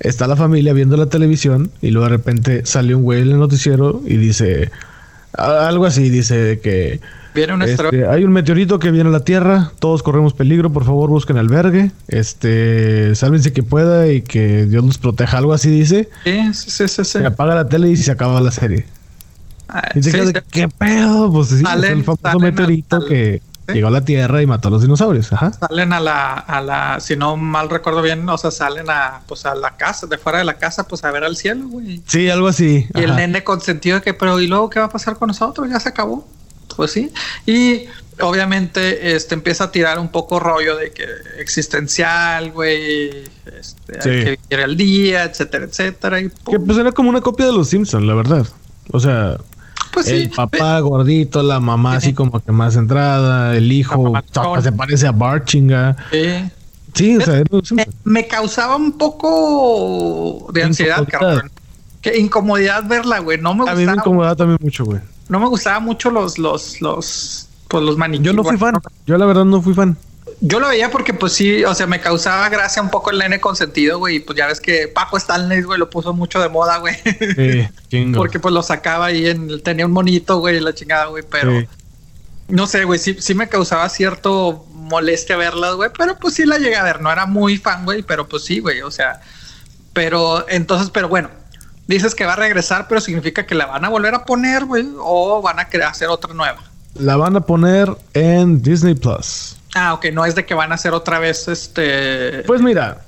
está 0.00 0.26
la 0.28 0.36
familia 0.36 0.72
viendo 0.72 0.96
la 0.96 1.06
televisión 1.06 1.70
y 1.82 1.90
luego 1.90 2.04
de 2.08 2.16
repente 2.16 2.66
sale 2.66 2.94
un 2.94 3.02
güey 3.02 3.22
en 3.22 3.30
el 3.32 3.38
noticiero 3.38 4.00
y 4.06 4.16
dice 4.16 4.70
algo 5.38 5.86
así, 5.86 6.10
dice 6.10 6.36
de 6.36 6.60
que 6.60 7.00
este, 7.66 8.06
hay 8.06 8.24
un 8.24 8.32
meteorito 8.32 8.78
que 8.78 8.90
viene 8.90 9.08
a 9.10 9.12
la 9.12 9.20
Tierra, 9.24 9.70
todos 9.78 10.02
corremos 10.02 10.32
peligro, 10.34 10.72
por 10.72 10.84
favor 10.84 11.10
busquen 11.10 11.36
albergue, 11.38 11.92
este, 12.08 13.14
sálvense 13.14 13.52
que 13.52 13.62
pueda 13.62 14.08
y 14.10 14.22
que 14.22 14.66
Dios 14.66 14.84
los 14.84 14.98
proteja, 14.98 15.38
algo 15.38 15.52
así 15.52 15.70
dice. 15.70 16.08
Sí, 16.24 16.52
sí, 16.54 16.88
sí. 16.88 17.04
Se 17.04 17.26
apaga 17.26 17.54
la 17.54 17.68
tele 17.68 17.90
y 17.90 17.96
se 17.96 18.10
acaba 18.10 18.40
la 18.40 18.50
serie. 18.50 18.86
Ah, 19.68 19.82
Y 19.94 20.00
te 20.00 20.02
sí, 20.04 20.12
quedas 20.12 20.32
de, 20.32 20.40
sí. 20.40 20.46
¿qué 20.50 20.68
pedo? 20.68 21.30
Pues 21.30 21.48
sí, 21.48 21.62
es 21.62 21.84
el 21.84 22.02
famoso 22.04 22.38
meteorito 22.40 22.96
al- 22.96 23.06
que 23.06 23.42
¿sí? 23.68 23.74
llegó 23.74 23.88
a 23.88 23.90
la 23.92 24.04
Tierra 24.04 24.42
y 24.42 24.46
mató 24.46 24.68
a 24.68 24.70
los 24.70 24.82
dinosaurios. 24.82 25.32
Ajá. 25.32 25.52
salen 25.52 25.92
a 25.92 26.00
la, 26.00 26.34
a 26.34 26.60
la, 26.60 27.00
si 27.00 27.16
no 27.16 27.36
mal 27.36 27.70
recuerdo 27.70 28.02
bien, 28.02 28.28
o 28.28 28.38
sea, 28.38 28.50
salen 28.50 28.90
a, 28.90 29.20
pues 29.26 29.46
a 29.46 29.54
la 29.54 29.76
casa, 29.76 30.06
de 30.06 30.18
fuera 30.18 30.38
de 30.38 30.44
la 30.44 30.54
casa, 30.54 30.86
pues 30.88 31.04
a 31.04 31.10
ver 31.10 31.24
al 31.24 31.36
cielo, 31.36 31.68
güey. 31.68 32.02
Sí, 32.06 32.28
algo 32.30 32.48
así. 32.48 32.86
Y 32.94 33.00
el 33.02 33.14
nene 33.16 33.44
consentido 33.44 33.96
de 33.96 34.02
que, 34.02 34.14
pero 34.14 34.40
¿y 34.40 34.46
luego 34.46 34.70
qué 34.70 34.80
va 34.80 34.86
a 34.86 34.90
pasar 34.90 35.16
con 35.16 35.28
nosotros? 35.28 35.68
Ya 35.70 35.78
se 35.80 35.88
acabó. 35.90 36.26
Pues 36.76 36.92
sí. 36.92 37.12
Y 37.46 37.86
obviamente 38.20 39.16
este 39.16 39.34
empieza 39.34 39.64
a 39.64 39.72
tirar 39.72 39.98
un 39.98 40.10
poco 40.10 40.38
rollo 40.38 40.76
de 40.76 40.92
que 40.92 41.04
existencial, 41.38 42.52
güey, 42.52 43.24
este, 43.58 44.02
Sí. 44.02 44.08
hay 44.10 44.24
que 44.24 44.38
vivir 44.48 44.60
el 44.64 44.76
día, 44.76 45.24
etcétera, 45.24 45.64
etcétera. 45.64 46.20
Y. 46.20 46.30
Que 46.50 46.60
pues 46.60 46.78
era 46.78 46.92
como 46.92 47.10
una 47.10 47.20
copia 47.20 47.46
de 47.46 47.52
los 47.52 47.68
Simpsons, 47.68 48.06
la 48.06 48.14
verdad. 48.14 48.46
O 48.92 49.00
sea, 49.00 49.38
pues 50.02 50.06
sí. 50.06 50.22
el 50.22 50.30
papá 50.30 50.78
gordito, 50.80 51.42
la 51.42 51.60
mamá 51.60 51.96
así 51.96 52.12
como 52.12 52.40
que 52.40 52.52
más 52.52 52.74
centrada, 52.74 53.56
el 53.56 53.70
hijo 53.72 54.12
se 54.62 54.72
parece 54.72 55.06
a 55.06 55.12
Bart 55.12 55.44
chinga. 55.44 55.96
Eh, 56.12 56.50
Sí, 56.94 57.16
o 57.16 57.20
sea, 57.20 57.44
me, 58.04 58.26
causaba 58.26 58.74
un 58.74 58.92
poco 58.92 60.50
de 60.52 60.64
ansiedad, 60.64 61.06
cabrón. 61.08 61.50
Que 62.00 62.18
incomodidad 62.18 62.88
verla, 62.88 63.18
güey. 63.20 63.38
No 63.38 63.54
me 63.54 63.70
A 63.70 63.74
mí 63.74 63.80
me 63.80 63.86
gustaba 63.86 63.96
incomodaba 63.96 64.36
también 64.36 64.58
mucho, 64.60 64.84
güey. 64.84 65.00
no 65.28 65.38
me 65.38 65.46
gustaba 65.46 65.78
mucho 65.80 66.10
los, 66.10 66.38
los, 66.38 66.80
los, 66.80 67.48
pues 67.68 67.84
los 67.84 67.96
maniquíes. 67.96 68.26
Yo 68.26 68.32
no 68.32 68.42
fui 68.42 68.56
fan. 68.56 68.74
Yo 69.06 69.18
la 69.18 69.26
verdad 69.26 69.44
no 69.44 69.60
fui 69.60 69.74
fan. 69.74 69.96
Yo 70.40 70.60
lo 70.60 70.68
veía 70.68 70.90
porque, 70.90 71.14
pues 71.14 71.32
sí, 71.32 71.64
o 71.64 71.74
sea, 71.74 71.86
me 71.88 72.00
causaba 72.00 72.48
gracia 72.48 72.80
un 72.80 72.90
poco 72.90 73.10
el 73.10 73.18
nene 73.18 73.40
consentido, 73.40 73.98
güey. 73.98 74.16
Y 74.16 74.20
pues 74.20 74.38
ya 74.38 74.46
ves 74.46 74.60
que 74.60 74.86
Paco 74.86 75.16
Stanley, 75.16 75.62
güey, 75.62 75.78
lo 75.78 75.90
puso 75.90 76.12
mucho 76.12 76.40
de 76.40 76.48
moda, 76.48 76.78
güey. 76.78 76.94
Sí, 76.94 77.68
chingo. 77.88 78.18
porque 78.18 78.38
pues 78.38 78.54
lo 78.54 78.62
sacaba 78.62 79.06
ahí 79.06 79.26
en. 79.26 79.60
Tenía 79.62 79.86
un 79.86 79.92
monito, 79.92 80.38
güey, 80.38 80.60
la 80.60 80.72
chingada, 80.72 81.06
güey. 81.06 81.24
Pero. 81.28 81.64
No 82.46 82.66
sé, 82.66 82.84
güey, 82.84 82.98
sí, 82.98 83.16
sí 83.18 83.34
me 83.34 83.48
causaba 83.48 83.88
cierto 83.88 84.64
molestia 84.72 85.36
verlas, 85.36 85.74
güey. 85.74 85.90
Pero 85.98 86.16
pues 86.18 86.34
sí 86.34 86.46
la 86.46 86.58
llegué 86.58 86.76
a 86.76 86.84
ver. 86.84 87.00
No 87.00 87.10
era 87.10 87.26
muy 87.26 87.58
fan, 87.58 87.84
güey. 87.84 88.02
Pero 88.02 88.28
pues 88.28 88.44
sí, 88.44 88.60
güey. 88.60 88.82
O 88.82 88.92
sea. 88.92 89.20
Pero 89.92 90.48
entonces, 90.48 90.90
pero 90.90 91.08
bueno. 91.08 91.30
Dices 91.88 92.14
que 92.14 92.26
va 92.26 92.34
a 92.34 92.36
regresar, 92.36 92.86
pero 92.86 93.00
significa 93.00 93.46
que 93.46 93.54
la 93.54 93.64
van 93.64 93.84
a 93.84 93.88
volver 93.88 94.14
a 94.14 94.24
poner, 94.24 94.66
güey. 94.66 94.86
O 94.98 95.42
van 95.42 95.58
a 95.58 95.62
hacer 95.88 96.08
otra 96.08 96.32
nueva. 96.32 96.62
La 96.94 97.16
van 97.16 97.34
a 97.34 97.40
poner 97.40 97.96
en 98.12 98.62
Disney 98.62 98.94
Plus. 98.94 99.57
Ah, 99.78 99.94
ok, 99.94 100.06
no 100.12 100.24
es 100.24 100.34
de 100.34 100.44
que 100.44 100.54
van 100.54 100.72
a 100.72 100.74
hacer 100.74 100.92
otra 100.92 101.20
vez 101.20 101.46
este. 101.46 102.42
Pues 102.46 102.60
mira, 102.60 103.04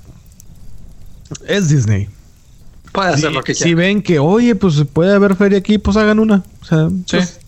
es 1.45 1.67
Disney. 1.67 2.07
Puede 2.93 3.09
hacer 3.09 3.31
lo 3.31 3.43
que 3.43 3.53
Si 3.53 3.73
ven 3.73 4.01
que, 4.01 4.19
oye, 4.19 4.55
pues 4.55 4.75
puede 4.91 5.13
haber 5.13 5.35
feria 5.35 5.57
aquí, 5.57 5.77
pues 5.77 5.97
hagan 5.97 6.19
una. 6.19 6.43
O 6.61 6.65
sea, 6.65 6.87
pues, 7.09 7.39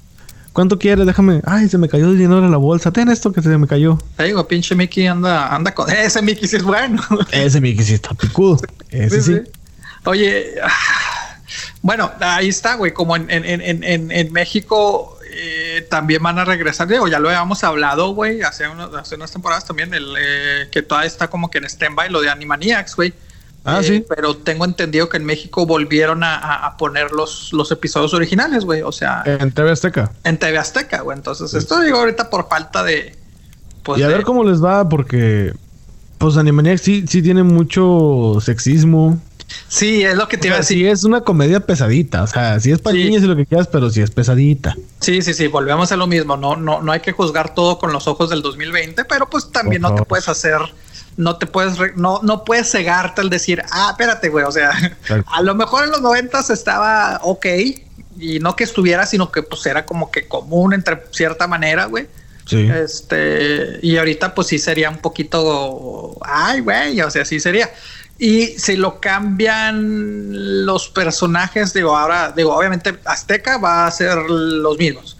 ¿cuánto 0.51 0.77
quieres? 0.77 1.05
Déjame. 1.05 1.41
Ay, 1.45 1.69
se 1.69 1.77
me 1.77 1.87
cayó 1.87 2.07
el 2.07 2.17
dinero 2.17 2.43
en 2.43 2.51
la 2.51 2.57
bolsa. 2.57 2.91
Ten 2.91 3.09
esto 3.09 3.31
que 3.31 3.41
se 3.41 3.57
me 3.57 3.67
cayó. 3.67 3.97
Te 4.17 4.23
digo, 4.25 4.45
pinche 4.45 4.75
Mickey 4.75 5.07
anda, 5.07 5.53
anda 5.53 5.73
con. 5.73 5.89
Ese 5.91 6.21
Mickey 6.21 6.47
sí 6.47 6.57
es 6.57 6.63
bueno. 6.63 7.01
Ese 7.31 7.61
Mickey 7.61 7.85
sí 7.85 7.93
está 7.93 8.13
picudo. 8.13 8.59
Ese 8.89 9.21
sí. 9.21 9.41
Oye, 10.03 10.55
ah, 10.61 10.69
bueno, 11.81 12.11
ahí 12.19 12.49
está, 12.49 12.75
güey. 12.75 12.93
Como 12.93 13.15
en, 13.15 13.29
en, 13.29 13.61
en, 13.61 14.11
en 14.11 14.33
México 14.33 15.17
eh, 15.35 15.87
también 15.89 16.21
van 16.21 16.39
a 16.39 16.45
regresar, 16.45 16.87
digo, 16.87 17.07
ya 17.07 17.19
lo 17.19 17.29
habíamos 17.29 17.63
hablado, 17.63 18.13
güey, 18.13 18.41
hace, 18.41 18.65
hace 18.65 19.15
unas 19.15 19.31
temporadas 19.31 19.65
también, 19.65 19.93
el, 19.93 20.15
eh, 20.17 20.67
que 20.71 20.81
todavía 20.81 21.07
está 21.07 21.29
como 21.29 21.49
que 21.49 21.57
en 21.57 21.65
stand-by 21.65 22.09
lo 22.09 22.21
de 22.21 22.29
Animaniacs, 22.29 22.95
güey. 22.95 23.13
Ah, 23.65 23.81
sí. 23.81 23.95
Eh, 23.95 24.05
pero 24.07 24.35
tengo 24.35 24.65
entendido 24.65 25.07
que 25.09 25.17
en 25.17 25.25
México 25.25 25.65
volvieron 25.65 26.21
a, 26.23 26.75
poner 26.77 27.11
los, 27.11 27.53
los 27.53 27.71
episodios 27.71 28.13
originales, 28.13 28.65
güey. 28.65 28.81
O 28.81 28.91
sea. 28.91 29.23
En 29.25 29.51
TV 29.51 29.71
Azteca. 29.71 30.11
En 30.23 30.37
TV 30.37 30.57
Azteca, 30.57 31.01
güey. 31.01 31.17
Entonces, 31.17 31.53
esto 31.53 31.79
digo 31.79 31.97
ahorita 31.97 32.29
por 32.29 32.49
falta 32.49 32.83
de. 32.83 33.15
Pues, 33.83 33.99
y 33.99 34.03
a 34.03 34.07
ver 34.07 34.23
cómo 34.23 34.43
les 34.43 34.63
va, 34.63 34.87
porque. 34.89 35.53
Pues 36.17 36.37
Animaniacs 36.37 36.81
sí, 36.81 37.05
sí 37.07 37.21
tiene 37.21 37.43
mucho 37.43 38.37
sexismo. 38.41 39.19
Sí, 39.67 40.03
es 40.03 40.15
lo 40.15 40.27
que 40.27 40.37
te 40.37 40.47
iba 40.47 40.57
a 40.57 40.59
decir. 40.59 40.77
Sí, 40.77 40.87
es 40.87 41.03
una 41.03 41.21
comedia 41.21 41.59
pesadita. 41.59 42.23
O 42.23 42.27
sea, 42.27 42.59
sí 42.59 42.71
es 42.71 42.79
para 42.79 42.95
niños 42.95 43.23
y 43.23 43.27
lo 43.27 43.35
que 43.35 43.45
quieras, 43.45 43.67
pero 43.67 43.89
sí 43.89 44.01
es 44.01 44.11
pesadita. 44.11 44.75
Sí, 44.99 45.21
sí, 45.21 45.33
sí. 45.33 45.47
Volvemos 45.47 45.91
a 45.91 45.95
lo 45.95 46.07
mismo. 46.07 46.37
No, 46.37 46.55
no, 46.55 46.81
no 46.81 46.91
hay 46.91 46.99
que 46.99 47.11
juzgar 47.11 47.53
todo 47.53 47.79
con 47.79 47.91
los 47.91 48.07
ojos 48.07 48.29
del 48.29 48.41
2020, 48.41 49.05
pero 49.05 49.29
pues 49.29 49.51
también 49.51 49.81
no 49.81 49.95
te 49.95 50.03
puedes 50.03 50.29
hacer. 50.29 50.59
No 51.15 51.37
te 51.37 51.45
puedes, 51.45 51.77
no, 51.95 52.21
no 52.23 52.43
puedes 52.43 52.71
cegarte 52.71 53.21
al 53.21 53.29
decir, 53.29 53.63
ah, 53.71 53.89
espérate, 53.91 54.29
güey. 54.29 54.45
O 54.45 54.51
sea, 54.51 54.71
a 55.27 55.41
lo 55.41 55.55
mejor 55.55 55.83
en 55.83 55.91
los 55.91 56.01
noventas 56.01 56.49
estaba 56.49 57.19
ok 57.23 57.45
y 58.17 58.39
no 58.39 58.55
que 58.55 58.63
estuviera, 58.63 59.05
sino 59.05 59.31
que 59.31 59.43
pues 59.43 59.65
era 59.65 59.85
como 59.85 60.11
que 60.11 60.27
común 60.27 60.73
entre 60.73 61.03
cierta 61.11 61.47
manera, 61.47 61.85
güey. 61.85 62.07
Sí. 62.45 62.67
Este, 62.69 63.79
y 63.81 63.97
ahorita 63.97 64.35
pues 64.35 64.47
sí 64.47 64.59
sería 64.59 64.89
un 64.89 64.97
poquito, 64.97 66.17
ay, 66.21 66.59
güey, 66.59 66.99
o 67.01 67.09
sea, 67.09 67.25
sí 67.25 67.39
sería. 67.39 67.69
Y 68.19 68.47
si 68.59 68.75
lo 68.75 68.99
cambian 68.99 70.65
los 70.65 70.87
personajes, 70.89 71.73
digo, 71.73 71.97
ahora, 71.97 72.31
digo, 72.31 72.55
obviamente 72.55 72.99
Azteca 73.05 73.57
va 73.57 73.87
a 73.87 73.91
ser 73.91 74.17
los 74.29 74.77
mismos. 74.77 75.17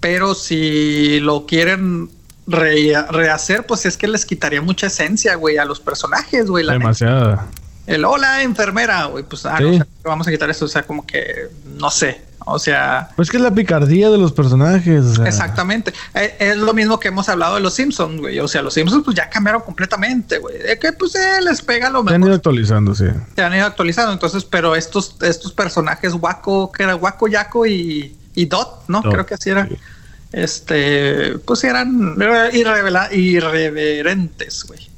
Pero 0.00 0.34
si 0.34 1.20
lo 1.20 1.46
quieren 1.46 2.10
rehacer, 2.46 3.64
pues 3.64 3.86
es 3.86 3.96
que 3.96 4.06
les 4.06 4.26
quitaría 4.26 4.60
mucha 4.60 4.88
esencia, 4.88 5.34
güey, 5.36 5.56
a 5.56 5.64
los 5.64 5.80
personajes, 5.80 6.46
güey. 6.46 6.66
Demasiada. 6.66 7.48
El 7.86 8.04
hola, 8.04 8.42
enfermera, 8.42 9.06
güey, 9.06 9.24
pues 9.24 9.44
ah, 9.44 9.58
vamos 10.02 10.26
a 10.26 10.30
quitar 10.30 10.48
eso, 10.48 10.64
o 10.64 10.68
sea, 10.68 10.84
como 10.84 11.06
que 11.06 11.48
no 11.76 11.90
sé. 11.90 12.22
O 12.46 12.58
sea. 12.58 13.08
Pues 13.16 13.30
que 13.30 13.38
es 13.38 13.42
la 13.42 13.54
picardía 13.54 14.10
de 14.10 14.18
los 14.18 14.32
personajes. 14.32 15.18
Exactamente. 15.24 15.92
Eh, 16.14 16.36
es, 16.38 16.56
lo 16.56 16.74
mismo 16.74 17.00
que 17.00 17.08
hemos 17.08 17.28
hablado 17.28 17.54
de 17.54 17.60
los 17.60 17.74
Simpsons, 17.74 18.20
güey. 18.20 18.38
O 18.38 18.48
sea, 18.48 18.62
los 18.62 18.74
Simpsons 18.74 19.04
pues 19.04 19.16
ya 19.16 19.30
cambiaron 19.30 19.62
completamente, 19.62 20.38
güey. 20.38 20.58
De 20.58 20.78
que 20.78 20.92
pues 20.92 21.14
eh, 21.14 21.40
les 21.42 21.62
pega 21.62 21.88
lo 21.88 22.02
mejor. 22.02 22.10
Se 22.10 22.14
han 22.16 22.24
ido 22.24 22.34
actualizando, 22.34 22.94
sí. 22.94 23.06
Se 23.34 23.42
han 23.42 23.54
ido 23.54 23.66
actualizando. 23.66 24.12
Entonces, 24.12 24.44
pero 24.44 24.76
estos, 24.76 25.16
estos 25.22 25.52
personajes, 25.52 26.12
Waco, 26.14 26.70
que 26.70 26.82
era 26.82 26.96
Waco, 26.96 27.28
Yaco 27.28 27.66
y, 27.66 28.14
y 28.34 28.46
Dot, 28.46 28.84
¿no? 28.88 29.02
Creo 29.02 29.24
que 29.24 29.34
así 29.34 29.50
era. 29.50 29.68
Este, 30.32 31.38
pues 31.38 31.62
eran 31.64 32.16
irreverentes, 33.12 34.64
güey. 34.64 34.90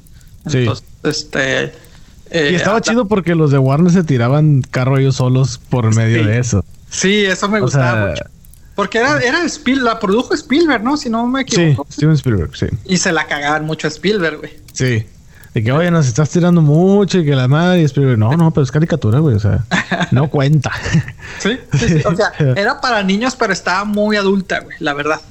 Entonces, 0.45 0.85
este. 1.03 1.73
y 2.31 2.55
estaba 2.55 2.81
chido 2.81 3.07
porque 3.07 3.35
los 3.35 3.51
de 3.51 3.57
Warner 3.57 3.91
se 3.91 4.03
tiraban 4.03 4.61
carro 4.61 4.97
ellos 4.97 5.17
solos 5.17 5.59
por 5.69 5.95
medio 5.95 6.25
de 6.25 6.39
eso. 6.39 6.65
Sí, 6.89 7.25
eso 7.25 7.49
me 7.49 7.59
gustaba 7.59 8.07
mucho. 8.07 8.23
Porque 8.75 8.99
era, 8.99 9.19
era 9.19 9.43
Spielberg, 9.45 9.85
la 9.85 9.99
produjo 9.99 10.35
Spielberg, 10.35 10.83
¿no? 10.83 10.97
Si 10.97 11.09
no 11.09 11.25
me 11.25 11.41
equivoco. 11.41 11.87
Sí, 11.89 11.95
Steven 11.95 12.13
Spielberg, 12.13 12.55
sí. 12.55 12.67
Y 12.85 12.97
se 12.97 13.11
la 13.11 13.25
cagaban 13.25 13.65
mucho 13.65 13.87
a 13.87 13.89
Spielberg, 13.89 14.37
güey. 14.37 14.51
Sí. 14.71 15.03
De 15.55 15.63
que, 15.63 15.71
oye, 15.71 15.89
nos 15.89 16.07
estás 16.07 16.29
tirando 16.29 16.61
mucho 16.61 17.17
y 17.17 17.25
que 17.25 17.35
la 17.35 17.47
madre 17.47 17.81
y 17.81 17.85
Spielberg, 17.85 18.19
no, 18.19 18.37
no, 18.37 18.51
pero 18.51 18.63
es 18.63 18.71
caricatura, 18.71 19.17
güey, 19.17 19.35
o 19.35 19.39
sea, 19.39 19.65
no 20.11 20.29
cuenta. 20.29 20.71
¿Sí? 21.39 21.57
sí, 21.73 22.03
o 22.05 22.15
sea, 22.15 22.31
era 22.55 22.79
para 22.79 23.01
niños, 23.01 23.35
pero 23.35 23.51
estaba 23.51 23.83
muy 23.83 24.15
adulta, 24.15 24.59
güey, 24.59 24.77
la 24.79 24.93
verdad. 24.93 25.21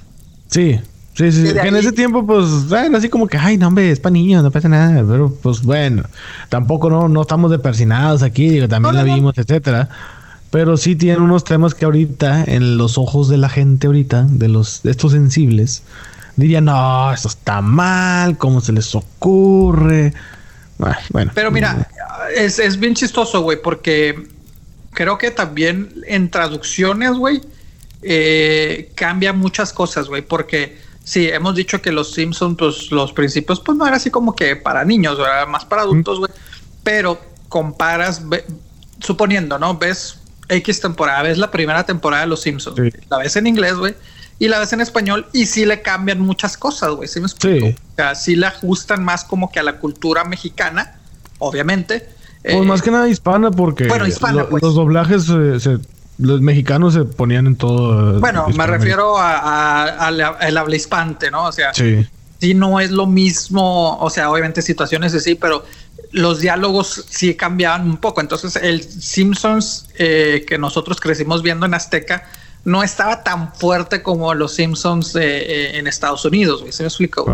Sí, 0.49 0.81
sí, 1.15 1.31
sí. 1.31 1.53
Que 1.53 1.69
en 1.69 1.77
ese 1.77 1.93
tiempo, 1.93 2.27
pues, 2.27 2.69
bueno, 2.69 2.99
así 2.99 3.09
como 3.09 3.29
que, 3.29 3.39
ay, 3.39 3.59
no, 3.59 3.69
hombre, 3.69 3.93
es 3.93 4.01
para 4.01 4.15
niños, 4.15 4.43
no 4.43 4.51
pasa 4.51 4.69
nada, 4.69 5.05
pero 5.09 5.33
pues 5.41 5.63
bueno, 5.63 6.03
tampoco 6.49 6.91
no, 6.91 7.09
no 7.09 7.23
estamos 7.23 7.53
depersinados 7.53 8.25
aquí, 8.25 8.49
digo, 8.49 8.67
también 8.67 8.97
la 8.97 9.05
vimos, 9.05 9.39
etcétera. 9.39 9.89
Pero 10.51 10.77
sí 10.77 10.97
tienen 10.97 11.23
unos 11.23 11.45
temas 11.45 11.75
que 11.75 11.85
ahorita, 11.85 12.45
en 12.45 12.77
los 12.77 12.99
ojos 12.99 13.29
de 13.29 13.37
la 13.37 13.49
gente 13.49 13.87
ahorita, 13.87 14.27
de 14.29 14.49
los 14.49 14.83
de 14.83 14.91
estos 14.93 15.13
sensibles, 15.13 15.83
dirían, 16.37 16.67
no, 16.67 17.13
esto 17.13 17.29
está 17.29 17.61
mal, 17.61 18.39
¿cómo 18.39 18.61
se 18.61 18.73
les 18.73 18.95
ocurre? 18.95 20.15
bueno. 21.11 21.33
Pero 21.35 21.51
mira, 21.51 21.89
es, 22.35 22.59
es 22.59 22.79
bien 22.79 22.95
chistoso, 22.95 23.41
güey, 23.41 23.61
porque 23.61 24.29
creo 24.93 25.19
que 25.19 25.31
también 25.31 26.03
en 26.07 26.31
traducciones, 26.31 27.13
güey, 27.13 27.41
eh, 28.03 28.93
cambia 28.95 29.33
muchas 29.33 29.73
cosas, 29.73 30.09
güey, 30.09 30.23
porque 30.23 30.79
sí, 31.03 31.29
hemos 31.29 31.55
dicho 31.55 31.81
que 31.81 31.93
los 31.93 32.13
Simpsons, 32.13 32.57
pues 32.59 32.91
los 32.91 33.13
principios, 33.13 33.61
pues 33.61 33.77
no 33.77 33.87
era 33.87 33.97
así 33.97 34.11
como 34.11 34.37
que 34.37 34.57
para 34.57 34.85
niños, 34.85 35.19
era 35.19 35.47
más 35.47 35.65
para 35.65 35.83
adultos, 35.83 36.19
güey, 36.19 36.31
pero 36.83 37.19
comparas, 37.49 38.23
suponiendo, 39.01 39.59
¿no? 39.59 39.77
Ves 39.79 40.21
X 40.49 40.81
temporada, 40.81 41.23
ves 41.23 41.39
la 41.39 41.51
primera 41.51 41.85
temporada 41.85 42.23
de 42.23 42.29
Los 42.29 42.43
Simpsons, 42.43 42.79
la 43.11 43.19
ves 43.19 43.37
en 43.37 43.47
inglés, 43.47 43.75
güey, 43.75 43.95
y 44.39 44.49
la 44.49 44.59
ves 44.59 44.73
en 44.73 44.81
español 44.81 45.27
y 45.33 45.47
sí 45.47 45.65
le 45.65 45.83
cambian 45.83 46.21
muchas 46.21 46.57
cosas, 46.57 46.91
güey, 46.91 47.09
¿sí 47.09 47.21
me 47.21 47.27
explico? 47.27 47.67
O 47.69 47.97
sea, 47.97 48.15
sí 48.15 48.37
le 48.37 48.47
ajustan 48.47 49.05
más 49.05 49.25
como 49.25 49.51
que 49.51 49.61
a 49.61 49.63
la 49.63 49.79
cultura 49.79 50.25
mexicana, 50.25 50.99
obviamente. 51.39 52.09
Pues 52.43 52.65
más 52.65 52.83
que 52.83 52.91
nada 52.91 53.09
hispana, 53.09 53.51
porque 53.51 53.89
bueno, 53.89 54.07
hispana, 54.07 54.47
pues. 54.49 54.63
los 54.63 54.75
doblajes 54.75 55.29
los 56.19 56.41
mexicanos 56.41 56.95
se 56.95 57.05
ponían 57.05 57.47
en 57.47 57.57
todo. 57.57 58.21
Bueno, 58.21 58.49
me 58.49 58.67
refiero 58.67 59.19
al 59.19 60.57
habla 60.57 60.77
hispante, 60.77 61.31
¿no? 61.31 61.45
O 61.45 61.53
sea, 61.53 61.75
sí. 61.75 62.07
sí. 62.41 62.55
no 62.55 62.81
es 62.81 62.91
lo 62.91 63.07
mismo, 63.07 63.99
o 63.99 64.11
sea, 64.11 64.31
obviamente 64.31 64.63
situaciones 64.63 65.15
así, 65.15 65.35
pero 65.35 65.65
los 66.17 66.41
diálogos 66.41 67.05
sí 67.11 67.35
cambiaban 67.35 67.83
un 67.83 67.99
poco. 67.99 68.23
Entonces, 68.23 68.57
el 68.57 68.83
Simpsons 68.83 69.87
eh, 69.99 70.45
que 70.49 70.57
nosotros 70.57 70.99
crecimos 70.99 71.43
viendo 71.43 71.67
en 71.67 71.75
Azteca 71.75 72.27
no 72.65 72.83
estaba 72.83 73.23
tan 73.23 73.55
fuerte 73.55 74.03
como 74.03 74.33
los 74.33 74.55
Simpsons 74.55 75.15
eh, 75.15 75.21
eh, 75.21 75.79
en 75.79 75.87
Estados 75.87 76.25
Unidos, 76.25 76.65
¿Se 76.71 76.83
me 76.83 76.89
explico? 76.89 77.25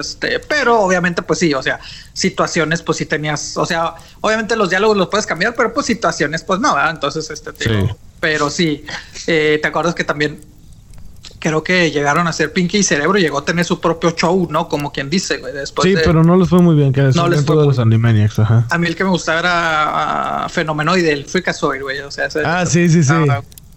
este, 0.00 0.40
pero 0.40 0.80
obviamente, 0.80 1.22
pues 1.22 1.38
sí, 1.38 1.52
o 1.54 1.62
sea, 1.62 1.78
situaciones, 2.12 2.82
pues 2.82 2.98
sí 2.98 3.06
tenías, 3.06 3.56
o 3.56 3.66
sea, 3.66 3.94
obviamente 4.22 4.56
los 4.56 4.70
diálogos 4.70 4.96
los 4.96 5.08
puedes 5.08 5.26
cambiar, 5.26 5.54
pero 5.54 5.72
pues 5.72 5.86
situaciones, 5.86 6.42
pues 6.42 6.58
no, 6.58 6.74
¿verdad? 6.74 6.90
Entonces, 6.90 7.30
este, 7.30 7.52
pero 8.18 8.50
sí, 8.50 8.84
te 9.26 9.64
acuerdas 9.64 9.94
que 9.94 10.02
también 10.02 10.40
creo 11.38 11.62
que 11.62 11.90
llegaron 11.90 12.26
a 12.26 12.32
ser 12.32 12.52
Pinky 12.52 12.78
y 12.78 12.82
Cerebro 12.82 13.18
llegó 13.18 13.38
a 13.38 13.44
tener 13.44 13.64
su 13.64 13.80
propio 13.80 14.10
show, 14.12 14.48
¿no? 14.50 14.68
Como 14.68 14.92
quien 14.92 15.10
dice, 15.10 15.38
güey. 15.38 15.52
Después 15.52 15.88
sí, 15.88 15.96
pero 16.04 16.22
no 16.24 16.36
les 16.36 16.48
fue 16.48 16.60
muy 16.60 16.74
bien. 16.74 16.92
Que 16.92 17.02
no 17.14 17.28
les 17.28 17.44
fue 17.44 17.56
los 17.56 17.78
Animaniacs, 17.78 18.38
ajá. 18.40 18.66
A 18.70 18.78
mí 18.78 18.86
el 18.86 18.96
que 18.96 19.04
me 19.04 19.10
gustaba 19.10 19.40
era 19.40 20.46
uh, 20.46 20.48
Fenomenoide, 20.48 21.12
el 21.12 21.24
Freakazoid, 21.24 21.82
güey. 21.82 22.00
O 22.00 22.10
sea, 22.10 22.26
ese, 22.26 22.42
ah, 22.44 22.66
sí, 22.66 22.88
sí, 22.88 23.02
sí. 23.02 23.12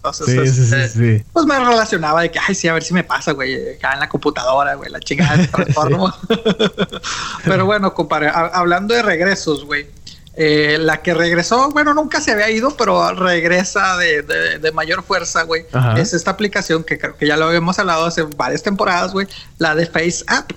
Entonces, 0.04 0.26
sí, 0.26 0.64
sí, 0.64 0.66
sí, 0.66 0.88
sí, 0.88 1.24
Pues 1.32 1.46
me 1.46 1.56
relacionaba 1.60 2.22
de 2.22 2.30
que, 2.32 2.40
ay, 2.40 2.56
sí, 2.56 2.66
a 2.66 2.72
ver 2.72 2.82
si 2.82 2.92
me 2.92 3.04
pasa, 3.04 3.30
güey, 3.32 3.76
acá 3.76 3.92
en 3.92 4.00
la 4.00 4.08
computadora, 4.08 4.74
güey, 4.74 4.90
la 4.90 4.98
chingada 4.98 5.36
de. 5.36 5.48
Pero 7.44 7.66
bueno, 7.66 7.94
compadre, 7.94 8.28
hablando 8.34 8.94
de 8.94 9.02
regresos, 9.02 9.64
güey. 9.64 9.86
Eh, 10.34 10.78
la 10.80 11.02
que 11.02 11.12
regresó, 11.12 11.70
bueno, 11.70 11.92
nunca 11.92 12.20
se 12.22 12.32
había 12.32 12.50
ido, 12.50 12.74
pero 12.76 13.12
regresa 13.14 13.98
de, 13.98 14.72
mayor 14.72 15.02
fuerza, 15.02 15.42
güey. 15.42 15.64
Es 15.96 16.14
esta 16.14 16.30
aplicación 16.30 16.84
que 16.84 16.98
creo 16.98 17.16
que 17.16 17.26
ya 17.26 17.36
lo 17.36 17.46
habíamos 17.46 17.78
hablado 17.78 18.06
hace 18.06 18.22
varias 18.22 18.62
temporadas, 18.62 19.12
güey. 19.12 19.26
La 19.58 19.74
de 19.74 19.86
Face 19.86 20.24
App. 20.26 20.52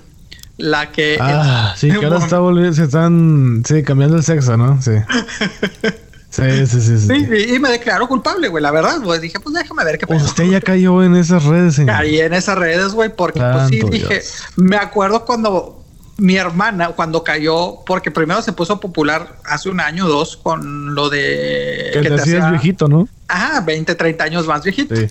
La 0.58 0.90
que. 0.90 1.18
Ah, 1.20 1.74
sí, 1.76 1.90
que 1.90 2.06
ahora 2.06 2.18
está 2.18 2.38
volviendo, 2.38 2.72
se 2.72 2.84
están, 2.84 3.62
sí, 3.66 3.82
cambiando 3.82 4.16
el 4.16 4.24
sexo, 4.24 4.56
¿no? 4.56 4.80
Sí. 4.80 4.92
Sí, 6.28 6.66
sí, 6.66 6.80
sí. 6.82 6.98
sí. 6.98 7.54
y 7.54 7.58
me 7.58 7.70
declaró 7.70 8.06
culpable, 8.08 8.48
güey, 8.48 8.62
la 8.62 8.70
verdad, 8.70 9.00
güey. 9.00 9.20
Dije, 9.20 9.40
pues 9.40 9.54
déjame 9.54 9.84
ver 9.84 9.96
qué 9.96 10.06
pasa. 10.06 10.22
Usted 10.22 10.44
ya 10.44 10.60
cayó 10.60 11.02
en 11.02 11.16
esas 11.16 11.44
redes, 11.44 11.76
señor. 11.76 11.96
Caí 11.96 12.20
en 12.20 12.34
esas 12.34 12.58
redes, 12.58 12.92
güey, 12.92 13.08
porque 13.08 13.40
pues 13.40 13.68
sí, 13.68 13.80
dije, 13.90 14.20
me 14.56 14.76
acuerdo 14.76 15.24
cuando 15.24 15.85
mi 16.18 16.36
hermana, 16.36 16.88
cuando 16.90 17.22
cayó, 17.22 17.80
porque 17.84 18.10
primero 18.10 18.40
se 18.42 18.52
puso 18.52 18.80
popular 18.80 19.36
hace 19.44 19.68
un 19.68 19.80
año 19.80 20.06
o 20.06 20.08
dos 20.08 20.36
con 20.36 20.94
lo 20.94 21.10
de... 21.10 21.90
Que, 21.92 22.02
te, 22.02 22.14
hacías 22.14 22.50
viejito, 22.50 22.88
¿no? 22.88 23.08
Ajá, 23.28 23.60
20, 23.60 23.94
30 23.94 24.24
años 24.24 24.46
más 24.46 24.62
viejito. 24.62 24.96
Sí. 24.96 25.08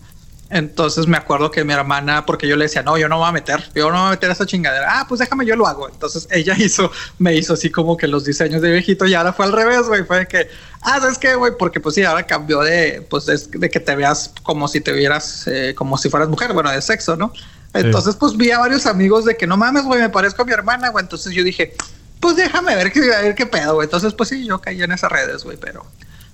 Entonces 0.49 1.07
me 1.07 1.17
acuerdo 1.17 1.49
que 1.49 1.63
mi 1.63 1.73
hermana, 1.73 2.25
porque 2.25 2.47
yo 2.47 2.55
le 2.55 2.65
decía, 2.65 2.83
no, 2.83 2.97
yo 2.97 3.09
no 3.09 3.15
me 3.15 3.21
voy 3.21 3.29
a 3.29 3.31
meter, 3.31 3.63
yo 3.73 3.89
no 3.89 3.93
me 3.93 3.99
voy 3.99 4.07
a 4.07 4.11
meter 4.11 4.29
a 4.29 4.33
esa 4.33 4.45
chingadera. 4.45 4.99
Ah, 4.99 5.05
pues 5.07 5.19
déjame, 5.19 5.45
yo 5.45 5.55
lo 5.55 5.65
hago. 5.65 5.89
Entonces 5.89 6.27
ella 6.31 6.55
hizo, 6.57 6.91
me 7.17 7.35
hizo 7.35 7.53
así 7.53 7.69
como 7.71 7.97
que 7.97 8.07
los 8.07 8.25
diseños 8.25 8.61
de 8.61 8.71
viejito 8.71 9.05
y 9.05 9.13
ahora 9.15 9.33
fue 9.33 9.45
al 9.45 9.53
revés, 9.53 9.87
güey. 9.87 10.03
Fue 10.03 10.19
de 10.19 10.27
que, 10.27 10.47
ah, 10.81 10.99
¿sabes 10.99 11.17
qué, 11.17 11.35
güey? 11.35 11.53
Porque 11.57 11.79
pues 11.79 11.95
sí, 11.95 12.03
ahora 12.03 12.25
cambió 12.27 12.61
de, 12.61 13.05
pues 13.09 13.25
de 13.25 13.69
que 13.69 13.79
te 13.79 13.95
veas 13.95 14.31
como 14.43 14.67
si 14.67 14.81
te 14.81 14.91
vieras, 14.91 15.47
eh, 15.47 15.73
como 15.75 15.97
si 15.97 16.09
fueras 16.09 16.29
mujer, 16.29 16.53
bueno, 16.53 16.71
de 16.71 16.81
sexo, 16.81 17.15
¿no? 17.15 17.33
Entonces, 17.75 18.15
pues 18.15 18.37
vi 18.37 18.51
a 18.51 18.59
varios 18.59 18.85
amigos 18.85 19.25
de 19.25 19.35
que 19.35 19.45
no 19.45 19.57
mames, 19.57 19.83
güey, 19.83 19.99
me 19.99 20.09
parezco 20.09 20.41
a 20.41 20.45
mi 20.45 20.53
hermana, 20.53 20.89
güey. 20.89 21.03
Entonces 21.03 21.33
yo 21.33 21.43
dije, 21.43 21.73
pues 22.19 22.37
déjame 22.37 22.75
ver 22.75 22.91
qué, 22.91 23.01
ver 23.01 23.35
qué 23.35 23.45
pedo, 23.45 23.75
güey. 23.75 23.85
Entonces, 23.85 24.13
pues 24.13 24.29
sí, 24.29 24.45
yo 24.45 24.59
caí 24.59 24.81
en 24.81 24.91
esas 24.91 25.11
redes, 25.11 25.43
güey, 25.43 25.57
pero. 25.57 25.85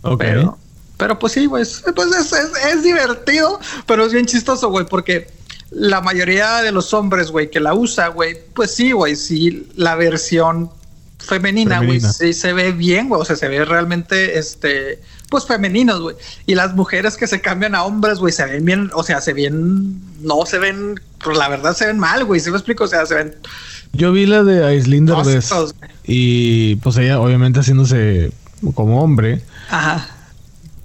Ok. 0.04 0.24
Pero 0.98 1.18
pues 1.18 1.34
sí, 1.34 1.48
güey. 1.48 1.66
Pues 1.96 2.12
es, 2.12 2.34
es, 2.34 2.84
divertido, 2.84 3.60
pero 3.88 4.06
es 4.06 4.14
bien 4.14 4.28
chistoso, 4.28 4.70
güey, 4.70 4.86
porque 4.86 5.32
la 5.72 6.00
mayoría 6.00 6.62
de 6.62 6.72
los 6.72 6.94
hombres, 6.94 7.32
güey, 7.32 7.50
que 7.50 7.60
la 7.60 7.74
usa, 7.74 8.10
güey, 8.10 8.38
pues 8.54 8.76
sí, 8.76 8.92
güey, 8.92 9.16
sí, 9.16 9.68
la 9.76 9.96
versión 9.96 10.70
femenina, 11.26 11.84
güey, 11.84 12.00
sí 12.00 12.34
se 12.34 12.54
ve 12.54 12.72
bien, 12.72 13.10
güey, 13.10 13.22
o 13.22 13.26
sea, 13.26 13.36
se 13.36 13.48
ve 13.48 13.64
realmente, 13.66 14.38
este, 14.38 15.00
pues 15.30 15.46
femeninos, 15.46 16.02
güey. 16.02 16.16
Y 16.46 16.56
las 16.56 16.76
mujeres 16.76 17.18
que 17.18 17.28
se 17.28 17.42
cambian 17.42 17.76
a 17.76 17.84
hombres, 17.84 18.20
güey, 18.20 18.34
se 18.34 18.46
ven 18.46 18.66
bien, 18.66 18.92
o 18.94 19.04
sea, 19.04 19.22
se 19.22 19.34
ven, 19.34 20.02
no 20.22 20.46
se 20.46 20.60
ven, 20.60 21.00
pues 21.24 21.38
la 21.38 21.50
verdad 21.50 21.76
se 21.76 21.88
ven 21.88 22.00
mal, 22.00 22.26
güey, 22.26 22.40
¿sí 22.40 22.52
me 22.52 22.58
explico? 22.58 22.84
O 22.84 22.88
sea, 22.88 23.06
se 23.06 23.16
ven... 23.16 23.36
Yo 23.94 24.12
vi 24.12 24.26
la 24.26 24.44
de 24.44 24.66
Aislinder 24.66 25.16
y 26.06 26.76
pues 26.78 26.98
ella 26.98 27.20
obviamente 27.20 27.60
haciéndose 27.60 28.32
como 28.74 29.04
hombre. 29.04 29.42
Ajá. 29.70 30.08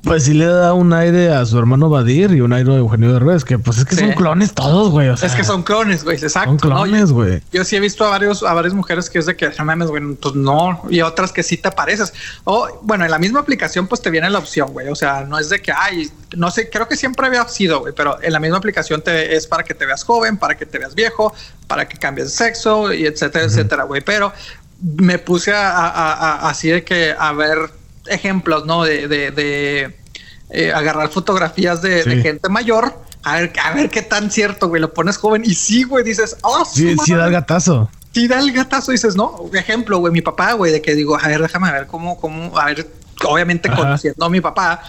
Pues 0.06 0.22
sí 0.22 0.34
le 0.34 0.46
da 0.46 0.72
un 0.72 0.92
aire 0.92 1.30
a 1.30 1.44
su 1.44 1.58
hermano 1.58 1.90
Badir 1.90 2.30
y 2.30 2.40
un 2.40 2.52
aire 2.52 2.74
a 2.74 2.76
Eugenio 2.76 3.12
Derbez, 3.12 3.44
que 3.44 3.58
pues 3.58 3.78
es 3.78 3.84
que 3.84 3.96
son 3.96 4.12
clones 4.12 4.54
todos, 4.54 4.92
güey. 4.92 5.08
es 5.08 5.34
que 5.34 5.42
son 5.42 5.64
clones, 5.64 6.04
güey, 6.04 6.16
exacto. 6.16 6.50
Son 6.50 6.58
clones, 6.58 7.10
güey. 7.10 7.42
yo, 7.50 7.64
sí 7.64 7.74
he 7.74 7.80
visto 7.80 8.04
a 8.04 8.10
varios, 8.10 8.44
a 8.44 8.54
varias 8.54 8.72
mujeres 8.72 9.10
que 9.10 9.18
es 9.18 9.26
de 9.26 9.34
que 9.34 9.50
no 9.58 9.64
mames, 9.64 9.88
güey, 9.88 10.14
pues 10.14 10.36
no, 10.36 10.80
y 10.88 11.00
otras 11.00 11.32
que 11.32 11.42
sí 11.42 11.56
te 11.56 11.72
pareces. 11.72 12.14
O 12.44 12.68
bueno, 12.82 13.04
en 13.04 13.10
la 13.10 13.18
misma 13.18 13.40
aplicación, 13.40 13.88
pues 13.88 14.00
te 14.00 14.10
viene 14.10 14.30
la 14.30 14.38
opción, 14.38 14.72
güey. 14.72 14.88
O 14.90 14.94
sea, 14.94 15.24
no 15.24 15.40
es 15.40 15.48
de 15.48 15.60
que, 15.60 15.72
ay, 15.72 16.08
no 16.36 16.52
sé, 16.52 16.70
creo 16.70 16.86
que 16.86 16.94
siempre 16.94 17.26
había 17.26 17.46
sido, 17.48 17.80
güey, 17.80 17.92
pero 17.92 18.22
en 18.22 18.32
la 18.32 18.38
misma 18.38 18.58
aplicación 18.58 19.02
te 19.02 19.34
es 19.34 19.48
para 19.48 19.64
que 19.64 19.74
te 19.74 19.86
veas 19.86 20.04
joven, 20.04 20.36
para 20.36 20.56
que 20.56 20.66
te 20.66 20.78
veas 20.78 20.94
viejo, 20.94 21.34
para 21.66 21.88
que 21.88 21.96
cambies 21.98 22.28
de 22.28 22.32
sexo 22.32 22.92
y 22.92 23.06
etcétera, 23.06 23.46
etcétera, 23.46 23.82
güey. 23.82 24.02
Pero 24.02 24.32
me 24.80 25.18
puse 25.18 25.52
a, 25.52 26.48
así 26.48 26.68
de 26.68 26.84
que 26.84 27.12
a 27.18 27.32
ver 27.32 27.58
ejemplos, 28.08 28.66
¿no? 28.66 28.84
de, 28.84 29.08
de 29.08 29.96
eh, 30.50 30.72
agarrar 30.72 31.08
fotografías 31.08 31.82
de, 31.82 32.20
gente 32.22 32.48
mayor. 32.48 32.94
A 33.24 33.36
ver, 33.36 33.52
a 33.64 33.72
ver 33.72 33.90
qué 33.90 34.02
tan 34.02 34.30
cierto, 34.30 34.68
güey. 34.68 34.80
Lo 34.80 34.94
pones 34.94 35.16
joven 35.16 35.42
y 35.44 35.54
sí, 35.54 35.82
güey, 35.82 36.04
dices, 36.04 36.36
oh, 36.42 36.64
sí, 36.64 36.94
sí 37.04 37.14
da 37.14 37.26
el 37.26 37.32
gatazo. 37.32 37.90
Sí 38.12 38.28
da 38.28 38.38
el 38.38 38.52
gatazo, 38.52 38.92
dices, 38.92 39.16
no. 39.16 39.50
Ejemplo, 39.52 39.98
güey, 39.98 40.12
mi 40.12 40.22
papá, 40.22 40.52
güey, 40.52 40.70
de 40.70 40.80
que 40.80 40.94
digo, 40.94 41.18
a 41.20 41.26
ver, 41.26 41.42
déjame 41.42 41.72
ver 41.72 41.88
cómo, 41.88 42.20
cómo, 42.20 42.56
a 42.56 42.66
ver, 42.66 42.88
obviamente 43.24 43.68
conociendo 43.68 44.24
a 44.24 44.30
mi 44.30 44.40
papá, 44.40 44.82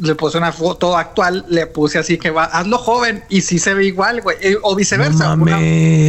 le 0.00 0.14
puse 0.14 0.38
una 0.38 0.52
foto 0.52 0.96
actual, 0.96 1.44
le 1.48 1.66
puse 1.66 1.98
así 1.98 2.18
que 2.18 2.30
va, 2.30 2.44
hazlo 2.44 2.78
joven 2.78 3.22
y 3.28 3.42
sí 3.42 3.58
se 3.58 3.74
ve 3.74 3.86
igual, 3.86 4.20
güey. 4.22 4.36
Eh, 4.40 4.56
o 4.62 4.74
viceversa. 4.74 5.36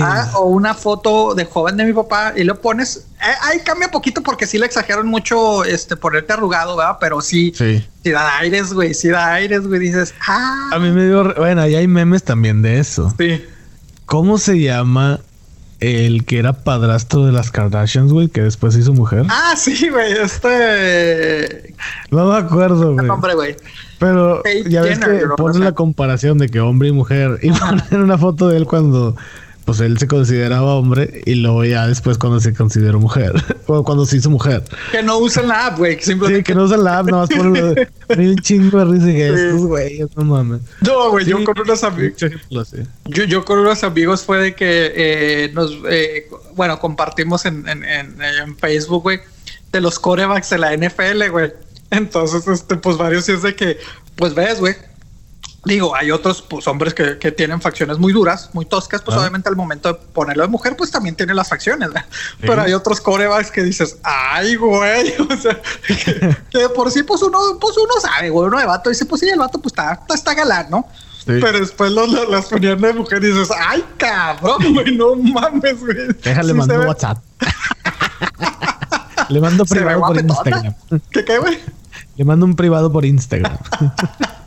Ah, 0.02 0.32
o 0.36 0.46
una 0.46 0.74
foto 0.74 1.36
de 1.36 1.46
joven 1.46 1.78
de 1.78 1.86
mi 1.86 1.94
papá 1.94 2.34
y 2.36 2.44
lo 2.44 2.60
pones. 2.60 3.06
Eh, 3.22 3.34
ahí 3.42 3.60
cambia 3.60 3.92
poquito 3.92 4.22
porque 4.22 4.48
sí 4.48 4.58
le 4.58 4.66
exageran 4.66 5.08
mucho 5.08 5.64
este 5.64 5.96
ponerte 5.96 6.34
arrugado, 6.34 6.78
¿verdad? 6.78 6.98
Pero 7.00 7.22
sí, 7.22 7.54
sí, 7.56 7.84
da 8.10 8.38
aires, 8.38 8.74
güey. 8.74 8.94
Sí 8.94 9.10
da 9.10 9.34
aires, 9.34 9.68
güey. 9.68 9.80
Dices, 9.80 10.14
ah. 10.28 10.70
A 10.72 10.80
mí 10.80 10.92
me 10.92 11.06
dio. 11.06 11.34
Bueno, 11.36 11.62
ahí 11.62 11.76
hay 11.76 11.88
memes 11.88 12.24
también 12.24 12.62
de 12.62 12.80
eso. 12.80 13.14
Sí. 13.18 13.46
¿Cómo 14.06 14.38
se 14.38 14.60
llama 14.60 15.20
el 15.82 16.26
que 16.26 16.38
era 16.38 16.54
padrastro 16.54 17.26
de 17.26 17.32
las 17.32 17.52
Kardashians, 17.52 18.14
güey, 18.14 18.30
que 18.30 18.42
después 18.42 18.78
hizo 18.78 18.94
mujer. 18.94 19.26
Ah, 19.30 19.56
sí, 19.58 19.90
güey, 19.90 20.14
este... 20.14 21.74
No 22.12 22.32
me 22.32 22.38
acuerdo, 22.38 22.94
güey. 22.94 23.10
Hombre, 23.10 23.34
güey. 23.34 23.56
Pero 23.98 24.44
ya 24.68 24.84
ves 24.84 25.00
que 25.00 25.22
pones 25.38 25.58
la 25.58 25.74
comparación 25.74 26.38
de 26.38 26.50
que 26.50 26.60
hombre 26.60 26.90
y 26.90 26.92
mujer 26.92 27.40
y 27.44 27.52
ponen 27.52 28.04
una 28.04 28.18
foto 28.18 28.48
de 28.48 28.58
él 28.58 28.66
cuando 28.66 29.16
pues 29.72 29.80
él 29.80 29.98
se 29.98 30.06
consideraba 30.06 30.76
hombre 30.76 31.22
y 31.26 31.36
luego 31.36 31.64
ya 31.64 31.88
después 31.88 32.18
cuando 32.18 32.42
se 32.42 32.54
consideró 32.54 33.00
mujer 33.00 33.32
o 33.68 33.86
cuando 33.86 34.06
se 34.06 34.18
hizo 34.18 34.30
mujer. 34.30 34.64
Que 34.92 35.02
no 35.02 35.18
usan 35.20 35.48
la 35.48 35.68
app, 35.68 35.78
güey. 35.78 35.98
Sí, 36.02 36.14
que 36.44 36.54
no 36.54 36.66
usan 36.66 36.84
la 36.84 37.00
app, 37.00 37.06
nada 37.06 37.22
más 37.22 37.30
por 37.30 37.48
un 38.18 38.36
chingo 38.40 38.80
de 38.80 38.86
risa 38.86 39.06
que 39.06 39.28
estos 39.94 40.18
no 40.18 40.26
mames. 40.26 40.60
No, 40.82 41.12
güey, 41.12 41.26
yo 41.26 41.42
con 41.46 41.58
unos 41.58 41.86
amigos. 41.86 42.22
Yo, 43.06 43.24
yo 43.24 43.46
con 43.46 43.60
unos 43.60 43.82
amigos 43.86 44.26
fue 44.26 44.40
de 44.40 44.56
que 44.56 44.92
eh, 44.94 45.52
nos, 45.54 45.72
eh, 45.90 46.28
bueno, 46.54 46.78
compartimos 46.78 47.46
en, 47.46 47.66
en, 47.70 47.86
en, 47.86 48.22
en 48.22 48.58
Facebook, 48.58 49.04
güey, 49.04 49.22
de 49.72 49.80
los 49.80 50.00
corebacks 50.00 50.50
de 50.50 50.58
la 50.58 50.76
NFL, 50.76 51.30
güey. 51.30 51.54
Entonces, 51.92 52.46
este, 52.46 52.76
pues 52.76 52.98
varios 52.98 53.30
es 53.30 53.42
de 53.42 53.56
que, 53.56 53.78
pues 54.18 54.36
ves, 54.36 54.60
güey 54.60 54.76
Digo, 55.64 55.96
hay 55.96 56.10
otros 56.10 56.42
pues, 56.42 56.68
hombres 56.68 56.96
que, 56.96 57.20
que, 57.20 57.32
tienen 57.32 57.62
facciones 57.62 58.00
muy 58.00 58.14
duras, 58.14 58.50
muy 58.54 58.66
toscas, 58.66 59.04
pues 59.04 59.16
obviamente 59.16 59.48
al 59.48 59.56
momento 59.56 59.94
de 59.94 60.00
ponerlo 60.12 60.42
de 60.42 60.50
mujer, 60.50 60.76
pues 60.76 60.90
también 60.90 61.16
tiene 61.16 61.36
las 61.36 61.50
facciones, 61.50 61.90
pero 62.40 62.64
hay 62.64 62.74
otros 62.74 63.00
corebacks 63.00 63.52
que 63.52 63.62
dices, 63.62 63.98
ay, 64.02 64.56
güey, 64.56 65.14
o 65.30 65.38
sea, 65.38 65.62
que, 66.50 66.70
por 66.70 66.90
sí, 66.90 67.04
pues 67.04 67.22
uno, 67.22 67.38
pues 67.60 67.76
uno 67.78 67.94
sabe, 68.02 68.32
güey, 68.32 68.48
uno 68.48 68.58
de 68.58 68.66
vato 68.66 68.90
dice, 68.90 69.06
pues 69.06 69.22
sí, 69.22 69.30
el 69.30 69.38
vato 69.38 69.60
pues 69.60 69.74
está, 69.74 70.02
está 70.12 70.34
galán, 70.34 70.68
¿no? 70.72 70.88
Pero 71.26 71.60
después 71.60 71.92
los, 71.92 72.10
las 72.30 72.48
ponían 72.48 72.82
de 72.82 72.94
mujer 72.94 73.24
y 73.24 73.28
dices, 73.28 73.50
ay, 73.56 73.86
cabrón, 73.98 74.74
güey, 74.74 74.98
no 74.98 75.16
mames, 75.16 75.80
güey. 75.80 76.08
Déjale, 76.24 76.56
mando 76.56 76.80
WhatsApp. 76.82 77.20
Le 79.30 79.40
mando 79.40 79.64
privado 79.66 80.02
por 80.02 80.20
Instagram. 80.20 80.74
¿Qué 81.12 81.24
qué, 81.24 81.38
güey? 81.38 81.60
Le 82.18 82.26
mando 82.26 82.46
un 82.48 82.56
privado 82.56 82.92
por 82.92 83.06
Instagram. 83.06 83.58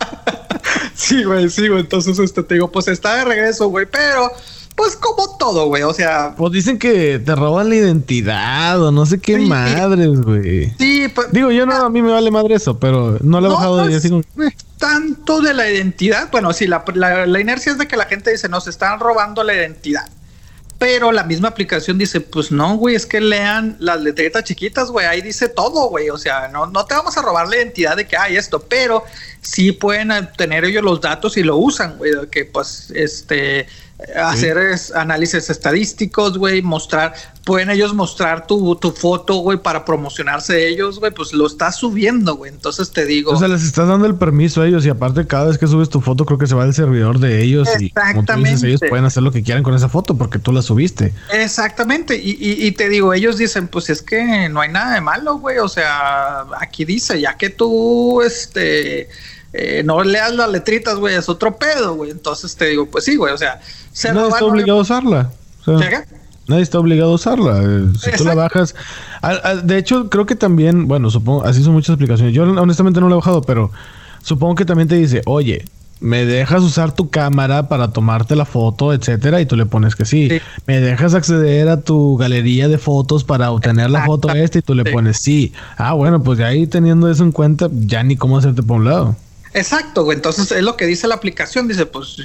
Sí, 0.94 1.24
güey, 1.24 1.48
sí, 1.50 1.68
güey. 1.68 1.80
Entonces, 1.80 2.18
este, 2.18 2.42
te 2.42 2.54
digo, 2.54 2.70
pues 2.70 2.88
está 2.88 3.16
de 3.16 3.24
regreso, 3.24 3.68
güey, 3.68 3.86
pero 3.86 4.30
pues 4.74 4.96
como 4.96 5.36
todo, 5.38 5.66
güey, 5.66 5.84
o 5.84 5.94
sea... 5.94 6.34
Pues 6.36 6.52
dicen 6.52 6.78
que 6.78 7.20
te 7.20 7.34
roban 7.36 7.68
la 7.68 7.76
identidad 7.76 8.82
o 8.82 8.90
no 8.90 9.06
sé 9.06 9.20
qué 9.20 9.38
madres, 9.38 10.20
güey. 10.20 10.72
Sí, 10.78 11.08
pues... 11.14 11.30
Digo, 11.30 11.52
yo 11.52 11.64
no, 11.64 11.74
a 11.74 11.90
mí 11.90 12.02
me 12.02 12.10
vale 12.10 12.30
madre 12.30 12.56
eso, 12.56 12.78
pero 12.78 13.16
no 13.20 13.40
le 13.40 13.46
he 13.46 13.50
bajado 13.50 13.86
de 13.86 13.94
así 13.94 14.10
como... 14.10 14.22
Tanto 14.78 15.40
de 15.40 15.54
la 15.54 15.70
identidad, 15.70 16.28
bueno, 16.32 16.52
sí, 16.52 16.66
la, 16.66 16.84
la, 16.94 17.40
inercia 17.40 17.72
es 17.72 17.78
de 17.78 17.86
que 17.86 17.96
la 17.96 18.06
gente 18.06 18.32
dice, 18.32 18.48
nos 18.48 18.66
están 18.66 18.98
robando 18.98 19.44
la 19.44 19.54
identidad. 19.54 20.08
Pero 20.76 21.12
la 21.12 21.22
misma 21.22 21.48
aplicación 21.48 21.96
dice, 21.96 22.20
pues 22.20 22.50
no, 22.50 22.76
güey, 22.76 22.96
es 22.96 23.06
que 23.06 23.20
lean 23.20 23.76
las 23.78 24.00
letritas 24.00 24.42
chiquitas, 24.42 24.90
güey, 24.90 25.06
ahí 25.06 25.22
dice 25.22 25.48
todo, 25.48 25.88
güey. 25.88 26.10
O 26.10 26.18
sea, 26.18 26.48
no, 26.48 26.66
no 26.66 26.84
te 26.84 26.94
vamos 26.94 27.16
a 27.16 27.22
robar 27.22 27.48
la 27.48 27.56
identidad 27.56 27.96
de 27.96 28.06
que 28.06 28.16
hay 28.16 28.36
esto, 28.36 28.58
pero 28.60 29.04
sí 29.44 29.72
pueden 29.72 30.10
tener 30.36 30.64
ellos 30.64 30.82
los 30.82 31.00
datos 31.00 31.36
y 31.36 31.42
lo 31.42 31.56
usan, 31.56 31.98
güey, 31.98 32.12
que 32.30 32.44
pues 32.46 32.90
este 32.94 33.66
hacer 34.16 34.58
análisis 34.94 35.48
estadísticos, 35.50 36.36
güey, 36.36 36.62
mostrar, 36.62 37.14
pueden 37.44 37.70
ellos 37.70 37.94
mostrar 37.94 38.46
tu, 38.46 38.74
tu 38.76 38.90
foto, 38.90 39.36
güey, 39.36 39.58
para 39.58 39.84
promocionarse 39.84 40.66
ellos, 40.68 40.98
güey, 40.98 41.12
pues 41.12 41.32
lo 41.32 41.46
estás 41.46 41.76
subiendo, 41.76 42.34
güey. 42.34 42.52
Entonces 42.52 42.90
te 42.90 43.06
digo. 43.06 43.30
O 43.30 43.36
sea, 43.36 43.46
les 43.46 43.62
estás 43.62 43.88
dando 43.88 44.06
el 44.06 44.16
permiso 44.16 44.62
a 44.62 44.66
ellos 44.66 44.84
y 44.84 44.88
aparte 44.88 45.26
cada 45.26 45.46
vez 45.46 45.58
que 45.58 45.68
subes 45.68 45.88
tu 45.88 46.00
foto 46.00 46.26
creo 46.26 46.38
que 46.38 46.46
se 46.46 46.54
va 46.54 46.64
al 46.64 46.74
servidor 46.74 47.20
de 47.20 47.42
ellos 47.42 47.68
Exactamente. 47.68 48.66
y 48.66 48.70
ellos 48.70 48.80
pueden 48.88 49.04
hacer 49.04 49.22
lo 49.22 49.30
que 49.30 49.42
quieran 49.42 49.62
con 49.62 49.74
esa 49.74 49.88
foto 49.88 50.18
porque 50.18 50.38
tú 50.38 50.52
la 50.52 50.62
subiste. 50.62 51.14
Exactamente. 51.32 52.16
Y, 52.16 52.32
y, 52.32 52.66
y 52.66 52.72
te 52.72 52.88
digo, 52.88 53.14
ellos 53.14 53.38
dicen, 53.38 53.68
pues 53.68 53.90
es 53.90 54.02
que 54.02 54.48
no 54.48 54.60
hay 54.60 54.70
nada 54.70 54.94
de 54.94 55.00
malo, 55.00 55.38
güey. 55.38 55.58
O 55.58 55.68
sea, 55.68 56.46
aquí 56.60 56.84
dice, 56.84 57.20
ya 57.20 57.36
que 57.36 57.50
tú, 57.50 58.22
este 58.22 59.08
eh, 59.56 59.82
no 59.84 60.02
leas 60.02 60.34
las 60.34 60.50
letritas, 60.50 60.96
güey, 60.96 61.14
es 61.14 61.28
otro 61.28 61.56
pedo, 61.56 61.94
güey. 61.94 62.10
Entonces 62.10 62.56
te 62.56 62.66
digo, 62.66 62.86
pues 62.86 63.04
sí, 63.04 63.14
güey, 63.14 63.32
o 63.32 63.38
sea, 63.38 63.60
nadie 64.12 64.28
está 64.28 64.44
obligado 64.44 64.80
a 64.80 64.82
usarla. 64.82 65.30
nadie 66.48 66.62
está 66.62 66.80
obligado 66.80 67.12
a 67.12 67.14
usarla. 67.14 67.62
Si 68.00 68.10
tú 68.16 68.24
la 68.24 68.34
bajas. 68.34 68.74
de 69.62 69.78
hecho, 69.78 70.10
creo 70.10 70.26
que 70.26 70.34
también, 70.34 70.88
bueno, 70.88 71.08
supongo, 71.08 71.44
así 71.44 71.62
son 71.62 71.72
muchas 71.72 71.94
aplicaciones. 71.94 72.34
Yo 72.34 72.42
honestamente 72.42 73.00
no 73.00 73.08
la 73.08 73.14
he 73.14 73.18
bajado, 73.18 73.42
pero 73.42 73.70
supongo 74.22 74.56
que 74.56 74.64
también 74.64 74.88
te 74.88 74.96
dice, 74.96 75.22
oye, 75.24 75.64
me 76.00 76.26
dejas 76.26 76.62
usar 76.62 76.92
tu 76.92 77.08
cámara 77.08 77.68
para 77.68 77.92
tomarte 77.92 78.34
la 78.34 78.44
foto, 78.44 78.92
etcétera, 78.92 79.40
y 79.40 79.46
tú 79.46 79.54
le 79.56 79.64
pones 79.64 79.94
que 79.94 80.04
sí. 80.04 80.28
Sí. 80.28 80.40
Me 80.66 80.80
dejas 80.80 81.14
acceder 81.14 81.68
a 81.68 81.80
tu 81.80 82.16
galería 82.16 82.66
de 82.66 82.76
fotos 82.78 83.22
para 83.22 83.52
obtener 83.52 83.88
la 83.90 84.04
foto 84.04 84.28
esta 84.30 84.58
y 84.58 84.62
tú 84.62 84.74
le 84.74 84.82
Sí. 84.82 84.90
pones 84.90 85.18
sí. 85.18 85.52
Ah, 85.78 85.92
bueno, 85.92 86.22
pues 86.24 86.40
ahí 86.40 86.66
teniendo 86.66 87.08
eso 87.08 87.22
en 87.22 87.30
cuenta, 87.30 87.68
ya 87.72 88.02
ni 88.02 88.16
cómo 88.16 88.36
hacerte 88.36 88.62
por 88.64 88.78
un 88.78 88.86
lado. 88.86 89.16
Exacto, 89.54 90.04
güey. 90.04 90.16
Entonces 90.16 90.50
es 90.50 90.62
lo 90.62 90.76
que 90.76 90.86
dice 90.86 91.08
la 91.08 91.14
aplicación. 91.14 91.68
Dice, 91.68 91.86
pues 91.86 92.16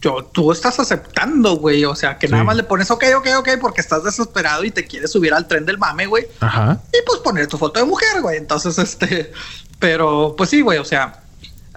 yo, 0.00 0.22
tú 0.32 0.52
estás 0.52 0.78
aceptando, 0.78 1.56
güey. 1.56 1.84
O 1.86 1.96
sea, 1.96 2.18
que 2.18 2.28
nada 2.28 2.44
más 2.44 2.56
le 2.56 2.62
pones 2.62 2.90
ok, 2.90 3.04
ok, 3.16 3.28
ok, 3.38 3.48
porque 3.60 3.80
estás 3.80 4.04
desesperado 4.04 4.62
y 4.64 4.70
te 4.70 4.86
quieres 4.86 5.10
subir 5.10 5.32
al 5.32 5.48
tren 5.48 5.64
del 5.64 5.78
mame, 5.78 6.06
güey. 6.06 6.28
Ajá. 6.40 6.78
Y 6.92 7.04
pues 7.06 7.18
poner 7.20 7.46
tu 7.46 7.58
foto 7.58 7.80
de 7.80 7.86
mujer, 7.86 8.20
güey. 8.20 8.36
Entonces, 8.36 8.78
este, 8.78 9.32
pero 9.78 10.34
pues 10.36 10.50
sí, 10.50 10.60
güey, 10.60 10.78
o 10.78 10.84
sea, 10.84 11.22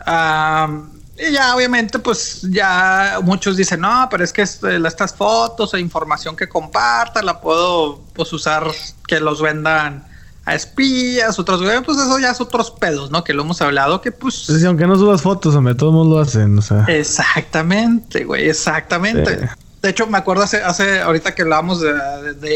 am, 0.05 0.91
y 1.17 1.31
ya 1.31 1.55
obviamente, 1.55 1.99
pues 1.99 2.41
ya 2.43 3.19
muchos 3.23 3.57
dicen, 3.57 3.81
no, 3.81 4.07
pero 4.11 4.23
es 4.23 4.31
que 4.31 4.43
este, 4.43 4.75
estas 4.85 5.15
fotos 5.15 5.73
o 5.73 5.77
información 5.77 6.35
que 6.35 6.47
comparta 6.47 7.23
la 7.23 7.41
puedo 7.41 8.01
pues 8.13 8.31
usar 8.33 8.69
que 9.07 9.19
los 9.19 9.41
vendan 9.41 10.05
a 10.47 10.55
espías, 10.55 11.37
otros, 11.39 11.61
pues 11.85 11.97
eso 11.97 12.17
ya 12.19 12.31
es 12.31 12.39
otros 12.39 12.71
pedos, 12.71 13.11
¿no? 13.11 13.21
Que 13.25 13.33
lo 13.33 13.43
hemos 13.43 13.61
hablado, 13.61 13.99
que 13.99 14.13
pues... 14.13 14.41
Entonces, 14.43 14.63
aunque 14.65 14.87
no 14.87 14.95
subas 14.95 15.21
fotos, 15.21 15.53
hombre, 15.55 15.75
todos 15.75 15.91
mundo 15.93 16.15
lo 16.15 16.21
hacen, 16.21 16.57
o 16.57 16.61
sea. 16.61 16.85
Exactamente, 16.87 18.23
güey, 18.23 18.49
exactamente. 18.49 19.39
Sí. 19.41 19.45
De 19.81 19.89
hecho, 19.89 20.07
me 20.07 20.17
acuerdo 20.17 20.43
hace, 20.43 20.63
hace 20.63 21.01
ahorita 21.01 21.35
que 21.35 21.41
hablábamos 21.41 21.81
de, 21.81 21.93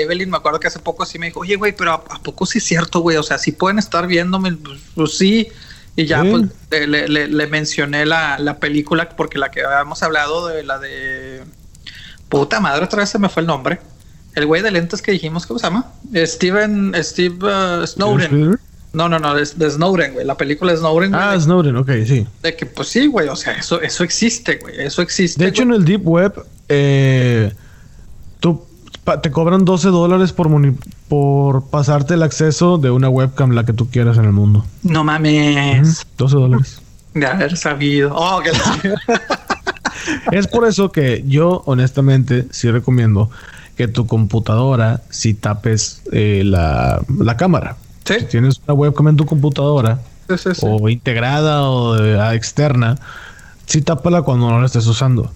Evelyn, 0.01 0.29
me 0.29 0.37
acuerdo 0.37 0.59
que 0.59 0.67
hace 0.67 0.79
poco 0.79 1.05
sí 1.05 1.19
me 1.19 1.25
dijo, 1.27 1.41
oye, 1.41 1.55
güey, 1.57 1.75
pero 1.75 1.91
¿a, 1.91 1.95
a 1.95 2.19
poco 2.23 2.45
sí 2.45 2.59
es 2.59 2.63
cierto, 2.63 3.01
güey? 3.01 3.17
O 3.17 3.23
sea, 3.23 3.37
sí 3.37 3.51
pueden 3.51 3.77
estar 3.77 4.07
viéndome, 4.07 4.53
pues, 4.53 4.79
pues 4.95 5.17
sí. 5.17 5.49
Y 5.97 6.05
ya 6.05 6.21
Sí. 6.21 6.29
pues, 6.31 6.43
le, 6.71 6.87
le- 6.87 7.07
le- 7.09 7.27
le 7.27 7.47
mencioné 7.47 8.05
la, 8.05 8.39
la 8.39 8.57
película, 8.59 9.09
porque 9.09 9.37
la 9.37 9.51
que 9.51 9.63
habíamos 9.65 10.01
hablado 10.01 10.47
de 10.47 10.63
la 10.63 10.79
de... 10.79 11.43
Puta 12.29 12.61
madre, 12.61 12.85
otra 12.85 12.99
vez 12.99 13.09
se 13.09 13.19
me 13.19 13.27
fue 13.27 13.41
el 13.41 13.47
nombre. 13.47 13.81
El 14.35 14.45
güey 14.45 14.61
de 14.61 14.71
lentes 14.71 15.01
que 15.01 15.11
dijimos, 15.11 15.45
¿cómo 15.45 15.59
se 15.59 15.65
llama? 15.67 15.87
Steven, 16.15 16.93
Steve 17.03 17.37
uh, 17.81 17.85
Snowden. 17.85 18.57
No, 18.93 19.07
no, 19.07 19.19
no, 19.19 19.33
de, 19.35 19.47
de 19.55 19.69
Snowden, 19.71 20.13
güey. 20.13 20.25
La 20.25 20.35
película 20.35 20.71
de 20.71 20.77
Snowden. 20.77 21.11
güey, 21.11 21.21
Ah, 21.23 21.31
de- 21.33 21.41
Snowden, 21.41 21.75
ok, 21.77 21.89
sí. 22.05 22.27
de 22.43 22.55
que 22.55 22.65
pues 22.65 22.89
sí, 22.89 23.07
güey, 23.07 23.27
o 23.29 23.35
sea, 23.35 23.53
eso, 23.53 23.81
eso 23.81 24.03
existe, 24.03 24.57
güey, 24.61 24.81
eso 24.81 25.01
existe. 25.01 25.41
De 25.43 25.49
hecho, 25.49 25.63
en 25.63 25.71
el 25.73 25.85
Deep 25.85 26.05
Web, 26.07 26.33
eh, 26.69 27.53
tú 28.39 28.65
te 29.21 29.31
cobran 29.31 29.63
12 29.65 29.87
dólares 29.89 30.31
por, 30.33 30.47
por 31.07 31.69
pasarte 31.69 32.13
el 32.15 32.23
acceso 32.23 32.77
de 32.77 32.89
una 32.91 33.09
webcam, 33.09 33.51
la 33.51 33.65
que 33.65 33.73
tú 33.73 33.89
quieras 33.89 34.17
en 34.17 34.25
el 34.25 34.33
mundo. 34.33 34.65
no 34.83 35.03
mames, 35.03 35.99
Ujú, 35.99 36.07
12 36.17 36.35
dólares. 36.35 36.81
de 37.13 37.25
haber 37.25 37.57
sabido. 37.57 38.13
Oh, 38.15 38.41
que 38.41 38.51
la- 38.51 39.21
es 40.31 40.47
por 40.47 40.67
eso 40.67 40.91
que 40.91 41.23
yo, 41.27 41.63
honestamente, 41.65 42.47
sí 42.51 42.69
recomiendo 42.71 43.29
que 43.81 43.87
tu 43.87 44.05
computadora, 44.05 45.01
si 45.09 45.33
tapes 45.33 46.03
eh, 46.11 46.43
la, 46.45 47.01
la 47.17 47.35
cámara. 47.35 47.77
Sí. 48.05 48.15
Si 48.19 48.25
tienes 48.25 48.61
una 48.67 48.75
webcam 48.75 49.07
en 49.07 49.17
tu 49.17 49.25
computadora, 49.25 49.99
Sí, 50.29 50.37
sí, 50.37 50.49
sí. 50.53 50.61
o 50.63 50.87
integrada 50.87 51.63
o 51.63 51.95
de- 51.95 52.19
ah, 52.19 52.35
externa, 52.35 52.97
sí 53.65 53.81
tápala 53.81 54.21
cuando 54.21 54.49
no 54.51 54.59
la 54.59 54.67
estés 54.67 54.85
usando. 54.85 55.31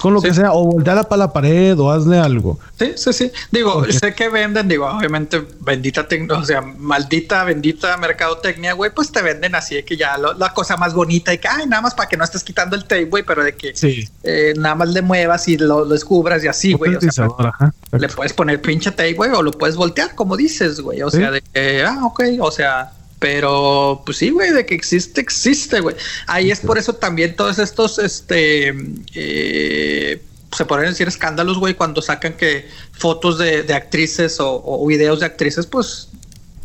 Con 0.00 0.14
lo 0.14 0.20
Sí. 0.20 0.28
que 0.28 0.34
sea, 0.34 0.52
o 0.52 0.64
volteala 0.64 1.04
para 1.04 1.20
la 1.20 1.32
pared 1.32 1.78
o 1.78 1.90
hazle 1.90 2.18
algo. 2.18 2.58
Sí, 2.78 2.92
sí, 2.96 3.12
sí. 3.12 3.32
Digo, 3.50 3.84
sé 3.90 4.14
que 4.14 4.28
venden, 4.28 4.68
digo, 4.68 4.86
obviamente, 4.86 5.44
bendita 5.60 6.06
tecnología, 6.06 6.42
o 6.42 6.46
sea, 6.46 6.60
maldita, 6.60 7.44
bendita 7.44 7.96
mercadotecnia, 7.96 8.72
güey, 8.74 8.90
pues 8.94 9.10
te 9.12 9.22
venden 9.22 9.54
así 9.54 9.74
de 9.74 9.84
que 9.84 9.96
ya 9.96 10.16
lo- 10.18 10.34
la 10.34 10.52
cosa 10.54 10.76
más 10.76 10.94
bonita 10.94 11.32
y 11.34 11.38
que, 11.38 11.48
ay, 11.48 11.66
nada 11.66 11.82
más 11.82 11.94
para 11.94 12.08
que 12.08 12.16
no 12.16 12.24
estés 12.24 12.44
quitando 12.44 12.76
el 12.76 12.82
tape, 12.82 13.04
güey, 13.06 13.22
pero 13.24 13.42
de 13.42 13.54
que 13.54 13.74
Sí. 13.76 14.08
eh, 14.22 14.54
nada 14.56 14.74
más 14.74 14.88
le 14.90 15.02
muevas 15.02 15.48
y 15.48 15.56
lo, 15.56 15.80
lo 15.84 15.86
descubras 15.86 16.42
y 16.44 16.48
así, 16.48 16.72
güey. 16.74 16.94
O 16.94 17.00
sea, 17.00 17.28
ajá, 17.38 17.72
le 17.92 18.08
puedes 18.08 18.32
poner 18.32 18.60
pinche 18.60 18.90
tape, 18.90 19.14
güey, 19.14 19.30
o 19.32 19.42
lo 19.42 19.50
puedes 19.52 19.76
voltear, 19.76 20.14
como 20.14 20.36
dices, 20.36 20.80
güey. 20.80 21.02
O 21.02 21.10
Sí. 21.10 21.16
sea, 21.18 21.30
de 21.30 21.42
que, 21.42 21.84
ah, 21.84 22.00
ok, 22.04 22.22
o 22.40 22.50
sea, 22.50 22.92
pero 23.18 24.02
pues 24.04 24.18
sí, 24.18 24.30
güey, 24.30 24.52
de 24.52 24.64
que 24.64 24.74
existe, 24.74 25.20
existe, 25.20 25.80
güey. 25.80 25.96
Ahí 26.26 26.50
es 26.50 26.60
por 26.60 26.78
eso 26.78 26.94
también 26.94 27.34
todos 27.36 27.58
estos, 27.58 27.98
este, 27.98 28.74
eh, 29.14 30.22
se 30.56 30.64
podrían 30.64 30.92
decir 30.92 31.08
escándalos, 31.08 31.58
güey, 31.58 31.74
cuando 31.74 32.00
sacan 32.00 32.34
que 32.36 32.68
fotos 32.92 33.38
de, 33.38 33.62
de 33.62 33.74
actrices 33.74 34.40
o, 34.40 34.62
o 34.64 34.86
videos 34.86 35.20
de 35.20 35.26
actrices, 35.26 35.66
pues 35.66 36.07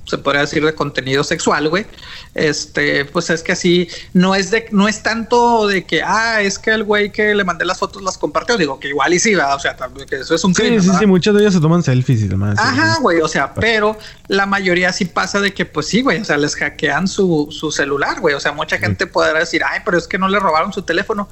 se 0.05 0.17
podría 0.17 0.41
decir 0.41 0.63
de 0.65 0.73
contenido 0.75 1.23
sexual, 1.23 1.69
güey. 1.69 1.85
Este, 2.34 3.05
pues 3.05 3.30
es 3.30 3.43
que 3.43 3.51
así 3.53 3.88
no 4.13 4.35
es 4.35 4.51
de, 4.51 4.67
no 4.71 4.88
es 4.88 5.01
tanto 5.03 5.67
de 5.67 5.85
que, 5.85 6.01
ah, 6.03 6.41
es 6.41 6.59
que 6.59 6.71
el 6.71 6.84
güey 6.84 7.11
que 7.11 7.34
le 7.35 7.43
mandé 7.43 7.63
las 7.65 7.80
fotos 7.80 8.01
las 8.01 8.17
compartió. 8.17 8.57
Digo 8.57 8.80
que 8.80 8.89
igual 8.89 9.13
y 9.13 9.19
sí, 9.19 9.35
¿verdad? 9.35 9.55
o 9.55 9.59
sea, 9.59 9.75
también 9.75 10.07
que 10.07 10.17
eso 10.17 10.35
es 10.35 10.43
un 10.43 10.53
Sí, 10.53 10.61
crimen. 10.63 10.81
sí, 10.81 10.88
¿verdad? 10.88 10.99
sí, 10.99 11.05
muchas 11.05 11.34
de 11.35 11.41
ellas 11.41 11.53
se 11.53 11.59
toman 11.61 11.84
selfies 11.84 12.21
y 12.21 12.27
demás. 12.27 12.57
Ajá, 12.59 12.97
güey, 13.01 13.21
o 13.21 13.27
sea, 13.27 13.53
pero 13.53 13.97
la 14.27 14.45
mayoría 14.45 14.91
sí 14.91 15.05
pasa 15.05 15.39
de 15.39 15.53
que, 15.53 15.65
pues 15.65 15.88
sí, 15.88 16.01
güey, 16.01 16.19
o 16.21 16.25
sea, 16.25 16.38
les 16.38 16.55
hackean 16.55 17.07
su, 17.07 17.47
su 17.51 17.71
celular, 17.71 18.19
güey, 18.19 18.35
o 18.35 18.39
sea, 18.39 18.51
mucha 18.51 18.77
gente 18.80 19.07
podrá 19.07 19.39
decir, 19.39 19.61
ay, 19.65 19.80
pero 19.85 19.97
es 19.97 20.07
que 20.07 20.17
no 20.17 20.27
le 20.27 20.39
robaron 20.39 20.73
su 20.73 20.81
teléfono. 20.81 21.30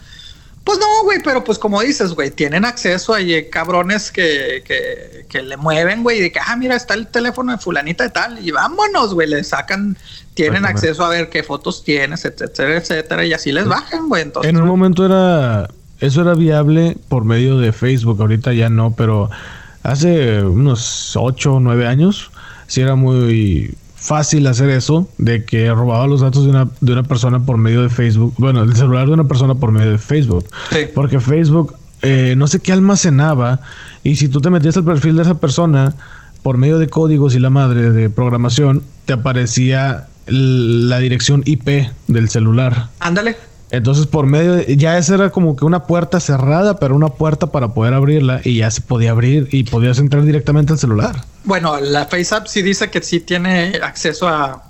Pues 0.63 0.77
no, 0.77 1.03
güey, 1.03 1.19
pero 1.23 1.43
pues 1.43 1.57
como 1.57 1.81
dices, 1.81 2.13
güey, 2.13 2.29
tienen 2.29 2.65
acceso 2.65 3.13
a 3.15 3.21
eh, 3.21 3.49
cabrones 3.49 4.11
que, 4.11 4.63
que, 4.63 5.25
que 5.27 5.41
le 5.41 5.57
mueven, 5.57 6.03
güey, 6.03 6.21
de 6.21 6.31
que, 6.31 6.39
ah, 6.39 6.55
mira, 6.55 6.75
está 6.75 6.93
el 6.93 7.07
teléfono 7.07 7.51
de 7.51 7.57
fulanita 7.57 8.03
de 8.03 8.11
tal, 8.11 8.45
y 8.45 8.51
vámonos, 8.51 9.13
güey, 9.13 9.27
le 9.27 9.43
sacan, 9.43 9.97
tienen 10.35 10.65
acceso 10.65 11.03
a 11.03 11.09
ver 11.09 11.29
qué 11.29 11.41
fotos 11.41 11.83
tienes, 11.83 12.25
etcétera, 12.25 12.77
etcétera, 12.77 13.25
y 13.25 13.33
así 13.33 13.51
les 13.51 13.67
bajan, 13.67 14.07
güey, 14.07 14.21
entonces... 14.21 14.49
En 14.49 14.57
un 14.57 14.67
momento 14.67 15.05
era. 15.05 15.67
Eso 16.01 16.21
era 16.21 16.33
viable 16.33 16.97
por 17.09 17.25
medio 17.25 17.59
de 17.59 17.71
Facebook. 17.71 18.19
Ahorita 18.19 18.53
ya 18.53 18.69
no, 18.69 18.95
pero 18.95 19.29
hace 19.83 20.41
unos 20.41 21.15
8 21.15 21.53
o 21.53 21.59
9 21.59 21.85
años 21.85 22.31
sí 22.65 22.81
era 22.81 22.95
muy 22.95 23.75
fácil 24.01 24.47
hacer 24.47 24.69
eso, 24.71 25.07
de 25.17 25.45
que 25.45 25.69
robaba 25.71 26.07
los 26.07 26.21
datos 26.21 26.43
de 26.43 26.49
una, 26.49 26.67
de 26.81 26.91
una 26.91 27.03
persona 27.03 27.39
por 27.39 27.57
medio 27.57 27.83
de 27.83 27.89
Facebook. 27.89 28.33
Bueno, 28.37 28.63
el 28.63 28.75
celular 28.75 29.07
de 29.07 29.13
una 29.13 29.25
persona 29.25 29.55
por 29.55 29.71
medio 29.71 29.91
de 29.91 29.97
Facebook. 29.99 30.45
Sí. 30.71 30.79
Porque 30.93 31.19
Facebook, 31.19 31.75
eh, 32.01 32.33
no 32.35 32.47
sé 32.47 32.59
qué 32.59 32.73
almacenaba, 32.73 33.61
y 34.03 34.15
si 34.15 34.27
tú 34.27 34.41
te 34.41 34.49
metías 34.49 34.75
al 34.75 34.83
perfil 34.83 35.15
de 35.15 35.21
esa 35.21 35.39
persona 35.39 35.93
por 36.41 36.57
medio 36.57 36.79
de 36.79 36.89
códigos 36.89 37.35
y 37.35 37.39
la 37.39 37.51
madre 37.51 37.91
de 37.91 38.09
programación, 38.09 38.81
te 39.05 39.13
aparecía 39.13 40.07
la 40.25 40.97
dirección 40.97 41.43
IP 41.45 41.87
del 42.07 42.29
celular. 42.29 42.87
Ándale, 42.99 43.37
Entonces, 43.71 44.05
por 44.05 44.25
medio 44.25 44.53
de, 44.53 44.75
ya 44.77 44.97
esa 44.97 45.15
era 45.15 45.29
como 45.29 45.55
que 45.55 45.63
una 45.65 45.83
puerta 45.87 46.19
cerrada, 46.19 46.77
pero 46.77 46.93
una 46.95 47.07
puerta 47.09 47.47
para 47.47 47.69
poder 47.73 47.93
abrirla 47.93 48.41
y 48.43 48.57
ya 48.57 48.69
se 48.69 48.81
podía 48.81 49.11
abrir 49.11 49.47
y 49.51 49.63
podías 49.63 49.97
entrar 49.99 50.23
directamente 50.23 50.73
al 50.73 50.79
celular. 50.79 51.23
Bueno, 51.45 51.79
la 51.79 52.05
FaceApp 52.05 52.47
sí 52.47 52.61
dice 52.61 52.89
que 52.89 53.01
sí 53.01 53.21
tiene 53.21 53.79
acceso 53.81 54.27
a, 54.27 54.63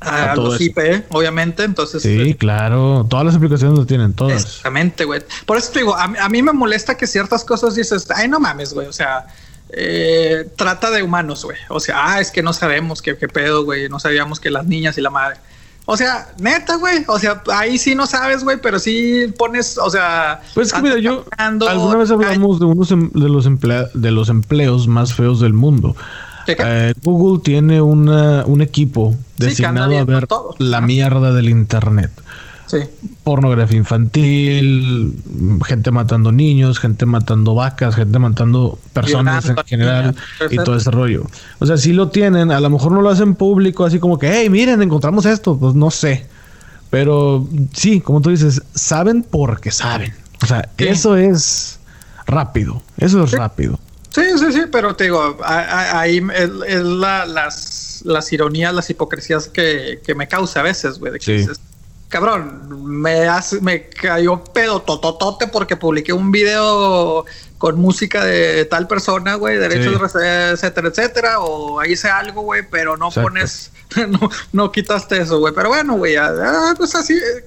a, 0.00 0.32
A 0.32 0.36
los 0.36 0.54
eso. 0.54 0.64
IP, 0.64 0.78
obviamente. 1.10 1.64
Entonces, 1.64 2.02
Sí, 2.02 2.20
eh, 2.30 2.36
claro. 2.36 3.04
Todas 3.10 3.26
las 3.26 3.34
aplicaciones 3.34 3.76
lo 3.78 3.84
tienen, 3.84 4.12
todas. 4.12 4.44
exactamente, 4.44 5.04
güey. 5.04 5.20
Por 5.44 5.56
eso 5.56 5.72
te 5.72 5.80
digo, 5.80 5.96
a, 5.96 6.06
mí- 6.06 6.18
a 6.20 6.28
mí 6.28 6.40
me 6.42 6.52
molesta 6.52 6.96
que 6.96 7.06
ciertas 7.08 7.44
cosas 7.44 7.74
dices, 7.74 8.06
ay, 8.14 8.28
no 8.28 8.38
mames, 8.38 8.74
güey. 8.74 8.86
O 8.86 8.92
sea, 8.92 9.26
eh, 9.70 10.48
trata 10.56 10.90
de 10.90 11.02
humanos, 11.02 11.44
güey. 11.44 11.56
O 11.68 11.80
sea, 11.80 11.96
ah, 12.14 12.20
es 12.20 12.30
que 12.30 12.42
no 12.44 12.52
sabemos 12.52 13.02
qué, 13.02 13.16
qué 13.16 13.26
pedo, 13.28 13.64
güey. 13.64 13.88
No 13.88 13.98
sabíamos 13.98 14.38
que 14.38 14.50
las 14.50 14.66
niñas 14.66 14.96
y 14.98 15.00
la 15.00 15.10
madre. 15.10 15.36
O 15.86 15.96
sea, 15.96 16.28
neta, 16.38 16.76
güey. 16.76 17.04
O 17.08 17.18
sea, 17.18 17.42
ahí 17.54 17.76
sí 17.78 17.94
no 17.94 18.06
sabes, 18.06 18.42
güey, 18.42 18.58
pero 18.60 18.78
sí 18.78 19.26
pones, 19.38 19.76
o 19.78 19.90
sea. 19.90 20.40
Pues 20.54 20.72
que 20.72 20.80
mira, 20.80 20.98
yo 20.98 21.24
alguna 21.36 21.96
vez 21.98 22.10
hablamos 22.10 22.58
de 22.58 22.66
unos 22.66 22.90
em- 22.90 23.10
de 23.12 23.28
los 23.28 23.46
emplea- 23.46 23.88
de 23.92 24.10
los 24.10 24.28
empleos 24.30 24.88
más 24.88 25.12
feos 25.14 25.40
del 25.40 25.52
mundo. 25.52 25.94
Eh, 26.46 26.92
Google 27.02 27.42
tiene 27.42 27.80
una, 27.80 28.44
un 28.46 28.60
equipo 28.60 29.12
Sí, 29.38 29.46
designado 29.46 29.98
a 29.98 30.04
ver 30.04 30.26
todo. 30.26 30.54
la 30.58 30.80
mierda 30.82 31.32
del 31.32 31.48
internet. 31.48 32.10
Sí. 32.82 32.88
pornografía 33.22 33.78
infantil, 33.78 35.14
gente 35.66 35.90
matando 35.90 36.32
niños, 36.32 36.78
gente 36.78 37.06
matando 37.06 37.54
vacas, 37.54 37.94
gente 37.94 38.18
matando 38.18 38.78
personas 38.92 39.44
Violando 39.44 39.60
en 39.62 39.66
general 39.68 40.16
y 40.50 40.56
todo 40.56 40.76
ese 40.76 40.90
rollo. 40.90 41.24
O 41.58 41.66
sea, 41.66 41.76
sí 41.76 41.92
lo 41.92 42.08
tienen, 42.08 42.50
a 42.50 42.60
lo 42.60 42.70
mejor 42.70 42.92
no 42.92 43.00
lo 43.00 43.10
hacen 43.10 43.34
público, 43.34 43.84
así 43.84 43.98
como 43.98 44.18
que, 44.18 44.30
hey, 44.32 44.50
miren, 44.50 44.82
encontramos 44.82 45.24
esto, 45.26 45.56
pues 45.58 45.74
no 45.74 45.90
sé. 45.90 46.26
Pero 46.90 47.48
sí, 47.72 48.00
como 48.00 48.20
tú 48.20 48.30
dices, 48.30 48.62
saben 48.74 49.22
porque 49.28 49.70
saben. 49.70 50.12
O 50.42 50.46
sea, 50.46 50.68
Sí. 50.78 50.84
eso 50.88 51.16
es 51.16 51.78
rápido, 52.26 52.82
eso 52.98 53.24
es 53.24 53.30
Sí. 53.30 53.36
rápido. 53.36 53.78
Sí, 54.10 54.22
sí, 54.38 54.52
sí, 54.52 54.60
pero 54.70 54.94
te 54.94 55.04
digo, 55.04 55.36
ahí 55.44 56.22
es, 56.34 56.50
es 56.68 56.82
la- 56.84 57.26
las, 57.26 58.02
las 58.04 58.32
ironías, 58.32 58.72
las 58.72 58.88
hipocresías 58.90 59.48
que, 59.48 60.00
que 60.06 60.14
me 60.14 60.28
causa 60.28 60.60
a 60.60 60.62
veces, 60.62 60.98
güey, 61.00 61.12
de 61.12 61.18
que 61.18 61.24
Sí. 61.24 61.32
dices, 61.32 61.58
cabrón, 62.14 62.84
me, 62.84 63.26
hace, 63.26 63.60
me 63.60 63.88
cayó 63.88 64.44
pedo 64.44 64.80
tototote 64.82 65.48
porque 65.48 65.74
publiqué 65.76 66.12
un 66.12 66.30
video 66.30 67.24
con 67.58 67.80
música 67.80 68.24
de 68.24 68.64
tal 68.66 68.86
persona, 68.86 69.34
güey, 69.34 69.58
derechos, 69.58 70.12
Sí. 70.12 70.18
etcétera, 70.22 70.88
etcétera, 70.90 71.40
o 71.40 71.82
hice 71.84 72.08
algo, 72.08 72.42
güey, 72.42 72.62
pero 72.70 72.96
no 72.96 73.08
Exacto. 73.08 73.28
pones, 73.28 73.72
no, 74.08 74.30
no 74.52 74.70
quitaste 74.70 75.22
eso, 75.22 75.40
güey, 75.40 75.52
pero 75.52 75.70
bueno, 75.70 75.94
güey, 75.96 76.14
ah, 76.14 76.72
pues 76.76 76.94
así, 76.94 77.14
eh, 77.14 77.44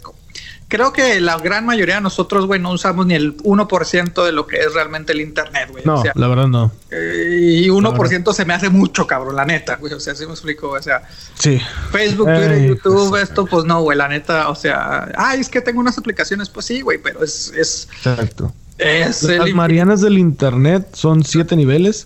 creo 0.68 0.94
que 0.94 1.20
la 1.22 1.38
gran 1.38 1.66
mayoría 1.66 1.96
de 1.96 2.02
nosotros, 2.02 2.46
güey, 2.46 2.60
no 2.60 2.72
usamos 2.72 3.06
ni 3.06 3.14
el 3.14 3.38
1% 3.38 4.26
de 4.26 4.32
lo 4.32 4.48
que 4.48 4.58
es 4.58 4.74
realmente 4.74 5.14
el 5.14 5.22
Internet, 5.22 5.70
güey. 5.72 5.86
No, 5.86 6.04
la 6.14 6.28
verdad 6.28 6.48
no. 6.48 6.72
Eh, 6.92 7.62
y 7.64 7.68
1% 7.68 8.34
se 8.34 8.46
me 8.46 8.54
hace 8.54 8.70
mucho, 8.70 9.08
cabrón, 9.08 9.36
la 9.36 9.46
neta, 9.46 9.78
güey. 9.78 9.94
O 9.94 10.00
sea, 10.00 10.16
si 10.16 10.26
me 10.26 10.32
explico, 10.32 10.70
o 10.70 10.82
sea. 10.82 11.04
Sí. 11.36 11.60
Facebook, 11.92 12.28
Twitter, 12.28 12.68
YouTube, 12.68 13.22
esto, 13.22 13.46
pues 13.46 13.66
no, 13.66 13.82
güey, 13.82 13.98
la 13.98 14.08
neta, 14.08 14.50
o 14.50 14.56
sea, 14.56 15.10
ay, 15.18 15.40
es 15.40 15.50
que 15.50 15.62
tengo 15.62 15.80
unas 15.80 15.98
aplicaciones, 15.98 16.50
pues 16.50 16.66
sí, 16.66 16.82
güey, 16.82 16.98
pero 16.98 17.24
es... 17.24 17.54
es 17.56 17.88
Exacto. 17.98 18.54
Es 18.78 19.24
Las 19.24 19.52
Marianas 19.54 20.02
del 20.02 20.20
Internet 20.20 20.90
son 20.94 21.24
siete 21.24 21.56
niveles 21.56 22.06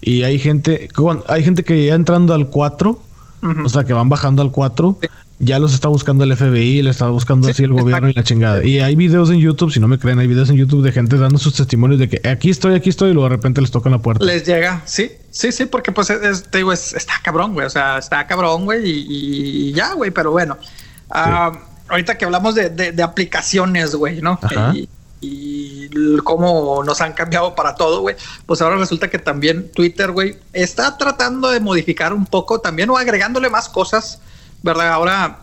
y 0.00 0.22
hay 0.22 0.38
gente, 0.38 0.88
hay 1.26 1.44
gente 1.44 1.64
que 1.64 1.84
ya 1.84 1.94
entrando 1.94 2.32
al 2.32 2.48
4, 2.48 3.02
o 3.64 3.68
sea, 3.68 3.84
que 3.84 3.92
van 3.92 4.08
bajando 4.08 4.40
al 4.40 4.50
4 4.50 4.98
ya 5.40 5.58
los 5.58 5.72
está 5.72 5.88
buscando 5.88 6.24
el 6.24 6.36
FBI, 6.36 6.82
le 6.82 6.90
está 6.90 7.08
buscando 7.08 7.48
así 7.48 7.62
el 7.62 7.72
gobierno 7.72 8.08
y 8.08 8.12
la 8.12 8.24
chingada. 8.24 8.64
Y 8.64 8.80
hay 8.80 8.96
videos 8.96 9.30
en 9.30 9.38
YouTube, 9.38 9.72
si 9.72 9.78
no 9.78 9.86
me 9.86 9.98
creen, 9.98 10.18
hay 10.18 10.26
videos 10.26 10.50
en 10.50 10.56
YouTube 10.56 10.82
de 10.82 10.90
gente 10.90 11.16
dando 11.16 11.38
sus 11.38 11.54
testimonios 11.54 12.00
de 12.00 12.08
que 12.08 12.28
aquí 12.28 12.50
estoy, 12.50 12.74
aquí 12.74 12.90
estoy, 12.90 13.10
y 13.10 13.12
luego 13.12 13.28
de 13.28 13.36
repente 13.36 13.60
les 13.60 13.70
tocan 13.70 13.92
la 13.92 13.98
puerta. 13.98 14.24
Les 14.24 14.44
llega, 14.44 14.82
sí, 14.84 15.12
sí, 15.30 15.52
sí, 15.52 15.66
porque 15.66 15.92
pues 15.92 16.08
te 16.08 16.58
digo, 16.58 16.72
está 16.72 17.14
cabrón, 17.22 17.54
güey, 17.54 17.66
o 17.66 17.70
sea, 17.70 17.98
está 17.98 18.26
cabrón, 18.26 18.64
güey, 18.64 18.82
y, 18.84 19.72
ya, 19.72 19.94
güey, 19.94 20.10
pero 20.10 20.32
bueno. 20.32 20.58
Ah, 21.10 21.52
ahorita 21.88 22.18
que 22.18 22.24
hablamos 22.24 22.56
de, 22.56 23.02
aplicaciones, 23.02 23.94
güey, 23.94 24.20
¿no? 24.20 24.40
Y, 24.74 24.88
y 25.20 25.88
cómo 26.24 26.82
nos 26.84 27.00
han 27.00 27.12
cambiado 27.12 27.54
para 27.54 27.76
todo, 27.76 28.00
güey. 28.00 28.16
Pues 28.44 28.60
ahora 28.60 28.76
resulta 28.76 29.08
que 29.08 29.18
también 29.18 29.70
Twitter, 29.70 30.10
güey, 30.10 30.36
está 30.52 30.98
tratando 30.98 31.48
de 31.50 31.60
modificar 31.60 32.12
un 32.12 32.26
poco 32.26 32.60
también 32.60 32.90
o 32.90 32.96
agregándole 32.96 33.48
más 33.50 33.68
cosas 33.68 34.20
¿verdad? 34.62 34.92
Ahora, 34.92 35.40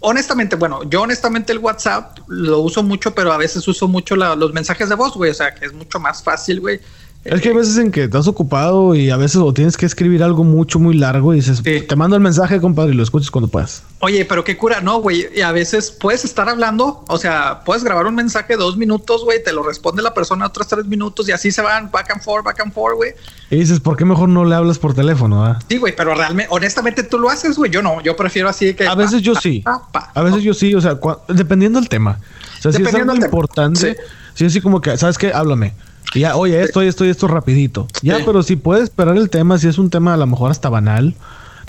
honestamente, 0.00 0.56
bueno, 0.56 0.82
yo 0.84 1.02
honestamente 1.02 1.52
el 1.52 1.58
WhatsApp 1.58 2.18
lo 2.28 2.60
uso 2.60 2.82
mucho, 2.82 3.14
pero 3.14 3.32
a 3.32 3.36
veces 3.36 3.66
uso 3.68 3.88
mucho 3.88 4.16
los 4.16 4.52
mensajes 4.52 4.88
de 4.88 4.94
voz, 4.94 5.14
güey. 5.14 5.30
O 5.30 5.34
sea, 5.34 5.54
que 5.54 5.66
es 5.66 5.72
mucho 5.72 5.98
más 6.00 6.22
fácil, 6.22 6.60
güey. 6.60 6.80
Es 7.24 7.40
que 7.40 7.48
hay 7.48 7.54
veces 7.54 7.78
en 7.78 7.90
que 7.90 8.04
estás 8.04 8.28
ocupado 8.28 8.94
y 8.94 9.08
a 9.08 9.16
veces 9.16 9.36
o 9.36 9.54
tienes 9.54 9.78
que 9.78 9.86
escribir 9.86 10.22
algo 10.22 10.44
mucho, 10.44 10.78
muy 10.78 10.94
largo 10.94 11.32
y 11.32 11.36
dices, 11.36 11.62
te 11.62 11.96
mando 11.96 12.16
el 12.16 12.22
mensaje, 12.22 12.60
compadre, 12.60 12.92
y 12.92 12.96
lo 12.96 13.02
escuches 13.02 13.30
cuando 13.30 13.48
puedas. 13.48 13.82
Oye, 14.00 14.26
pero 14.26 14.44
qué 14.44 14.58
cura, 14.58 14.82
no, 14.82 15.00
güey. 15.00 15.26
Y 15.34 15.40
a 15.40 15.50
veces 15.50 15.90
puedes 15.90 16.26
estar 16.26 16.50
hablando, 16.50 17.02
o 17.08 17.16
sea, 17.16 17.62
puedes 17.64 17.82
grabar 17.82 18.06
un 18.06 18.14
mensaje 18.14 18.56
dos 18.56 18.76
minutos, 18.76 19.24
güey, 19.24 19.42
te 19.42 19.54
lo 19.54 19.62
responde 19.62 20.02
la 20.02 20.12
persona 20.12 20.46
otros 20.46 20.68
tres 20.68 20.84
minutos 20.84 21.26
y 21.26 21.32
así 21.32 21.50
se 21.50 21.62
van 21.62 21.90
back 21.90 22.10
and 22.10 22.22
forth, 22.22 22.44
back 22.44 22.60
and 22.60 22.74
forth, 22.74 22.96
güey. 22.96 23.12
Y 23.50 23.56
dices, 23.56 23.80
¿por 23.80 23.96
qué 23.96 24.04
mejor 24.04 24.28
no 24.28 24.44
le 24.44 24.54
hablas 24.54 24.78
por 24.78 24.92
teléfono? 24.92 25.46
Ah? 25.46 25.58
Sí, 25.66 25.78
güey, 25.78 25.96
pero 25.96 26.14
realmente, 26.14 26.52
honestamente 26.52 27.04
tú 27.04 27.18
lo 27.18 27.30
haces, 27.30 27.56
güey. 27.56 27.70
Yo 27.70 27.80
no, 27.80 28.02
yo 28.02 28.14
prefiero 28.16 28.50
así 28.50 28.74
que. 28.74 28.86
A 28.86 28.94
veces 28.94 29.22
yo 29.22 29.34
sí. 29.34 29.64
a 29.64 30.22
veces 30.22 30.42
yo 30.42 30.52
sí, 30.52 30.74
o 30.74 30.80
sea, 30.82 30.98
dependiendo 31.28 31.80
del 31.80 31.88
tema. 31.88 32.18
O 32.58 32.62
sea, 32.62 32.72
si 32.72 32.82
es 32.82 32.94
algo 32.94 33.14
importante, 33.14 33.96
sí. 34.34 34.44
así 34.44 34.60
como 34.60 34.82
que, 34.82 34.98
¿sabes 34.98 35.16
qué? 35.16 35.32
Háblame 35.32 35.72
ya, 36.14 36.36
oye, 36.36 36.62
esto 36.62 36.82
y 36.82 36.88
esto 36.88 37.04
esto 37.04 37.28
rapidito. 37.28 37.88
Ya, 38.02 38.18
pero 38.24 38.42
si 38.42 38.56
puedes 38.56 38.84
esperar 38.84 39.16
el 39.16 39.30
tema, 39.30 39.58
si 39.58 39.68
es 39.68 39.78
un 39.78 39.90
tema 39.90 40.14
a 40.14 40.16
lo 40.16 40.26
mejor 40.26 40.50
hasta 40.50 40.68
banal, 40.68 41.14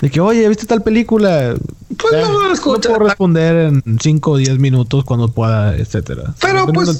de 0.00 0.10
que, 0.10 0.20
oye, 0.20 0.48
¿viste 0.48 0.66
tal 0.66 0.82
película? 0.82 1.54
Pues 1.98 2.12
no, 2.12 2.48
no, 2.48 2.54
puedo 2.62 2.98
responder 2.98 3.56
en 3.56 3.98
5 4.00 4.30
o 4.30 4.36
10 4.36 4.58
minutos 4.58 5.04
cuando 5.04 5.28
pueda, 5.28 5.76
etcétera. 5.76 6.34
Pero 6.40 6.66
pues 6.66 6.98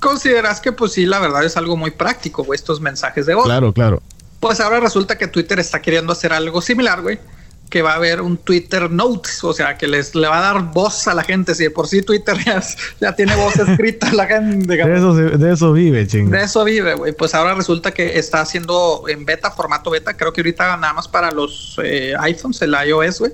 consideras 0.00 0.60
que 0.60 0.72
pues 0.72 0.92
sí, 0.92 1.06
la 1.06 1.18
verdad 1.18 1.44
es 1.44 1.56
algo 1.56 1.76
muy 1.76 1.90
práctico, 1.90 2.44
güey, 2.44 2.56
estos 2.56 2.80
mensajes 2.80 3.26
de 3.26 3.34
voz. 3.34 3.44
Claro, 3.44 3.72
claro. 3.72 4.02
Pues 4.40 4.60
ahora 4.60 4.80
resulta 4.80 5.18
que 5.18 5.26
Twitter 5.26 5.58
está 5.58 5.82
queriendo 5.82 6.12
hacer 6.12 6.32
algo 6.32 6.60
similar, 6.60 7.02
güey 7.02 7.18
que 7.68 7.82
va 7.82 7.92
a 7.92 7.96
haber 7.96 8.20
un 8.20 8.36
Twitter 8.36 8.90
Notes, 8.90 9.42
o 9.42 9.52
sea, 9.52 9.76
que 9.76 9.88
les 9.88 10.14
le 10.14 10.28
va 10.28 10.38
a 10.38 10.52
dar 10.52 10.72
voz 10.72 11.08
a 11.08 11.14
la 11.14 11.24
gente. 11.24 11.54
Si 11.54 11.68
por 11.68 11.88
sí 11.88 12.02
Twitter 12.02 12.36
ya, 13.00 13.14
tiene 13.14 13.34
voz 13.34 13.56
escrita, 13.56 14.12
la 14.12 14.26
gente. 14.26 14.76
De 14.76 14.96
eso, 14.96 15.14
de 15.14 15.52
eso 15.52 15.72
vive, 15.72 16.06
ching. 16.06 16.30
De 16.30 16.42
eso 16.42 16.64
vive, 16.64 16.94
güey. 16.94 17.12
Pues 17.12 17.34
ahora 17.34 17.54
resulta 17.54 17.90
que 17.90 18.18
está 18.18 18.40
haciendo 18.40 19.04
en 19.08 19.24
beta, 19.24 19.50
formato 19.50 19.90
beta. 19.90 20.16
Creo 20.16 20.32
que 20.32 20.42
ahorita 20.42 20.76
nada 20.76 20.92
más 20.92 21.08
para 21.08 21.32
los 21.32 21.78
eh, 21.82 22.14
iPhones, 22.20 22.62
el 22.62 22.74
iOS, 22.86 23.18
güey. 23.18 23.32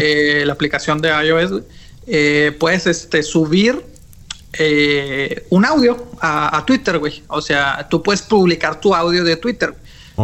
Eh, 0.00 0.44
la 0.46 0.52
aplicación 0.52 1.00
de 1.00 1.08
iOS, 1.08 1.50
güey. 1.50 1.62
Eh, 2.06 2.56
puedes 2.58 2.86
este, 2.86 3.22
subir 3.22 3.82
un 5.48 5.64
audio 5.64 6.10
a, 6.20 6.58
a 6.58 6.66
Twitter, 6.66 6.98
güey. 6.98 7.22
O 7.28 7.40
sea, 7.40 7.86
tú 7.88 8.02
puedes 8.02 8.20
publicar 8.20 8.78
tu 8.78 8.94
audio 8.94 9.24
de 9.24 9.36
Twitter. 9.36 9.74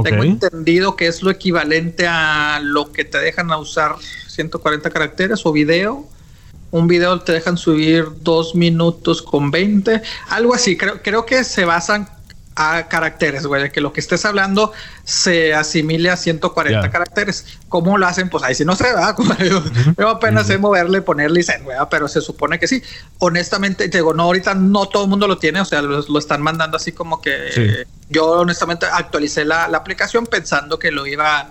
Tengo 0.04 0.22
entendido 0.22 0.96
que 0.96 1.06
es 1.06 1.22
lo 1.22 1.30
equivalente 1.30 2.06
a 2.06 2.60
lo 2.62 2.92
que 2.92 3.04
te 3.04 3.18
dejan 3.18 3.50
usar 3.50 3.96
140 4.28 4.90
caracteres 4.90 5.44
o 5.44 5.52
video. 5.52 6.06
Un 6.70 6.86
video 6.86 7.18
te 7.20 7.32
dejan 7.32 7.56
subir 7.56 8.06
dos 8.20 8.54
minutos 8.54 9.22
con 9.22 9.50
20, 9.50 10.02
algo 10.28 10.54
así. 10.54 10.76
Creo, 10.76 11.02
creo 11.02 11.24
que 11.24 11.42
se 11.44 11.64
basan 11.64 12.08
a 12.58 12.88
caracteres, 12.88 13.46
güey, 13.46 13.62
de 13.62 13.70
que 13.70 13.80
lo 13.80 13.92
que 13.92 14.00
estés 14.00 14.24
hablando 14.24 14.72
se 15.04 15.54
asimile 15.54 16.10
a 16.10 16.16
140 16.16 16.90
caracteres. 16.90 17.58
¿Cómo 17.68 17.96
lo 17.96 18.06
hacen? 18.06 18.28
Pues 18.28 18.42
ahí 18.42 18.56
sí 18.56 18.64
no 18.64 18.74
sé, 18.74 18.84
¿verdad? 18.84 19.14
Yo, 19.96 20.08
apenas 20.08 20.48
sé 20.48 20.58
moverle, 20.58 21.00
ponerle 21.00 21.40
y 21.40 21.62
güey, 21.62 21.78
pero 21.88 22.08
se 22.08 22.20
supone 22.20 22.58
que 22.58 22.66
sí. 22.66 22.82
Honestamente, 23.18 23.86
digo, 23.86 24.12
no, 24.12 24.24
ahorita 24.24 24.54
no 24.54 24.86
todo 24.88 25.04
el 25.04 25.08
mundo 25.08 25.28
lo 25.28 25.38
tiene, 25.38 25.60
o 25.60 25.64
sea, 25.64 25.82
lo, 25.82 26.18
están 26.18 26.42
mandando 26.42 26.76
así 26.76 26.90
como 26.90 27.20
que 27.22 27.86
yo 28.10 28.26
honestamente 28.26 28.86
actualicé 28.86 29.44
la, 29.44 29.66
aplicación 29.66 30.26
pensando 30.26 30.80
que 30.80 30.90
lo 30.90 31.06
iba 31.06 31.50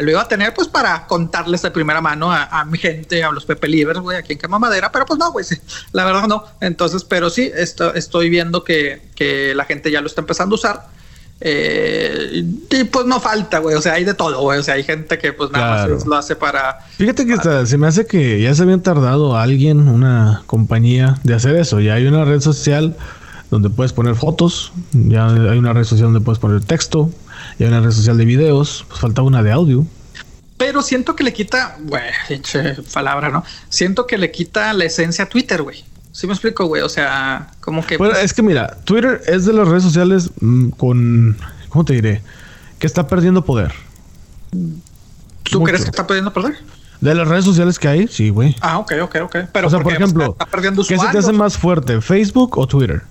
lo 0.00 0.10
iba 0.10 0.20
a 0.20 0.28
tener 0.28 0.54
pues 0.54 0.68
para 0.68 1.06
contarles 1.06 1.62
de 1.62 1.70
primera 1.70 2.00
mano 2.00 2.30
a, 2.32 2.64
mi 2.64 2.78
gente, 2.78 3.24
a 3.24 3.32
los 3.32 3.44
Pepe 3.44 3.68
Livers, 3.68 3.98
güey, 4.00 4.16
aquí 4.16 4.34
en 4.34 4.38
Cama 4.38 4.58
Madera, 4.58 4.92
pero 4.92 5.04
pues 5.04 5.18
no, 5.18 5.32
güey, 5.32 5.44
sí, 5.44 5.56
la 5.92 6.04
verdad 6.04 6.28
no. 6.28 6.44
Entonces, 6.60 7.04
pero 7.04 7.28
sí, 7.30 7.50
esto, 7.54 7.94
estoy 7.94 8.30
viendo 8.30 8.62
que, 8.62 9.02
que, 9.14 9.54
la 9.54 9.64
gente 9.64 9.90
ya 9.90 10.00
lo 10.00 10.06
está 10.06 10.20
empezando 10.20 10.54
a 10.54 10.58
usar. 10.58 10.86
Eh, 11.40 12.44
y 12.70 12.84
pues 12.84 13.06
no 13.06 13.18
falta, 13.20 13.58
güey, 13.58 13.74
o 13.74 13.80
sea, 13.82 13.94
hay 13.94 14.04
de 14.04 14.14
todo, 14.14 14.40
güey, 14.40 14.60
o 14.60 14.62
sea, 14.62 14.74
hay 14.74 14.84
gente 14.84 15.18
que 15.18 15.32
pues 15.32 15.50
nada 15.50 15.88
más 15.88 16.06
lo 16.06 16.16
hace 16.16 16.36
para... 16.36 16.78
Fíjate 16.96 17.26
que 17.26 17.36
se 17.66 17.76
me 17.76 17.88
hace 17.88 18.06
que 18.06 18.40
ya 18.40 18.54
se 18.54 18.62
habían 18.62 18.80
tardado 18.80 19.36
alguien, 19.36 19.88
una 19.88 20.42
compañía, 20.46 21.18
de 21.24 21.34
hacer 21.34 21.56
eso, 21.56 21.80
ya 21.80 21.94
hay 21.94 22.06
una 22.06 22.24
red 22.24 22.40
social 22.40 22.96
donde 23.50 23.68
puedes 23.68 23.92
poner 23.92 24.14
fotos, 24.14 24.72
ya 24.92 25.26
hay 25.26 25.58
una 25.58 25.72
red 25.72 25.84
social 25.84 26.12
donde 26.12 26.20
puedes 26.20 26.38
poner 26.38 26.64
texto, 26.64 27.10
y 27.58 27.64
hay 27.64 27.68
una 27.68 27.80
red 27.80 27.90
social 27.90 28.16
de 28.18 28.24
videos, 28.24 28.84
pues 28.88 29.00
falta 29.00 29.22
una 29.22 29.42
de 29.42 29.52
audio. 29.52 29.86
Pero 30.56 30.82
siento 30.82 31.16
que 31.16 31.24
le 31.24 31.32
quita, 31.32 31.76
güey, 31.82 32.02
palabra, 32.92 33.30
¿no? 33.30 33.44
Siento 33.68 34.06
que 34.06 34.18
le 34.18 34.30
quita 34.30 34.72
la 34.72 34.84
esencia 34.84 35.24
a 35.24 35.28
Twitter, 35.28 35.62
güey. 35.62 35.84
¿Sí 36.12 36.28
me 36.28 36.32
explico, 36.32 36.66
güey? 36.66 36.82
O 36.82 36.88
sea, 36.88 37.50
como 37.60 37.84
que... 37.84 37.96
Bueno, 37.96 38.14
pues, 38.14 38.24
es 38.24 38.32
que 38.32 38.42
mira, 38.42 38.78
Twitter 38.84 39.20
es 39.26 39.46
de 39.46 39.52
las 39.52 39.66
redes 39.66 39.82
sociales 39.82 40.30
mm, 40.40 40.68
con... 40.70 41.36
¿Cómo 41.68 41.84
te 41.84 41.94
diré? 41.94 42.22
Que 42.78 42.86
está 42.86 43.08
perdiendo 43.08 43.44
poder. 43.44 43.72
¿Tú 45.42 45.62
crees 45.64 45.82
que 45.82 45.90
está 45.90 46.06
perdiendo 46.06 46.32
poder? 46.32 46.56
De 47.00 47.14
las 47.14 47.26
redes 47.26 47.44
sociales 47.44 47.78
que 47.78 47.88
hay, 47.88 48.08
sí, 48.08 48.30
güey. 48.30 48.54
Ah, 48.60 48.78
ok, 48.78 48.92
ok, 49.02 49.16
ok. 49.24 49.36
Pero 49.52 49.66
o 49.66 49.70
sea, 49.70 49.80
por 49.80 49.92
ejemplo, 49.92 50.36
¿qué 50.88 50.96
se 50.96 51.08
te 51.08 51.18
hace 51.18 51.32
más 51.32 51.58
fuerte, 51.58 52.00
Facebook 52.00 52.56
o 52.56 52.66
Twitter? 52.66 53.02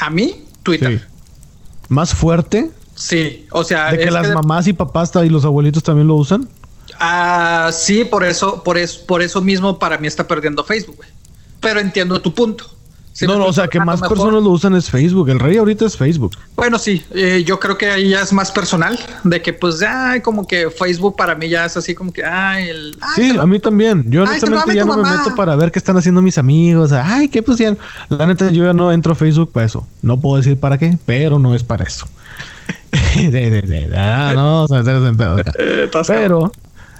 A 0.00 0.10
mí, 0.10 0.44
Twitter. 0.64 1.06
¿Más 1.88 2.12
fuerte? 2.12 2.70
Sí, 3.00 3.46
o 3.50 3.64
sea... 3.64 3.92
¿De 3.92 3.98
que 3.98 4.10
las 4.10 4.30
mamás 4.30 4.66
y 4.66 4.74
papás 4.74 5.10
y 5.24 5.30
los 5.30 5.46
abuelitos 5.46 5.82
también 5.82 6.06
lo 6.06 6.16
usan? 6.16 6.46
Ah, 6.98 7.70
sí, 7.72 8.04
por 8.04 8.24
eso, 8.24 8.62
por 8.62 8.76
eso, 8.76 9.06
por 9.06 9.22
eso 9.22 9.40
mismo 9.40 9.78
para 9.78 9.96
mí 9.96 10.06
está 10.06 10.28
perdiendo 10.28 10.62
Facebook, 10.64 10.96
güey. 10.96 11.08
Pero 11.60 11.80
entiendo 11.80 12.20
tu 12.20 12.34
punto. 12.34 12.66
no, 13.22 13.38
no, 13.38 13.46
o 13.46 13.52
sea, 13.54 13.68
que 13.68 13.80
más 13.80 14.00
personas 14.00 14.42
lo 14.42 14.50
usan 14.50 14.74
es 14.74 14.90
Facebook. 14.90 15.30
El 15.30 15.38
rey 15.38 15.56
ahorita 15.56 15.86
es 15.86 15.96
Facebook. 15.96 16.32
Bueno, 16.56 16.78
sí, 16.78 17.02
eh, 17.14 17.42
yo 17.46 17.58
creo 17.58 17.78
que 17.78 17.90
ahí 17.90 18.10
ya 18.10 18.20
es 18.20 18.34
más 18.34 18.50
personal, 18.52 18.98
de 19.24 19.40
que 19.40 19.54
pues 19.54 19.78
ya 19.78 20.20
como 20.22 20.46
que 20.46 20.70
Facebook 20.70 21.16
para 21.16 21.34
mí 21.34 21.48
ya 21.48 21.64
es 21.64 21.78
así 21.78 21.94
como 21.94 22.12
que, 22.12 22.22
ay, 22.22 22.68
el... 22.68 22.98
sí, 23.14 23.34
a 23.38 23.46
mí 23.46 23.58
también. 23.60 24.10
Yo 24.10 24.24
honestamente 24.24 24.74
ya 24.74 24.84
no 24.84 24.98
me 24.98 25.10
meto 25.10 25.34
para 25.34 25.56
ver 25.56 25.72
qué 25.72 25.78
están 25.78 25.96
haciendo 25.96 26.20
mis 26.20 26.36
amigos. 26.36 26.92
Ay, 26.92 27.28
qué 27.28 27.42
pusieron. 27.42 27.78
La 28.10 28.26
neta, 28.26 28.50
yo 28.50 28.64
ya 28.64 28.74
no 28.74 28.92
entro 28.92 29.12
a 29.12 29.16
Facebook 29.16 29.52
para 29.52 29.64
eso. 29.64 29.86
No 30.02 30.20
puedo 30.20 30.36
decir 30.36 30.60
para 30.60 30.76
qué, 30.76 30.98
pero 31.06 31.38
no 31.38 31.54
es 31.54 31.62
para 31.62 31.84
eso. 31.84 32.06
Ah, 33.94 34.32
no, 34.34 34.66
Pero, 36.06 36.52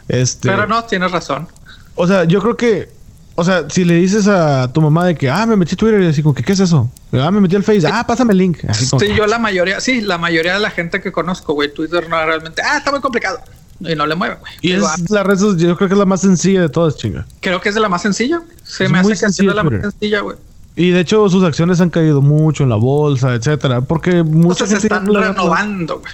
este. 0.09 0.49
Pero 0.49 0.67
no, 0.67 0.85
tienes 0.85 1.11
razón. 1.11 1.49
O 1.95 2.07
sea, 2.07 2.25
yo 2.25 2.41
creo 2.41 2.57
que. 2.57 2.89
O 3.37 3.45
sea, 3.45 3.71
si 3.71 3.85
le 3.85 3.95
dices 3.95 4.29
a 4.29 4.71
tu 4.73 4.83
mamá 4.83 5.07
de 5.07 5.15
que, 5.15 5.31
ah, 5.31 5.47
me 5.47 5.57
metí 5.57 5.75
Twitter 5.75 6.03
y 6.03 6.07
así 6.07 6.23
como 6.23 6.35
que, 6.35 6.43
¿qué 6.43 6.53
es 6.53 6.61
eso? 6.61 6.91
Ah, 7.12 7.31
me 7.31 7.41
metí 7.41 7.57
al 7.57 7.62
Face, 7.62 7.87
ah, 7.87 8.05
pásame 8.07 8.33
el 8.33 8.39
link. 8.39 8.59
sí, 8.73 9.15
yo 9.17 9.27
la 9.27 9.39
mayoría, 9.39 9.81
sí, 9.81 10.03
la 10.03 10.19
mayoría 10.19 10.55
de 10.55 10.61
la 10.61 10.71
gente 10.71 11.01
que 11.01 11.11
conozco, 11.11 11.55
güey, 11.55 11.73
Twitter 11.73 12.07
no 12.09 12.23
realmente, 12.23 12.61
ah, 12.62 12.79
está 12.79 12.91
muy 12.91 13.01
complicado. 13.01 13.41
Y 13.81 13.95
no 13.95 14.07
le 14.07 14.15
mueve, 14.15 14.37
güey. 14.41 14.53
Y 14.61 14.73
es 14.73 15.11
la 15.11 15.23
red, 15.23 15.39
yo 15.39 15.75
creo 15.77 15.89
que 15.89 15.95
es 15.95 15.99
la 15.99 16.05
más 16.05 16.21
sencilla 16.21 16.61
de 16.61 16.69
todas, 16.69 16.97
chinga. 16.99 17.27
Creo 17.41 17.62
que 17.62 17.71
es 17.71 17.75
de 17.75 17.81
la 17.81 17.89
más 17.89 18.03
sencilla. 18.03 18.43
Se 18.62 18.89
me 18.91 18.99
hace 18.99 19.09
que 19.19 19.27
es 19.27 19.41
la 19.41 19.62
más 19.62 19.81
sencilla, 19.81 20.21
güey. 20.21 20.37
Y 20.77 20.91
de 20.91 21.01
hecho 21.01 21.29
sus 21.29 21.45
acciones 21.45 21.81
han 21.81 21.91
caído 21.91 22.23
mucho 22.23 22.63
en 22.63 22.71
la 22.71 22.77
bolsa, 22.77 23.35
etcétera, 23.35 23.81
porque 23.83 24.23
mucha 24.23 24.67
gente 24.67 24.81
se 24.81 24.87
están 24.87 25.07
renovando, 25.07 26.01
güey. 26.01 26.13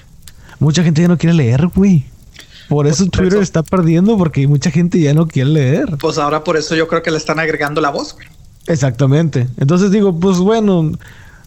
Mucha 0.59 0.83
gente 0.83 1.03
ya 1.03 1.09
no 1.09 1.19
quiere 1.19 1.35
leer, 1.35 1.69
güey. 1.69 2.05
Por 2.69 2.87
eso 2.87 3.07
Twitter 3.07 3.41
está 3.41 3.63
perdiendo 3.63 4.17
porque 4.19 4.49
mucha 4.49 4.71
gente 4.71 4.99
ya 4.99 5.15
no 5.15 5.29
quiere 5.29 5.51
leer. 5.51 5.97
Pues 6.01 6.19
ahora 6.19 6.43
por 6.43 6.57
eso 6.57 6.75
yo 6.75 6.89
creo 6.89 7.03
que 7.03 7.11
le 7.11 7.19
están 7.19 7.39
agregando 7.39 7.81
la 7.81 7.91
voz, 7.91 8.15
güey. 8.15 8.27
Exactamente. 8.67 9.47
Entonces 9.59 9.91
digo, 9.93 10.19
pues 10.19 10.39
bueno, 10.39 10.93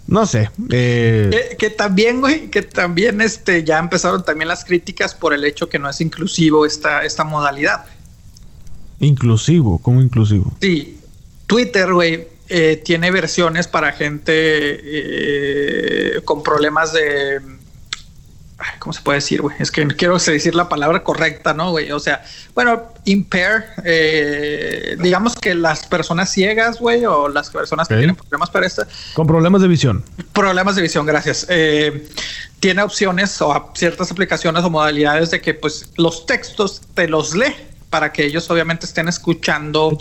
no 0.07 0.25
sé. 0.25 0.49
Eh, 0.69 1.55
que, 1.59 1.69
también, 1.69 2.21
güey, 2.21 2.49
que 2.49 2.61
también 2.61 3.21
este, 3.21 3.63
ya 3.63 3.79
empezaron 3.79 4.23
también 4.23 4.47
las 4.47 4.63
críticas 4.63 5.13
por 5.13 5.33
el 5.33 5.43
hecho 5.43 5.67
que 5.67 5.77
no 5.77 5.89
es 5.89 5.99
inclusivo 6.01 6.65
esta, 6.65 7.03
esta 7.03 7.23
modalidad. 7.23 7.85
Inclusivo, 8.99 9.79
¿cómo 9.79 10.01
inclusivo? 10.01 10.53
Sí, 10.61 10.99
Twitter, 11.47 11.93
güey, 11.93 12.27
eh, 12.49 12.81
tiene 12.83 13.11
versiones 13.11 13.67
para 13.67 13.91
gente 13.91 14.31
eh, 14.35 16.21
con 16.25 16.43
problemas 16.43 16.93
de 16.93 17.39
¿Cómo 18.79 18.91
se 18.91 19.01
puede 19.01 19.17
decir, 19.17 19.41
güey? 19.41 19.55
Es 19.59 19.71
que 19.71 19.87
quiero 19.87 20.17
decir 20.17 20.53
la 20.53 20.67
palabra 20.67 21.03
correcta, 21.03 21.53
¿no, 21.53 21.71
güey? 21.71 21.91
O 21.91 21.99
sea, 21.99 22.23
bueno, 22.53 22.83
impair, 23.05 23.63
eh, 23.85 24.97
digamos 24.99 25.35
que 25.35 25.55
las 25.55 25.85
personas 25.87 26.31
ciegas, 26.31 26.79
güey, 26.79 27.05
o 27.05 27.29
las 27.29 27.49
personas 27.49 27.87
que 27.87 27.95
tienen 27.95 28.15
problemas 28.15 28.49
para 28.49 28.67
esta. 28.67 28.87
Con 29.13 29.27
problemas 29.27 29.61
de 29.61 29.67
visión. 29.69 30.03
Problemas 30.33 30.75
de 30.75 30.81
visión, 30.81 31.05
gracias. 31.05 31.45
Eh, 31.49 32.09
tiene 32.59 32.83
opciones 32.83 33.41
o 33.41 33.71
ciertas 33.75 34.11
aplicaciones 34.11 34.63
o 34.63 34.69
modalidades 34.69 35.31
de 35.31 35.39
que, 35.39 35.53
pues, 35.53 35.91
los 35.95 36.25
textos 36.25 36.81
te 36.93 37.07
los 37.07 37.35
lee 37.35 37.55
para 37.89 38.11
que 38.11 38.25
ellos 38.25 38.49
obviamente 38.49 38.85
estén 38.85 39.07
escuchando. 39.07 39.97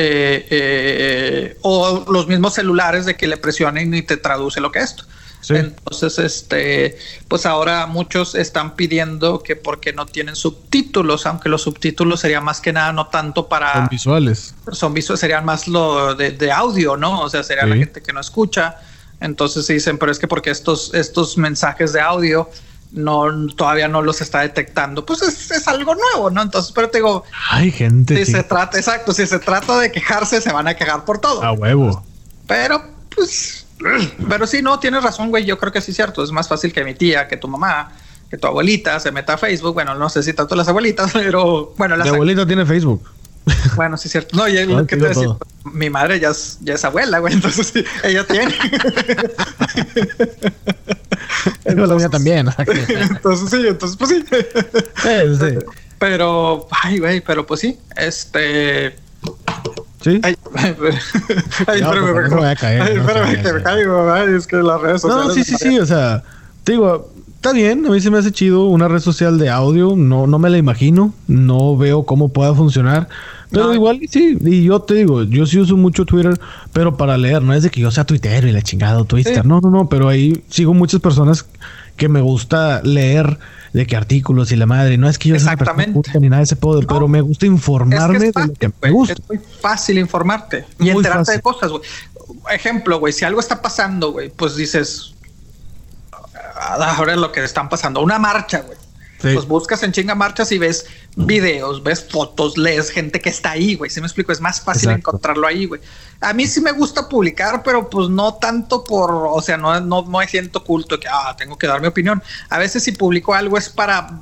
Eh, 0.00 1.56
o 1.62 2.04
los 2.08 2.28
mismos 2.28 2.54
celulares 2.54 3.04
de 3.04 3.16
que 3.16 3.26
le 3.26 3.36
presionen 3.36 3.92
y 3.94 4.02
te 4.02 4.16
traduce 4.16 4.60
lo 4.60 4.70
que 4.70 4.78
es 4.78 4.84
esto. 4.90 5.04
Entonces, 5.48 6.18
este, 6.18 6.98
pues 7.26 7.46
ahora 7.46 7.86
muchos 7.86 8.34
están 8.34 8.76
pidiendo 8.76 9.42
que 9.42 9.56
porque 9.56 9.92
no 9.92 10.06
tienen 10.06 10.36
subtítulos, 10.36 11.26
aunque 11.26 11.48
los 11.48 11.62
subtítulos 11.62 12.20
serían 12.20 12.44
más 12.44 12.60
que 12.60 12.72
nada 12.72 12.92
no 12.92 13.06
tanto 13.08 13.48
para 13.48 13.72
son 13.72 13.88
visuales, 13.88 14.54
son 14.72 14.94
visuales, 14.94 15.20
serían 15.20 15.44
más 15.44 15.68
lo 15.68 16.14
de, 16.14 16.52
audio, 16.52 16.96
¿no? 16.96 17.20
O 17.20 17.30
sea, 17.30 17.42
sería 17.42 17.66
la 17.66 17.76
gente 17.76 18.02
que 18.02 18.12
no 18.12 18.20
escucha. 18.20 18.76
Entonces 19.20 19.66
dicen, 19.66 19.98
pero 19.98 20.12
es 20.12 20.18
que 20.18 20.28
porque 20.28 20.50
estos, 20.50 20.94
estos 20.94 21.36
mensajes 21.38 21.92
de 21.92 22.00
audio 22.00 22.48
no 22.92 23.46
todavía 23.54 23.88
no 23.88 24.02
los 24.02 24.20
está 24.20 24.40
detectando, 24.40 25.04
pues 25.04 25.22
es, 25.22 25.68
algo 25.68 25.94
nuevo, 25.94 26.30
¿no? 26.30 26.42
Entonces, 26.42 26.72
pero 26.72 26.88
te 26.88 26.98
digo, 26.98 27.24
hay 27.50 27.70
gente. 27.70 28.24
Si 28.24 28.32
se 28.32 28.42
trata, 28.42 28.78
exacto, 28.78 29.12
si 29.12 29.26
se 29.26 29.38
trata 29.38 29.78
de 29.78 29.92
quejarse, 29.92 30.40
se 30.40 30.52
van 30.52 30.68
a 30.68 30.74
quejar 30.74 31.04
por 31.04 31.18
todo. 31.18 31.42
A 31.42 31.52
huevo. 31.52 32.02
Pero, 32.46 32.82
pues 33.14 33.66
pero 34.28 34.46
sí, 34.46 34.62
no, 34.62 34.78
tienes 34.78 35.02
razón, 35.02 35.30
güey. 35.30 35.44
Yo 35.44 35.58
creo 35.58 35.72
que 35.72 35.80
sí 35.80 35.92
es 35.92 35.96
cierto. 35.96 36.22
Es 36.22 36.32
más 36.32 36.48
fácil 36.48 36.72
que 36.72 36.84
mi 36.84 36.94
tía, 36.94 37.28
que 37.28 37.36
tu 37.36 37.48
mamá, 37.48 37.92
que 38.30 38.36
tu 38.36 38.46
abuelita 38.46 38.98
se 39.00 39.12
meta 39.12 39.34
a 39.34 39.38
Facebook. 39.38 39.74
Bueno, 39.74 39.94
no 39.94 40.08
sé 40.08 40.22
si 40.22 40.32
tanto 40.32 40.56
las 40.56 40.68
abuelitas, 40.68 41.12
pero 41.14 41.74
bueno, 41.76 41.96
la 41.96 42.04
abuelita 42.04 42.46
tiene 42.46 42.66
Facebook. 42.66 43.08
Bueno, 43.76 43.96
sí 43.96 44.08
es 44.08 44.12
cierto. 44.12 44.36
No, 44.36 44.48
y 44.48 44.64
lo 44.66 44.86
que 44.86 44.96
te 44.96 45.08
decir, 45.08 45.28
mi 45.64 45.90
madre 45.90 46.20
ya 46.20 46.30
es, 46.30 46.58
ya 46.60 46.74
es 46.74 46.84
abuela, 46.84 47.18
güey. 47.18 47.34
Entonces 47.34 47.68
sí, 47.68 47.84
ella 48.02 48.26
tiene. 48.26 48.54
la 51.86 51.94
mía 51.94 52.08
también. 52.08 52.48
entonces 52.58 53.50
sí, 53.50 53.66
entonces 53.66 53.96
pues 53.96 54.10
sí. 54.10 54.24
sí. 55.38 55.58
Pero, 55.98 56.68
ay, 56.82 56.98
güey, 56.98 57.20
pero 57.20 57.46
pues 57.46 57.60
sí. 57.60 57.78
Este 57.96 58.96
Sí. 60.00 60.20
Ay, 60.22 60.36
ay, 61.66 61.80
no, 61.80 61.92
me, 61.92 62.28
voy 62.28 62.46
a 62.46 62.54
caer. 62.54 62.82
Ay, 62.82 62.96
espérame, 62.98 63.42
que 63.42 63.52
me 63.52 63.62
caigo. 63.62 64.12
Ay, 64.12 64.34
es 64.34 64.46
que 64.46 64.56
las 64.56 64.80
redes 64.80 65.00
sociales. 65.00 65.26
No, 65.26 65.34
sí, 65.34 65.44
sí, 65.44 65.56
sí. 65.56 65.78
O 65.78 65.86
sea, 65.86 66.22
te 66.62 66.72
digo, 66.72 67.12
está 67.38 67.52
bien. 67.52 67.86
A 67.86 67.90
mí 67.90 68.00
se 68.00 68.10
me 68.10 68.18
hace 68.18 68.32
chido 68.32 68.66
una 68.66 68.88
red 68.88 68.98
social 69.00 69.38
de 69.38 69.48
audio. 69.48 69.94
No, 69.96 70.26
no 70.26 70.38
me 70.38 70.50
la 70.50 70.58
imagino. 70.58 71.14
No 71.28 71.76
veo 71.76 72.04
cómo 72.04 72.28
pueda 72.28 72.54
funcionar. 72.54 73.08
Pero 73.50 73.72
igual 73.72 74.00
sí, 74.10 74.36
y 74.42 74.64
yo 74.64 74.80
te 74.80 74.94
digo, 74.94 75.22
yo 75.22 75.46
sí 75.46 75.58
uso 75.58 75.74
mucho 75.74 76.04
Twitter, 76.04 76.38
pero 76.74 76.98
para 76.98 77.16
leer, 77.16 77.40
no 77.40 77.54
es 77.54 77.62
de 77.62 77.70
que 77.70 77.80
yo 77.80 77.90
sea 77.90 78.04
Twitter 78.04 78.44
y 78.44 78.52
la 78.52 78.60
chingada 78.60 79.02
Twitter, 79.04 79.46
no, 79.46 79.62
no, 79.62 79.70
no, 79.70 79.88
pero 79.88 80.10
ahí 80.10 80.44
sigo 80.50 80.74
muchas 80.74 81.00
personas 81.00 81.46
que 81.96 82.10
me 82.10 82.20
gusta 82.20 82.82
leer 82.82 83.38
de 83.72 83.86
qué 83.86 83.96
artículos 83.96 84.52
y 84.52 84.56
la 84.56 84.66
madre. 84.66 84.98
No 84.98 85.08
es 85.08 85.18
que 85.18 85.30
yo 85.30 85.34
Exactamente. 85.34 86.10
ni 86.20 86.28
nada 86.28 86.40
de 86.40 86.44
ese 86.44 86.56
poder, 86.56 86.86
pero 86.86 87.08
me 87.08 87.22
gusta 87.22 87.46
informarme 87.46 88.18
de 88.18 88.32
lo 88.34 88.52
que 88.52 88.70
me 88.82 88.90
gusta. 88.90 89.14
Es 89.14 89.28
muy 89.28 89.38
fácil 89.60 89.98
informarte 89.98 90.66
y 90.78 90.90
enterarte 90.90 91.32
de 91.32 91.40
cosas, 91.40 91.70
güey. 91.70 91.82
Ejemplo, 92.52 92.98
güey, 92.98 93.14
si 93.14 93.24
algo 93.24 93.40
está 93.40 93.62
pasando, 93.62 94.12
güey, 94.12 94.28
pues 94.28 94.56
dices, 94.56 95.14
ahora 96.60 97.12
es 97.12 97.18
lo 97.18 97.32
que 97.32 97.42
están 97.44 97.68
pasando, 97.68 98.00
una 98.00 98.18
marcha, 98.18 98.60
güey. 98.60 98.78
Pues 99.20 99.46
buscas 99.46 99.82
en 99.82 99.90
chinga 99.90 100.14
marchas 100.14 100.52
y 100.52 100.58
ves 100.58 100.86
videos, 101.16 101.82
ves 101.82 102.06
fotos, 102.08 102.56
lees 102.56 102.90
gente 102.90 103.20
que 103.20 103.30
está 103.30 103.50
ahí, 103.50 103.74
güey. 103.74 103.90
Si 103.90 104.00
me 104.00 104.06
explico, 104.06 104.30
es 104.30 104.40
más 104.40 104.60
fácil 104.60 104.90
encontrarlo 104.90 105.44
ahí, 105.44 105.66
güey. 105.66 105.80
A 106.20 106.32
mí 106.32 106.46
sí 106.46 106.60
me 106.60 106.70
gusta 106.70 107.08
publicar, 107.08 107.64
pero 107.64 107.90
pues 107.90 108.08
no 108.08 108.34
tanto 108.34 108.84
por, 108.84 109.10
o 109.10 109.42
sea, 109.42 109.56
no, 109.56 109.80
no, 109.80 110.02
no 110.02 110.18
me 110.18 110.28
siento 110.28 110.62
culto 110.62 111.00
que, 111.00 111.08
ah, 111.08 111.34
tengo 111.36 111.58
que 111.58 111.66
dar 111.66 111.80
mi 111.80 111.88
opinión. 111.88 112.22
A 112.48 112.58
veces 112.58 112.84
si 112.84 112.92
publico 112.92 113.34
algo 113.34 113.58
es 113.58 113.68
para 113.68 114.20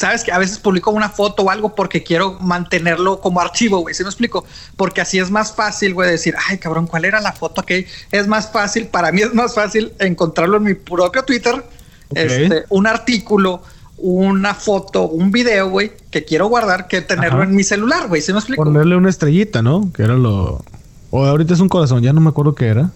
sabes 0.00 0.24
que 0.24 0.32
a 0.32 0.38
veces 0.38 0.58
publico 0.58 0.90
una 0.90 1.10
foto 1.10 1.42
o 1.42 1.50
algo 1.50 1.74
porque 1.74 2.02
quiero 2.02 2.38
mantenerlo 2.40 3.20
como 3.20 3.38
archivo, 3.38 3.80
güey. 3.80 3.94
¿Sí 3.94 4.02
me 4.02 4.08
explico? 4.08 4.46
Porque 4.76 5.02
así 5.02 5.18
es 5.18 5.30
más 5.30 5.54
fácil, 5.54 5.92
güey, 5.92 6.10
decir, 6.10 6.34
ay, 6.48 6.56
cabrón, 6.56 6.86
¿cuál 6.86 7.04
era 7.04 7.20
la 7.20 7.32
foto 7.32 7.62
que 7.62 7.86
es 8.10 8.26
más 8.26 8.50
fácil? 8.50 8.86
Para 8.86 9.12
mí 9.12 9.20
es 9.20 9.34
más 9.34 9.54
fácil 9.54 9.92
encontrarlo 9.98 10.56
en 10.56 10.62
mi 10.62 10.74
propio 10.74 11.22
Twitter, 11.24 11.62
este, 12.14 12.64
un 12.70 12.86
artículo 12.86 13.62
una 14.02 14.54
foto, 14.54 15.06
un 15.08 15.30
video, 15.30 15.68
güey, 15.68 15.92
que 16.10 16.24
quiero 16.24 16.48
guardar 16.48 16.88
que 16.88 17.02
tenerlo 17.02 17.42
en 17.42 17.54
mi 17.54 17.62
celular, 17.62 18.08
güey. 18.08 18.22
¿Se 18.22 18.32
me 18.32 18.38
explico? 18.38 18.64
Ponerle 18.64 18.96
una 18.96 19.10
estrellita, 19.10 19.60
¿no? 19.60 19.92
Que 19.92 20.04
era 20.04 20.14
lo. 20.14 20.64
O 21.10 21.26
ahorita 21.26 21.52
es 21.52 21.60
un 21.60 21.68
corazón, 21.68 22.02
ya 22.02 22.14
no 22.14 22.22
me 22.22 22.30
acuerdo 22.30 22.54
qué 22.54 22.68
era. 22.68 22.92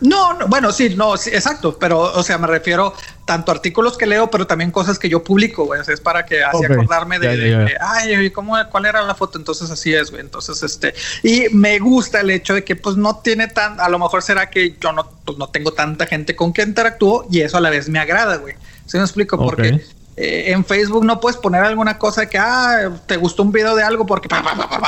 No, 0.00 0.34
no 0.34 0.46
bueno, 0.48 0.72
sí, 0.72 0.94
no, 0.96 1.16
sí, 1.16 1.30
exacto, 1.30 1.76
pero, 1.78 2.00
o 2.00 2.22
sea, 2.22 2.38
me 2.38 2.46
refiero 2.46 2.94
tanto 3.26 3.52
a 3.52 3.54
artículos 3.54 3.96
que 3.96 4.06
leo, 4.06 4.30
pero 4.30 4.46
también 4.46 4.70
cosas 4.70 4.98
que 4.98 5.08
yo 5.08 5.22
publico, 5.22 5.64
güey. 5.64 5.80
O 5.80 5.84
sea, 5.84 5.94
es 5.94 6.00
para 6.00 6.24
que 6.26 6.42
así 6.42 6.64
acordarme 6.64 7.18
de, 7.18 7.76
ay, 7.80 8.30
¿cómo, 8.30 8.56
¿cuál 8.70 8.86
era 8.86 9.02
la 9.02 9.14
foto? 9.14 9.38
Entonces 9.38 9.70
así 9.70 9.94
es, 9.94 10.10
güey. 10.10 10.22
Entonces, 10.22 10.62
este, 10.62 10.94
y 11.22 11.48
me 11.52 11.78
gusta 11.78 12.20
el 12.20 12.30
hecho 12.30 12.54
de 12.54 12.64
que, 12.64 12.76
pues, 12.76 12.96
no 12.96 13.18
tiene 13.18 13.48
tan, 13.48 13.78
a 13.78 13.88
lo 13.88 13.98
mejor 13.98 14.22
será 14.22 14.50
que 14.50 14.76
yo 14.80 14.92
no, 14.92 15.08
pues, 15.24 15.38
no 15.38 15.48
tengo 15.48 15.72
tanta 15.72 16.06
gente 16.06 16.34
con 16.34 16.52
que 16.52 16.62
interactúo 16.62 17.26
y 17.30 17.40
eso 17.40 17.58
a 17.58 17.60
la 17.60 17.70
vez 17.70 17.88
me 17.88 17.98
agrada, 17.98 18.36
güey. 18.36 18.54
¿Sí 18.86 18.96
me 18.96 19.04
explico? 19.04 19.36
Porque 19.38 19.80
eh, 20.16 20.52
en 20.52 20.64
Facebook 20.64 21.04
no 21.04 21.20
puedes 21.20 21.38
poner 21.38 21.62
alguna 21.62 21.98
cosa 21.98 22.26
que, 22.26 22.38
ah, 22.38 22.90
te 23.06 23.16
gustó 23.16 23.42
un 23.42 23.52
video 23.52 23.74
de 23.74 23.82
algo 23.82 24.06
porque 24.06 24.28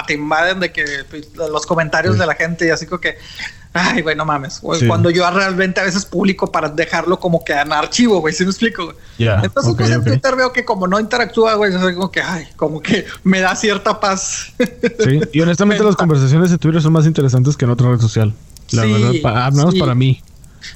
te 0.06 0.14
invaden 0.14 0.60
de 0.60 0.72
que 0.72 0.84
pues, 1.08 1.34
los 1.36 1.64
comentarios 1.64 2.18
de 2.18 2.26
la 2.26 2.34
gente 2.34 2.66
y 2.66 2.70
así 2.70 2.86
como 2.86 3.00
que, 3.00 3.16
ay, 3.72 4.02
güey, 4.02 4.16
no 4.16 4.24
mames. 4.24 4.60
Cuando 4.86 5.10
yo 5.10 5.30
realmente 5.30 5.80
a 5.80 5.84
veces 5.84 6.04
publico 6.04 6.50
para 6.50 6.68
dejarlo 6.68 7.18
como 7.18 7.44
que 7.44 7.52
en 7.52 7.72
archivo, 7.72 8.20
güey, 8.20 8.34
¿sí 8.34 8.44
me 8.44 8.50
explico? 8.50 8.94
Entonces, 9.18 9.74
pues 9.76 9.90
en 9.90 10.04
Twitter 10.04 10.36
veo 10.36 10.52
que 10.52 10.64
como 10.64 10.86
no 10.86 11.00
interactúa, 11.00 11.54
güey, 11.54 11.74
es 11.74 11.94
como 11.94 12.10
que, 12.10 12.20
ay, 12.20 12.48
como 12.56 12.82
que 12.82 13.06
me 13.24 13.40
da 13.40 13.54
cierta 13.56 14.00
paz. 14.00 14.52
sí, 15.04 15.20
y 15.32 15.40
honestamente 15.40 15.82
las 15.84 15.96
conversaciones 15.96 16.50
de 16.50 16.58
Twitter 16.58 16.82
son 16.82 16.92
más 16.92 17.06
interesantes 17.06 17.56
que 17.56 17.64
en 17.64 17.70
otra 17.70 17.90
red 17.90 18.00
social. 18.00 18.34
La 18.72 18.84
verdad, 18.84 19.52
menos 19.52 19.74
para 19.76 19.94
mí. 19.94 20.22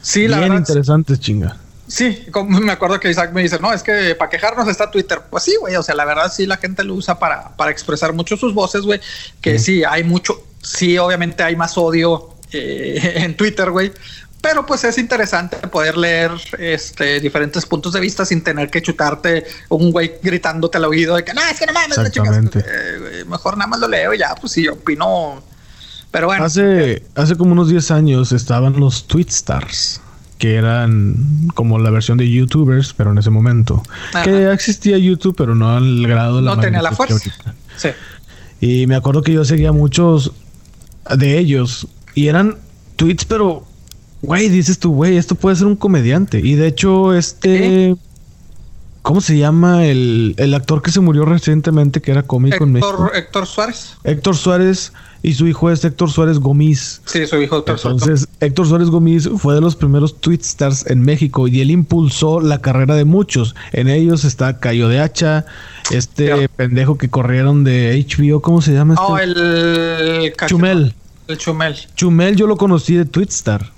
Sí, 0.00 0.28
la 0.28 0.40
verdad. 0.40 0.58
interesantes, 0.58 1.20
chinga. 1.20 1.56
Sí, 1.88 2.26
como 2.30 2.60
me 2.60 2.72
acuerdo 2.72 3.00
que 3.00 3.10
Isaac 3.10 3.32
me 3.32 3.42
dice, 3.42 3.58
no, 3.60 3.72
es 3.72 3.82
que 3.82 4.14
para 4.14 4.30
quejarnos 4.30 4.68
está 4.68 4.90
Twitter. 4.90 5.22
Pues 5.30 5.44
sí, 5.44 5.56
güey, 5.60 5.76
o 5.76 5.82
sea, 5.82 5.94
la 5.94 6.04
verdad 6.04 6.32
sí 6.32 6.46
la 6.46 6.56
gente 6.56 6.84
lo 6.84 6.94
usa 6.94 7.18
para, 7.18 7.56
para 7.56 7.70
expresar 7.70 8.12
mucho 8.12 8.36
sus 8.36 8.54
voces, 8.54 8.82
güey, 8.82 9.00
que 9.40 9.58
sí, 9.58 9.84
hay 9.84 10.04
mucho, 10.04 10.42
sí, 10.62 10.98
obviamente 10.98 11.42
hay 11.42 11.56
más 11.56 11.76
odio 11.78 12.34
eh, 12.52 13.14
en 13.16 13.36
Twitter, 13.36 13.70
güey, 13.70 13.92
pero 14.40 14.64
pues 14.64 14.84
es 14.84 14.98
interesante 14.98 15.56
poder 15.68 15.96
leer 15.96 16.30
este, 16.58 17.18
diferentes 17.20 17.66
puntos 17.66 17.92
de 17.92 18.00
vista 18.00 18.24
sin 18.24 18.44
tener 18.44 18.70
que 18.70 18.80
chutarte 18.80 19.44
un 19.70 19.90
güey 19.90 20.18
gritándote 20.22 20.78
al 20.78 20.84
oído 20.84 21.16
de 21.16 21.24
que 21.24 21.34
no, 21.34 21.40
es 21.50 21.58
que 21.58 21.66
no 21.66 21.72
mames, 21.72 21.98
Exactamente. 21.98 22.60
Eh, 22.60 23.24
mejor 23.26 23.56
nada 23.56 23.68
más 23.68 23.80
lo 23.80 23.88
leo 23.88 24.14
y 24.14 24.18
ya, 24.18 24.34
pues 24.36 24.52
sí, 24.52 24.68
opino. 24.68 25.42
Pero 26.12 26.28
bueno. 26.28 26.44
Hace, 26.44 27.02
hace 27.16 27.34
como 27.34 27.52
unos 27.52 27.68
10 27.68 27.90
años 27.90 28.30
estaban 28.30 28.78
los 28.78 29.08
Tweetstars 29.08 30.00
que 30.46 30.54
eran 30.54 31.16
como 31.54 31.76
la 31.80 31.90
versión 31.90 32.18
de 32.18 32.30
YouTubers, 32.30 32.92
pero 32.92 33.10
en 33.10 33.18
ese 33.18 33.30
momento. 33.30 33.82
Que 34.22 34.30
ya 34.30 34.52
existía 34.52 34.96
YouTube, 34.96 35.34
pero 35.36 35.56
no 35.56 35.76
al 35.76 36.06
grado 36.06 36.36
de 36.36 36.42
la 36.42 36.54
No 36.54 36.60
tenía 36.60 36.82
la 36.82 36.92
fuerza. 36.92 37.18
Sí. 37.76 37.88
Y 38.60 38.86
me 38.86 38.94
acuerdo 38.94 39.22
que 39.22 39.32
yo 39.32 39.44
seguía 39.44 39.72
muchos 39.72 40.30
de 41.16 41.36
ellos 41.36 41.88
y 42.14 42.28
eran 42.28 42.58
tweets, 42.94 43.24
pero, 43.24 43.64
güey, 44.22 44.48
dices 44.48 44.78
tú, 44.78 44.92
güey, 44.94 45.16
esto 45.16 45.34
puede 45.34 45.56
ser 45.56 45.66
un 45.66 45.74
comediante. 45.74 46.38
Y 46.38 46.54
de 46.54 46.68
hecho, 46.68 47.12
este. 47.12 47.96
¿Cómo 49.02 49.20
se 49.20 49.38
llama 49.38 49.84
el, 49.84 50.34
el, 50.36 50.54
actor 50.54 50.80
que 50.82 50.92
se 50.92 51.00
murió 51.00 51.24
recientemente 51.24 52.00
que 52.00 52.12
era 52.12 52.22
cómico 52.22 52.62
en 52.64 52.72
México? 52.72 53.10
Héctor 53.14 53.46
Suárez. 53.46 53.96
Héctor 54.04 54.36
Suárez 54.36 54.92
y 55.26 55.34
su 55.34 55.48
hijo 55.48 55.72
es 55.72 55.84
Héctor 55.84 56.08
Suárez 56.08 56.38
Gómez. 56.38 57.02
Sí, 57.04 57.26
su 57.26 57.42
hijo 57.42 57.56
Héctor 57.58 57.80
Entonces, 57.82 58.28
Héctor 58.38 58.68
Suárez 58.68 58.90
Gómez 58.90 59.28
fue 59.38 59.56
de 59.56 59.60
los 59.60 59.74
primeros 59.74 60.20
Twitstars 60.20 60.86
en 60.88 61.00
México 61.00 61.48
y 61.48 61.60
él 61.60 61.72
impulsó 61.72 62.40
la 62.40 62.60
carrera 62.60 62.94
de 62.94 63.04
muchos. 63.04 63.56
En 63.72 63.88
ellos 63.88 64.24
está 64.24 64.60
Cayo 64.60 64.86
de 64.88 65.00
Hacha, 65.00 65.44
este 65.90 66.48
pendejo 66.50 66.96
que 66.96 67.08
corrieron 67.08 67.64
de 67.64 68.06
HBO, 68.08 68.40
¿cómo 68.40 68.62
se 68.62 68.72
llama? 68.72 68.94
Este? 68.94 69.04
Oh, 69.04 69.18
el 69.18 70.32
Chumel. 70.46 70.94
El 71.26 71.38
Chumel. 71.38 71.74
Chumel 71.96 72.36
yo 72.36 72.46
lo 72.46 72.56
conocí 72.56 72.94
de 72.94 73.04
Twitstar. 73.04 73.72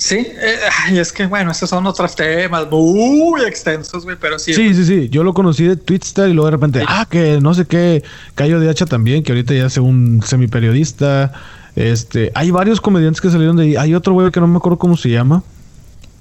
Sí, 0.00 0.16
eh, 0.16 0.56
ay, 0.86 0.98
es 0.98 1.12
que 1.12 1.26
bueno, 1.26 1.50
esos 1.50 1.68
son 1.68 1.86
otros 1.86 2.16
temas 2.16 2.66
muy 2.70 3.42
extensos, 3.42 4.02
güey, 4.04 4.16
pero 4.18 4.38
sí. 4.38 4.54
Sí, 4.54 4.74
sí, 4.74 4.86
sí. 4.86 5.08
Yo 5.10 5.22
lo 5.22 5.34
conocí 5.34 5.64
de 5.64 5.76
Twitstar 5.76 6.30
y 6.30 6.32
luego 6.32 6.46
de 6.46 6.52
repente, 6.52 6.82
ah, 6.88 7.06
que 7.08 7.38
no 7.42 7.52
sé 7.52 7.66
qué, 7.66 8.02
Cayo 8.34 8.58
de 8.60 8.70
Hacha 8.70 8.86
también, 8.86 9.22
que 9.22 9.32
ahorita 9.32 9.52
ya 9.52 9.66
es 9.66 9.76
un 9.76 10.22
semiperiodista. 10.24 11.32
Este, 11.76 12.32
hay 12.34 12.50
varios 12.50 12.80
comediantes 12.80 13.20
que 13.20 13.30
salieron 13.30 13.56
de 13.58 13.64
ahí. 13.64 13.76
Hay 13.76 13.94
otro 13.94 14.14
güey 14.14 14.30
que 14.30 14.40
no 14.40 14.46
me 14.46 14.56
acuerdo 14.56 14.78
cómo 14.78 14.96
se 14.96 15.10
llama, 15.10 15.42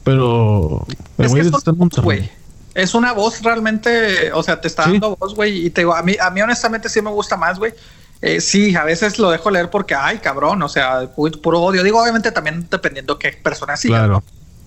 pero 0.03 0.85
Es 1.17 1.31
güey 1.31 1.43
que 1.43 1.47
está 1.55 1.71
güey, 2.01 2.29
Es 2.75 2.93
una 2.93 3.13
voz 3.13 3.41
realmente, 3.41 4.33
o 4.33 4.43
sea, 4.43 4.59
te 4.59 4.67
está 4.67 4.83
Sí. 4.83 4.91
dando 4.91 5.15
voz, 5.15 5.33
güey. 5.35 5.65
Y 5.65 5.69
te 5.69 5.81
digo, 5.81 5.95
a 5.95 6.03
mí, 6.03 6.17
a 6.19 6.29
mí 6.29 6.41
honestamente 6.41 6.89
sí 6.89 7.01
me 7.01 7.11
gusta 7.11 7.37
más, 7.37 7.57
güey. 7.57 7.71
Eh, 8.21 8.41
sí, 8.41 8.75
a 8.75 8.83
veces 8.83 9.17
lo 9.17 9.31
dejo 9.31 9.49
leer 9.49 9.69
porque, 9.69 9.95
ay, 9.95 10.17
cabrón, 10.17 10.61
o 10.61 10.67
sea, 10.69 11.03
pu- 11.15 11.39
puro 11.41 11.61
odio. 11.61 11.83
Digo, 11.83 12.01
obviamente 12.01 12.31
también 12.31 12.67
dependiendo 12.69 13.17
qué 13.17 13.31
persona 13.31 13.77
siga, 13.77 13.99
Claro. 13.99 14.13
¿no? 14.13 14.23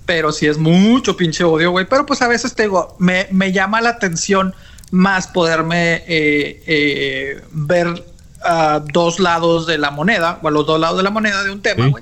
Pero 0.06 0.32
sí 0.32 0.46
es 0.46 0.58
mucho 0.58 1.16
pinche 1.16 1.44
odio, 1.44 1.70
güey. 1.70 1.86
Pero 1.86 2.06
pues 2.06 2.22
a 2.22 2.28
veces 2.28 2.54
te 2.54 2.62
digo, 2.64 2.96
me, 2.98 3.28
me 3.30 3.52
llama 3.52 3.80
la 3.80 3.90
atención 3.90 4.54
más 4.90 5.26
poderme 5.28 6.02
eh, 6.08 6.62
eh, 6.66 7.42
ver 7.52 8.04
a 8.44 8.80
dos 8.92 9.20
lados 9.20 9.66
de 9.66 9.78
la 9.78 9.90
moneda, 9.90 10.38
o 10.42 10.48
a 10.48 10.50
los 10.50 10.66
dos 10.66 10.80
lados 10.80 10.96
de 10.96 11.02
la 11.04 11.10
moneda 11.10 11.44
de 11.44 11.50
un 11.50 11.62
tema, 11.62 11.86
Sí. 11.86 11.94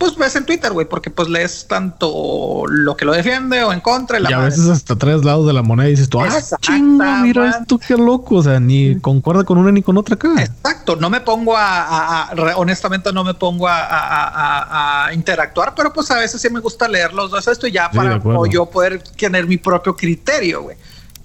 Pues 0.00 0.16
ves 0.16 0.34
en 0.34 0.46
Twitter, 0.46 0.72
güey, 0.72 0.88
porque 0.88 1.10
pues 1.10 1.28
lees 1.28 1.66
tanto 1.68 2.62
lo 2.66 2.96
que 2.96 3.04
lo 3.04 3.12
defiende 3.12 3.62
o 3.64 3.70
en 3.70 3.80
contra. 3.80 4.18
y 4.18 4.22
la 4.22 4.30
Y 4.30 4.32
a 4.32 4.36
madre. 4.38 4.50
veces 4.50 4.66
hasta 4.70 4.96
tres 4.96 5.26
lados 5.26 5.46
de 5.46 5.52
la 5.52 5.60
moneda 5.62 5.88
y 5.88 5.90
dices 5.90 6.08
tú, 6.08 6.18
ah, 6.22 6.28
chinga, 6.62 7.18
mira 7.22 7.50
esto, 7.50 7.76
qué 7.78 7.98
loco. 7.98 8.36
O 8.36 8.42
sea, 8.42 8.58
ni 8.58 8.98
concuerda 8.98 9.44
con 9.44 9.58
una 9.58 9.70
ni 9.70 9.82
con 9.82 9.98
otra 9.98 10.14
acá. 10.14 10.32
Exacto, 10.38 10.96
no 10.96 11.10
me 11.10 11.20
pongo 11.20 11.54
a, 11.54 11.82
a- 11.82 12.22
a- 12.30 12.34
re- 12.34 12.54
honestamente 12.56 13.12
no 13.12 13.24
me 13.24 13.34
pongo 13.34 13.66
a, 13.68 15.10
interactuar, 15.12 15.74
pero 15.74 15.92
pues 15.92 16.10
a 16.10 16.16
veces 16.16 16.40
sí 16.40 16.48
me 16.50 16.60
gusta 16.60 16.88
leer 16.88 17.12
los 17.12 17.30
dos 17.30 17.46
esto 17.46 17.66
y 17.66 17.72
ya 17.72 17.90
Sí, 17.90 17.96
para 17.98 18.18
yo 18.50 18.66
poder 18.66 19.02
tener 19.02 19.46
mi 19.46 19.58
propio 19.58 19.94
criterio, 19.94 20.62
güey. 20.62 20.76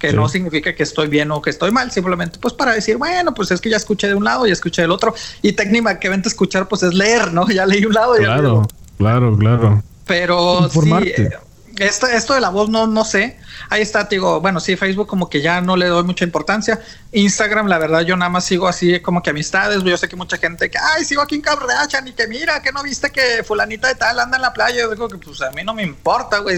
Que 0.06 0.12
Sí. 0.12 0.16
no 0.16 0.28
significa 0.28 0.74
que 0.74 0.82
estoy 0.82 1.08
bien 1.08 1.30
o 1.32 1.42
que 1.42 1.50
estoy 1.50 1.70
mal, 1.72 1.90
simplemente 1.90 2.38
pues 2.40 2.54
para 2.54 2.72
decir, 2.72 2.96
bueno, 2.96 3.34
pues 3.34 3.50
es 3.50 3.60
que 3.60 3.68
ya 3.70 3.76
escuché 3.76 4.06
de 4.08 4.14
un 4.14 4.24
lado 4.24 4.46
y 4.46 4.50
escuché 4.52 4.82
del 4.82 4.90
otro. 4.92 5.14
Y 5.42 5.52
técnicamente 5.52 6.28
escuchar 6.28 6.68
pues 6.68 6.82
es 6.84 6.94
leer, 6.94 7.32
¿no? 7.32 7.46
Ya 7.50 7.66
leí 7.66 7.84
un 7.84 7.92
lado 7.94 8.16
y 8.16 8.20
ya 8.20 8.26
Claro, 8.26 8.66
claro, 8.98 9.36
claro. 9.36 9.82
pero 10.06 10.60
Informarte. 10.64 11.14
sí, 11.16 11.22
eh, 11.22 11.30
esto, 11.78 12.06
esto 12.06 12.34
de 12.34 12.40
la 12.40 12.48
voz 12.48 12.68
no, 12.68 12.86
no 12.86 13.04
sé. 13.04 13.38
Ahí 13.70 13.82
está, 13.82 14.08
te 14.08 14.16
digo, 14.16 14.40
bueno, 14.40 14.60
sí, 14.60 14.76
Facebook 14.76 15.06
como 15.06 15.28
que 15.28 15.40
ya 15.40 15.60
no 15.60 15.76
le 15.76 15.86
doy 15.86 16.04
mucha 16.04 16.24
importancia. 16.24 16.80
Instagram, 17.12 17.66
la 17.66 17.78
verdad, 17.78 18.02
yo 18.02 18.16
nada 18.16 18.28
más 18.28 18.44
sigo 18.44 18.68
así 18.68 19.00
como 19.00 19.22
que 19.22 19.30
amistades. 19.30 19.82
Yo 19.82 19.96
sé 19.96 20.08
que 20.08 20.16
mucha 20.16 20.36
gente 20.38 20.70
que, 20.70 20.78
ay, 20.78 21.04
sigo 21.04 21.22
aquí 21.22 21.36
en 21.36 21.40
Kardashian 21.40 22.08
y 22.08 22.12
que 22.12 22.26
mira, 22.26 22.62
que 22.62 22.72
no 22.72 22.82
viste 22.82 23.10
que 23.10 23.42
fulanita 23.44 23.88
de 23.88 23.94
tal 23.94 24.18
anda 24.20 24.36
en 24.36 24.42
la 24.42 24.52
playa. 24.52 24.82
Yo 24.82 24.90
digo 24.90 25.08
que 25.08 25.18
pues 25.18 25.40
a 25.42 25.50
mí 25.50 25.64
no 25.64 25.74
me 25.74 25.82
importa, 25.82 26.38
güey. 26.38 26.56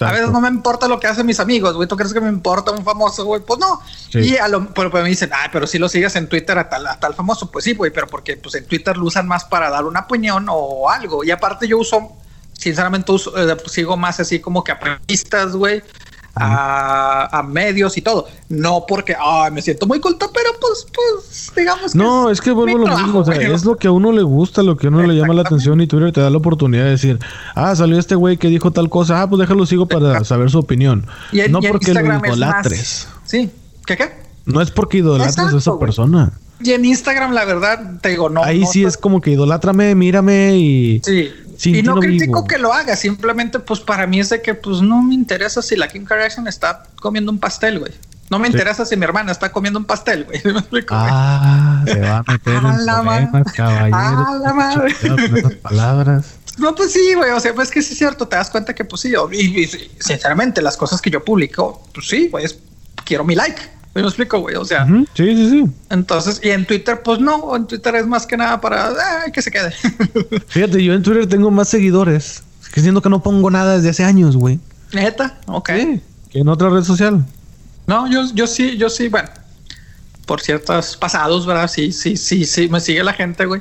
A 0.00 0.12
veces 0.12 0.30
no 0.30 0.40
me 0.40 0.48
importa 0.48 0.88
lo 0.88 0.98
que 1.00 1.06
hacen 1.06 1.26
mis 1.26 1.40
amigos, 1.40 1.74
güey. 1.74 1.88
¿Tú 1.88 1.96
crees 1.96 2.12
que 2.12 2.20
me 2.20 2.28
importa 2.28 2.72
un 2.72 2.84
famoso, 2.84 3.24
güey? 3.24 3.42
Pues 3.42 3.58
no. 3.58 3.80
Sí. 4.10 4.20
Y 4.20 4.36
a 4.36 4.48
lo, 4.48 4.72
pero, 4.72 4.90
pero 4.90 5.04
me 5.04 5.10
dicen, 5.10 5.30
ay, 5.32 5.48
pero 5.52 5.66
si 5.66 5.78
lo 5.78 5.88
sigues 5.88 6.14
en 6.16 6.28
Twitter 6.28 6.58
a 6.58 6.68
tal, 6.68 6.86
a 6.86 6.98
tal 6.98 7.14
famoso. 7.14 7.50
Pues 7.50 7.64
sí, 7.64 7.74
güey, 7.74 7.90
pero 7.90 8.06
porque 8.06 8.36
pues 8.36 8.54
en 8.54 8.66
Twitter 8.66 8.96
lo 8.96 9.06
usan 9.06 9.26
más 9.26 9.44
para 9.44 9.70
dar 9.70 9.84
una 9.84 10.00
opinión 10.00 10.46
o 10.48 10.90
algo. 10.90 11.24
Y 11.24 11.30
aparte 11.30 11.68
yo 11.68 11.78
uso 11.78 12.16
sinceramente 12.58 13.12
uso, 13.12 13.32
eh, 13.36 13.56
sigo 13.66 13.96
más 13.96 14.20
así 14.20 14.40
como 14.40 14.62
que 14.64 14.72
a 14.72 14.78
periodistas, 14.78 15.54
güey, 15.56 15.82
a, 16.34 17.38
a 17.38 17.42
medios 17.42 17.96
y 17.96 18.02
todo. 18.02 18.26
No 18.48 18.84
porque 18.86 19.16
ay, 19.18 19.50
me 19.52 19.62
siento 19.62 19.86
muy 19.86 20.00
culto, 20.00 20.30
pero 20.32 20.50
pues, 20.60 20.86
pues, 20.94 21.52
digamos 21.56 21.92
que 21.92 21.98
No, 21.98 22.30
es 22.30 22.40
que 22.40 22.50
vuelvo 22.50 22.86
a 22.86 22.90
lo 22.90 22.98
mismo. 22.98 23.20
O 23.20 23.24
sea, 23.24 23.34
es 23.36 23.64
lo 23.64 23.76
que 23.76 23.88
a 23.88 23.90
uno 23.92 24.12
le 24.12 24.22
gusta, 24.22 24.62
lo 24.62 24.76
que 24.76 24.86
a 24.86 24.90
uno 24.90 25.02
le 25.02 25.14
llama 25.14 25.34
la 25.34 25.42
atención 25.42 25.80
y 25.80 25.86
Twitter 25.86 26.12
te 26.12 26.20
da 26.20 26.30
la 26.30 26.36
oportunidad 26.36 26.84
de 26.84 26.90
decir, 26.90 27.18
ah, 27.54 27.74
salió 27.74 27.98
este 27.98 28.14
güey 28.14 28.36
que 28.36 28.48
dijo 28.48 28.70
tal 28.70 28.88
cosa, 28.90 29.22
ah, 29.22 29.28
pues 29.28 29.40
déjalo 29.40 29.64
sigo 29.66 29.86
para 29.86 30.22
saber 30.24 30.50
su 30.50 30.58
opinión. 30.58 31.06
Y 31.32 31.40
en- 31.40 31.52
no 31.52 31.60
y 31.62 31.68
porque 31.68 31.92
lo 31.94 32.00
Instagram 32.00 32.24
es 32.24 32.30
idolatres. 32.36 33.08
más- 33.10 33.30
Sí, 33.30 33.50
¿qué 33.86 33.96
qué? 33.96 34.10
No 34.44 34.60
es 34.60 34.70
porque 34.70 34.98
idolatres 34.98 35.38
a 35.38 35.56
esa 35.56 35.78
persona. 35.78 36.32
Y 36.58 36.72
en 36.72 36.84
Instagram, 36.86 37.32
la 37.32 37.44
verdad, 37.44 37.98
te 38.00 38.10
digo, 38.10 38.30
no. 38.30 38.42
Ahí 38.42 38.60
no 38.60 38.66
sí 38.68 38.84
es 38.84 38.96
como 38.96 39.20
que 39.20 39.30
idolátame, 39.32 39.94
mírame 39.94 40.56
y... 40.56 41.00
Sí. 41.04 41.30
Y 41.64 41.82
no 41.82 41.96
critico 41.96 42.26
vivo. 42.42 42.46
que 42.46 42.58
lo 42.58 42.72
haga, 42.72 42.96
simplemente 42.96 43.58
pues 43.58 43.80
para 43.80 44.06
mí 44.06 44.20
es 44.20 44.28
de 44.30 44.42
que 44.42 44.54
pues 44.54 44.80
no 44.82 45.02
me 45.02 45.14
interesa 45.14 45.62
si 45.62 45.76
la 45.76 45.88
Kim 45.88 46.04
Kardashian 46.04 46.46
está 46.46 46.84
comiendo 47.00 47.30
un 47.32 47.38
pastel, 47.38 47.78
güey. 47.78 47.92
No 48.28 48.38
me 48.40 48.48
Sí. 48.48 48.52
interesa 48.54 48.84
si 48.84 48.96
mi 48.96 49.04
hermana 49.04 49.30
está 49.32 49.52
comiendo 49.52 49.78
un 49.78 49.84
pastel, 49.84 50.24
güey. 50.24 50.40
Ah, 50.90 51.82
se 51.86 52.00
va 52.00 52.18
a 52.18 52.22
meter 52.32 52.56
A 52.64 52.74
en 52.74 52.86
la 52.86 52.94
problemas, 53.02 53.52
caballero. 53.52 53.96
A 53.96 54.38
la 54.42 54.52
madre. 54.54 54.94
Cuidado 55.00 55.16
con 55.28 55.36
esas 55.36 55.52
palabras. 55.54 56.26
No, 56.58 56.74
pues 56.74 56.92
sí, 56.92 57.14
güey. 57.14 57.30
O 57.30 57.40
sea, 57.40 57.54
pues 57.54 57.70
que 57.70 57.82
sí 57.82 57.92
es 57.92 57.98
cierto. 57.98 58.26
Te 58.28 58.36
das 58.36 58.50
cuenta 58.50 58.74
que, 58.74 58.84
pues 58.84 59.02
sí. 59.02 59.10
yo- 59.12 59.28
Y, 59.32 59.60
y, 59.62 59.66
sinceramente, 60.00 60.60
las 60.62 60.76
cosas 60.76 61.00
que 61.00 61.10
yo 61.10 61.24
publico, 61.24 61.86
pues 61.94 62.08
sí, 62.08 62.28
güey. 62.28 62.46
Quiero 63.04 63.24
mi 63.24 63.34
like. 63.34 63.60
¿Me 64.02 64.08
explico, 64.08 64.40
güey? 64.40 64.56
O 64.56 64.64
sea, 64.64 64.86
Sí, 64.86 65.36
sí, 65.36 65.50
sí. 65.50 65.64
entonces, 65.90 66.40
y 66.42 66.50
en 66.50 66.66
Twitter, 66.66 67.00
pues 67.02 67.20
no. 67.20 67.54
En 67.56 67.66
Twitter 67.66 67.94
es 67.96 68.06
más 68.06 68.26
que 68.26 68.36
nada 68.36 68.60
para 68.60 68.88
ay, 69.24 69.32
que 69.32 69.42
se 69.42 69.50
quede. 69.50 69.72
Fíjate, 70.48 70.82
yo 70.84 70.92
en 70.94 71.02
Twitter 71.02 71.26
tengo 71.26 71.50
más 71.50 71.68
seguidores. 71.68 72.42
Es 72.62 72.68
que 72.70 72.80
siento 72.80 73.00
que 73.02 73.08
no 73.08 73.22
pongo 73.22 73.50
nada 73.50 73.76
desde 73.76 73.90
hace 73.90 74.04
años, 74.04 74.36
güey. 74.36 74.58
Neta, 74.92 75.38
ok. 75.46 75.70
Sí, 75.74 76.00
que 76.30 76.38
en 76.40 76.48
otra 76.48 76.70
red 76.70 76.82
social. 76.82 77.24
No, 77.86 78.10
yo, 78.10 78.22
yo 78.34 78.46
sí, 78.46 78.76
yo 78.76 78.88
sí, 78.90 79.08
bueno. 79.08 79.28
Por 80.26 80.40
ciertos 80.40 80.96
pasados, 80.96 81.46
¿verdad? 81.46 81.70
Sí, 81.72 81.92
sí, 81.92 82.16
sí, 82.16 82.44
sí. 82.44 82.68
Me 82.68 82.80
sigue 82.80 83.02
la 83.04 83.12
gente, 83.12 83.46
güey. 83.46 83.60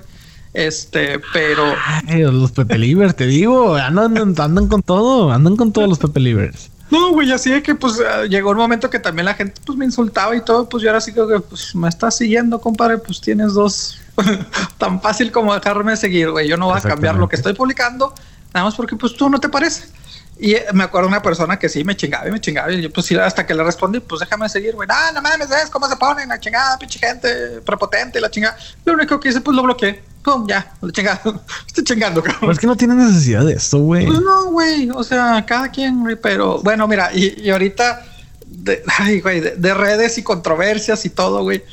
Este, 0.53 1.19
pero. 1.33 1.63
Ay, 2.07 2.21
los 2.21 2.51
Pepe 2.51 2.77
Livers, 2.77 3.15
te 3.15 3.27
digo, 3.27 3.75
andan, 3.75 4.17
andan 4.17 4.67
con 4.67 4.81
todo, 4.81 5.31
andan 5.31 5.55
con 5.57 5.71
todos 5.71 5.87
los 5.89 5.99
Pepe 5.99 6.19
Livers. 6.21 6.71
No, 6.95 7.11
güey, 7.11 7.29
así 7.31 7.51
de 7.51 7.61
que 7.61 7.75
pues 7.75 7.99
eh, 7.99 8.29
llegó 8.29 8.51
un 8.51 8.57
momento 8.57 8.89
que 8.89 8.99
también 8.99 9.25
la 9.25 9.33
gente 9.33 9.59
pues 9.65 9.77
me 9.77 9.83
insultaba 9.83 10.33
y 10.33 10.41
todo, 10.41 10.69
pues 10.69 10.81
yo 10.81 10.89
ahora 10.89 11.01
sí 11.01 11.11
creo 11.11 11.27
que 11.27 11.41
pues 11.41 11.75
me 11.75 11.89
estás 11.89 12.15
siguiendo, 12.15 12.61
compadre, 12.61 12.97
pues 12.97 13.19
tienes 13.19 13.53
dos 13.53 13.97
tan 14.77 15.01
fácil 15.01 15.29
como 15.31 15.53
dejarme 15.53 15.97
seguir, 15.97 16.31
güey. 16.31 16.47
Yo 16.47 16.55
no 16.55 16.67
voy 16.67 16.77
a 16.77 16.81
cambiar 16.81 17.15
lo 17.15 17.27
que 17.27 17.35
estoy 17.35 17.53
publicando, 17.53 18.13
nada 18.53 18.65
más 18.65 18.75
porque 18.75 18.95
pues 18.95 19.13
tú 19.13 19.29
no 19.29 19.39
te 19.41 19.49
parece. 19.49 19.89
Y 20.37 20.53
eh, 20.53 20.65
me 20.73 20.83
acuerdo 20.83 21.07
una 21.07 21.21
persona 21.21 21.57
que 21.57 21.69
sí 21.69 21.83
me 21.83 21.95
chingaba 21.95 22.27
y 22.27 22.31
me 22.31 22.41
chingaba 22.41 22.71
y 22.71 22.81
yo 22.81 22.91
pues 22.91 23.05
sí, 23.05 23.15
hasta 23.15 23.45
que 23.45 23.53
le 23.53 23.63
respondí, 23.63 23.99
pues 24.01 24.19
déjame 24.19 24.49
seguir, 24.49 24.75
güey. 24.75 24.87
Ah, 24.91 25.11
no 25.13 25.21
mames, 25.21 25.47
¿ves 25.47 25.69
cómo 25.69 25.87
se 25.87 25.95
ponen? 25.95 26.27
La 26.27 26.39
chingada, 26.39 26.77
pinche 26.77 26.99
gente 26.99 27.61
prepotente, 27.65 28.19
la 28.19 28.29
chingada. 28.29 28.57
Lo 28.83 28.93
único 28.93 29.19
que 29.19 29.29
hice, 29.29 29.41
pues 29.41 29.55
lo 29.55 29.63
bloqueé. 29.63 30.03
Pum, 30.23 30.45
ya, 30.47 30.73
la 30.81 30.91
chingada. 30.91 31.21
Estoy 31.67 31.83
chingando, 31.83 32.21
cabrón. 32.21 32.39
Pero 32.41 32.51
es 32.51 32.59
que 32.59 32.67
no 32.67 32.75
tiene 32.75 32.95
necesidad 32.95 33.45
de 33.45 33.53
esto, 33.53 33.79
güey. 33.79 34.07
Pues 34.07 34.19
no, 34.21 34.45
güey. 34.51 34.89
O 34.89 35.03
sea, 35.03 35.45
cada 35.45 35.69
quien, 35.69 36.01
güey. 36.01 36.15
Pero 36.15 36.59
bueno, 36.61 36.87
mira, 36.87 37.11
y, 37.13 37.41
y 37.41 37.51
ahorita, 37.51 38.03
de, 38.45 38.83
ay, 38.97 39.21
güey, 39.21 39.39
de, 39.39 39.51
de 39.51 39.73
redes 39.73 40.17
y 40.17 40.23
controversias 40.23 41.05
y 41.05 41.11
todo, 41.11 41.43
güey. 41.43 41.63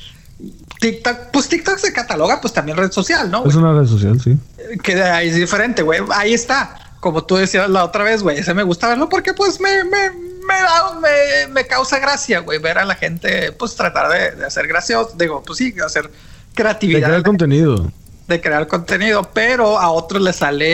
TikTok, 0.80 1.30
pues 1.32 1.48
TikTok 1.48 1.78
se 1.78 1.92
cataloga, 1.92 2.40
pues 2.40 2.52
también 2.52 2.76
red 2.76 2.90
social, 2.90 3.30
¿no? 3.30 3.46
Es 3.46 3.54
una 3.54 3.72
red 3.72 3.86
social, 3.86 4.20
sí. 4.20 4.36
Que 4.82 4.96
de 4.96 5.04
ahí 5.04 5.28
es 5.28 5.36
diferente, 5.36 5.82
güey. 5.82 6.00
Ahí 6.10 6.34
está. 6.34 6.76
Como 7.02 7.24
tú 7.24 7.34
decías 7.34 7.68
la 7.68 7.82
otra 7.84 8.04
vez, 8.04 8.22
güey. 8.22 8.38
Ese 8.38 8.54
me 8.54 8.62
gusta 8.62 8.86
verlo 8.88 9.08
porque, 9.08 9.34
pues, 9.34 9.60
me, 9.60 9.82
me, 9.82 10.10
me, 10.12 10.54
da- 10.54 11.00
me, 11.00 11.52
me 11.52 11.66
causa 11.66 11.98
gracia, 11.98 12.38
güey. 12.38 12.60
Ver 12.60 12.78
a 12.78 12.84
la 12.84 12.94
gente, 12.94 13.50
pues, 13.50 13.74
tratar 13.74 14.08
de, 14.08 14.36
de 14.36 14.46
hacer 14.46 14.68
gracioso. 14.68 15.12
Digo, 15.18 15.42
pues 15.44 15.58
sí, 15.58 15.74
hacer 15.84 16.04
De 16.04 16.10
creatividad 16.54 17.08
crear 17.08 17.22
contenido. 17.24 17.90
de 18.28 18.40
crear 18.40 18.68
contenido, 18.68 19.28
pero 19.34 19.80
a 19.80 19.90
otros 19.90 20.22
les 20.22 20.36
sale 20.36 20.68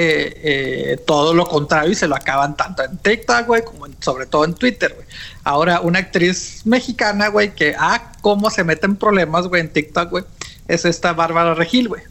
eh, 0.92 0.98
todo 1.06 1.32
lo 1.32 1.46
contrario 1.46 1.92
y 1.92 1.94
se 1.94 2.06
lo 2.06 2.14
acaban 2.14 2.54
tanto 2.58 2.84
en 2.84 2.98
TikTok, 2.98 3.46
güey, 3.46 3.64
como 3.64 3.86
en- 3.86 3.96
sobre 4.00 4.26
todo 4.26 4.44
en 4.44 4.52
Twitter, 4.52 4.92
güey. 4.94 5.06
Ahora, 5.44 5.80
una 5.80 5.98
actriz 6.00 6.60
mexicana, 6.66 7.28
güey, 7.28 7.54
que, 7.54 7.74
ah, 7.78 8.12
cómo 8.20 8.50
se 8.50 8.64
mete 8.64 8.84
en 8.84 8.96
problemas, 8.96 9.46
güey, 9.48 9.62
en 9.62 9.70
TikTok, 9.72 10.10
güey, 10.10 10.24
es 10.68 10.84
esta 10.84 11.14
Bárbara 11.14 11.54
Regil, 11.54 11.88
güey. 11.88 12.02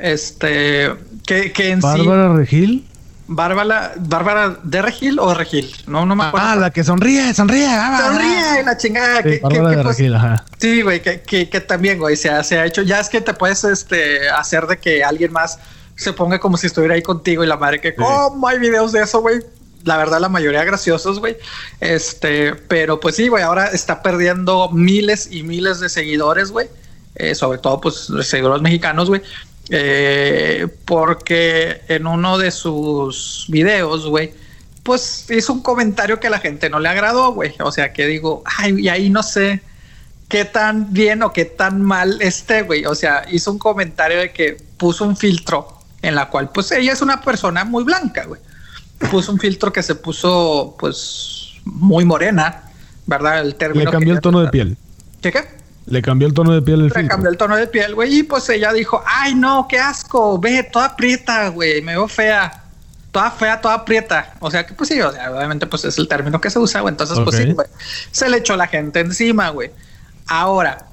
Este, 0.00 0.90
que, 1.24 1.52
que 1.52 1.70
en 1.70 1.80
sí, 1.80 1.86
Bárbara 1.86 2.34
Regil. 2.34 2.86
Bárbara, 3.32 3.92
Bárbara 3.96 4.58
de 4.64 4.82
Regil 4.82 5.20
o 5.20 5.32
Regil, 5.32 5.72
no, 5.86 6.04
no 6.04 6.16
me 6.16 6.24
acuerdo. 6.24 6.48
Ah, 6.48 6.56
la 6.56 6.70
que 6.72 6.82
sonríe, 6.82 7.32
sonríe. 7.32 7.64
ah, 7.64 7.90
va, 7.92 8.06
Sonríe, 8.08 8.62
la 8.64 8.76
chingada. 8.76 9.18
Sí, 9.18 9.22
que- 9.22 9.38
Bárbara 9.38 9.70
que, 9.70 9.76
de 9.76 9.82
pues, 9.84 9.96
Regil, 9.98 10.14
ajá. 10.16 10.44
Sí, 10.58 10.82
güey, 10.82 11.00
que, 11.00 11.20
que, 11.20 11.48
que 11.48 11.60
también, 11.60 12.00
güey, 12.00 12.16
se 12.16 12.28
ha, 12.28 12.42
se 12.42 12.58
ha 12.58 12.66
hecho. 12.66 12.82
Ya 12.82 12.98
es 12.98 13.08
que 13.08 13.20
te 13.20 13.32
puedes 13.32 13.62
este, 13.62 14.28
hacer 14.30 14.66
de 14.66 14.78
que 14.78 15.04
alguien 15.04 15.32
más 15.32 15.60
se 15.94 16.12
ponga 16.12 16.40
como 16.40 16.56
si 16.56 16.66
estuviera 16.66 16.94
ahí 16.96 17.02
contigo 17.02 17.44
y 17.44 17.46
la 17.46 17.56
madre 17.56 17.80
que, 17.80 17.94
¿cómo 17.94 18.48
hay 18.48 18.58
videos 18.58 18.90
de 18.90 19.02
eso, 19.02 19.20
güey? 19.20 19.38
La 19.84 19.96
verdad, 19.96 20.18
la 20.18 20.28
mayoría 20.28 20.64
graciosos, 20.64 21.20
güey. 21.20 21.36
Este, 21.78 22.54
pero 22.56 22.98
pues 22.98 23.14
sí, 23.14 23.28
güey, 23.28 23.44
ahora 23.44 23.66
está 23.68 24.02
perdiendo 24.02 24.70
miles 24.70 25.28
y 25.30 25.44
miles 25.44 25.78
de 25.78 25.88
seguidores, 25.88 26.50
güey. 26.50 26.68
Eh, 27.14 27.34
sobre 27.34 27.58
todo, 27.58 27.80
pues, 27.80 28.08
seguidores 28.22 28.62
mexicanos, 28.62 29.08
güey. 29.08 29.22
Eh, 29.70 30.66
porque 30.84 31.82
en 31.88 32.06
uno 32.06 32.38
de 32.38 32.50
sus 32.50 33.46
videos, 33.48 34.06
güey, 34.06 34.32
pues 34.82 35.26
hizo 35.30 35.52
un 35.52 35.62
comentario 35.62 36.18
que 36.18 36.26
a 36.26 36.30
la 36.30 36.40
gente 36.40 36.68
no 36.68 36.80
le 36.80 36.88
agradó, 36.88 37.32
güey. 37.32 37.54
O 37.60 37.70
sea, 37.70 37.92
que 37.92 38.06
digo, 38.06 38.42
ay, 38.44 38.80
y 38.80 38.88
ahí 38.88 39.10
no 39.10 39.22
sé 39.22 39.62
qué 40.28 40.44
tan 40.44 40.92
bien 40.92 41.22
o 41.22 41.32
qué 41.32 41.44
tan 41.44 41.82
mal 41.82 42.20
esté, 42.20 42.62
güey. 42.62 42.84
O 42.86 42.94
sea, 42.94 43.24
hizo 43.30 43.52
un 43.52 43.58
comentario 43.58 44.18
de 44.18 44.32
que 44.32 44.56
puso 44.76 45.04
un 45.04 45.16
filtro 45.16 45.78
en 46.02 46.14
la 46.14 46.28
cual 46.30 46.50
pues 46.50 46.72
ella 46.72 46.92
es 46.92 47.02
una 47.02 47.20
persona 47.20 47.64
muy 47.64 47.84
blanca, 47.84 48.24
güey. 48.24 48.40
Puso 49.10 49.32
un 49.32 49.38
filtro 49.38 49.72
que 49.72 49.82
se 49.82 49.94
puso 49.94 50.76
pues 50.78 51.52
muy 51.64 52.04
morena, 52.04 52.70
¿verdad? 53.06 53.40
El 53.40 53.54
término. 53.54 53.84
Le 53.84 53.90
cambió 53.90 54.14
el 54.14 54.20
tono 54.20 54.40
de 54.40 54.48
piel. 54.48 54.76
¿Qué 55.20 55.30
qué? 55.32 55.59
Le 55.90 56.02
cambió 56.02 56.28
el 56.28 56.34
tono 56.34 56.52
de 56.52 56.62
piel 56.62 56.80
el 56.82 56.92
Le 56.94 57.08
cambió 57.08 57.28
el 57.28 57.36
tono 57.36 57.56
de 57.56 57.66
piel, 57.66 57.96
güey. 57.96 58.20
Y 58.20 58.22
pues 58.22 58.48
ella 58.48 58.72
dijo, 58.72 59.02
ay 59.04 59.34
no, 59.34 59.66
qué 59.68 59.78
asco, 59.78 60.38
ve, 60.38 60.62
toda 60.62 60.96
prieta, 60.96 61.48
güey, 61.48 61.82
me 61.82 61.92
veo 61.92 62.06
fea. 62.06 62.62
Toda 63.10 63.28
fea, 63.32 63.60
toda 63.60 63.84
prieta. 63.84 64.34
O 64.38 64.52
sea 64.52 64.64
que 64.64 64.72
pues 64.72 64.88
sí, 64.88 65.00
o 65.00 65.12
sea, 65.12 65.32
obviamente 65.32 65.66
pues 65.66 65.84
es 65.84 65.98
el 65.98 66.06
término 66.06 66.40
que 66.40 66.48
se 66.48 66.60
usa, 66.60 66.80
güey. 66.80 66.92
Entonces 66.92 67.18
pues 67.24 67.36
sí, 67.36 67.52
güey. 67.52 67.66
Se 68.12 68.30
le 68.30 68.36
echó 68.36 68.56
la 68.56 68.68
gente 68.68 69.00
encima, 69.00 69.50
güey. 69.50 69.72
Ahora, 70.28 70.86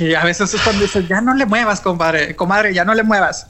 y 0.00 0.14
a 0.14 0.24
veces 0.24 0.52
es 0.52 0.60
cuando 0.62 0.82
dices, 0.82 1.06
ya 1.06 1.20
no 1.20 1.32
le 1.34 1.46
muevas, 1.46 1.80
compadre, 1.80 2.34
comadre, 2.34 2.74
ya 2.74 2.84
no 2.84 2.92
le 2.92 3.04
muevas. 3.04 3.46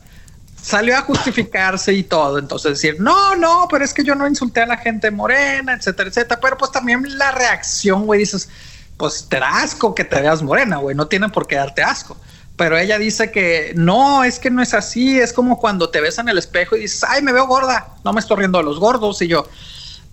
Salió 0.61 0.99
a 0.99 1.01
justificarse 1.01 1.95
y 1.95 2.03
todo. 2.03 2.39
Entonces 2.39 2.73
decir, 2.73 3.01
no, 3.01 3.37
no, 3.37 3.69
pero 3.71 3.87
es 3.87 3.95
que 3.95 4.05
yo 4.05 4.15
no 4.15 4.29
insulté 4.29 4.61
a 4.61 4.67
la 4.67 4.77
gente 4.77 5.11
morena, 5.11 5.73
etcétera, 5.73 6.11
etcétera. 6.11 6.41
Pero 6.43 6.59
pues 6.59 6.73
también 6.73 7.03
la 7.17 7.31
reacción, 7.31 8.05
güey, 8.05 8.21
dices, 8.21 8.51
pues 8.97 9.27
te 9.29 9.41
da 9.41 9.63
asco 9.63 9.95
que 9.95 10.05
te 10.05 10.21
veas 10.21 10.43
morena, 10.43 10.79
güey, 10.79 10.97
no 10.97 11.07
tiene 11.07 11.29
por 11.29 11.47
qué 11.47 11.57
darte 11.57 11.83
asco. 11.83 12.17
Pero 12.57 12.79
ella 12.79 12.99
dice 12.99 13.31
que 13.31 13.73
no, 13.77 14.25
es 14.25 14.39
que 14.39 14.51
no 14.51 14.63
es 14.63 14.73
así, 14.73 15.19
es 15.21 15.33
como 15.33 15.59
cuando 15.59 15.91
te 15.91 16.01
ves 16.01 16.19
en 16.19 16.29
el 16.29 16.39
espejo 16.39 16.75
y 16.75 16.81
dices, 16.81 17.05
ay, 17.07 17.23
me 17.23 17.33
veo 17.33 17.47
gorda, 17.47 17.97
no 18.03 18.15
me 18.15 18.21
estoy 18.21 18.39
riendo 18.39 18.59
de 18.59 18.65
los 18.65 18.81
gordos. 18.81 19.21
Y 19.21 19.29
yo, 19.29 19.47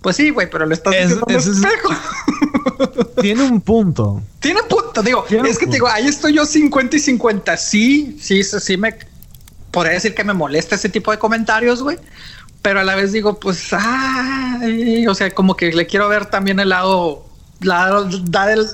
pues 0.01 0.17
sí, 0.17 0.29
güey, 0.29 0.49
pero 0.49 0.65
le 0.65 0.73
estás 0.73 0.93
diciendo 0.93 1.25
es, 1.29 1.47
espejo. 1.47 1.89
Tiene 3.21 3.43
un 3.43 3.61
punto. 3.61 4.21
Tiene 4.39 4.61
punto, 4.63 5.01
digo, 5.01 5.25
es 5.27 5.57
que 5.57 5.65
te 5.65 5.73
digo, 5.73 5.87
ahí 5.87 6.07
estoy 6.07 6.33
yo 6.33 6.45
50 6.45 6.97
y 6.97 6.99
50. 6.99 7.57
Sí, 7.57 8.17
sí, 8.21 8.43
sí, 8.43 8.77
me 8.77 8.97
podría 9.71 9.93
decir 9.93 10.13
que 10.13 10.23
me 10.25 10.33
molesta 10.33 10.75
ese 10.75 10.89
tipo 10.89 11.11
de 11.11 11.17
comentarios, 11.17 11.81
güey. 11.81 11.97
Pero 12.61 12.79
a 12.79 12.83
la 12.83 12.95
vez 12.95 13.11
digo, 13.11 13.39
pues, 13.39 13.69
ay, 13.71 15.07
o 15.07 15.15
sea, 15.15 15.31
como 15.31 15.55
que 15.55 15.71
le 15.71 15.85
quiero 15.85 16.07
ver 16.09 16.25
también 16.25 16.59
el 16.59 16.69
lado 16.69 17.25
la, 17.63 18.07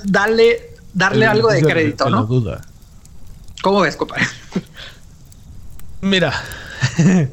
dale, 0.05 0.73
darle 0.93 1.25
algo 1.25 1.49
de 1.49 1.61
crédito, 1.61 2.09
¿no? 2.09 2.23
Duda. 2.25 2.61
¿Cómo 3.61 3.81
ves, 3.81 3.95
compadre? 3.95 4.25
Mira. 6.01 6.33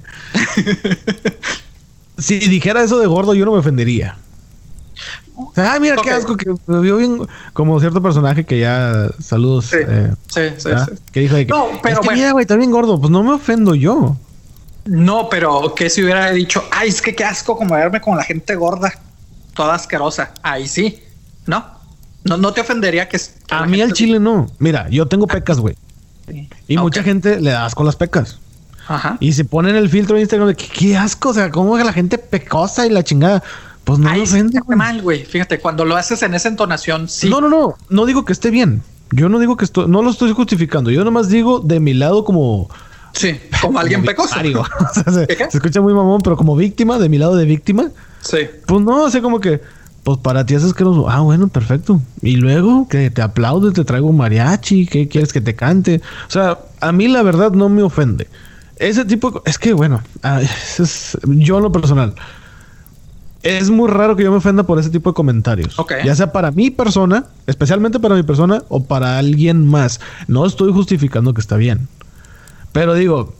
si 2.18 2.38
dijera 2.38 2.82
eso 2.82 2.98
de 2.98 3.06
gordo, 3.06 3.34
yo 3.34 3.44
no 3.44 3.52
me 3.52 3.58
ofendería. 3.58 4.16
Ah, 5.56 5.78
mira 5.80 5.96
qué 6.02 6.10
asco 6.10 6.36
que 6.36 6.54
me 6.66 6.80
vio 6.80 6.96
bien 6.96 7.26
como 7.52 7.78
cierto 7.78 8.02
personaje 8.02 8.44
que 8.44 8.58
ya 8.58 9.10
saludos. 9.20 9.66
Sí, 9.66 9.76
eh, 9.80 10.12
sí, 10.28 10.40
sí, 10.56 10.70
Que 11.12 11.20
dijo 11.20 11.36
de 11.36 11.46
que, 11.46 11.52
no, 11.52 11.68
pero 11.82 12.00
es 12.00 12.08
que 12.08 12.14
mira, 12.14 12.32
güey, 12.32 12.42
está 12.44 12.56
bien 12.56 12.70
gordo. 12.70 12.98
Pues 12.98 13.10
no 13.10 13.22
me 13.22 13.32
ofendo 13.32 13.74
yo. 13.74 14.16
No, 14.86 15.28
pero 15.28 15.74
que 15.74 15.90
si 15.90 16.02
hubiera 16.02 16.30
dicho, 16.30 16.64
ay, 16.70 16.88
es 16.88 17.02
que 17.02 17.14
qué 17.14 17.24
asco 17.24 17.56
como 17.56 17.74
verme 17.74 18.00
con 18.00 18.16
la 18.16 18.24
gente 18.24 18.54
gorda, 18.54 18.92
toda 19.54 19.74
asquerosa. 19.74 20.32
Ahí 20.42 20.66
sí. 20.66 21.02
¿No? 21.46 21.76
No, 22.24 22.36
no 22.36 22.52
te 22.52 22.60
ofendería 22.60 23.08
que... 23.08 23.20
a 23.50 23.66
mí 23.66 23.80
al 23.80 23.92
chile 23.92 24.18
no. 24.18 24.48
Mira, 24.58 24.88
yo 24.90 25.06
tengo 25.06 25.26
pecas, 25.26 25.60
güey. 25.60 25.76
Y 26.66 26.76
mucha 26.76 27.02
gente 27.02 27.40
le 27.40 27.50
da 27.50 27.66
asco 27.66 27.84
las 27.84 27.96
pecas. 27.96 28.38
Ajá. 28.88 29.16
Y 29.20 29.32
se 29.32 29.44
ponen 29.44 29.76
el 29.76 29.88
filtro 29.88 30.16
de 30.16 30.22
Instagram 30.22 30.48
de 30.48 30.56
que 30.56 30.66
qué 30.66 30.96
asco, 30.96 31.30
o 31.30 31.34
sea, 31.34 31.50
cómo 31.50 31.78
es 31.78 31.84
la 31.84 31.92
gente 31.92 32.18
pecosa 32.18 32.86
y 32.86 32.90
la 32.90 33.02
chingada. 33.02 33.42
Pues 33.84 34.00
no 34.00 34.12
lo 34.12 34.22
ofende, 34.22 34.60
güey. 34.60 34.76
mal, 34.76 35.02
güey. 35.02 35.24
Fíjate, 35.24 35.60
cuando 35.60 35.84
lo 35.84 35.96
haces 35.96 36.22
en 36.22 36.34
esa 36.34 36.48
entonación, 36.48 37.08
sí. 37.08 37.28
No, 37.28 37.40
no, 37.40 37.48
no. 37.48 37.76
No 37.88 38.06
digo 38.06 38.24
que 38.24 38.32
esté 38.32 38.50
bien. 38.50 38.82
Yo 39.12 39.28
no 39.28 39.38
digo 39.38 39.56
que 39.56 39.64
esto, 39.64 39.86
no 39.86 40.02
lo 40.02 40.10
estoy 40.10 40.32
justificando. 40.32 40.90
Yo 40.90 41.04
nomás 41.04 41.28
digo 41.28 41.60
de 41.60 41.78
mi 41.78 41.94
lado 41.94 42.24
como. 42.24 42.68
Sí, 43.12 43.40
como, 43.62 43.78
alguien 43.78 44.04
pecoso. 44.04 44.34
se, 44.92 45.26
se, 45.26 45.56
escucha 45.56 45.80
muy 45.80 45.94
mamón, 45.94 46.20
pero 46.22 46.36
como 46.36 46.56
víctima, 46.56 46.98
de 46.98 47.08
mi 47.08 47.18
lado 47.18 47.36
de 47.36 47.44
víctima. 47.44 47.90
Sí. 48.20 48.38
Pues 48.66 48.82
no, 48.82 49.04
o 49.04 49.10
sea, 49.10 49.22
como 49.22 49.40
que 49.40 49.60
pues 50.06 50.20
para 50.20 50.46
ti 50.46 50.54
es 50.54 50.62
asqueroso. 50.62 51.10
Ah, 51.10 51.18
bueno, 51.22 51.48
perfecto. 51.48 52.00
Y 52.22 52.36
luego 52.36 52.86
que 52.86 53.10
te 53.10 53.22
aplaude, 53.22 53.72
te 53.72 53.84
traigo 53.84 54.06
un 54.06 54.16
mariachi, 54.16 54.86
¿qué 54.86 55.08
quieres 55.08 55.32
que 55.32 55.40
te 55.40 55.56
cante? 55.56 56.00
O 56.28 56.30
sea, 56.30 56.60
a 56.80 56.92
mí 56.92 57.08
la 57.08 57.24
verdad 57.24 57.50
no 57.50 57.68
me 57.68 57.82
ofende. 57.82 58.28
Ese 58.76 59.04
tipo 59.04 59.32
de... 59.32 59.40
Es 59.46 59.58
que, 59.58 59.72
bueno, 59.72 60.00
es, 60.78 61.18
yo 61.24 61.56
en 61.56 61.62
lo 61.64 61.72
personal, 61.72 62.14
es 63.42 63.68
muy 63.68 63.90
raro 63.90 64.14
que 64.14 64.22
yo 64.22 64.30
me 64.30 64.36
ofenda 64.36 64.62
por 64.62 64.78
ese 64.78 64.90
tipo 64.90 65.10
de 65.10 65.14
comentarios. 65.14 65.76
Ya 66.04 66.14
sea 66.14 66.30
para 66.30 66.52
mi 66.52 66.70
persona, 66.70 67.24
especialmente 67.48 67.98
para 67.98 68.14
mi 68.14 68.22
persona, 68.22 68.62
o 68.68 68.84
para 68.84 69.18
alguien 69.18 69.66
más. 69.66 69.98
No 70.28 70.46
estoy 70.46 70.72
justificando 70.72 71.34
que 71.34 71.40
está 71.40 71.56
bien. 71.56 71.88
Pero 72.70 72.94
digo, 72.94 73.34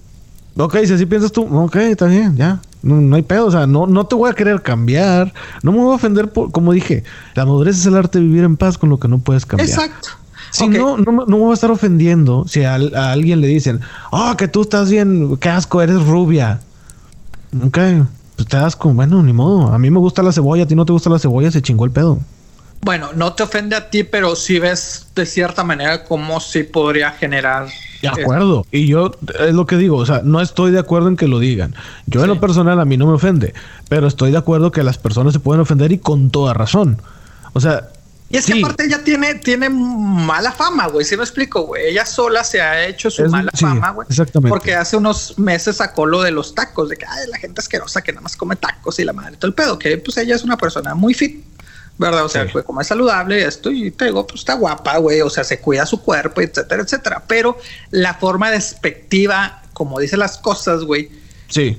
ok, 0.57 0.79
si 0.85 0.95
así 0.95 1.07
piensas 1.07 1.31
tú, 1.31 1.45
ok, 1.45 1.77
está 1.77 2.07
bien, 2.07 2.37
ya. 2.37 2.61
No, 2.87 3.17
hay 3.17 3.23
pedo, 3.23 3.47
o 3.47 3.51
sea, 3.51 3.67
no, 3.67 3.89
no 3.89 4.07
te 4.07 4.15
voy 4.15 4.31
a 4.31 4.35
querer 4.35 4.63
cambiar. 4.63 5.35
No 5.63 5.73
me 5.73 5.79
voy 5.79 5.93
a 5.93 5.97
ofender 5.97 6.31
por, 6.31 6.53
como 6.53 6.73
dije, 6.73 7.03
la 7.35 7.45
madurez 7.45 7.77
es 7.79 7.87
el 7.87 7.97
arte 7.97 8.21
de 8.21 8.25
vivir 8.25 8.45
en 8.45 8.57
paz 8.57 8.79
con 8.79 8.91
lo 8.91 9.01
que 9.01 9.09
no 9.09 9.19
puedes 9.19 9.45
cambiar. 9.45 9.69
Exacto. 9.69 10.11
Si 10.53 10.69
no, 10.69 10.97
no, 10.97 11.13
no, 11.13 11.27
me 11.27 11.37
voy 11.37 11.51
a 11.51 11.55
estar 11.55 11.71
ofendiendo 11.73 12.47
si 12.47 12.63
a, 12.63 12.75
alguien 12.75 13.41
le 13.41 13.49
dicen, 13.49 13.81
oh, 14.13 14.37
que 14.39 14.47
tú 14.47 14.63
estás 14.63 14.89
bien, 14.89 15.37
qué 15.39 15.49
asco, 15.49 15.83
eres 15.83 16.07
rubia. 16.07 16.61
Ok, 17.65 17.79
pues 18.37 18.49
te 18.49 18.57
das 18.57 18.77
con, 18.77 18.95
bueno, 18.95 19.21
ni 19.23 19.33
modo. 19.33 19.73
A 19.73 19.79
mí 19.79 19.91
me 19.91 19.99
gusta 19.99 20.23
la 20.23 20.31
cebolla, 20.31 20.63
a 20.63 20.67
ti 20.67 20.77
no 20.77 20.87
te 20.87 20.93
gusta 20.93 21.11
la 21.11 21.19
cebolla, 21.19 21.51
se 21.51 21.63
chingó 21.63 21.85
el 21.85 21.91
pedo. 21.91 22.21
Bueno, 22.83 23.09
no 23.17 23.33
te 23.33 23.43
ofende 23.43 23.75
a 23.75 23.91
ti, 23.91 24.05
pero 24.05 24.37
sí 24.37 24.61
ves 24.61 25.09
de 25.17 25.27
cierta 25.27 25.65
manera 25.65 26.05
cómo 26.05 26.39
sí 26.39 26.63
podría 26.63 27.11
generar 27.11 27.67
de 28.03 28.09
acuerdo. 28.09 28.67
Y 28.71 28.87
yo 28.87 29.13
es 29.41 29.55
lo 29.55 29.67
que 29.67 29.77
digo, 29.77 29.97
o 29.97 30.07
sea, 30.07 30.23
no 30.25 30.41
estoy 30.41 30.71
de 30.71 30.79
acuerdo 30.79 31.09
en 31.09 31.17
que 31.17 31.29
lo 31.29 31.39
digan. 31.39 31.75
Yo 32.07 32.23
en 32.23 32.29
lo 32.29 32.41
personal 32.41 32.81
a 32.81 32.85
mí 32.85 32.97
no 32.97 33.07
me 33.07 33.13
ofende, 33.13 33.55
pero 33.89 34.07
estoy 34.07 34.31
de 34.31 34.39
acuerdo 34.39 34.71
que 34.71 34.83
las 34.83 34.99
personas 34.99 35.33
se 35.33 35.41
pueden 35.41 35.61
ofender 35.61 35.93
y 35.93 35.99
con 35.99 36.31
toda 36.31 36.55
razón. 36.55 37.01
O 37.53 37.61
sea, 37.61 37.91
y 38.29 38.37
es 38.37 38.47
que 38.47 38.59
aparte 38.59 38.85
ella 38.85 39.05
tiene, 39.05 39.37
tiene 39.37 39.69
mala 39.71 40.51
fama, 40.51 40.89
güey. 40.89 41.05
Si 41.05 41.17
me 41.17 41.23
explico, 41.23 41.63
güey. 41.63 41.87
Ella 41.87 42.05
sola 42.05 42.43
se 42.43 42.61
ha 42.61 42.87
hecho 42.87 43.09
su 43.09 43.25
mala 43.27 43.53
fama, 43.55 43.91
güey. 43.91 44.07
Exactamente. 44.11 44.51
Porque 44.51 44.75
hace 44.75 44.97
unos 44.97 45.39
meses 45.39 45.77
sacó 45.77 46.07
lo 46.07 46.23
de 46.23 46.33
los 46.33 46.55
tacos, 46.55 46.89
de 46.89 46.97
que 46.97 47.07
ay, 47.07 47.29
la 47.31 47.39
gente 47.39 47.61
asquerosa 47.61 48.03
que 48.03 48.13
nada 48.13 48.23
más 48.23 48.37
come 48.37 48.57
tacos 48.57 48.99
y 48.99 49.05
la 49.05 49.13
madre 49.13 49.37
todo 49.37 49.49
el 49.49 49.55
pedo. 49.55 49.79
Que 49.79 49.97
pues 49.99 50.17
ella 50.17 50.35
es 50.35 50.43
una 50.43 50.57
persona 50.57 50.95
muy 50.95 51.15
fit. 51.15 51.45
¿Verdad? 51.99 52.25
O 52.25 52.29
sea, 52.29 52.47
como 52.65 52.81
es 52.81 52.87
saludable 52.87 53.45
esto 53.45 53.71
y 53.71 53.91
te 53.91 54.07
digo, 54.07 54.27
pues 54.27 54.41
está 54.41 54.55
guapa, 54.55 54.99
güey, 54.99 55.21
o 55.23 55.31
sea, 55.31 55.45
se 55.45 55.61
cuida 55.61 55.87
su 55.87 56.03
cuerpo, 56.03 56.41
etcétera, 56.41 56.83
etcétera. 56.83 57.25
Pero 57.27 57.59
la 57.91 58.15
forma 58.15 58.51
despectiva, 58.51 59.63
como 59.73 59.99
dice 59.99 60.17
las 60.17 60.39
cosas, 60.39 60.83
güey. 60.83 61.11
Sí. 61.49 61.79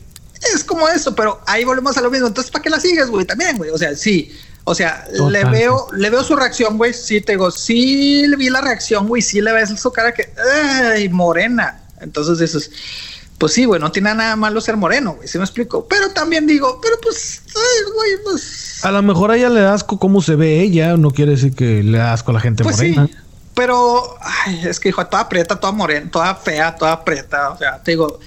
Es 0.53 0.63
como 0.63 0.87
eso, 0.87 1.15
pero 1.15 1.41
ahí 1.45 1.63
volvemos 1.65 1.97
a 1.97 2.01
lo 2.01 2.11
mismo. 2.11 2.27
Entonces, 2.27 2.51
¿para 2.51 2.63
qué 2.63 2.69
la 2.69 2.79
sigues, 2.79 3.07
güey? 3.09 3.25
También, 3.25 3.57
güey. 3.57 3.69
O 3.69 3.77
sea, 3.77 3.95
sí. 3.95 4.35
O 4.63 4.75
sea, 4.75 5.07
le 5.31 5.45
veo, 5.45 5.87
le 5.93 6.09
veo 6.09 6.23
su 6.23 6.35
reacción, 6.35 6.77
güey. 6.77 6.93
Sí, 6.93 7.21
te 7.21 7.33
digo, 7.33 7.51
sí 7.51 8.27
le 8.27 8.35
vi 8.35 8.49
la 8.49 8.61
reacción, 8.61 9.07
güey. 9.07 9.21
Sí 9.21 9.41
le 9.41 9.51
ves 9.53 9.69
su 9.79 9.91
cara 9.91 10.13
que, 10.13 10.33
ay, 10.93 11.09
morena. 11.09 11.81
Entonces 12.01 12.39
dices, 12.39 12.69
pues 13.37 13.53
sí, 13.53 13.65
güey, 13.65 13.79
no 13.79 13.91
tiene 13.91 14.13
nada 14.15 14.35
malo 14.35 14.59
ser 14.61 14.77
moreno, 14.77 15.13
güey, 15.13 15.27
si 15.27 15.37
me 15.37 15.43
explico. 15.43 15.85
Pero 15.87 16.09
también 16.09 16.47
digo, 16.47 16.79
pero 16.81 16.95
pues, 17.01 17.41
ay, 17.55 17.91
güey, 17.93 18.11
pues. 18.23 18.83
A 18.83 18.91
lo 18.91 19.01
mejor 19.03 19.31
a 19.31 19.37
ella 19.37 19.49
le 19.49 19.61
da 19.61 19.73
asco 19.73 19.99
cómo 19.99 20.21
se 20.21 20.35
ve 20.35 20.61
ella, 20.61 20.97
no 20.97 21.11
quiere 21.11 21.31
decir 21.31 21.53
que 21.53 21.83
le 21.83 21.99
da 21.99 22.13
asco 22.13 22.31
a 22.31 22.35
la 22.35 22.39
gente 22.39 22.63
pues 22.63 22.77
morena. 22.77 23.07
Sí, 23.07 23.15
pero, 23.53 24.17
ay, 24.21 24.61
es 24.65 24.79
que 24.79 24.89
hijo, 24.89 25.05
toda 25.05 25.29
prieta, 25.29 25.59
toda 25.59 25.71
morena, 25.71 26.09
toda 26.09 26.33
fea, 26.35 26.75
toda 26.75 27.03
prieta. 27.03 27.51
O 27.51 27.57
sea, 27.57 27.81
te 27.81 27.91
digo, 27.91 28.19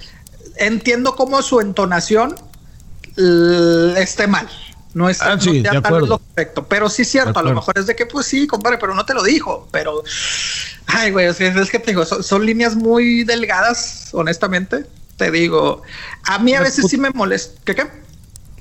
entiendo 0.55 1.15
cómo 1.15 1.41
su 1.41 1.59
entonación 1.59 2.35
esté 3.97 4.27
mal. 4.27 4.49
No 4.93 5.09
es 5.09 5.21
ah, 5.21 5.37
sí, 5.39 5.61
de 5.61 5.73
lo 5.73 6.19
correcto, 6.19 6.67
pero 6.67 6.89
sí 6.89 7.03
es 7.03 7.09
cierto, 7.09 7.39
a 7.39 7.43
lo 7.43 7.53
mejor 7.53 7.77
es 7.77 7.87
de 7.87 7.95
que, 7.95 8.05
pues 8.05 8.25
sí, 8.25 8.45
compadre, 8.45 8.77
pero 8.77 8.93
no 8.93 9.05
te 9.05 9.13
lo 9.13 9.23
dijo. 9.23 9.67
Pero, 9.71 10.03
ay, 10.87 11.11
güey, 11.11 11.27
es 11.27 11.37
que, 11.37 11.79
te 11.79 11.91
digo, 11.91 12.05
son 12.05 12.45
líneas 12.45 12.75
muy 12.75 13.23
delgadas, 13.23 14.09
honestamente 14.13 14.85
te 15.21 15.29
digo, 15.29 15.83
a 16.23 16.39
mí 16.39 16.55
a 16.55 16.61
veces 16.61 16.87
sí 16.89 16.97
me 16.97 17.11
molesta. 17.11 17.61
¿Qué 17.63 17.75
qué? 17.75 17.83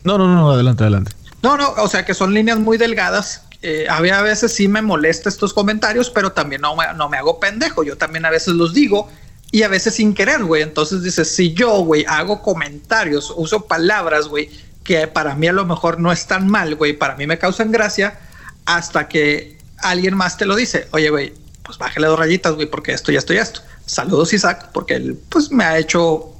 No, 0.04 0.18
no, 0.18 0.28
no, 0.28 0.50
adelante, 0.50 0.84
adelante. 0.84 1.12
No, 1.42 1.56
no, 1.56 1.70
o 1.78 1.88
sea 1.88 2.04
que 2.04 2.12
son 2.12 2.34
líneas 2.34 2.58
muy 2.58 2.76
delgadas. 2.76 3.44
Eh, 3.62 3.86
a 3.88 3.98
veces 4.00 4.52
sí 4.52 4.68
me 4.68 4.82
molesta 4.82 5.30
estos 5.30 5.54
comentarios, 5.54 6.10
pero 6.10 6.32
también 6.32 6.60
no 6.60 6.76
me, 6.76 6.84
no 6.94 7.08
me 7.08 7.16
hago 7.16 7.40
pendejo. 7.40 7.82
Yo 7.82 7.96
también 7.96 8.26
a 8.26 8.30
veces 8.30 8.52
los 8.52 8.74
digo 8.74 9.08
y 9.50 9.62
a 9.62 9.68
veces 9.68 9.94
sin 9.94 10.12
querer, 10.12 10.44
güey. 10.44 10.60
Entonces 10.60 11.02
dices, 11.02 11.34
si 11.34 11.54
yo, 11.54 11.78
güey, 11.78 12.04
hago 12.06 12.42
comentarios, 12.42 13.32
uso 13.34 13.66
palabras, 13.66 14.28
güey, 14.28 14.50
que 14.84 15.06
para 15.06 15.34
mí 15.36 15.48
a 15.48 15.54
lo 15.54 15.64
mejor 15.64 15.98
no 15.98 16.12
están 16.12 16.46
mal, 16.46 16.74
güey, 16.74 16.92
para 16.92 17.16
mí 17.16 17.26
me 17.26 17.38
causan 17.38 17.72
gracia, 17.72 18.18
hasta 18.66 19.08
que 19.08 19.56
alguien 19.78 20.14
más 20.14 20.36
te 20.36 20.44
lo 20.44 20.56
dice. 20.56 20.88
Oye, 20.90 21.08
güey, 21.08 21.32
pues 21.62 21.78
bájale 21.78 22.06
dos 22.06 22.18
rayitas, 22.18 22.52
güey, 22.52 22.66
porque 22.66 22.92
esto 22.92 23.12
ya 23.12 23.18
estoy 23.18 23.38
esto. 23.38 23.62
Saludos, 23.86 24.34
Isaac, 24.34 24.68
porque 24.72 24.94
él, 24.94 25.18
pues 25.30 25.50
me 25.50 25.64
ha 25.64 25.76
hecho 25.78 26.36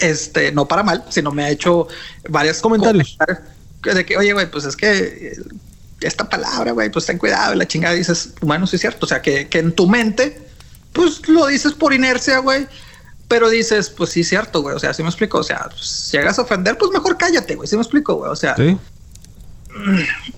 este, 0.00 0.52
no 0.52 0.66
para 0.66 0.82
mal, 0.82 1.04
sino 1.08 1.30
me 1.30 1.44
ha 1.44 1.50
hecho 1.50 1.88
varios 2.28 2.60
comentarios. 2.60 3.16
De 3.82 4.04
que, 4.04 4.16
oye, 4.16 4.32
güey, 4.32 4.50
pues 4.50 4.64
es 4.64 4.76
que 4.76 5.36
esta 6.00 6.28
palabra, 6.28 6.72
güey, 6.72 6.90
pues 6.90 7.06
ten 7.06 7.18
cuidado. 7.18 7.54
La 7.54 7.66
chingada 7.66 7.94
dices, 7.94 8.34
bueno, 8.40 8.66
sí 8.66 8.76
es 8.76 8.82
cierto. 8.82 9.06
O 9.06 9.08
sea, 9.08 9.22
que, 9.22 9.48
en 9.50 9.72
tu 9.72 9.86
mente, 9.86 10.40
pues 10.92 11.28
lo 11.28 11.46
dices 11.46 11.72
por 11.72 11.92
inercia, 11.92 12.38
güey. 12.38 12.66
Pero 13.28 13.48
dices, 13.48 13.90
pues 13.90 14.10
sí, 14.10 14.24
cierto, 14.24 14.60
güey. 14.62 14.74
O 14.74 14.78
sea, 14.78 14.92
sí 14.92 15.02
me 15.02 15.08
explico. 15.08 15.38
O 15.38 15.42
sea, 15.44 15.68
pues, 15.70 15.86
si 15.86 16.16
llegas 16.16 16.38
a 16.38 16.42
ofender, 16.42 16.76
pues 16.76 16.90
mejor 16.90 17.16
cállate, 17.16 17.54
güey. 17.54 17.68
Sí 17.68 17.76
me 17.76 17.82
explico, 17.82 18.14
güey. 18.16 18.30
O 18.30 18.36
sea, 18.36 18.56
Sí. 18.56 18.76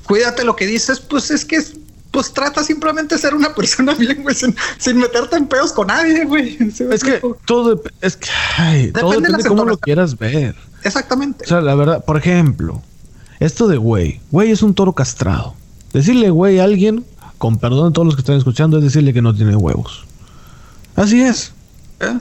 cuídate 0.05 0.45
lo 0.45 0.57
que 0.57 0.67
dices, 0.67 1.01
pues 1.01 1.31
es 1.31 1.45
que 1.45 1.57
es- 1.57 1.73
pues 2.13 2.33
trata 2.33 2.63
simplemente 2.63 3.17
de 3.17 3.21
ser 3.21 3.35
una 3.35 3.53
persona 3.55 3.95
bien, 3.99 4.23
güey, 4.23 4.37
sin, 4.37 4.55
sin 4.79 4.99
meterte 4.99 5.37
en 5.37 5.47
pedos 5.47 5.73
con 5.73 5.89
nadie, 5.89 6.25
güey. 6.25 6.57
¿Sí 6.71 6.85
me 6.85 6.95
Es 6.95 7.03
que 7.03 7.21
todo, 7.45 7.83
es 8.01 8.17
que, 8.17 8.29
ay, 8.57 8.87
Depende 8.87 9.09
de 9.09 9.17
depende 9.17 9.31
las 9.31 9.43
de 9.43 9.49
cómo 9.49 9.65
lo 9.65 9.77
quieras 9.79 10.17
ver. 10.17 10.55
Exactamente. 10.85 11.45
O 11.45 11.49
sea, 11.49 11.61
la 11.61 11.75
verdad, 11.75 12.05
por 12.05 12.17
ejemplo, 12.17 12.83
esto 13.41 13.67
de 13.67 13.77
güey. 13.77 14.21
Güey 14.31 14.53
es 14.53 14.63
un 14.63 14.75
toro 14.75 14.93
castrado. 14.93 15.55
Decirle 15.93 16.31
güey 16.31 16.61
a 16.61 16.65
alguien, 16.65 17.05
con 17.39 17.59
perdón 17.59 17.91
de 17.91 17.95
todos 17.95 18.07
los 18.07 18.15
que 18.15 18.21
están 18.21 18.37
escuchando, 18.37 18.79
es 18.79 18.85
decirle 18.85 19.13
que 19.13 19.23
no 19.23 19.35
tiene 19.35 19.57
huevos. 19.57 20.05
Así 20.95 21.23
es. 21.23 21.53
¿Eh? 22.01 22.19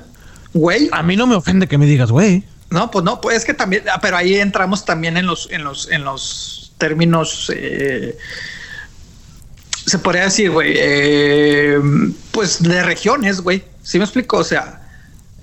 Güey, 0.54 0.90
A 0.92 1.04
mí 1.04 1.16
no 1.16 1.28
me 1.28 1.36
ofende 1.36 1.68
que 1.68 1.78
me 1.78 1.86
digas 1.86 2.12
güey. 2.12 2.44
no, 2.70 2.92
pues 2.92 3.04
no, 3.06 3.22
pues 3.22 3.38
es 3.38 3.46
que 3.46 3.54
también, 3.54 3.84
ah, 3.94 4.00
pero 4.02 4.18
ahí 4.18 4.36
entramos 4.36 4.86
también 4.86 5.18
en 5.18 5.26
los, 5.26 5.50
en 5.52 5.64
los, 5.64 5.90
en 5.92 6.04
los 6.04 6.74
términos, 6.78 7.52
eh, 7.56 8.18
se 9.86 9.98
podría 10.00 10.24
decir, 10.26 10.52
güey, 10.52 10.74
eh, 10.76 11.80
pues 12.32 12.62
de 12.64 12.84
regiones, 12.84 13.42
güey. 13.42 13.64
¿Sí 13.84 13.98
me 13.98 14.04
explico? 14.06 14.38
O 14.38 14.44
sea, 14.44 14.78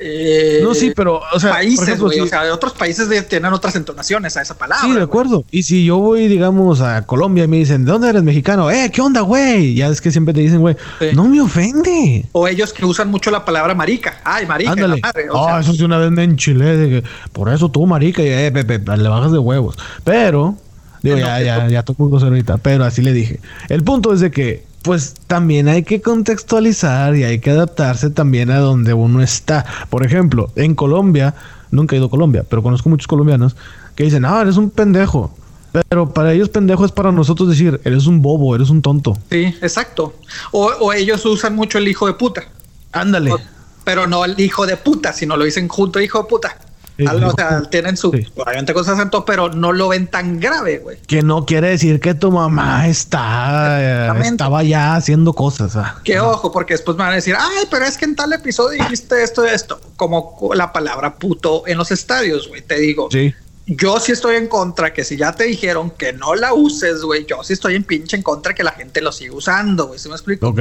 eh, 0.00 0.60
No, 0.62 0.74
sí, 0.74 0.92
pero, 0.94 1.20
o 1.32 1.40
sea, 1.40 1.50
por 1.50 1.58
países, 1.58 1.88
ejemplo, 1.88 2.06
O 2.22 2.26
sea, 2.28 2.54
otros 2.54 2.72
países 2.72 3.08
de- 3.08 3.22
tienen 3.22 3.52
otras 3.52 3.74
entonaciones 3.74 4.36
a 4.36 4.42
esa 4.42 4.56
palabra. 4.56 4.86
Sí, 4.86 4.92
de 4.94 5.02
acuerdo. 5.02 5.44
Y 5.50 5.64
si 5.64 5.84
yo 5.84 5.98
voy, 5.98 6.28
digamos, 6.28 6.80
a 6.80 7.04
Colombia 7.04 7.44
y 7.44 7.48
me 7.48 7.56
dicen, 7.56 7.84
¿de 7.84 7.90
dónde 7.90 8.08
eres 8.08 8.22
mexicano? 8.22 8.70
Eh, 8.70 8.92
¿qué 8.92 9.00
onda, 9.00 9.22
güey? 9.22 9.74
Ya 9.74 9.88
es 9.88 10.00
que 10.00 10.12
siempre 10.12 10.32
te 10.32 10.40
dicen, 10.40 10.60
güey, 10.60 10.76
Sí. 11.00 11.06
no 11.14 11.24
me 11.26 11.40
ofende. 11.40 12.26
O 12.30 12.46
ellos 12.46 12.72
que 12.72 12.84
usan 12.84 13.10
mucho 13.10 13.32
la 13.32 13.44
palabra 13.44 13.74
marica. 13.74 14.20
Ay, 14.22 14.46
marica. 14.46 14.70
la 14.76 14.84
Ándale. 14.84 15.00
madre, 15.02 15.30
o 15.30 15.34
Oh, 15.40 15.46
sea, 15.48 15.58
eso 15.60 15.72
sí 15.72 15.82
una 15.82 15.98
vez 15.98 16.12
me 16.12 16.22
enchilé 16.22 16.76
de 16.76 16.88
que 17.02 17.08
por 17.32 17.52
eso 17.52 17.68
tú, 17.68 17.84
marica, 17.84 18.22
y 18.22 18.28
eh, 18.28 18.52
Pepe, 18.52 18.78
le 18.96 19.08
bajas 19.08 19.32
de 19.32 19.38
huevos. 19.38 19.76
Pero, 20.04 20.56
digo, 21.02 21.16
No, 21.16 21.22
ya, 21.22 21.40
ya, 21.40 21.68
ya 21.68 21.82
tocó 21.82 22.04
un 22.04 22.10
grosero 22.10 22.30
ahorita, 22.30 22.58
pero 22.58 22.84
así 22.84 23.02
le 23.02 23.12
dije. 23.12 23.40
El 23.68 23.82
punto 23.84 24.12
es 24.12 24.20
de 24.20 24.30
que, 24.30 24.64
pues 24.82 25.14
también 25.26 25.68
hay 25.68 25.82
que 25.82 26.00
contextualizar 26.00 27.14
y 27.16 27.24
hay 27.24 27.40
que 27.40 27.50
adaptarse 27.50 28.10
también 28.10 28.50
a 28.50 28.58
donde 28.58 28.94
uno 28.94 29.22
está. 29.22 29.64
Por 29.90 30.04
ejemplo, 30.06 30.50
en 30.56 30.74
Colombia, 30.74 31.34
nunca 31.70 31.94
he 31.94 31.98
ido 31.98 32.06
a 32.06 32.10
Colombia, 32.10 32.44
pero 32.48 32.62
conozco 32.62 32.88
muchos 32.88 33.06
colombianos 33.06 33.56
que 33.94 34.04
dicen, 34.04 34.24
ah, 34.24 34.40
eres 34.42 34.56
un 34.56 34.70
pendejo. 34.70 35.34
Pero 35.90 36.14
para 36.14 36.32
ellos 36.32 36.48
pendejo 36.48 36.84
es 36.86 36.92
para 36.92 37.12
nosotros 37.12 37.48
decir, 37.50 37.80
eres 37.84 38.06
un 38.06 38.22
bobo, 38.22 38.54
eres 38.54 38.70
un 38.70 38.80
tonto. 38.80 39.16
Sí, 39.30 39.54
exacto. 39.60 40.14
O, 40.52 40.66
o 40.80 40.92
ellos 40.92 41.24
usan 41.26 41.54
mucho 41.54 41.76
el 41.78 41.86
hijo 41.88 42.06
de 42.06 42.14
puta. 42.14 42.44
Ándale. 42.92 43.32
O- 43.32 43.38
pero 43.84 44.06
no 44.06 44.24
el 44.24 44.38
hijo 44.40 44.66
de 44.66 44.76
puta, 44.76 45.12
sino 45.12 45.36
lo 45.36 45.44
dicen 45.44 45.66
junto 45.68 46.00
hijo 46.00 46.18
de 46.22 46.24
puta. 46.28 46.56
O 47.06 47.32
sea, 47.32 47.62
tienen 47.70 47.96
su, 47.96 48.10
Sí. 48.10 48.26
obviamente 48.36 48.74
con 48.74 48.84
su 48.84 48.90
acento, 48.90 49.24
pero 49.24 49.48
no 49.50 49.72
lo 49.72 49.88
ven 49.88 50.08
tan 50.08 50.40
grave, 50.40 50.78
güey. 50.78 50.98
Que 51.06 51.22
no 51.22 51.46
quiere 51.46 51.68
decir 51.68 52.00
que 52.00 52.14
tu 52.14 52.32
mamá 52.32 52.88
está, 52.88 54.18
estaba 54.20 54.62
ya 54.62 54.96
haciendo 54.96 55.32
cosas. 55.32 55.76
ah. 55.76 56.00
Que 56.04 56.18
ojo, 56.20 56.50
porque 56.52 56.74
después 56.74 56.96
me 56.96 57.04
van 57.04 57.12
a 57.12 57.16
decir, 57.16 57.34
ay, 57.38 57.66
pero 57.70 57.84
es 57.84 57.96
que 57.96 58.04
en 58.04 58.16
tal 58.16 58.32
episodio 58.32 58.82
dijiste 58.82 59.22
esto 59.22 59.44
y 59.46 59.50
esto, 59.50 59.80
como 59.96 60.36
la 60.54 60.72
palabra 60.72 61.14
puto 61.16 61.64
en 61.66 61.78
los 61.78 61.90
estadios, 61.90 62.48
güey. 62.48 62.62
Te 62.62 62.78
digo, 62.78 63.08
Sí. 63.10 63.34
yo 63.66 64.00
sí 64.00 64.12
estoy 64.12 64.36
en 64.36 64.48
contra 64.48 64.92
que 64.92 65.04
si 65.04 65.16
ya 65.16 65.32
te 65.32 65.44
dijeron 65.44 65.90
que 65.90 66.12
no 66.12 66.34
la 66.34 66.52
uses, 66.54 67.02
güey, 67.02 67.26
yo 67.26 67.42
sí 67.44 67.52
estoy 67.52 67.74
en 67.76 67.84
pinche 67.84 68.16
en 68.16 68.22
contra 68.22 68.54
que 68.54 68.64
la 68.64 68.72
gente 68.72 69.00
lo 69.00 69.12
siga 69.12 69.34
usando, 69.34 69.86
güey. 69.88 69.98
¿Sí 69.98 70.08
me 70.08 70.14
explico? 70.14 70.48
Ok. 70.48 70.60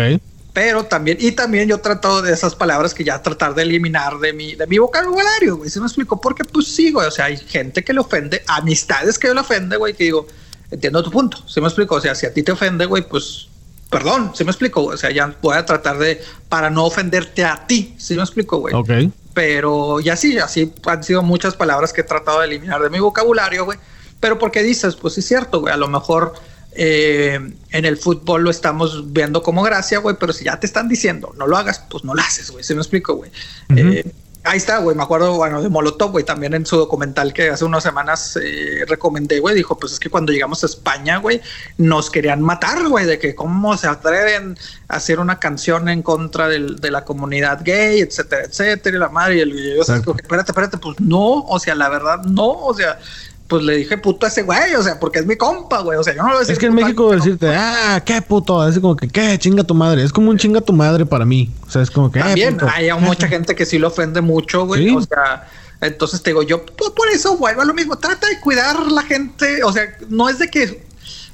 Pero 0.54 0.86
también, 0.86 1.18
y 1.20 1.34
también 1.34 1.70
yo 1.70 1.80
trato 1.80 2.22
de 2.22 2.34
esas 2.34 2.56
palabras 2.56 2.94
que 2.94 3.04
ya 3.04 3.22
tratar 3.22 3.54
de 3.54 3.62
eliminar 3.62 4.18
de 4.18 4.34
mi, 4.34 4.56
de 4.56 4.66
mi 4.66 4.80
vocabulario, 4.80 5.58
güey. 5.58 5.70
¿Sí 5.70 5.80
me 5.80 5.86
explico? 5.86 6.20
Porque 6.20 6.44
pues 6.44 6.68
sí, 6.68 6.92
güey. 6.92 7.08
O 7.08 7.12
sea, 7.12 7.26
hay 7.26 7.38
gente 7.38 7.84
que 7.84 7.94
le 7.94 8.00
ofende, 8.00 8.44
amistades 8.48 9.20
que 9.20 9.34
le 9.34 9.40
ofende, 9.40 9.78
güey, 9.78 9.94
que 9.94 10.06
digo, 10.06 10.28
entiendo 10.72 11.04
tu 11.04 11.12
punto. 11.12 11.38
¿Sí 11.48 11.62
me 11.62 11.68
explico? 11.68 11.96
O 11.96 12.02
sea, 12.02 12.16
si 12.16 12.26
a 12.26 12.34
ti 12.34 12.42
te 12.42 12.52
ofende, 12.52 12.86
güey, 12.86 13.08
pues 13.08 13.50
perdón, 13.90 14.32
¿sí 14.36 14.44
me 14.44 14.52
explico? 14.52 14.84
O 14.84 14.98
sea, 14.98 15.12
ya 15.12 15.34
voy 15.42 15.56
a 15.56 15.66
tratar 15.66 15.98
de, 15.98 16.22
para 16.50 16.70
no 16.70 16.86
ofenderte 16.86 17.46
a 17.46 17.66
ti, 17.68 17.96
¿sí 17.98 18.16
me 18.16 18.22
explico, 18.22 18.58
güey? 18.60 18.74
Ok. 18.74 18.90
Pero 19.34 20.00
ya 20.00 20.16
sí, 20.16 20.38
así 20.40 20.74
han 20.86 21.04
sido 21.04 21.24
muchas 21.24 21.56
palabras 21.56 21.94
que 21.94 22.02
he 22.02 22.04
tratado 22.04 22.40
de 22.40 22.48
eliminar 22.48 22.82
de 22.82 22.90
mi 22.90 23.00
vocabulario, 23.00 23.66
güey. 23.66 23.78
Pero 24.20 24.40
porque 24.40 24.64
dices, 24.64 24.96
pues 24.96 25.14
sí 25.14 25.20
es 25.20 25.28
cierto, 25.28 25.62
güey. 25.62 25.74
A 25.74 25.78
lo 25.78 25.88
mejor 25.88 26.34
eh, 26.78 27.40
en 27.72 27.86
el 27.86 27.98
fútbol 27.98 28.44
lo 28.44 28.50
estamos 28.52 29.12
viendo 29.12 29.42
como 29.44 29.64
gracia, 29.64 30.00
güey. 30.00 30.16
Pero 30.20 30.32
si 30.32 30.46
ya 30.46 30.60
te 30.60 30.68
están 30.68 30.88
diciendo, 30.88 31.34
no 31.38 31.48
lo 31.48 31.58
hagas, 31.58 31.84
pues 31.90 32.04
no 32.04 32.14
lo 32.14 32.22
haces, 32.22 32.52
güey. 32.52 32.64
¿Sí 32.64 32.74
me 32.76 32.82
explico, 32.82 33.16
güey? 33.16 33.32
Eh, 33.76 34.10
ahí 34.44 34.58
está, 34.58 34.78
güey. 34.78 34.96
Me 34.96 35.04
acuerdo, 35.04 35.36
bueno, 35.36 35.62
de 35.62 35.68
Molotov, 35.70 36.12
güey. 36.12 36.24
También 36.24 36.54
en 36.54 36.66
su 36.66 36.78
documental 36.78 37.34
que 37.34 37.50
hace 37.50 37.66
unas 37.66 37.84
semanas 37.84 38.38
eh, 38.42 38.86
recomendé, 38.88 39.40
güey. 39.40 39.56
Dijo, 39.56 39.78
pues 39.78 39.92
es 39.94 40.00
que 40.00 40.10
cuando 40.10 40.32
llegamos 40.32 40.64
a 40.64 40.68
España, 40.68 41.18
güey, 41.18 41.42
nos 41.78 42.10
querían 42.10 42.42
matar, 42.42 42.88
güey. 42.88 43.06
De 43.06 43.20
que 43.20 43.36
cómo 43.36 43.76
se 43.76 43.88
atreven 43.88 44.58
a 44.88 44.96
hacer 44.96 45.20
una 45.20 45.40
canción 45.40 45.90
en 45.90 46.02
contra 46.02 46.48
del- 46.48 46.78
de 46.78 46.92
la 46.92 47.04
comunidad 47.04 47.60
gay, 47.64 48.00
etcétera, 48.00 48.46
etcétera. 48.46 48.96
Y 48.96 49.00
la 49.00 49.10
madre 49.10 49.36
y 49.38 49.40
el 49.42 49.50
y 49.54 49.76
yo, 49.76 49.82
espérate, 49.82 50.52
espérate, 50.52 50.78
pues 50.78 51.00
no. 51.02 51.44
O 51.46 51.60
sea, 51.60 51.76
la 51.76 51.90
verdad, 51.90 52.20
no. 52.24 52.50
O 52.52 52.74
sea, 52.74 53.00
pues 53.48 53.64
le 53.64 53.78
dije 53.78 53.98
puto 53.98 54.26
a 54.26 54.30
ese 54.30 54.44
güey. 54.44 54.76
O 54.76 54.84
sea, 54.84 55.00
porque 55.00 55.20
es 55.20 55.26
mi 55.26 55.36
compa, 55.36 55.82
güey. 55.82 55.98
O 55.98 56.04
sea, 56.04 56.14
yo 56.14 56.22
no 56.22 56.30
lo 56.30 56.34
voy 56.34 56.38
a 56.38 56.40
decir 56.42 56.54
Es 56.54 56.60
que 56.60 56.66
en 56.68 56.76
México 56.76 57.12
decirte, 57.12 57.56
ah, 57.56 58.02
qué 58.06 58.22
puto, 58.22 58.68
es 58.68 58.80
como 58.80 58.96
que, 58.96 59.08
qué 59.08 59.38
chinga 59.40 59.64
tu 59.64 59.74
madre. 59.74 60.04
Es 60.04 60.12
como 60.12 60.30
un 60.30 60.38
chinga 60.38 60.62
tu 60.62 60.74
madre 60.74 61.06
para 61.06 61.26
mí. 61.26 61.52
O 61.66 61.70
sea, 61.70 61.82
es 61.82 61.90
como 61.90 62.12
que, 62.12 62.20
eh, 62.20 62.24
También 62.24 62.58
puto. 62.58 62.72
hay 62.74 62.92
mucha 63.00 63.28
gente 63.30 63.56
que 63.56 63.66
sí 63.66 63.78
lo 63.80 63.88
ofende 63.88 64.22
mucho, 64.22 64.66
güey. 64.66 64.90
Sí. 64.90 64.96
O 64.96 65.02
sea, 65.02 65.48
entonces 65.82 66.22
te 66.22 66.32
digo, 66.32 66.44
yo 66.44 66.66
pues, 66.66 66.92
por 66.92 67.08
eso 67.10 67.38
vuelvo 67.38 67.62
a 67.62 67.66
lo 67.66 67.74
mismo. 67.74 67.98
Trata 67.98 68.28
de 68.28 68.40
cuidar 68.40 68.92
la 68.92 69.04
gente. 69.04 69.64
O 69.64 69.72
sea, 69.72 69.84
no 70.10 70.28
es 70.30 70.40
de 70.40 70.50
que, 70.50 70.84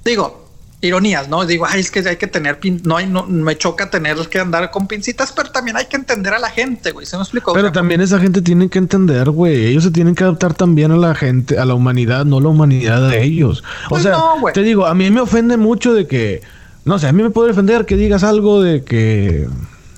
digo, 0.06 0.43
ironías, 0.86 1.30
¿no? 1.30 1.46
Digo, 1.46 1.66
ay, 1.68 1.80
es 1.80 1.90
que 1.90 2.00
hay 2.08 2.18
que 2.18 2.28
tener, 2.28 2.60
pin- 2.60 2.82
no, 2.84 2.98
hay, 2.98 3.08
no, 3.08 3.26
me 3.26 3.58
choca 3.58 3.90
tener 3.90 4.18
que 4.30 4.40
andar 4.40 4.70
con 4.70 4.86
pincitas, 4.88 5.32
pero 5.32 5.50
también 5.52 5.78
hay 5.78 5.86
que 5.86 5.96
entender 5.96 6.34
a 6.34 6.40
la 6.40 6.50
gente, 6.50 6.92
güey. 6.92 7.06
¿Se 7.06 7.16
me 7.16 7.24
explicó? 7.24 7.52
O 7.52 7.54
Pero 7.54 7.68
sea, 7.68 7.72
también 7.74 8.02
esa 8.02 8.20
gente 8.20 8.42
tiene 8.42 8.70
que 8.70 8.80
entender, 8.80 9.30
güey. 9.30 9.66
Ellos 9.68 9.84
se 9.86 9.92
tienen 9.92 10.14
que 10.14 10.24
adaptar 10.24 10.54
también 10.54 10.92
a 10.92 10.98
la 10.98 11.16
gente, 11.16 11.58
a 11.58 11.66
la 11.66 11.74
humanidad, 11.74 12.26
no 12.26 12.40
la 12.42 12.50
humanidad 12.50 13.10
de 13.10 13.24
ellos. 13.24 13.64
O 13.86 13.90
Pues 13.90 14.04
sea, 14.04 14.12
no, 14.12 14.40
güey. 14.42 14.54
te 14.54 14.62
digo, 14.62 14.86
a 14.86 14.94
mí 14.94 15.10
me 15.10 15.22
ofende 15.22 15.58
mucho 15.58 15.94
de 15.94 16.06
que, 16.06 16.42
no 16.86 17.00
sé, 17.00 17.08
a 17.08 17.14
mí 17.14 17.24
me 17.24 17.30
puede 17.30 17.52
ofender 17.52 17.86
que 17.86 17.96
digas 17.96 18.24
algo 18.24 18.62
de 18.62 18.84
que, 18.84 19.48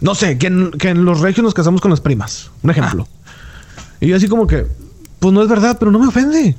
no 0.02 0.14
sé, 0.14 0.38
que 0.38 0.48
en, 0.48 0.72
que 0.72 0.90
en 0.90 1.04
los 1.04 1.20
regios 1.20 1.44
nos 1.44 1.54
casamos 1.56 1.82
con 1.82 1.90
las 1.92 2.02
primas. 2.02 2.52
Un 2.62 2.70
ejemplo. 2.70 3.08
Y 4.00 4.08
yo 4.10 4.16
así 4.18 4.28
como 4.28 4.46
que, 4.46 4.68
pues 5.20 5.34
no 5.34 5.42
es 5.42 5.50
verdad, 5.50 5.78
pero 5.80 5.90
no 5.92 5.98
me 6.00 6.08
ofende. 6.08 6.56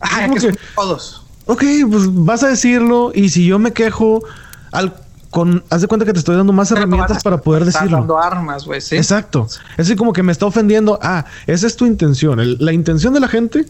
ay, 0.00 0.24
como 0.28 0.34
que 0.34 0.40
que- 0.40 0.46
son 0.48 0.58
todos. 0.74 1.21
Ok, 1.46 1.64
pues 1.90 2.04
vas 2.12 2.42
a 2.42 2.48
decirlo 2.48 3.10
y 3.14 3.28
si 3.30 3.44
yo 3.46 3.58
me 3.58 3.72
quejo, 3.72 4.22
al, 4.70 4.94
con, 5.30 5.64
haz 5.70 5.80
de 5.80 5.88
cuenta 5.88 6.04
que 6.06 6.12
te 6.12 6.18
estoy 6.20 6.36
dando 6.36 6.52
más 6.52 6.68
Pero 6.68 6.82
herramientas 6.82 7.22
para 7.22 7.38
poder 7.38 7.64
decirlo. 7.64 7.98
dando 7.98 8.18
armas, 8.18 8.64
güey, 8.64 8.80
sí. 8.80 8.96
Exacto. 8.96 9.46
Es 9.76 9.86
así 9.86 9.96
como 9.96 10.12
que 10.12 10.22
me 10.22 10.30
está 10.32 10.46
ofendiendo. 10.46 10.98
Ah, 11.02 11.24
esa 11.46 11.66
es 11.66 11.76
tu 11.76 11.84
intención. 11.86 12.38
El- 12.40 12.56
la 12.60 12.72
intención 12.72 13.12
de 13.12 13.20
la 13.20 13.28
gente 13.28 13.66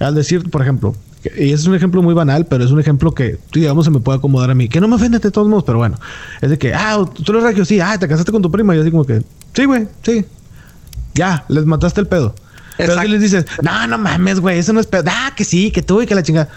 al 0.00 0.14
decir, 0.16 0.50
por 0.50 0.62
ejemplo, 0.62 0.94
y 1.36 1.52
ese 1.52 1.54
es 1.54 1.66
un 1.68 1.76
ejemplo 1.76 2.02
muy 2.02 2.14
banal, 2.14 2.46
pero 2.46 2.64
es 2.64 2.72
un 2.72 2.80
ejemplo 2.80 3.12
que, 3.14 3.38
digamos, 3.52 3.84
se 3.84 3.92
me 3.92 4.00
puede 4.00 4.18
acomodar 4.18 4.50
a 4.50 4.54
mí. 4.56 4.68
Que 4.68 4.80
no 4.80 4.88
me 4.88 4.96
ofende 4.96 5.20
de 5.20 5.30
todos 5.30 5.46
modos, 5.46 5.62
pero 5.62 5.78
bueno. 5.78 5.96
Es 6.40 6.50
de 6.50 6.58
que, 6.58 6.74
ah, 6.74 7.04
tú 7.24 7.30
eres 7.32 7.44
regio, 7.44 7.64
sí, 7.64 7.78
ah, 7.78 7.96
te 7.98 8.08
casaste 8.08 8.32
con 8.32 8.42
tu 8.42 8.50
prima. 8.50 8.74
Y 8.74 8.78
yo 8.78 8.82
así 8.82 8.90
como 8.90 9.04
que, 9.04 9.22
sí, 9.54 9.64
güey, 9.64 9.86
sí. 10.02 10.24
Ya, 11.14 11.44
les 11.48 11.64
mataste 11.66 12.00
el 12.00 12.08
pedo. 12.08 12.34
Pero 12.76 12.94
Exacto. 12.94 13.06
si 13.06 13.12
les 13.12 13.20
dices, 13.20 13.44
no, 13.62 13.86
no 13.86 13.98
mames, 13.98 14.40
güey, 14.40 14.58
eso 14.58 14.72
no 14.72 14.80
es 14.80 14.86
pedo. 14.86 15.04
Ah, 15.08 15.32
que 15.36 15.44
sí, 15.44 15.70
que 15.70 15.82
tú 15.82 16.02
y 16.02 16.06
que 16.06 16.14
la 16.16 16.22
chingada. 16.24 16.48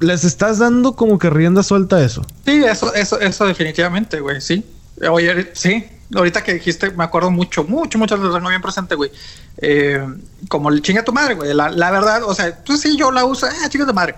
Les 0.00 0.24
estás 0.24 0.58
dando 0.58 0.96
como 0.96 1.18
que 1.18 1.30
rienda 1.30 1.62
suelta 1.62 1.96
a 1.96 2.04
eso. 2.04 2.24
Sí, 2.44 2.64
eso, 2.64 2.94
eso, 2.94 3.20
eso 3.20 3.46
definitivamente, 3.46 4.20
güey, 4.20 4.40
sí. 4.40 4.64
Oye, 5.08 5.50
sí, 5.54 5.86
ahorita 6.14 6.42
que 6.42 6.54
dijiste, 6.54 6.90
me 6.90 7.04
acuerdo 7.04 7.30
mucho, 7.30 7.64
mucho, 7.64 7.98
mucho, 7.98 8.16
lo 8.16 8.34
tengo 8.34 8.48
bien 8.48 8.62
presente, 8.62 8.94
güey. 8.94 9.10
Eh, 9.58 10.04
como 10.48 10.70
el 10.70 10.82
chinga 10.82 11.04
tu 11.04 11.12
madre, 11.12 11.34
güey. 11.34 11.54
La, 11.54 11.70
la 11.70 11.90
verdad, 11.90 12.22
o 12.24 12.34
sea, 12.34 12.58
pues 12.64 12.80
sí, 12.80 12.96
yo 12.96 13.10
la 13.10 13.24
uso, 13.24 13.46
ah, 13.46 13.68
chinga 13.68 13.86
tu 13.86 13.94
madre. 13.94 14.14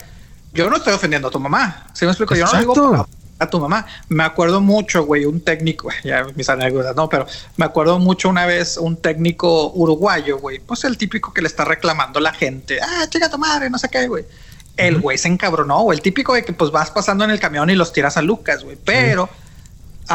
Yo 0.55 0.69
no 0.69 0.77
estoy 0.77 0.93
ofendiendo 0.93 1.29
a 1.29 1.31
tu 1.31 1.41
mamá, 1.41 1.87
¿sí 1.93 2.05
me 2.05 2.11
explico? 2.11 2.35
Yo 2.35 2.45
no 2.45 2.51
Exacto. 2.51 2.73
digo 2.73 3.09
a 3.43 3.51
tu 3.51 3.61
mamá. 3.61 3.87
Me 4.09 4.25
acuerdo 4.25 4.61
mucho, 4.61 5.05
güey, 5.05 5.25
un 5.25 5.41
técnico, 5.41 5.89
ya 6.05 6.27
mis 6.35 6.49
anécdotas, 6.49 6.97
no, 6.97 7.09
pero 7.09 7.27
me 7.57 7.65
acuerdo 7.65 7.99
mucho 7.99 8.29
una 8.29 8.47
vez 8.47 8.77
un 8.77 8.97
técnico 8.97 9.73
uruguayo, 9.73 10.39
güey, 10.39 10.59
pues 10.61 10.85
el 10.85 10.97
típico 10.97 11.33
que 11.33 11.43
le 11.43 11.49
está 11.49 11.65
reclamando 11.65 12.19
a 12.19 12.23
la 12.23 12.33
gente, 12.33 12.79
ah, 12.81 13.07
chinga 13.09 13.31
tu 13.31 13.39
madre, 13.39 13.69
no 13.69 13.79
sé 13.79 13.89
qué, 13.89 14.07
güey. 14.07 14.25
El 14.77 15.01
güey 15.01 15.19
se 15.19 15.29
encabronó, 15.29 15.83
güey. 15.83 15.97
El 15.99 16.03
típico 16.03 16.35
de 16.35 16.45
que 16.45 16.53
pues 16.53 16.71
vas 16.71 16.91
pasando 16.91 17.25
en 17.25 17.31
el 17.31 17.41
camión 17.41 17.71
y 17.71 17.75
los 17.75 17.93
tiras 17.93 18.17
a 18.17 18.23
Lucas, 18.23 18.65
güey. 18.65 18.77
Pero 18.85 19.29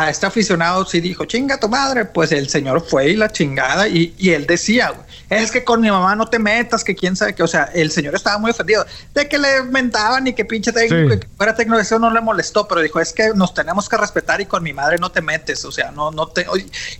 a 0.01 0.09
este 0.09 0.25
aficionado 0.25 0.85
sí 0.85 0.99
dijo, 1.01 1.25
chinga 1.25 1.59
tu 1.59 1.67
madre, 1.69 2.05
pues 2.05 2.31
el 2.31 2.49
señor 2.49 2.85
fue 2.87 3.09
y 3.09 3.15
la 3.15 3.31
chingada 3.31 3.87
y, 3.87 4.13
y 4.17 4.29
él 4.31 4.45
decía, 4.45 4.93
es 5.29 5.51
que 5.51 5.63
con 5.63 5.81
mi 5.81 5.89
mamá 5.89 6.15
no 6.15 6.27
te 6.27 6.39
metas, 6.39 6.83
que 6.83 6.95
quién 6.95 7.15
sabe 7.15 7.33
qué, 7.33 7.43
o 7.43 7.47
sea, 7.47 7.63
el 7.73 7.91
señor 7.91 8.15
estaba 8.15 8.37
muy 8.37 8.51
ofendido 8.51 8.85
de 9.13 9.27
que 9.27 9.37
le 9.37 9.63
mentaban 9.63 10.27
y 10.27 10.33
que 10.33 10.45
pinche 10.45 10.71
técnico, 10.71 11.13
Sí. 11.13 11.19
que 11.19 11.27
fuera 11.35 11.55
técnico, 11.55 11.79
eso 11.79 11.99
no 11.99 12.11
le 12.11 12.21
molestó, 12.21 12.67
pero 12.67 12.81
dijo, 12.81 12.99
es 12.99 13.11
que 13.11 13.31
nos 13.35 13.53
tenemos 13.53 13.89
que 13.89 13.97
respetar 13.97 14.39
y 14.39 14.45
con 14.45 14.63
mi 14.63 14.73
madre 14.73 14.97
no 14.99 15.11
te 15.11 15.21
metes, 15.21 15.65
o 15.65 15.71
sea, 15.71 15.91
no, 15.91 16.11
no 16.11 16.27
te, 16.27 16.45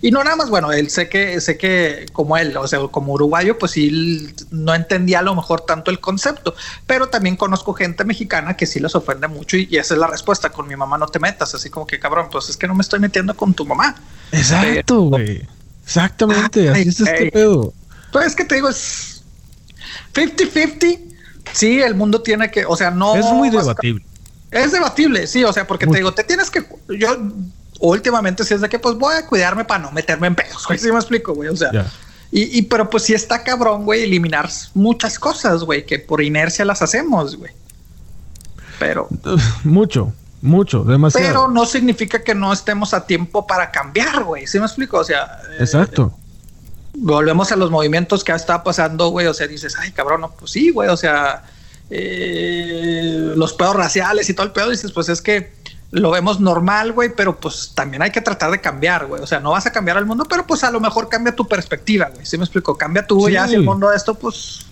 y 0.02 0.10
no 0.10 0.24
nada 0.24 0.36
más, 0.36 0.50
bueno, 0.50 0.72
él 0.72 0.90
sé 0.90 1.08
que, 1.08 1.40
sé 1.40 1.56
que 1.56 2.06
como 2.12 2.36
él, 2.36 2.56
o 2.56 2.66
sea, 2.66 2.80
como 2.90 3.12
uruguayo, 3.14 3.58
pues 3.58 3.72
sí, 3.72 4.34
no 4.50 4.74
entendía 4.74 5.20
a 5.20 5.22
lo 5.22 5.34
mejor 5.34 5.60
tanto 5.62 5.90
el 5.90 6.00
concepto, 6.00 6.54
pero 6.86 7.08
también 7.08 7.36
conozco 7.36 7.72
gente 7.74 8.04
mexicana 8.04 8.56
que 8.56 8.66
sí 8.66 8.80
les 8.80 8.94
ofende 8.94 9.28
mucho 9.28 9.56
y, 9.56 9.68
y 9.70 9.76
esa 9.78 9.94
es 9.94 10.00
la 10.00 10.06
respuesta, 10.08 10.50
con 10.50 10.66
mi 10.66 10.76
mamá 10.76 10.98
no 10.98 11.06
te 11.06 11.18
metas, 11.18 11.54
así 11.54 11.70
como 11.70 11.86
que 11.86 11.98
cabrón, 11.98 12.28
pues 12.30 12.48
es 12.48 12.56
que 12.56 12.66
no 12.66 12.74
me 12.74 12.82
estoy 12.88 13.00
metiendo 13.00 13.36
con 13.36 13.54
tu 13.54 13.66
mamá. 13.66 13.94
Exacto, 14.32 15.02
güey. 15.02 15.46
Exactamente, 15.84 16.70
Ay, 16.70 16.82
así 16.82 16.88
es 16.88 17.00
este 17.00 17.30
pedo. 17.30 17.72
Pues 18.12 18.26
es 18.26 18.36
que 18.36 18.44
te 18.44 18.56
digo, 18.56 18.68
es 18.68 19.22
50-50. 20.14 21.00
Sí, 21.52 21.80
el 21.80 21.94
mundo 21.94 22.20
tiene 22.20 22.50
que, 22.50 22.64
o 22.66 22.76
sea, 22.76 22.90
no. 22.90 23.16
es 23.16 23.24
muy 23.26 23.50
debatible. 23.50 24.04
Es 24.50 24.72
debatible, 24.72 25.26
sí, 25.26 25.44
o 25.44 25.52
sea, 25.52 25.66
porque 25.66 25.86
Mucho. 25.86 25.94
te 25.94 25.98
digo, 25.98 26.14
te 26.14 26.24
tienes 26.24 26.50
que. 26.50 26.64
Yo 26.98 27.16
últimamente 27.80 28.44
sí 28.44 28.54
es 28.54 28.60
de 28.60 28.68
que, 28.68 28.78
pues 28.78 28.96
voy 28.96 29.14
a 29.14 29.26
cuidarme 29.26 29.64
para 29.64 29.82
no 29.82 29.92
meterme 29.92 30.26
en 30.26 30.34
pedos, 30.34 30.66
güey. 30.66 30.78
Sí 30.78 30.90
me 30.90 30.96
explico, 30.96 31.34
güey. 31.34 31.48
O 31.48 31.56
sea, 31.56 31.90
y, 32.30 32.58
y 32.58 32.62
pero 32.62 32.88
pues 32.90 33.04
sí 33.04 33.14
está 33.14 33.42
cabrón, 33.42 33.84
güey, 33.84 34.04
eliminar 34.04 34.50
muchas 34.74 35.18
cosas, 35.18 35.64
güey, 35.64 35.84
que 35.84 35.98
por 35.98 36.22
inercia 36.22 36.64
las 36.64 36.82
hacemos, 36.82 37.36
güey. 37.36 37.52
Pero, 38.78 39.08
Mucho, 39.64 40.12
mucho, 40.42 40.84
demasiado. 40.84 41.26
pero 41.26 41.48
no 41.48 41.64
significa 41.66 42.22
que 42.22 42.34
no 42.34 42.52
estemos 42.52 42.94
a 42.94 43.06
tiempo 43.06 43.46
para 43.46 43.70
cambiar, 43.70 44.24
güey. 44.24 44.46
¿Sí 44.46 44.58
me 44.58 44.66
explico? 44.66 44.98
O 44.98 45.04
sea, 45.04 45.40
eh, 45.50 45.56
Exacto. 45.60 46.12
volvemos 46.94 47.50
a 47.52 47.56
los 47.56 47.70
movimientos 47.70 48.22
que 48.24 48.32
está 48.32 48.62
pasando, 48.62 49.08
güey. 49.08 49.26
O 49.26 49.34
sea, 49.34 49.46
dices, 49.46 49.76
ay, 49.78 49.92
cabrón, 49.92 50.20
no, 50.22 50.30
pues 50.30 50.50
sí, 50.52 50.70
güey. 50.70 50.88
O 50.88 50.96
sea, 50.96 51.42
eh, 51.90 53.32
los 53.36 53.52
pedos 53.54 53.76
raciales 53.76 54.28
y 54.30 54.34
todo 54.34 54.46
el 54.46 54.52
pedo, 54.52 54.70
dices, 54.70 54.92
pues 54.92 55.08
es 55.08 55.20
que 55.22 55.52
lo 55.90 56.10
vemos 56.10 56.38
normal, 56.38 56.92
güey, 56.92 57.10
pero 57.16 57.36
pues 57.40 57.72
también 57.74 58.02
hay 58.02 58.10
que 58.10 58.20
tratar 58.20 58.50
de 58.50 58.60
cambiar, 58.60 59.06
güey. 59.06 59.22
O 59.22 59.26
sea, 59.26 59.40
no 59.40 59.52
vas 59.52 59.64
a 59.66 59.72
cambiar 59.72 59.96
al 59.96 60.04
mundo, 60.06 60.24
pero 60.28 60.46
pues 60.46 60.62
a 60.64 60.70
lo 60.70 60.80
mejor 60.80 61.08
cambia 61.08 61.34
tu 61.34 61.48
perspectiva, 61.48 62.10
güey. 62.12 62.26
¿Sí 62.26 62.36
me 62.36 62.44
explico? 62.44 62.76
Cambia 62.76 63.06
tú, 63.06 63.26
Sí. 63.26 63.32
ya 63.32 63.48
si 63.48 63.54
el 63.54 63.62
mundo 63.62 63.88
de 63.88 63.96
esto, 63.96 64.14
pues 64.14 64.66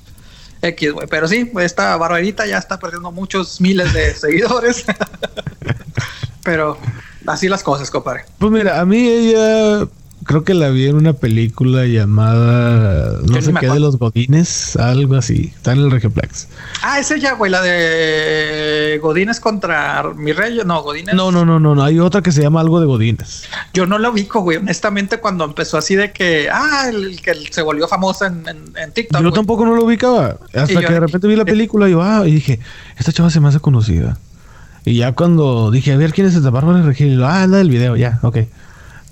X, 0.66 0.92
güey. 0.92 1.06
Pero 1.08 1.28
sí, 1.28 1.50
esta 1.60 1.96
barbarita 1.96 2.46
ya 2.46 2.58
está 2.58 2.78
perdiendo 2.78 3.12
muchos 3.12 3.60
miles 3.60 3.92
de 3.92 4.14
seguidores. 4.16 4.84
pero 6.42 6.78
así 7.26 7.48
las 7.48 7.62
cosas, 7.62 7.90
compadre. 7.90 8.24
Pues 8.38 8.52
mira, 8.52 8.80
a 8.80 8.84
mí 8.84 9.08
ella 9.08 9.86
creo 10.24 10.44
que 10.44 10.54
la 10.54 10.70
vi 10.70 10.86
en 10.86 10.96
una 10.96 11.12
película 11.12 11.84
llamada 11.86 13.18
no 13.22 13.40
sé 13.42 13.52
qué 13.54 13.68
de 13.68 13.80
los 13.80 13.98
Godines, 13.98 14.76
algo 14.76 15.14
así. 15.16 15.52
Está 15.54 15.72
en 15.72 15.78
el 15.78 15.90
Regiplex. 15.90 16.48
Ah, 16.82 16.98
ese 16.98 17.20
ya, 17.20 17.34
güey, 17.34 17.50
la 17.50 17.62
de 17.62 18.98
Godines 19.02 19.40
contra 19.40 20.02
mi 20.14 20.32
rey. 20.32 20.58
No, 20.64 20.82
Godines. 20.82 21.14
No, 21.14 21.30
no, 21.30 21.44
no, 21.44 21.60
no, 21.60 21.74
no. 21.74 21.82
Hay 21.82 21.98
otra 21.98 22.22
que 22.22 22.32
se 22.32 22.42
llama 22.42 22.60
algo 22.60 22.80
de 22.80 22.86
Godines. 22.86 23.44
Yo 23.74 23.86
no 23.86 23.98
lo 23.98 24.10
ubico, 24.10 24.40
güey. 24.40 24.58
Honestamente, 24.58 25.18
cuando 25.18 25.44
empezó 25.44 25.78
así 25.78 25.94
de 25.94 26.12
que, 26.12 26.48
ah, 26.52 26.88
el 26.88 27.20
que 27.20 27.34
se 27.50 27.62
volvió 27.62 27.86
famoso 27.88 28.24
en, 28.24 28.46
en, 28.48 28.58
en 28.76 28.92
TikTok. 28.92 29.22
Yo 29.22 29.32
tampoco 29.32 29.64
no 29.64 29.74
lo 29.74 29.84
ubicaba. 29.84 30.38
Hasta 30.54 30.80
yo- 30.80 30.80
que 30.80 30.92
de 30.92 31.00
repente 31.00 31.28
vi 31.28 31.36
la 31.36 31.44
película 31.44 31.88
y 31.88 31.92
yo, 31.92 32.02
ah, 32.02 32.22
y 32.26 32.32
dije, 32.32 32.60
esta 32.98 33.12
chava 33.12 33.30
se 33.30 33.40
me 33.40 33.48
hace 33.48 33.60
conocida. 33.60 34.18
Y 34.84 34.98
ya 34.98 35.12
cuando 35.12 35.70
dije, 35.72 35.92
a 35.92 35.96
ver 35.96 36.12
quién 36.12 36.26
es 36.28 36.34
esta 36.36 36.50
Bárbara 36.50 36.82
Regil, 36.82 37.22
ah, 37.24 37.42
es 37.44 37.50
la 37.50 37.56
del 37.58 37.70
video, 37.70 37.96
ya, 37.96 38.20
ok. 38.22 38.38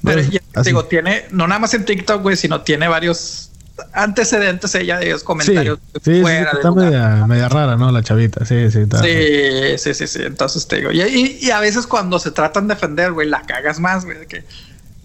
Pero 0.05 0.21
ya 0.23 0.41
te 0.53 0.61
así. 0.61 0.71
digo, 0.71 0.85
tiene, 0.85 1.25
no 1.31 1.47
nada 1.47 1.59
más 1.61 1.75
en 1.75 1.85
TikTok, 1.85 2.23
güey, 2.23 2.37
sino 2.37 2.61
tiene 2.63 2.89
varios 2.89 3.51
antecedentes 3.93 4.75
ella 4.75 4.99
de 4.99 5.11
los 5.11 5.21
Sí, 5.21 5.27
comentarios 5.27 5.79
sí, 6.03 6.17
sí, 6.17 6.21
fuera 6.23 6.51
sí, 6.51 6.57
de 6.57 6.61
está 6.61 6.71
media, 6.73 7.27
media 7.27 7.49
rara, 7.49 7.77
¿no? 7.77 7.91
La 7.91 8.03
chavita, 8.03 8.45
sí, 8.45 8.71
sí, 8.71 8.81
está. 8.81 9.03
Sí, 9.03 9.79
sí, 9.79 9.95
sí, 9.95 10.07
sí. 10.07 10.23
Entonces 10.23 10.67
te 10.69 10.77
digo, 10.77 10.93
y, 10.93 11.01
y- 11.03 11.39
y 11.41 11.51
a 11.51 11.61
veces 11.61 11.87
cuando 11.87 12.19
se 12.19 12.31
tratan 12.31 12.69
de 12.69 12.75
defender, 12.75 13.13
güey, 13.13 13.29
la 13.29 13.43
cagas 13.43 13.81
más, 13.81 14.05
güey, 14.05 14.27
que. 14.29 14.45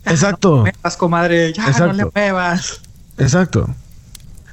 "Ah, 0.06 0.12
Exacto. 0.12 0.50
No 0.50 0.66
le 0.66 0.72
muevas, 0.74 0.98
comadre, 0.98 1.54
ya 1.54 1.64
no 1.64 1.70
Exacto. 1.70 1.94
le 1.94 2.06
muevas. 2.14 2.82
Exacto. 3.18 3.70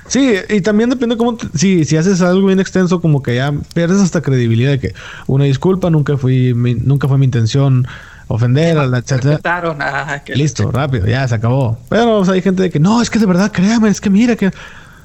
Sí, 0.09 0.35
y 0.48 0.60
también 0.60 0.89
depende 0.89 1.16
cómo, 1.16 1.36
te- 1.36 1.48
si, 1.59 1.85
si 1.85 1.97
haces 1.97 2.20
algo 2.23 2.47
bien 2.47 2.60
extenso, 2.60 3.01
como 3.01 3.23
que 3.23 3.35
ya 3.35 3.52
pierdes 3.74 4.01
hasta 4.01 4.23
credibilidad 4.23 4.70
de 4.70 4.78
que 4.78 4.94
una 5.27 5.44
disculpa, 5.44 5.90
nunca 5.90 6.16
fui, 6.16 6.55
mi- 6.55 6.74
nunca 6.74 7.09
fue 7.09 7.18
mi 7.18 7.24
intención 7.24 7.86
ofender 8.28 8.78
a 8.78 8.86
la. 8.86 9.01
Respetaron, 9.01 9.78
ah, 9.81 10.23
Listo, 10.35 10.70
rápido, 10.70 11.07
ya 11.07 11.27
se 11.28 11.35
acabó. 11.35 11.78
Pero 11.89 12.19
o 12.19 12.24
sea, 12.24 12.35
hay 12.35 12.43
gente 12.43 12.62
de 12.62 12.70
que 12.70 12.81
no, 12.81 13.01
es 13.03 13.11
que 13.11 13.19
de 13.19 13.27
verdad, 13.27 13.51
créame, 13.53 13.89
es 13.89 14.01
que 14.01 14.11
mira 14.11 14.36
que 14.36 14.51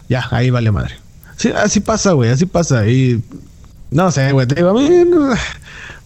ya, 0.09 0.25
ahí 0.31 0.49
vale 0.49 0.71
madre. 0.71 0.95
Sí, 1.37 1.49
así 1.49 1.79
pasa, 1.79 2.11
güey, 2.11 2.29
así 2.29 2.45
pasa. 2.45 2.87
Y 2.87 3.23
no 3.89 4.11
sé, 4.11 4.31
güey, 4.31 4.47
te 4.47 4.55
digo, 4.55 4.69
a 4.69 4.73
mí, 4.73 4.89
no- 5.09 5.33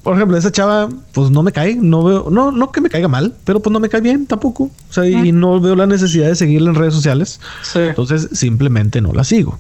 por 0.04 0.16
ejemplo, 0.16 0.38
esa 0.38 0.52
chava, 0.52 0.88
pues 1.14 1.32
no 1.32 1.42
me 1.42 1.52
cae, 1.52 1.76
no 1.76 2.04
veo, 2.04 2.28
no, 2.30 2.52
no 2.52 2.72
que 2.72 2.80
me 2.80 2.90
caiga 2.90 3.08
mal, 3.08 3.34
pero 3.44 3.60
pues 3.60 3.74
no 3.74 3.80
me 3.80 3.90
cae 3.90 4.02
bien 4.02 4.28
tampoco. 4.28 4.66
O 4.66 4.94
sea, 4.94 5.04
y 5.08 5.32
no 5.32 5.60
veo 5.60 5.76
la 5.76 5.88
necesidad 5.88 6.28
de 6.28 6.36
seguirla 6.36 6.70
en 6.70 6.76
redes 6.76 6.94
sociales. 6.94 7.40
Sí. 7.64 7.80
Entonces 7.80 8.30
simplemente 8.34 9.02
no 9.02 9.14
la 9.14 9.24
sigo. 9.24 9.58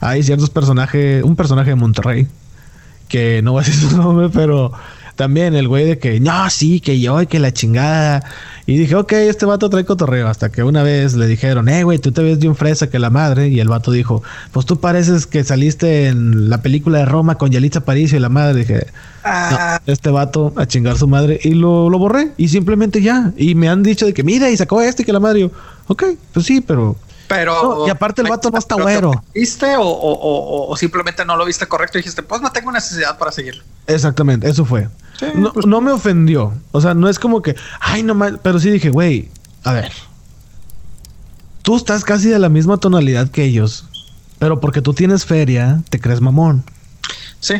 Hay 0.00 0.22
ciertos 0.22 0.48
personajes, 0.50 1.24
un 1.24 1.34
personaje 1.34 1.70
de 1.70 1.76
Monterrey, 1.76 2.28
que 3.08 3.42
no 3.42 3.52
voy 3.52 3.62
a 3.62 3.66
decir 3.66 3.90
su 3.90 3.96
nombre, 3.96 4.28
pero 4.32 4.72
también 5.16 5.54
el 5.54 5.68
güey 5.68 5.84
de 5.84 5.98
que, 5.98 6.20
no, 6.20 6.48
sí, 6.50 6.80
que 6.80 7.00
yo 7.00 7.20
y 7.22 7.26
que 7.26 7.38
la 7.38 7.52
chingada. 7.52 8.24
Y 8.66 8.76
dije, 8.78 8.94
ok, 8.94 9.12
este 9.12 9.46
vato 9.46 9.68
trae 9.70 9.84
cotorreo. 9.84 10.28
Hasta 10.28 10.50
que 10.50 10.62
una 10.62 10.82
vez 10.82 11.14
le 11.14 11.26
dijeron, 11.26 11.68
eh, 11.68 11.84
güey, 11.84 11.98
tú 11.98 12.12
te 12.12 12.22
ves 12.22 12.38
bien 12.38 12.54
fresa 12.54 12.88
que 12.88 12.98
la 12.98 13.10
madre. 13.10 13.48
Y 13.48 13.60
el 13.60 13.68
vato 13.68 13.90
dijo, 13.90 14.22
pues 14.52 14.66
tú 14.66 14.80
pareces 14.80 15.26
que 15.26 15.44
saliste 15.44 16.06
en 16.08 16.48
la 16.48 16.62
película 16.62 16.98
de 16.98 17.06
Roma 17.06 17.36
con 17.36 17.50
Yalitza 17.50 17.80
Aparicio 17.80 18.16
y 18.18 18.20
la 18.20 18.28
madre. 18.28 18.60
Dije, 18.60 18.86
Ah, 19.24 19.80
no, 19.86 19.92
este 19.92 20.10
vato 20.10 20.52
a 20.56 20.66
chingar 20.66 20.98
su 20.98 21.06
madre 21.06 21.38
y 21.42 21.50
lo, 21.50 21.88
lo 21.90 21.98
borré 21.98 22.32
y 22.36 22.48
simplemente 22.48 23.00
ya. 23.02 23.32
Y 23.36 23.54
me 23.54 23.68
han 23.68 23.82
dicho 23.82 24.06
de 24.06 24.14
que 24.14 24.24
mira 24.24 24.50
y 24.50 24.56
sacó 24.56 24.82
este 24.82 25.04
que 25.04 25.12
la 25.12 25.20
madre. 25.20 25.40
Y 25.40 25.42
yo, 25.42 25.50
ok, 25.86 26.04
pues 26.32 26.46
sí, 26.46 26.60
pero 26.60 26.96
pero. 27.34 27.62
No, 27.62 27.86
y 27.86 27.90
aparte 27.90 28.22
el 28.22 28.28
vato 28.28 28.50
no 28.50 28.58
está 28.58 28.76
¿Pero 28.76 28.86
te 28.86 28.92
güero. 28.92 29.24
¿Viste 29.34 29.76
o, 29.76 29.82
o- 29.82 30.12
o- 30.12 30.68
o 30.70 30.76
simplemente 30.76 31.24
no 31.24 31.36
lo 31.36 31.44
viste 31.44 31.66
correcto 31.66 31.98
y 31.98 32.00
dijiste, 32.00 32.22
pues 32.22 32.40
no 32.42 32.50
tengo 32.52 32.70
necesidad 32.72 33.18
para 33.18 33.32
seguirlo? 33.32 33.62
exactamente, 33.86 34.48
eso 34.48 34.64
fue. 34.64 34.88
Sí, 35.18 35.26
no, 35.34 35.52
pues- 35.52 35.66
no 35.66 35.80
me 35.80 35.92
ofendió. 35.92 36.52
O 36.72 36.80
sea, 36.80 36.94
no 36.94 37.08
es 37.08 37.18
como 37.18 37.42
que, 37.42 37.54
ay, 37.80 38.02
no 38.02 38.14
mal, 38.14 38.38
pero 38.42 38.58
sí 38.58 38.70
dije, 38.70 38.90
güey, 38.90 39.28
a 39.64 39.72
ver. 39.72 39.92
Tú 41.62 41.76
estás 41.76 42.04
casi 42.04 42.28
de 42.28 42.38
la 42.38 42.48
misma 42.48 42.76
tonalidad 42.78 43.28
que 43.30 43.44
ellos, 43.44 43.84
pero 44.38 44.60
porque 44.60 44.82
tú 44.82 44.94
tienes 44.94 45.24
feria, 45.24 45.80
te 45.90 46.00
crees 46.00 46.20
mamón. 46.20 46.64
Sí. 47.40 47.54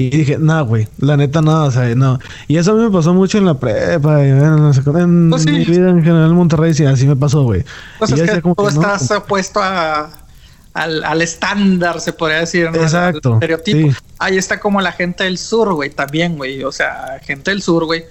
Y 0.00 0.10
dije, 0.10 0.38
no, 0.38 0.64
güey, 0.64 0.86
la 0.98 1.16
neta 1.16 1.42
no, 1.42 1.64
o 1.64 1.70
sea, 1.72 1.92
no. 1.96 2.20
Y 2.46 2.56
eso 2.56 2.70
a 2.70 2.74
mí 2.74 2.84
me 2.84 2.90
pasó 2.90 3.12
mucho 3.12 3.36
en 3.38 3.46
la 3.46 3.54
prepa, 3.54 4.24
y 4.24 4.28
en, 4.28 5.28
Pues 5.30 5.42
sí. 5.42 5.50
mi 5.50 5.64
vida 5.64 5.90
en 5.90 6.04
general 6.04 6.30
en 6.30 6.36
Monterrey, 6.36 6.72
sí, 6.72 6.84
así 6.86 7.04
me 7.06 7.16
pasó, 7.16 7.42
güey. 7.42 7.64
Pues 7.98 8.12
es 8.12 8.30
que 8.30 8.40
como 8.40 8.54
tú 8.54 8.66
que 8.68 8.74
no, 8.74 8.80
estás 8.80 9.10
opuesto 9.10 9.60
a, 9.60 10.08
al, 10.72 11.02
al 11.02 11.20
estándar, 11.20 12.00
se 12.00 12.12
podría 12.12 12.38
decir. 12.38 12.70
¿no? 12.70 12.80
Exacto, 12.80 13.30
Al 13.30 13.34
estereotipo. 13.34 13.90
sí. 13.90 13.96
Ahí 14.20 14.38
está 14.38 14.60
como 14.60 14.80
la 14.80 14.92
gente 14.92 15.24
del 15.24 15.36
sur, 15.36 15.72
güey, 15.74 15.90
también, 15.90 16.36
güey. 16.36 16.62
O 16.62 16.70
sea, 16.70 17.18
gente 17.24 17.50
del 17.50 17.60
sur, 17.60 17.84
güey, 17.84 18.04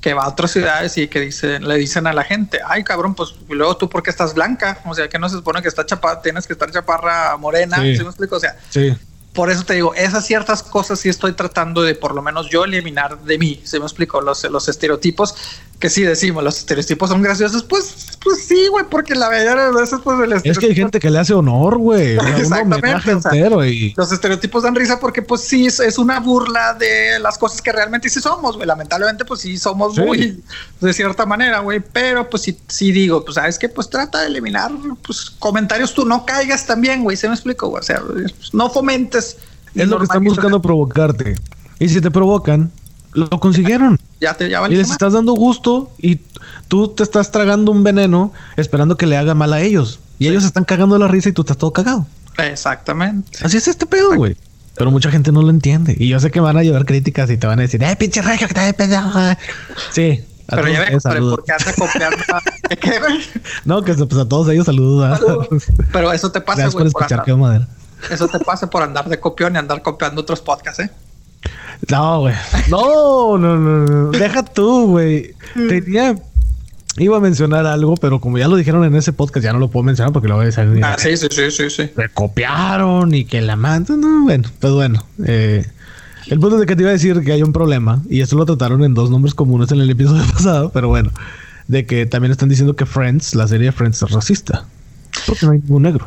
que 0.00 0.14
va 0.14 0.24
a 0.24 0.28
otras 0.28 0.50
ciudades 0.50 0.96
y 0.96 1.08
que 1.08 1.20
dicen, 1.20 1.68
le 1.68 1.76
dicen 1.76 2.06
a 2.06 2.14
la 2.14 2.24
gente, 2.24 2.60
ay, 2.66 2.84
cabrón, 2.84 3.14
pues 3.14 3.34
luego 3.50 3.76
tú 3.76 3.90
porque 3.90 4.08
estás 4.08 4.32
blanca. 4.32 4.78
O 4.86 4.94
sea, 4.94 5.08
que 5.08 5.18
no 5.18 5.28
se 5.28 5.36
supone 5.36 5.60
que 5.60 5.68
está 5.68 5.84
chapa, 5.84 6.22
tienes 6.22 6.46
que 6.46 6.54
estar 6.54 6.70
chaparra 6.70 7.36
morena. 7.36 7.76
Sí. 7.82 7.96
¿Sí 7.96 8.02
me 8.02 8.08
explico? 8.08 8.36
O 8.36 8.40
sea, 8.40 8.56
Sí, 8.70 8.94
por 9.34 9.50
eso 9.50 9.64
te 9.64 9.74
digo, 9.74 9.94
esas 9.94 10.24
ciertas 10.26 10.62
cosas 10.62 11.00
sí 11.00 11.08
estoy 11.08 11.32
tratando 11.32 11.82
de 11.82 11.96
por 11.96 12.14
lo 12.14 12.22
menos 12.22 12.48
yo 12.48 12.64
eliminar 12.64 13.18
de 13.24 13.36
mí. 13.36 13.60
¿Se 13.64 13.80
me 13.80 13.84
explico? 13.84 14.20
Los, 14.20 14.44
los 14.44 14.68
estereotipos 14.68 15.34
que 15.78 15.90
sí 15.90 16.02
decimos, 16.02 16.42
los 16.42 16.58
estereotipos 16.58 17.10
son 17.10 17.22
graciosos. 17.22 17.62
Pues, 17.64 18.16
pues 18.22 18.44
sí, 18.44 18.68
güey, 18.68 18.84
porque 18.90 19.14
la 19.14 19.28
mayoría 19.28 19.66
de 19.66 19.72
veces, 19.72 19.98
pues 20.02 20.18
el 20.20 20.32
es 20.32 20.58
que 20.58 20.66
hay 20.66 20.74
gente 20.74 20.98
que 20.98 21.10
le 21.10 21.18
hace 21.18 21.34
honor, 21.34 21.78
güey. 21.78 22.16
Exactamente, 22.38 23.14
o 23.14 23.20
sea, 23.20 23.32
entero 23.32 23.64
y... 23.64 23.92
Los 23.96 24.12
estereotipos 24.12 24.62
dan 24.62 24.74
risa 24.74 24.98
porque, 24.98 25.22
pues 25.22 25.42
sí, 25.42 25.66
es, 25.66 25.98
una 25.98 26.20
burla 26.20 26.74
de 26.74 27.18
las 27.20 27.38
cosas 27.38 27.60
que 27.60 27.72
realmente 27.72 28.08
sí 28.08 28.20
somos, 28.20 28.56
güey. 28.56 28.66
Lamentablemente, 28.66 29.24
pues 29.24 29.40
sí 29.40 29.58
somos 29.58 29.94
Sí. 29.94 30.00
muy 30.00 30.42
de 30.80 30.92
cierta 30.92 31.26
manera, 31.26 31.60
güey. 31.60 31.80
Pero, 31.80 32.28
pues 32.30 32.42
sí, 32.42 32.58
sí 32.68 32.92
digo, 32.92 33.24
pues 33.24 33.34
sabes 33.34 33.58
que, 33.58 33.68
pues 33.68 33.90
trata 33.90 34.20
de 34.20 34.28
eliminar, 34.28 34.72
pues 35.04 35.30
comentarios 35.30 35.94
tú 35.94 36.04
no 36.04 36.24
caigas 36.24 36.66
también, 36.66 37.02
güey. 37.02 37.16
Se 37.16 37.28
me 37.28 37.34
explico, 37.34 37.68
güey. 37.68 37.80
O 37.80 37.84
sea, 37.84 38.00
pues, 38.00 38.54
no 38.54 38.70
fomentes. 38.70 39.36
Es 39.74 39.88
lo 39.88 39.98
que 39.98 40.04
están 40.04 40.24
buscando 40.24 40.62
provocarte. 40.62 41.34
Y 41.78 41.88
si 41.88 42.00
te 42.00 42.10
provocan, 42.10 42.70
lo 43.12 43.28
consiguieron. 43.28 43.98
Ya 44.24 44.34
te 44.34 44.48
ya 44.48 44.66
Y 44.68 44.74
les 44.74 44.90
estás 44.90 45.12
dando 45.12 45.32
gusto 45.34 45.90
y 45.98 46.20
tú 46.68 46.88
te 46.88 47.02
estás 47.02 47.30
tragando 47.30 47.70
un 47.72 47.84
veneno 47.84 48.32
esperando 48.56 48.96
que 48.96 49.06
le 49.06 49.16
haga 49.16 49.34
mal 49.34 49.52
a 49.52 49.60
ellos. 49.60 50.00
Y 50.18 50.28
ellos 50.28 50.44
están 50.44 50.64
cagando 50.64 50.98
la 50.98 51.08
risa 51.08 51.28
y 51.28 51.32
tú 51.32 51.42
estás 51.42 51.56
todo 51.58 51.72
cagado. 51.72 52.06
Exactamente. 52.38 53.38
Así 53.44 53.56
es 53.56 53.68
este 53.68 53.86
pedo, 53.86 54.14
güey. 54.16 54.36
Pero 54.76 54.90
mucha 54.90 55.10
gente 55.10 55.30
no 55.30 55.42
lo 55.42 55.50
entiende. 55.50 55.96
Y 55.98 56.08
yo 56.08 56.18
sé 56.18 56.30
que 56.30 56.40
van 56.40 56.56
a 56.56 56.62
llevar 56.62 56.84
críticas 56.84 57.30
y 57.30 57.36
te 57.36 57.46
van 57.46 57.58
a 57.60 57.62
decir, 57.62 57.82
¡eh, 57.82 57.94
pinche 57.96 58.22
regio, 58.22 58.48
que 58.48 58.54
te 58.54 58.74
pendejo! 58.74 59.10
Sí, 59.92 60.20
A 60.48 60.56
Pero 60.56 60.68
ya 60.68 60.80
ves, 60.80 61.02
saludos. 61.02 61.36
porque 61.36 61.52
anda 61.52 61.72
copiando. 61.78 62.16
¿Qué, 62.80 62.98
güey? 62.98 63.20
No, 63.64 63.82
que 63.82 63.94
pues, 63.94 64.20
a 64.20 64.28
todos 64.28 64.48
ellos 64.48 64.66
saludos. 64.66 65.20
Pero 65.92 66.12
eso 66.12 66.32
te 66.32 66.40
pasa, 66.40 66.62
Gracias 66.62 66.72
güey, 66.74 66.82
por 66.90 67.02
escuchar, 67.02 67.20
andar- 67.20 67.24
qué 67.24 67.34
madera. 67.34 67.68
eso 68.10 68.26
te 68.28 68.38
pasa 68.40 68.68
por 68.68 68.82
andar 68.82 69.08
de 69.08 69.20
copión 69.20 69.54
y 69.54 69.58
andar 69.58 69.80
copiando 69.82 70.20
otros 70.22 70.40
podcasts, 70.40 70.80
¿eh? 70.80 70.90
No, 71.90 72.20
güey. 72.20 72.34
No, 72.70 73.38
no, 73.38 73.56
no, 73.56 73.84
no. 73.84 74.10
Deja 74.10 74.44
tú, 74.44 74.88
güey. 74.88 75.34
Tenía. 75.54 76.16
Iba 76.96 77.16
a 77.16 77.20
mencionar 77.20 77.66
algo, 77.66 77.96
pero 77.96 78.20
como 78.20 78.38
ya 78.38 78.46
lo 78.46 78.54
dijeron 78.56 78.84
en 78.84 78.94
ese 78.94 79.12
podcast, 79.12 79.42
ya 79.44 79.52
no 79.52 79.58
lo 79.58 79.68
puedo 79.68 79.82
mencionar 79.82 80.12
porque 80.12 80.28
lo 80.28 80.36
voy 80.36 80.44
a 80.44 80.46
decir. 80.46 80.80
Ah, 80.84 80.96
sí, 80.96 81.16
sí, 81.16 81.26
sí, 81.30 81.50
sí, 81.50 81.68
sí. 81.68 81.90
Me 81.96 82.08
copiaron 82.08 83.12
y 83.14 83.24
que 83.24 83.40
la 83.42 83.56
mando. 83.56 83.96
No, 83.96 84.22
bueno, 84.22 84.48
pues 84.60 84.72
bueno. 84.72 85.04
eh, 85.26 85.66
el 86.28 86.40
punto 86.40 86.56
es 86.56 86.60
de 86.60 86.66
que 86.66 86.76
te 86.76 86.82
iba 86.82 86.90
a 86.90 86.94
decir 86.94 87.20
que 87.22 87.32
hay 87.32 87.42
un 87.42 87.52
problema, 87.52 88.00
y 88.08 88.20
esto 88.20 88.36
lo 88.36 88.46
trataron 88.46 88.82
en 88.84 88.94
dos 88.94 89.10
nombres 89.10 89.34
comunes 89.34 89.70
en 89.72 89.80
el 89.80 89.90
episodio 89.90 90.22
pasado, 90.32 90.70
pero 90.72 90.88
bueno, 90.88 91.10
de 91.68 91.84
que 91.84 92.06
también 92.06 92.32
están 92.32 92.48
diciendo 92.48 92.76
que 92.76 92.86
Friends, 92.86 93.34
la 93.34 93.46
serie 93.48 93.66
de 93.66 93.72
Friends, 93.72 94.00
es 94.02 94.10
racista. 94.10 94.64
Porque 95.26 95.46
no 95.46 95.52
hay 95.52 95.58
ningún 95.58 95.82
negro. 95.82 96.06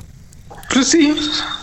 Pues 0.73 0.87
sí, 0.87 1.13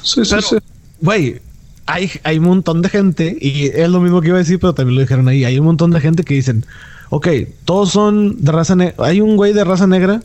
sí, 0.02 0.24
sí, 0.24 0.30
Pero, 0.30 0.42
sí. 0.42 0.56
Güey, 1.00 1.40
hay, 1.86 2.10
hay 2.22 2.38
un 2.38 2.44
montón 2.46 2.82
de 2.82 2.88
gente, 2.88 3.36
y 3.40 3.66
es 3.66 3.88
lo 3.88 4.00
mismo 4.00 4.20
que 4.20 4.28
iba 4.28 4.36
a 4.36 4.40
decir, 4.40 4.58
pero 4.58 4.74
también 4.74 4.96
lo 4.96 5.00
dijeron 5.02 5.28
ahí. 5.28 5.44
Hay 5.44 5.58
un 5.58 5.66
montón 5.66 5.90
de 5.90 6.00
gente 6.00 6.22
que 6.24 6.34
dicen, 6.34 6.64
ok, 7.10 7.28
todos 7.64 7.90
son 7.90 8.42
de 8.42 8.52
raza 8.52 8.74
negra. 8.74 9.06
Hay 9.06 9.20
un 9.20 9.36
güey 9.36 9.52
de 9.52 9.64
raza 9.64 9.86
negra 9.86 10.22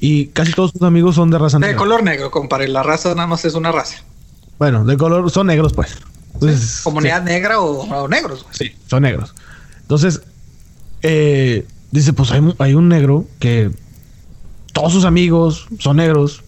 y 0.00 0.26
casi 0.28 0.52
todos 0.52 0.70
sus 0.70 0.82
amigos 0.82 1.16
son 1.16 1.30
de 1.30 1.38
raza 1.38 1.58
De 1.58 1.66
negra. 1.66 1.76
color 1.78 2.02
negro, 2.02 2.30
compadre. 2.30 2.68
La 2.68 2.82
raza 2.82 3.14
nada 3.14 3.26
más 3.26 3.44
es 3.44 3.54
una 3.54 3.72
raza. 3.72 3.96
Bueno, 4.58 4.84
de 4.84 4.96
color, 4.96 5.28
son 5.30 5.48
negros, 5.48 5.72
pues. 5.72 5.96
Entonces, 6.34 6.80
Comunidad 6.84 7.22
negra 7.22 7.60
o, 7.60 7.80
o 7.82 8.08
negros, 8.08 8.44
güey. 8.44 8.54
Sí, 8.54 8.72
son 8.86 9.02
negros. 9.02 9.34
Entonces, 9.82 10.22
eh, 11.02 11.66
dice, 11.90 12.12
pues 12.12 12.30
hay, 12.30 12.40
hay 12.58 12.74
un 12.74 12.88
negro 12.88 13.26
que 13.40 13.70
todos 14.72 14.92
sus 14.92 15.04
amigos 15.04 15.66
son 15.80 15.96
negros 15.96 16.43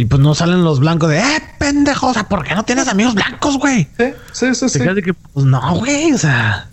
y 0.00 0.04
pues 0.04 0.20
no 0.20 0.34
salen 0.34 0.64
los 0.64 0.80
blancos 0.80 1.10
de, 1.10 1.18
eh, 1.18 1.42
pendejo, 1.58 2.08
o 2.08 2.14
sea, 2.14 2.24
¿por 2.28 2.44
qué 2.44 2.54
no 2.54 2.64
tienes 2.64 2.88
amigos 2.88 3.14
blancos, 3.14 3.58
güey? 3.58 3.88
Sí, 3.98 4.12
sí, 4.32 4.54
sí. 4.54 4.68
Sí. 4.68 5.02
que, 5.02 5.14
pues 5.14 5.46
no, 5.46 5.60
güey, 5.76 6.12
o 6.12 6.18
sea. 6.18 6.68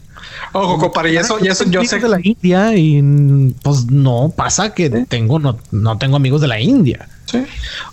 Ojo, 0.53 0.77
compadre, 0.77 1.11
y 1.13 1.17
eso, 1.17 1.37
y 1.41 1.47
eso 1.47 1.65
yo 1.65 1.83
sé. 1.83 1.99
de 1.99 2.07
la 2.07 2.19
India 2.21 2.73
y 2.75 3.01
pues 3.61 3.85
no 3.87 4.31
pasa 4.35 4.73
que 4.73 4.89
tengo, 4.89 5.37
no, 5.39 5.57
no 5.71 5.97
tengo 5.97 6.15
amigos 6.15 6.39
de 6.41 6.47
la 6.47 6.59
India. 6.59 7.09
Sí. 7.25 7.43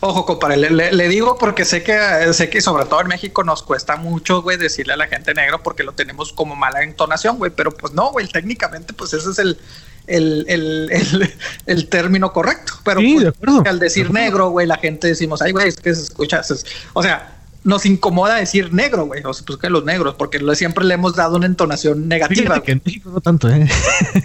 Ojo, 0.01 0.25
compadre, 0.27 0.59
le, 0.59 0.71
le- 0.71 0.93
le 0.93 1.09
digo 1.09 1.39
porque 1.39 1.65
sé 1.65 1.83
que 1.83 1.99
sé 2.33 2.51
que 2.51 2.61
sobre 2.61 2.85
todo 2.85 3.01
en 3.01 3.09
México 3.09 3.43
nos 3.43 3.63
cuesta 3.63 3.97
mucho, 3.97 4.43
güey, 4.43 4.59
decirle 4.59 4.93
a 4.93 4.97
la 4.97 5.07
gente 5.09 5.35
negro 5.35 5.63
porque 5.63 5.83
lo 5.83 5.93
tenemos 5.93 6.33
como 6.33 6.55
mala 6.55 6.83
entonación, 6.85 7.39
güey. 7.39 7.51
Pero 7.51 7.73
pues 7.73 7.95
no, 7.95 8.13
güey, 8.13 8.29
técnicamente, 8.29 8.93
pues 8.93 9.13
ese 9.15 9.31
es 9.31 9.39
el, 9.41 9.59
el, 10.07 10.45
el, 10.49 10.89
el, 10.91 11.35
el 11.67 11.89
término 11.89 12.33
correcto. 12.33 12.75
Pero 12.85 13.01
Sí, 13.01 13.19
pues, 13.41 13.63
de 13.65 13.71
al 13.71 13.79
decir 13.79 14.09
De 14.09 14.13
negro, 14.15 14.51
güey, 14.51 14.67
la 14.67 14.77
gente 14.79 15.09
decimos, 15.09 15.43
ay, 15.43 15.53
güey, 15.53 15.69
es 15.69 15.77
que 15.77 15.95
se 15.95 16.03
escucha. 16.03 16.41
es- 16.41 16.65
o 16.93 17.03
sea, 17.03 17.37
nos 17.65 17.87
incomoda 17.87 18.37
decir 18.37 18.73
negro, 18.73 19.07
güey. 19.07 19.23
O 19.25 19.33
sea, 19.33 19.45
pues 19.47 19.59
que 19.59 19.71
los 19.71 19.85
negros, 19.85 20.15
porque 20.17 20.39
lo- 20.41 20.55
siempre 20.55 20.85
le 20.85 20.95
hemos 20.95 21.15
dado 21.15 21.37
una 21.37 21.47
entonación 21.47 22.09
negativa. 22.09 22.43
Fíjate 22.57 22.63
que 22.63 22.73
en 22.73 22.83
México 22.85 23.11
no 23.13 23.21
tanto, 23.21 23.49
¿eh? 23.49 23.69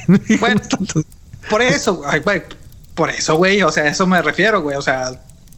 Bueno. 0.39 0.61
no 0.61 0.67
tanto. 0.77 1.03
Por 1.49 1.61
eso, 1.61 2.01
ay, 2.05 2.19
güey, 2.21 2.41
por 2.95 3.09
eso, 3.09 3.35
güey, 3.35 3.61
o 3.61 3.71
sea, 3.71 3.83
a 3.83 3.87
eso 3.89 4.05
me 4.07 4.21
refiero, 4.21 4.61
güey, 4.61 4.75
o 4.75 4.81
sea, 4.81 5.11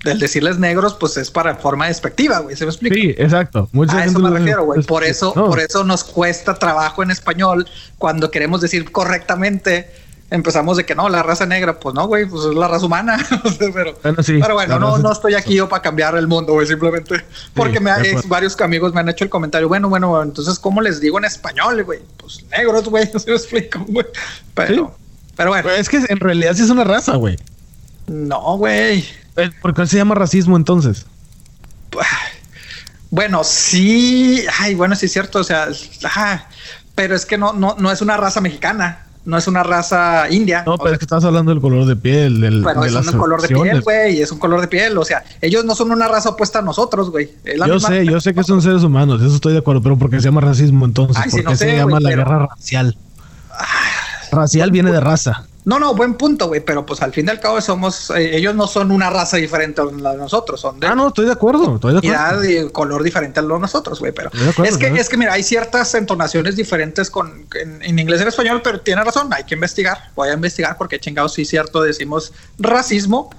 el 0.05 0.19
decirles 0.19 0.59
negros, 0.59 0.93
pues 0.93 1.17
es 1.17 1.31
para 1.31 1.55
forma 1.55 1.87
despectiva, 1.87 2.39
güey, 2.39 2.55
¿se 2.55 2.65
me 2.65 2.71
explica? 2.71 2.95
Sí, 2.95 3.15
exacto. 3.17 3.69
Mucha 3.71 3.97
a 3.97 4.05
eso 4.05 4.19
me 4.19 4.29
refiero, 4.29 4.65
güey. 4.65 4.81
Por 4.83 5.03
eso, 5.03 5.33
no. 5.35 5.47
por 5.47 5.59
eso 5.59 5.83
nos 5.83 6.03
cuesta 6.03 6.55
trabajo 6.55 7.01
en 7.01 7.11
español 7.11 7.67
cuando 7.97 8.29
queremos 8.29 8.61
decir 8.61 8.91
correctamente. 8.91 9.89
Empezamos 10.31 10.77
de 10.77 10.85
que 10.85 10.93
no, 10.93 11.10
la 11.10 11.23
raza 11.23 11.45
negra, 11.47 11.80
pues 11.80 11.95
no, 11.95 12.06
güey, 12.06 12.27
pues 12.27 12.45
es 12.45 12.53
la 12.53 12.68
raza 12.68 12.85
humana. 12.85 13.18
Pero, 13.73 13.97
Bueno, 14.03 14.22
sí, 14.22 14.38
pero 14.39 14.53
bueno, 14.53 14.77
no, 14.77 14.99
no 14.99 15.11
estoy 15.11 15.34
aquí 15.34 15.56
yo 15.56 15.68
para 15.68 15.81
cambiar 15.81 16.15
el 16.18 16.27
mundo, 16.27 16.53
güey, 16.53 16.68
simplemente 16.68 17.26
porque 17.56 17.80
me 17.80 17.89
ha- 17.89 17.99
varios 18.27 18.60
amigos 18.61 18.93
me 18.93 18.99
han 18.99 19.10
hecho 19.10 19.23
el 19.23 19.30
comentario. 19.31 19.68
Bueno, 19.68 19.89
bueno, 19.89 20.22
entonces, 20.22 20.60
¿cómo 20.60 20.81
les 20.81 20.99
digo 21.01 21.18
en 21.18 21.26
español, 21.26 21.84
güey? 21.84 22.01
Pues 22.18 22.43
negros, 22.51 22.85
güey, 22.89 23.07
¿se 23.18 23.27
me 23.31 23.35
explico, 23.38 23.80
güey? 23.88 24.06
Pero, 24.53 24.95
pero 25.35 25.49
bueno, 25.49 25.69
Es 25.72 25.89
que 25.89 25.97
en 26.07 26.19
realidad 26.19 26.53
sí 26.53 26.61
es 26.61 26.69
una 26.69 26.84
raza, 26.84 27.15
güey. 27.15 27.38
no, 28.06 28.57
güey. 28.57 29.03
Eh, 29.35 29.49
¿Por 29.61 29.73
qué 29.73 29.88
se 29.88 29.97
llama 29.97 30.14
racismo 30.15 30.57
entonces? 30.57 31.06
Bueno, 33.11 33.43
sí, 33.43 34.45
ay, 34.60 34.76
bueno, 34.76 34.95
sí 34.95 35.07
es 35.07 35.11
cierto, 35.14 35.39
o 35.39 35.43
sea, 35.43 35.69
ajá, 36.03 36.47
pero 36.93 37.15
es 37.15 37.26
que 37.26 37.39
no, 37.39 37.53
no, 37.53 37.76
no 37.80 37.91
es 37.91 38.01
una 38.01 38.18
raza 38.18 38.39
mexicana, 38.39 39.07
no 39.25 39.37
es 39.37 39.47
una 39.47 39.63
raza 39.63 40.29
india. 40.29 40.63
No, 40.65 40.77
pero 40.77 40.93
es 40.93 40.99
que 40.99 41.05
estás 41.05 41.23
hablando 41.23 41.51
del 41.51 41.61
color 41.61 41.85
de 41.85 41.95
piel, 41.95 42.41
del, 42.41 42.63
de 42.63 42.71
es 42.87 43.07
un 43.07 43.19
color 43.19 43.41
de 43.41 43.47
piel, 43.49 43.81
güey, 43.81 44.21
es 44.21 44.31
un 44.31 44.39
color 44.39 44.61
de 44.61 44.67
piel, 44.67 44.97
o 44.97 45.05
sea, 45.05 45.23
ellos 45.41 45.65
no 45.65 45.75
son 45.75 45.91
una 45.91 46.07
raza 46.07 46.29
opuesta 46.29 46.59
a 46.59 46.61
nosotros, 46.61 47.11
güey. 47.11 47.29
Yo 47.45 47.65
misma- 47.75 47.87
sé, 47.89 48.05
yo 48.05 48.19
sé 48.21 48.33
que 48.33 48.43
son 48.43 48.61
seres 48.61 48.83
humanos, 48.83 49.21
eso 49.21 49.35
estoy 49.35 49.53
de 49.53 49.59
acuerdo, 49.59 49.81
pero 49.81 49.97
¿por 49.97 50.09
qué 50.09 50.17
se 50.19 50.25
llama 50.25 50.41
racismo 50.41 50.85
entonces? 50.85 51.17
Ay, 51.17 51.29
sí, 51.29 51.37
¿Por 51.37 51.39
qué 51.39 51.43
no 51.51 51.55
se 51.57 51.65
sé, 51.69 51.75
llama 51.77 51.99
la 51.99 52.09
pero- 52.09 52.23
guerra 52.23 52.47
racial? 52.47 52.97
Racial 54.31 54.71
viene 54.71 54.91
de 54.91 54.99
raza. 54.99 55.45
No, 55.69 55.77
no, 55.77 55.93
buen 55.93 56.15
punto, 56.15 56.47
güey, 56.47 56.61
pero 56.61 56.83
pues 56.83 56.99
al 57.03 57.13
fin 57.13 57.27
y 57.27 57.29
al 57.29 57.39
cabo 57.39 57.61
somos, 57.61 58.09
eh, 58.09 58.35
ellos 58.35 58.55
no 58.55 58.65
son 58.65 58.89
una 58.89 59.11
raza 59.11 59.37
diferente 59.37 59.79
a 59.79 59.83
la 59.85 60.13
de 60.13 60.17
nosotros, 60.17 60.59
son 60.59 60.79
de 60.79 60.87
Ah, 60.87 60.95
no, 60.95 61.09
estoy 61.09 61.27
de 61.27 61.31
acuerdo, 61.33 61.75
estoy 61.75 61.93
de 61.93 61.99
acuerdo. 61.99 62.43
y 62.43 62.71
color 62.71 63.03
diferente 63.03 63.39
a 63.39 63.43
los 63.43 63.61
nosotros, 63.61 63.99
güey. 63.99 64.11
Pero 64.11 64.31
de 64.33 64.49
acuerdo, 64.49 64.71
es 64.71 64.79
que, 64.79 64.89
¿no? 64.89 64.97
es 64.97 65.07
que 65.07 65.17
mira, 65.17 65.33
hay 65.33 65.43
ciertas 65.43 65.93
entonaciones 65.93 66.55
diferentes 66.55 67.11
con 67.11 67.45
en, 67.53 67.83
en 67.83 67.99
inglés 67.99 68.19
y 68.19 68.23
en 68.23 68.29
español, 68.29 68.61
pero 68.63 68.81
tiene 68.81 69.03
razón, 69.03 69.31
hay 69.31 69.43
que 69.43 69.53
investigar. 69.53 70.09
Voy 70.15 70.29
a 70.29 70.33
investigar 70.33 70.75
porque 70.75 70.99
chingados 70.99 71.35
sí 71.35 71.45
cierto 71.45 71.83
decimos 71.83 72.33
racismo 72.57 73.29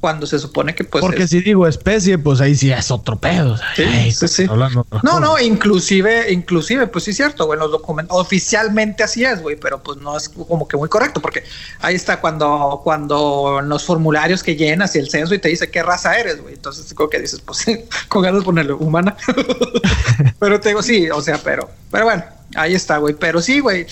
cuando 0.00 0.26
se 0.26 0.38
supone 0.38 0.74
que 0.74 0.82
pues 0.84 1.02
Porque 1.02 1.24
es- 1.24 1.30
si 1.30 1.40
digo 1.42 1.66
especie, 1.68 2.16
pues 2.18 2.40
ahí 2.40 2.54
sí 2.54 2.72
es 2.72 2.90
otro 2.90 3.16
pedo. 3.16 3.56
Sí, 3.76 3.82
ay, 3.82 4.10
sí, 4.10 4.28
sí. 4.28 4.46
hablando 4.48 4.86
No, 5.02 5.20
no, 5.20 5.38
inclusive, 5.38 6.32
inclusive, 6.32 6.86
pues 6.86 7.04
sí 7.04 7.10
es 7.10 7.18
cierto, 7.18 7.44
güey, 7.46 7.58
los 7.58 7.70
documentos, 7.70 8.16
oficialmente 8.16 9.02
así 9.02 9.24
es, 9.24 9.42
güey, 9.42 9.56
pero 9.56 9.82
pues 9.82 9.98
no 9.98 10.16
es 10.16 10.28
como 10.30 10.66
que 10.66 10.76
muy 10.78 10.88
correcto, 10.88 11.20
porque 11.20 11.44
ahí 11.80 11.94
está 11.94 12.18
cuando, 12.20 12.80
cuando 12.82 13.58
en 13.60 13.68
los 13.68 13.84
formularios 13.84 14.42
que 14.42 14.56
llenas 14.56 14.96
y 14.96 15.00
el 15.00 15.10
censo 15.10 15.34
y 15.34 15.38
te 15.38 15.48
dice 15.50 15.70
qué 15.70 15.82
raza 15.82 16.18
eres, 16.18 16.40
güey, 16.40 16.54
entonces 16.54 16.92
como 16.94 17.10
que 17.10 17.18
dices, 17.20 17.40
pues 17.40 17.64
con 18.08 18.22
ganas 18.22 18.40
de 18.40 18.44
ponerle 18.46 18.72
humana, 18.72 19.16
pero 20.38 20.60
te 20.60 20.70
digo, 20.70 20.82
sí, 20.82 21.10
o 21.10 21.20
sea, 21.20 21.38
pero, 21.44 21.68
pero 21.90 22.04
bueno, 22.06 22.24
ahí 22.54 22.74
está, 22.74 22.96
güey, 22.98 23.14
pero 23.14 23.42
sí, 23.42 23.60
güey. 23.60 23.86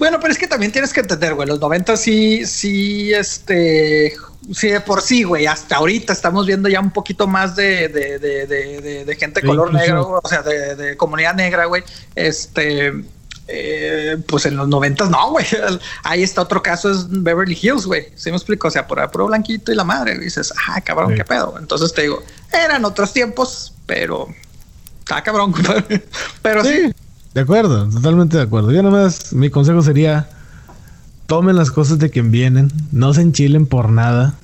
Bueno, 0.00 0.18
pero 0.18 0.32
es 0.32 0.38
que 0.38 0.48
también 0.48 0.72
tienes 0.72 0.92
que 0.92 1.00
entender, 1.00 1.34
güey, 1.34 1.46
los 1.46 1.60
90 1.60 1.94
sí, 1.96 2.44
sí, 2.46 3.12
este, 3.12 4.14
sí, 4.52 4.68
de 4.68 4.80
por 4.80 5.02
sí, 5.02 5.22
güey, 5.24 5.46
hasta 5.46 5.76
ahorita 5.76 6.12
estamos 6.12 6.46
viendo 6.46 6.68
ya 6.68 6.80
un 6.80 6.90
poquito 6.90 7.26
más 7.28 7.54
de, 7.54 7.88
de, 7.88 8.18
de, 8.18 8.46
de, 8.46 8.80
de- 8.80 9.04
de 9.04 9.16
gente 9.16 9.42
color 9.42 9.68
inclusión. 9.68 9.96
negro, 9.98 10.20
o 10.22 10.28
sea, 10.28 10.40
de, 10.42 10.96
comunidad 10.96 11.34
negra, 11.34 11.66
güey, 11.66 11.84
este, 12.14 12.94
eh, 13.46 14.16
pues 14.26 14.46
en 14.46 14.56
los 14.56 14.68
90 14.68 15.10
no, 15.10 15.32
güey, 15.32 15.44
ahí 16.02 16.22
está 16.22 16.40
otro 16.40 16.62
caso, 16.62 16.90
es 16.90 17.04
Beverly 17.10 17.58
Hills, 17.60 17.84
güey, 17.84 18.08
¿sí 18.16 18.30
me 18.30 18.36
explico? 18.38 18.68
O 18.68 18.70
sea, 18.70 18.86
por 18.86 19.08
puro 19.10 19.26
blanquito 19.26 19.70
y 19.70 19.74
la 19.74 19.84
madre, 19.84 20.14
y 20.14 20.18
dices, 20.18 20.50
ah, 20.68 20.80
cabrón, 20.80 21.10
Sí. 21.10 21.16
qué 21.18 21.24
pedo, 21.26 21.56
entonces 21.58 21.92
te 21.92 22.02
digo, 22.02 22.22
eran 22.52 22.86
otros 22.86 23.12
tiempos, 23.12 23.74
pero, 23.84 24.28
está 25.00 25.22
cabrón, 25.22 25.52
pero 26.42 26.64
sí, 26.64 26.70
Sí, 26.86 26.92
de 27.34 27.40
acuerdo, 27.40 27.88
totalmente 27.88 28.36
de 28.36 28.42
acuerdo. 28.42 28.72
Yo 28.72 28.82
nomás, 28.82 29.32
mi 29.32 29.50
consejo 29.50 29.82
sería, 29.82 30.28
tomen 31.26 31.56
las 31.56 31.70
cosas 31.70 31.98
de 31.98 32.10
quien 32.10 32.30
vienen, 32.30 32.72
no 32.92 33.14
se 33.14 33.22
enchilen 33.22 33.66
por 33.66 33.90
nada. 33.90 34.34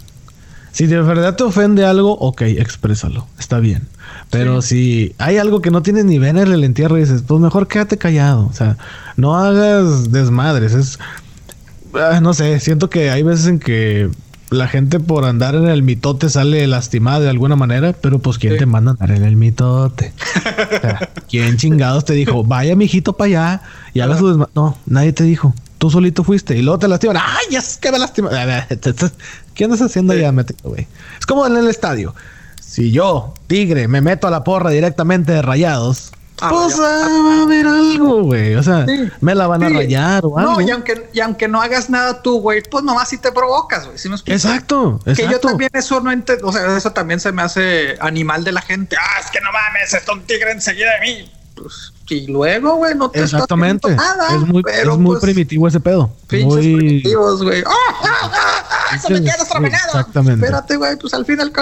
Si 0.72 0.86
de 0.86 1.00
verdad 1.00 1.36
te 1.36 1.44
ofende 1.44 1.86
algo, 1.86 2.12
ok, 2.18 2.42
exprésalo, 2.42 3.26
está 3.38 3.60
bien. 3.60 3.88
Pero 4.30 4.60
si 4.60 5.14
hay 5.18 5.38
algo 5.38 5.62
que 5.62 5.70
no 5.70 5.82
tienes 5.82 6.04
ni 6.04 6.18
ven 6.18 6.36
en 6.36 6.52
el 6.52 6.64
entierro, 6.64 6.96
dices, 6.96 7.22
pues 7.26 7.40
mejor 7.40 7.68
quédate 7.68 7.96
callado. 7.96 8.46
O 8.46 8.52
sea, 8.52 8.76
no 9.16 9.36
hagas 9.36 10.10
desmadres. 10.10 10.74
Es, 10.74 10.98
ah, 11.94 12.20
no 12.20 12.34
sé, 12.34 12.60
siento 12.60 12.90
que 12.90 13.10
hay 13.10 13.22
veces 13.22 13.46
en 13.46 13.58
que 13.58 14.10
la 14.50 14.68
gente 14.68 15.00
por 15.00 15.24
andar 15.24 15.54
en 15.54 15.66
el 15.68 15.82
mitote 15.82 16.28
sale 16.30 16.66
lastimada 16.66 17.20
de 17.20 17.28
alguna 17.30 17.56
manera, 17.56 17.92
pero 18.00 18.18
pues 18.18 18.38
¿quién 18.38 18.54
Sí. 18.54 18.58
te 18.60 18.66
manda 18.66 18.92
a 18.92 18.94
andar 18.94 19.10
en 19.10 19.24
el 19.24 19.36
mitote? 19.36 20.12
O 20.36 20.80
sea, 20.80 21.10
¿Quién 21.28 21.56
chingados 21.56 22.04
te 22.04 22.12
dijo, 22.14 22.44
vaya 22.44 22.76
mijito 22.76 23.14
para 23.14 23.26
allá 23.28 23.62
y 23.94 24.00
haga 24.00 24.16
su 24.18 24.28
desma-? 24.28 24.48
No, 24.54 24.78
nadie 24.86 25.12
te 25.12 25.24
dijo. 25.24 25.54
Tú 25.78 25.90
solito 25.90 26.24
fuiste 26.24 26.56
y 26.56 26.62
luego 26.62 26.78
te 26.78 26.88
lastiman. 26.88 27.18
¡Ay, 27.18 27.56
es 27.56 27.76
que 27.76 27.92
me 27.92 27.98
lastima! 27.98 28.30
¿Qué 29.54 29.64
andas 29.64 29.82
haciendo 29.82 30.12
allá, 30.14 30.32
metido, 30.32 30.70
güey? 30.70 30.86
Es 31.18 31.26
como 31.26 31.46
en 31.46 31.56
el 31.56 31.68
estadio. 31.68 32.14
Si 32.60 32.90
yo, 32.92 33.34
tigre, 33.46 33.86
me 33.88 34.00
meto 34.00 34.26
a 34.26 34.30
la 34.30 34.42
porra 34.44 34.70
directamente 34.70 35.32
de 35.32 35.42
rayados, 35.42 36.12
Ah, 36.40 36.50
pues 36.50 36.76
ya. 36.76 36.82
ah, 36.84 37.22
va 37.26 37.34
a 37.38 37.42
haber 37.42 37.66
algo, 37.66 38.22
güey. 38.24 38.54
O 38.56 38.62
sea, 38.62 38.84
Sí. 38.86 39.08
me 39.20 39.34
la 39.34 39.46
van 39.46 39.62
a 39.62 39.68
Sí. 39.68 39.74
rayar 39.74 40.24
o 40.26 40.38
algo. 40.38 40.52
No, 40.52 40.60
y 40.60 40.70
aunque, 40.70 41.08
y 41.12 41.20
aunque 41.20 41.48
no 41.48 41.62
hagas 41.62 41.88
nada 41.88 42.20
tú, 42.22 42.40
güey, 42.40 42.62
pues 42.62 42.84
nomás 42.84 43.08
si 43.08 43.18
te 43.18 43.32
provocas, 43.32 43.86
güey. 43.86 43.96
¿sí 43.98 44.08
me 44.08 44.16
explico? 44.16 44.34
Exacto, 44.36 45.00
Que 45.04 45.14
yo 45.14 45.22
exacto. 45.28 45.48
también 45.48 45.70
eso 45.72 46.00
no 46.00 46.12
entiendo, 46.12 46.46
o 46.48 46.52
sea, 46.52 46.76
eso 46.76 46.92
también 46.92 47.20
se 47.20 47.32
me 47.32 47.42
hace 47.42 47.96
animal 48.00 48.44
de 48.44 48.52
la 48.52 48.60
gente. 48.60 48.96
Ah, 49.00 49.20
es 49.24 49.30
que 49.30 49.40
no 49.40 49.50
mames, 49.50 49.94
está 49.94 50.12
un 50.12 50.22
tigre 50.24 50.50
enseguida 50.52 50.90
de 50.94 51.00
mí. 51.00 51.32
pues, 51.54 51.92
y 52.14 52.26
luego, 52.26 52.76
güey, 52.76 52.94
no 52.94 53.10
te 53.10 53.22
Exactamente. 53.22 53.94
nada. 53.94 54.36
Es 54.36 54.46
muy, 54.46 54.62
pero, 54.62 54.92
es 54.92 54.98
muy 54.98 55.16
pues, 55.16 55.22
primitivo 55.22 55.68
ese 55.68 55.80
pedo. 55.80 56.10
Pinches 56.28 56.46
muy... 56.46 56.76
primitivos, 56.76 57.42
güey. 57.42 57.62
¡Ah, 57.66 57.72
ah, 58.02 58.32
ah! 58.32 58.94
¡Eso 58.94 59.10
me 59.10 59.20
queda 59.20 59.78
Exactamente. 59.86 60.44
Espérate, 60.44 60.76
güey, 60.76 60.96
pues 60.96 61.12
al 61.14 61.24
final 61.24 61.52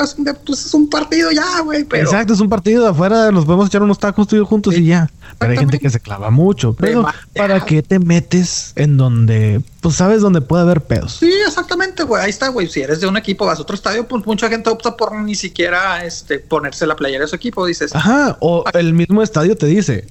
pues, 0.45 0.67
es 0.67 0.75
un 0.75 0.89
partido 0.89 1.31
ya, 1.31 1.61
güey. 1.61 1.85
Pero... 1.85 2.05
Exacto, 2.05 2.35
es 2.35 2.41
un 2.41 2.49
partido. 2.49 2.87
Afuera 2.87 3.31
nos 3.31 3.45
podemos 3.45 3.69
echar 3.69 3.83
unos 3.83 3.99
tacos 3.99 4.29
tú 4.29 4.45
juntos 4.45 4.75
y 4.75 4.87
ya. 4.87 5.11
Pero 5.39 5.53
hay 5.53 5.59
gente 5.59 5.79
que 5.79 5.91
se 5.91 6.01
clava 6.01 6.31
mucho. 6.31 6.75
Pero, 6.75 7.07
¿para 7.35 7.65
qué 7.65 7.83
te 7.83 7.99
metes 7.99 8.73
en 8.77 8.97
donde, 8.97 9.61
pues 9.81 9.97
sabes 9.97 10.21
dónde 10.21 10.41
puede 10.41 10.63
haber 10.63 10.83
pedos? 10.83 11.17
Sí, 11.19 11.33
exactamente, 11.47 12.05
güey. 12.05 12.23
Ahí 12.23 12.31
está, 12.31 12.49
güey. 12.49 12.69
Si 12.69 12.81
eres 12.81 13.01
de 13.01 13.07
un 13.07 13.17
equipo, 13.17 13.47
vas 13.47 13.59
a 13.59 13.63
otro 13.63 13.75
estadio, 13.75 14.07
pues 14.07 14.25
mucha 14.27 14.49
gente 14.49 14.71
opta 14.71 14.97
por 14.97 15.15
ni 15.15 15.35
siquiera 15.35 16.05
este, 16.05 16.39
ponerse 16.39 16.87
la 16.87 16.97
playera 16.97 17.25
de 17.25 17.29
su 17.29 17.37
equipo. 17.37 17.67
Dices, 17.67 17.95
ajá, 17.95 18.37
o 18.41 18.65
el 18.73 18.95
mismo 18.95 19.23
estadio 19.23 19.57
te 19.57 19.67
dice, 19.67 20.07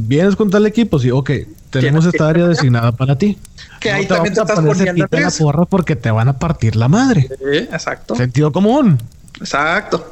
vienes 0.00 0.36
con 0.36 0.50
tal 0.50 0.66
equipo, 0.66 0.98
sí, 0.98 1.10
ok, 1.10 1.30
tenemos 1.70 2.06
esta 2.06 2.28
área 2.28 2.46
designada 2.46 2.92
para 2.92 3.16
ti. 3.16 3.38
Que 3.80 3.90
ahí 3.90 4.06
también 4.06 4.34
te, 4.34 4.40
estás 4.40 4.60
poniendo 4.60 5.06
la 5.10 5.30
porra 5.30 5.64
porque 5.66 5.96
te 5.96 6.10
van 6.10 6.28
a 6.28 6.38
partir 6.38 6.76
la 6.76 6.88
madre. 6.88 7.28
Sí, 7.28 7.58
exacto. 7.58 8.14
Sentido 8.14 8.52
común. 8.52 8.98
Exacto. 9.40 10.10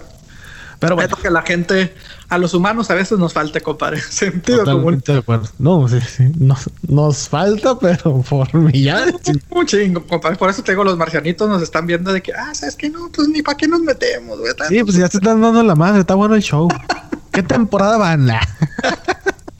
Pero 0.82 0.96
bueno. 0.96 1.16
que 1.16 1.30
la 1.30 1.42
gente, 1.42 1.94
a 2.28 2.38
los 2.38 2.54
humanos 2.54 2.90
a 2.90 2.94
veces 2.94 3.16
nos 3.16 3.32
falta, 3.32 3.60
compadre. 3.60 4.00
Sentido 4.10 4.64
común. 4.64 5.00
De 5.06 5.18
acuerdo. 5.18 5.48
No, 5.60 5.88
sí, 5.88 6.00
sí. 6.00 6.24
Nos, 6.36 6.68
nos 6.88 7.28
falta, 7.28 7.78
pero 7.78 8.20
por 8.28 8.52
millares. 8.52 9.14
Un 9.50 9.64
chingo, 9.64 10.04
compadre. 10.04 10.36
Por 10.36 10.50
eso 10.50 10.64
tengo 10.64 10.82
los 10.82 10.96
marcianitos 10.96 11.48
nos 11.48 11.62
están 11.62 11.86
viendo 11.86 12.12
de 12.12 12.20
que, 12.20 12.32
ah, 12.32 12.52
sabes 12.52 12.74
que 12.74 12.90
no, 12.90 13.10
pues 13.14 13.28
ni 13.28 13.42
para 13.42 13.56
qué 13.56 13.68
nos 13.68 13.80
metemos, 13.80 14.40
güey. 14.40 14.52
Sí, 14.68 14.82
pues 14.82 14.96
ya 14.96 15.06
se 15.06 15.18
están 15.18 15.40
dando 15.40 15.62
la 15.62 15.76
madre, 15.76 16.00
está 16.00 16.16
bueno 16.16 16.34
el 16.34 16.42
show. 16.42 16.68
¿Qué 17.30 17.44
temporada 17.44 17.96
van? 17.96 18.28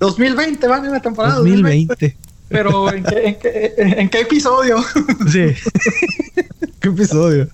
2020 0.02 0.66
van 0.66 0.84
en 0.84 0.92
la 0.92 1.00
temporada 1.00 1.36
2020. 1.36 2.16
Pero 2.48 2.92
¿en 2.92 3.02
qué, 3.04 3.26
en 3.28 3.34
qué, 3.36 3.74
en 3.76 4.08
qué 4.10 4.20
episodio? 4.20 4.76
sí. 5.30 5.46
¿Qué 6.80 6.88
episodio? 6.88 7.48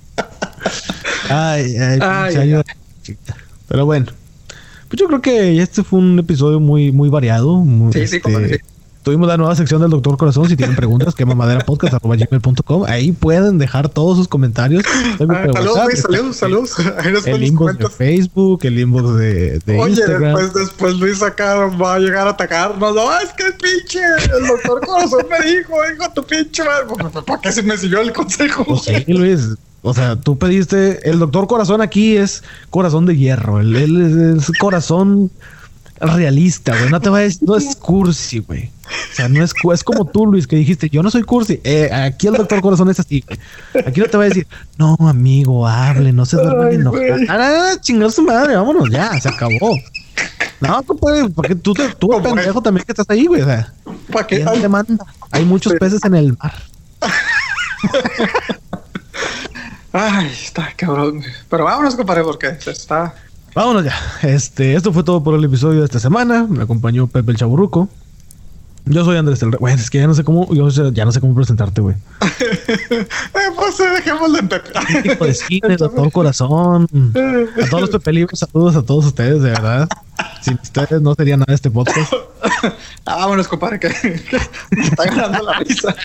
Ay, 1.29 1.77
ay, 1.77 1.99
ay, 2.01 2.65
pero 3.69 3.85
bueno, 3.85 4.07
pues 4.89 4.99
yo 4.99 5.07
creo 5.07 5.21
que 5.21 5.61
este 5.61 5.85
fue 5.85 5.99
un 5.99 6.19
episodio 6.19 6.59
muy, 6.59 6.91
muy 6.91 7.11
variado. 7.11 7.63
sí, 7.93 8.07
sí, 8.07 8.17
este, 8.17 8.63
Tuvimos 9.09 9.27
la 9.27 9.39
nueva 9.39 9.57
sección 9.57 9.81
del 9.81 9.89
Doctor 9.89 10.19
Corazón. 10.19 10.51
Si 10.51 10.55
tienen 10.55 10.77
preguntas, 10.77 11.15
que 11.15 11.25
gmail.com. 11.25 12.85
Ahí 12.87 13.13
pueden 13.13 13.57
dejar 13.57 13.89
todos 13.89 14.19
sus 14.19 14.29
comentarios. 14.29 14.85
Ah, 14.87 15.47
saludos, 15.55 16.37
saludos, 16.37 16.37
saludos. 16.37 17.27
el 17.27 17.43
inbox 17.43 17.79
de 17.79 17.89
Facebook, 17.89 18.61
el 18.65 18.79
inbox 18.79 19.17
de, 19.17 19.61
de 19.61 19.79
Oye, 19.79 20.07
después, 20.07 20.53
después 20.53 20.95
Luis 20.97 21.23
acá 21.23 21.55
va 21.69 21.95
a 21.95 21.99
llegar 21.99 22.27
a 22.27 22.33
atacarnos. 22.33 22.95
No, 22.95 23.19
es 23.19 23.33
que 23.33 23.45
el 23.45 23.55
pinche, 23.55 24.01
el 24.37 24.47
Doctor 24.47 24.87
Corazón 24.87 25.25
me 25.31 25.51
dijo, 25.53 25.75
hijo, 25.91 26.13
tu 26.15 26.23
pinche, 26.25 26.63
¿para 27.27 27.41
qué 27.41 27.51
se 27.51 27.63
me 27.63 27.79
siguió 27.79 28.03
el 28.03 28.13
consejo? 28.13 28.63
Pues 28.67 28.83
sí, 28.83 29.05
Luis. 29.07 29.55
O 29.81 29.95
sea, 29.95 30.17
tú 30.17 30.37
pediste, 30.37 31.09
el 31.09 31.19
doctor 31.19 31.47
corazón 31.47 31.81
aquí 31.81 32.17
es 32.17 32.43
corazón 32.69 33.07
de 33.07 33.17
hierro, 33.17 33.61
él, 33.61 34.37
es, 34.37 34.51
corazón 34.59 35.31
realista, 36.01 36.77
güey. 36.77 36.91
No 36.91 37.01
te 37.01 37.09
vayas, 37.09 37.43
no 37.43 37.57
es 37.57 37.77
cursi, 37.77 38.41
güey. 38.41 38.71
O 39.13 39.15
sea, 39.15 39.29
no 39.29 39.43
es, 39.43 39.53
es 39.73 39.85
como 39.85 40.05
tú, 40.07 40.27
Luis, 40.27 40.47
que 40.47 40.57
dijiste, 40.57 40.89
yo 40.89 41.03
no 41.03 41.11
soy 41.11 41.23
cursi. 41.23 41.61
Eh, 41.65 41.91
aquí 41.93 42.27
el 42.27 42.35
doctor 42.35 42.61
corazón 42.61 42.89
es 42.91 43.01
así. 43.01 43.25
Aquí 43.87 44.01
no 44.01 44.07
te 44.07 44.17
va 44.17 44.25
a 44.25 44.29
decir, 44.29 44.47
no, 44.77 44.97
amigo, 45.01 45.67
hable, 45.67 46.13
no 46.13 46.25
se 46.25 46.37
duerme 46.37 46.75
enojado. 46.75 47.17
Ah, 47.29 47.75
chingar 47.81 48.11
su 48.13 48.23
madre, 48.23 48.57
vámonos, 48.57 48.89
ya, 48.91 49.21
se 49.21 49.29
acabó. 49.29 49.77
No, 50.61 50.83
compadre, 50.83 51.29
porque 51.29 51.55
tú, 51.55 51.75
tú 51.99 52.09
pendejo 52.23 52.61
también 52.61 52.85
que 52.85 52.93
estás 52.93 53.09
ahí, 53.09 53.27
güey. 53.27 53.43
O 53.43 53.47
sea, 53.47 53.73
¿para 54.13 54.27
qué? 54.27 54.39
te 54.41 54.69
manda? 54.69 55.05
Hay 55.31 55.45
muchos 55.45 55.75
peces 55.75 56.05
en 56.05 56.15
el 56.15 56.37
mar. 56.37 56.55
Ay, 59.93 60.27
está 60.27 60.73
cabrón. 60.77 61.23
Pero 61.49 61.65
vámonos, 61.65 61.95
compadre, 61.95 62.23
porque 62.23 62.57
está. 62.67 63.15
Vámonos 63.59 63.85
ya. 63.85 63.97
Este, 64.23 64.75
esto 64.75 64.93
fue 64.93 65.03
todo 65.03 65.25
por 65.25 65.35
el 65.35 65.45
episodio 65.45 65.81
de 65.81 65.87
esta 65.87 65.99
semana. 65.99 66.47
Me 66.49 66.63
acompañó 66.63 67.09
Pepe 67.09 67.33
el 67.33 67.39
Chaburruco. 67.39 67.89
Yo 68.85 69.05
soy 69.05 69.17
Andrés 69.17 69.41
del 69.41 69.51
Güey, 69.51 69.75
es 69.75 69.91
que 69.91 69.99
ya 69.99 70.07
no 70.07 70.15
sé 70.15 70.23
cómo, 70.23 70.55
yo 70.55 70.69
ya 70.69 71.05
no 71.05 71.11
sé 71.11 71.21
cómo 71.21 71.35
presentarte, 71.35 71.81
güey. 71.81 71.97
eh, 72.21 73.07
pues 73.57 73.81
eh, 73.81 73.89
dejémoslo 73.97 74.39
en 74.39 74.49
Pepe. 74.49 74.71
De 75.19 75.35
cine, 75.35 75.77
doctor 75.77 76.13
corazón. 76.13 76.89
A 77.61 77.69
todos 77.69 77.81
los 77.81 77.91
Pepe 77.91 78.13
Libros, 78.13 78.39
saludos 78.39 78.77
a 78.77 78.83
todos 78.83 79.07
ustedes, 79.07 79.43
de 79.43 79.51
verdad. 79.51 79.89
Sin 80.41 80.55
ustedes 80.55 81.03
no 81.03 81.17
sería 81.17 81.37
nada 81.37 81.53
este 81.53 81.69
podcast. 81.69 82.13
ah, 83.07 83.17
vámonos, 83.17 83.49
compadre, 83.49 83.81
que, 83.81 83.89
que 83.89 84.39
me 84.71 84.85
está 84.85 85.05
ganando 85.05 85.43
la 85.43 85.59
risa. 85.59 85.97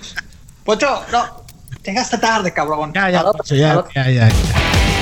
Pocho, 0.65 0.87
no. 1.11 1.43
Llegaste 1.85 2.17
tarde, 2.17 2.51
cabrón. 2.51 2.93
Ya, 2.95 3.11
ya, 3.11 3.23
ya, 3.45 3.85
ya, 3.93 4.09
ya. 4.09 4.92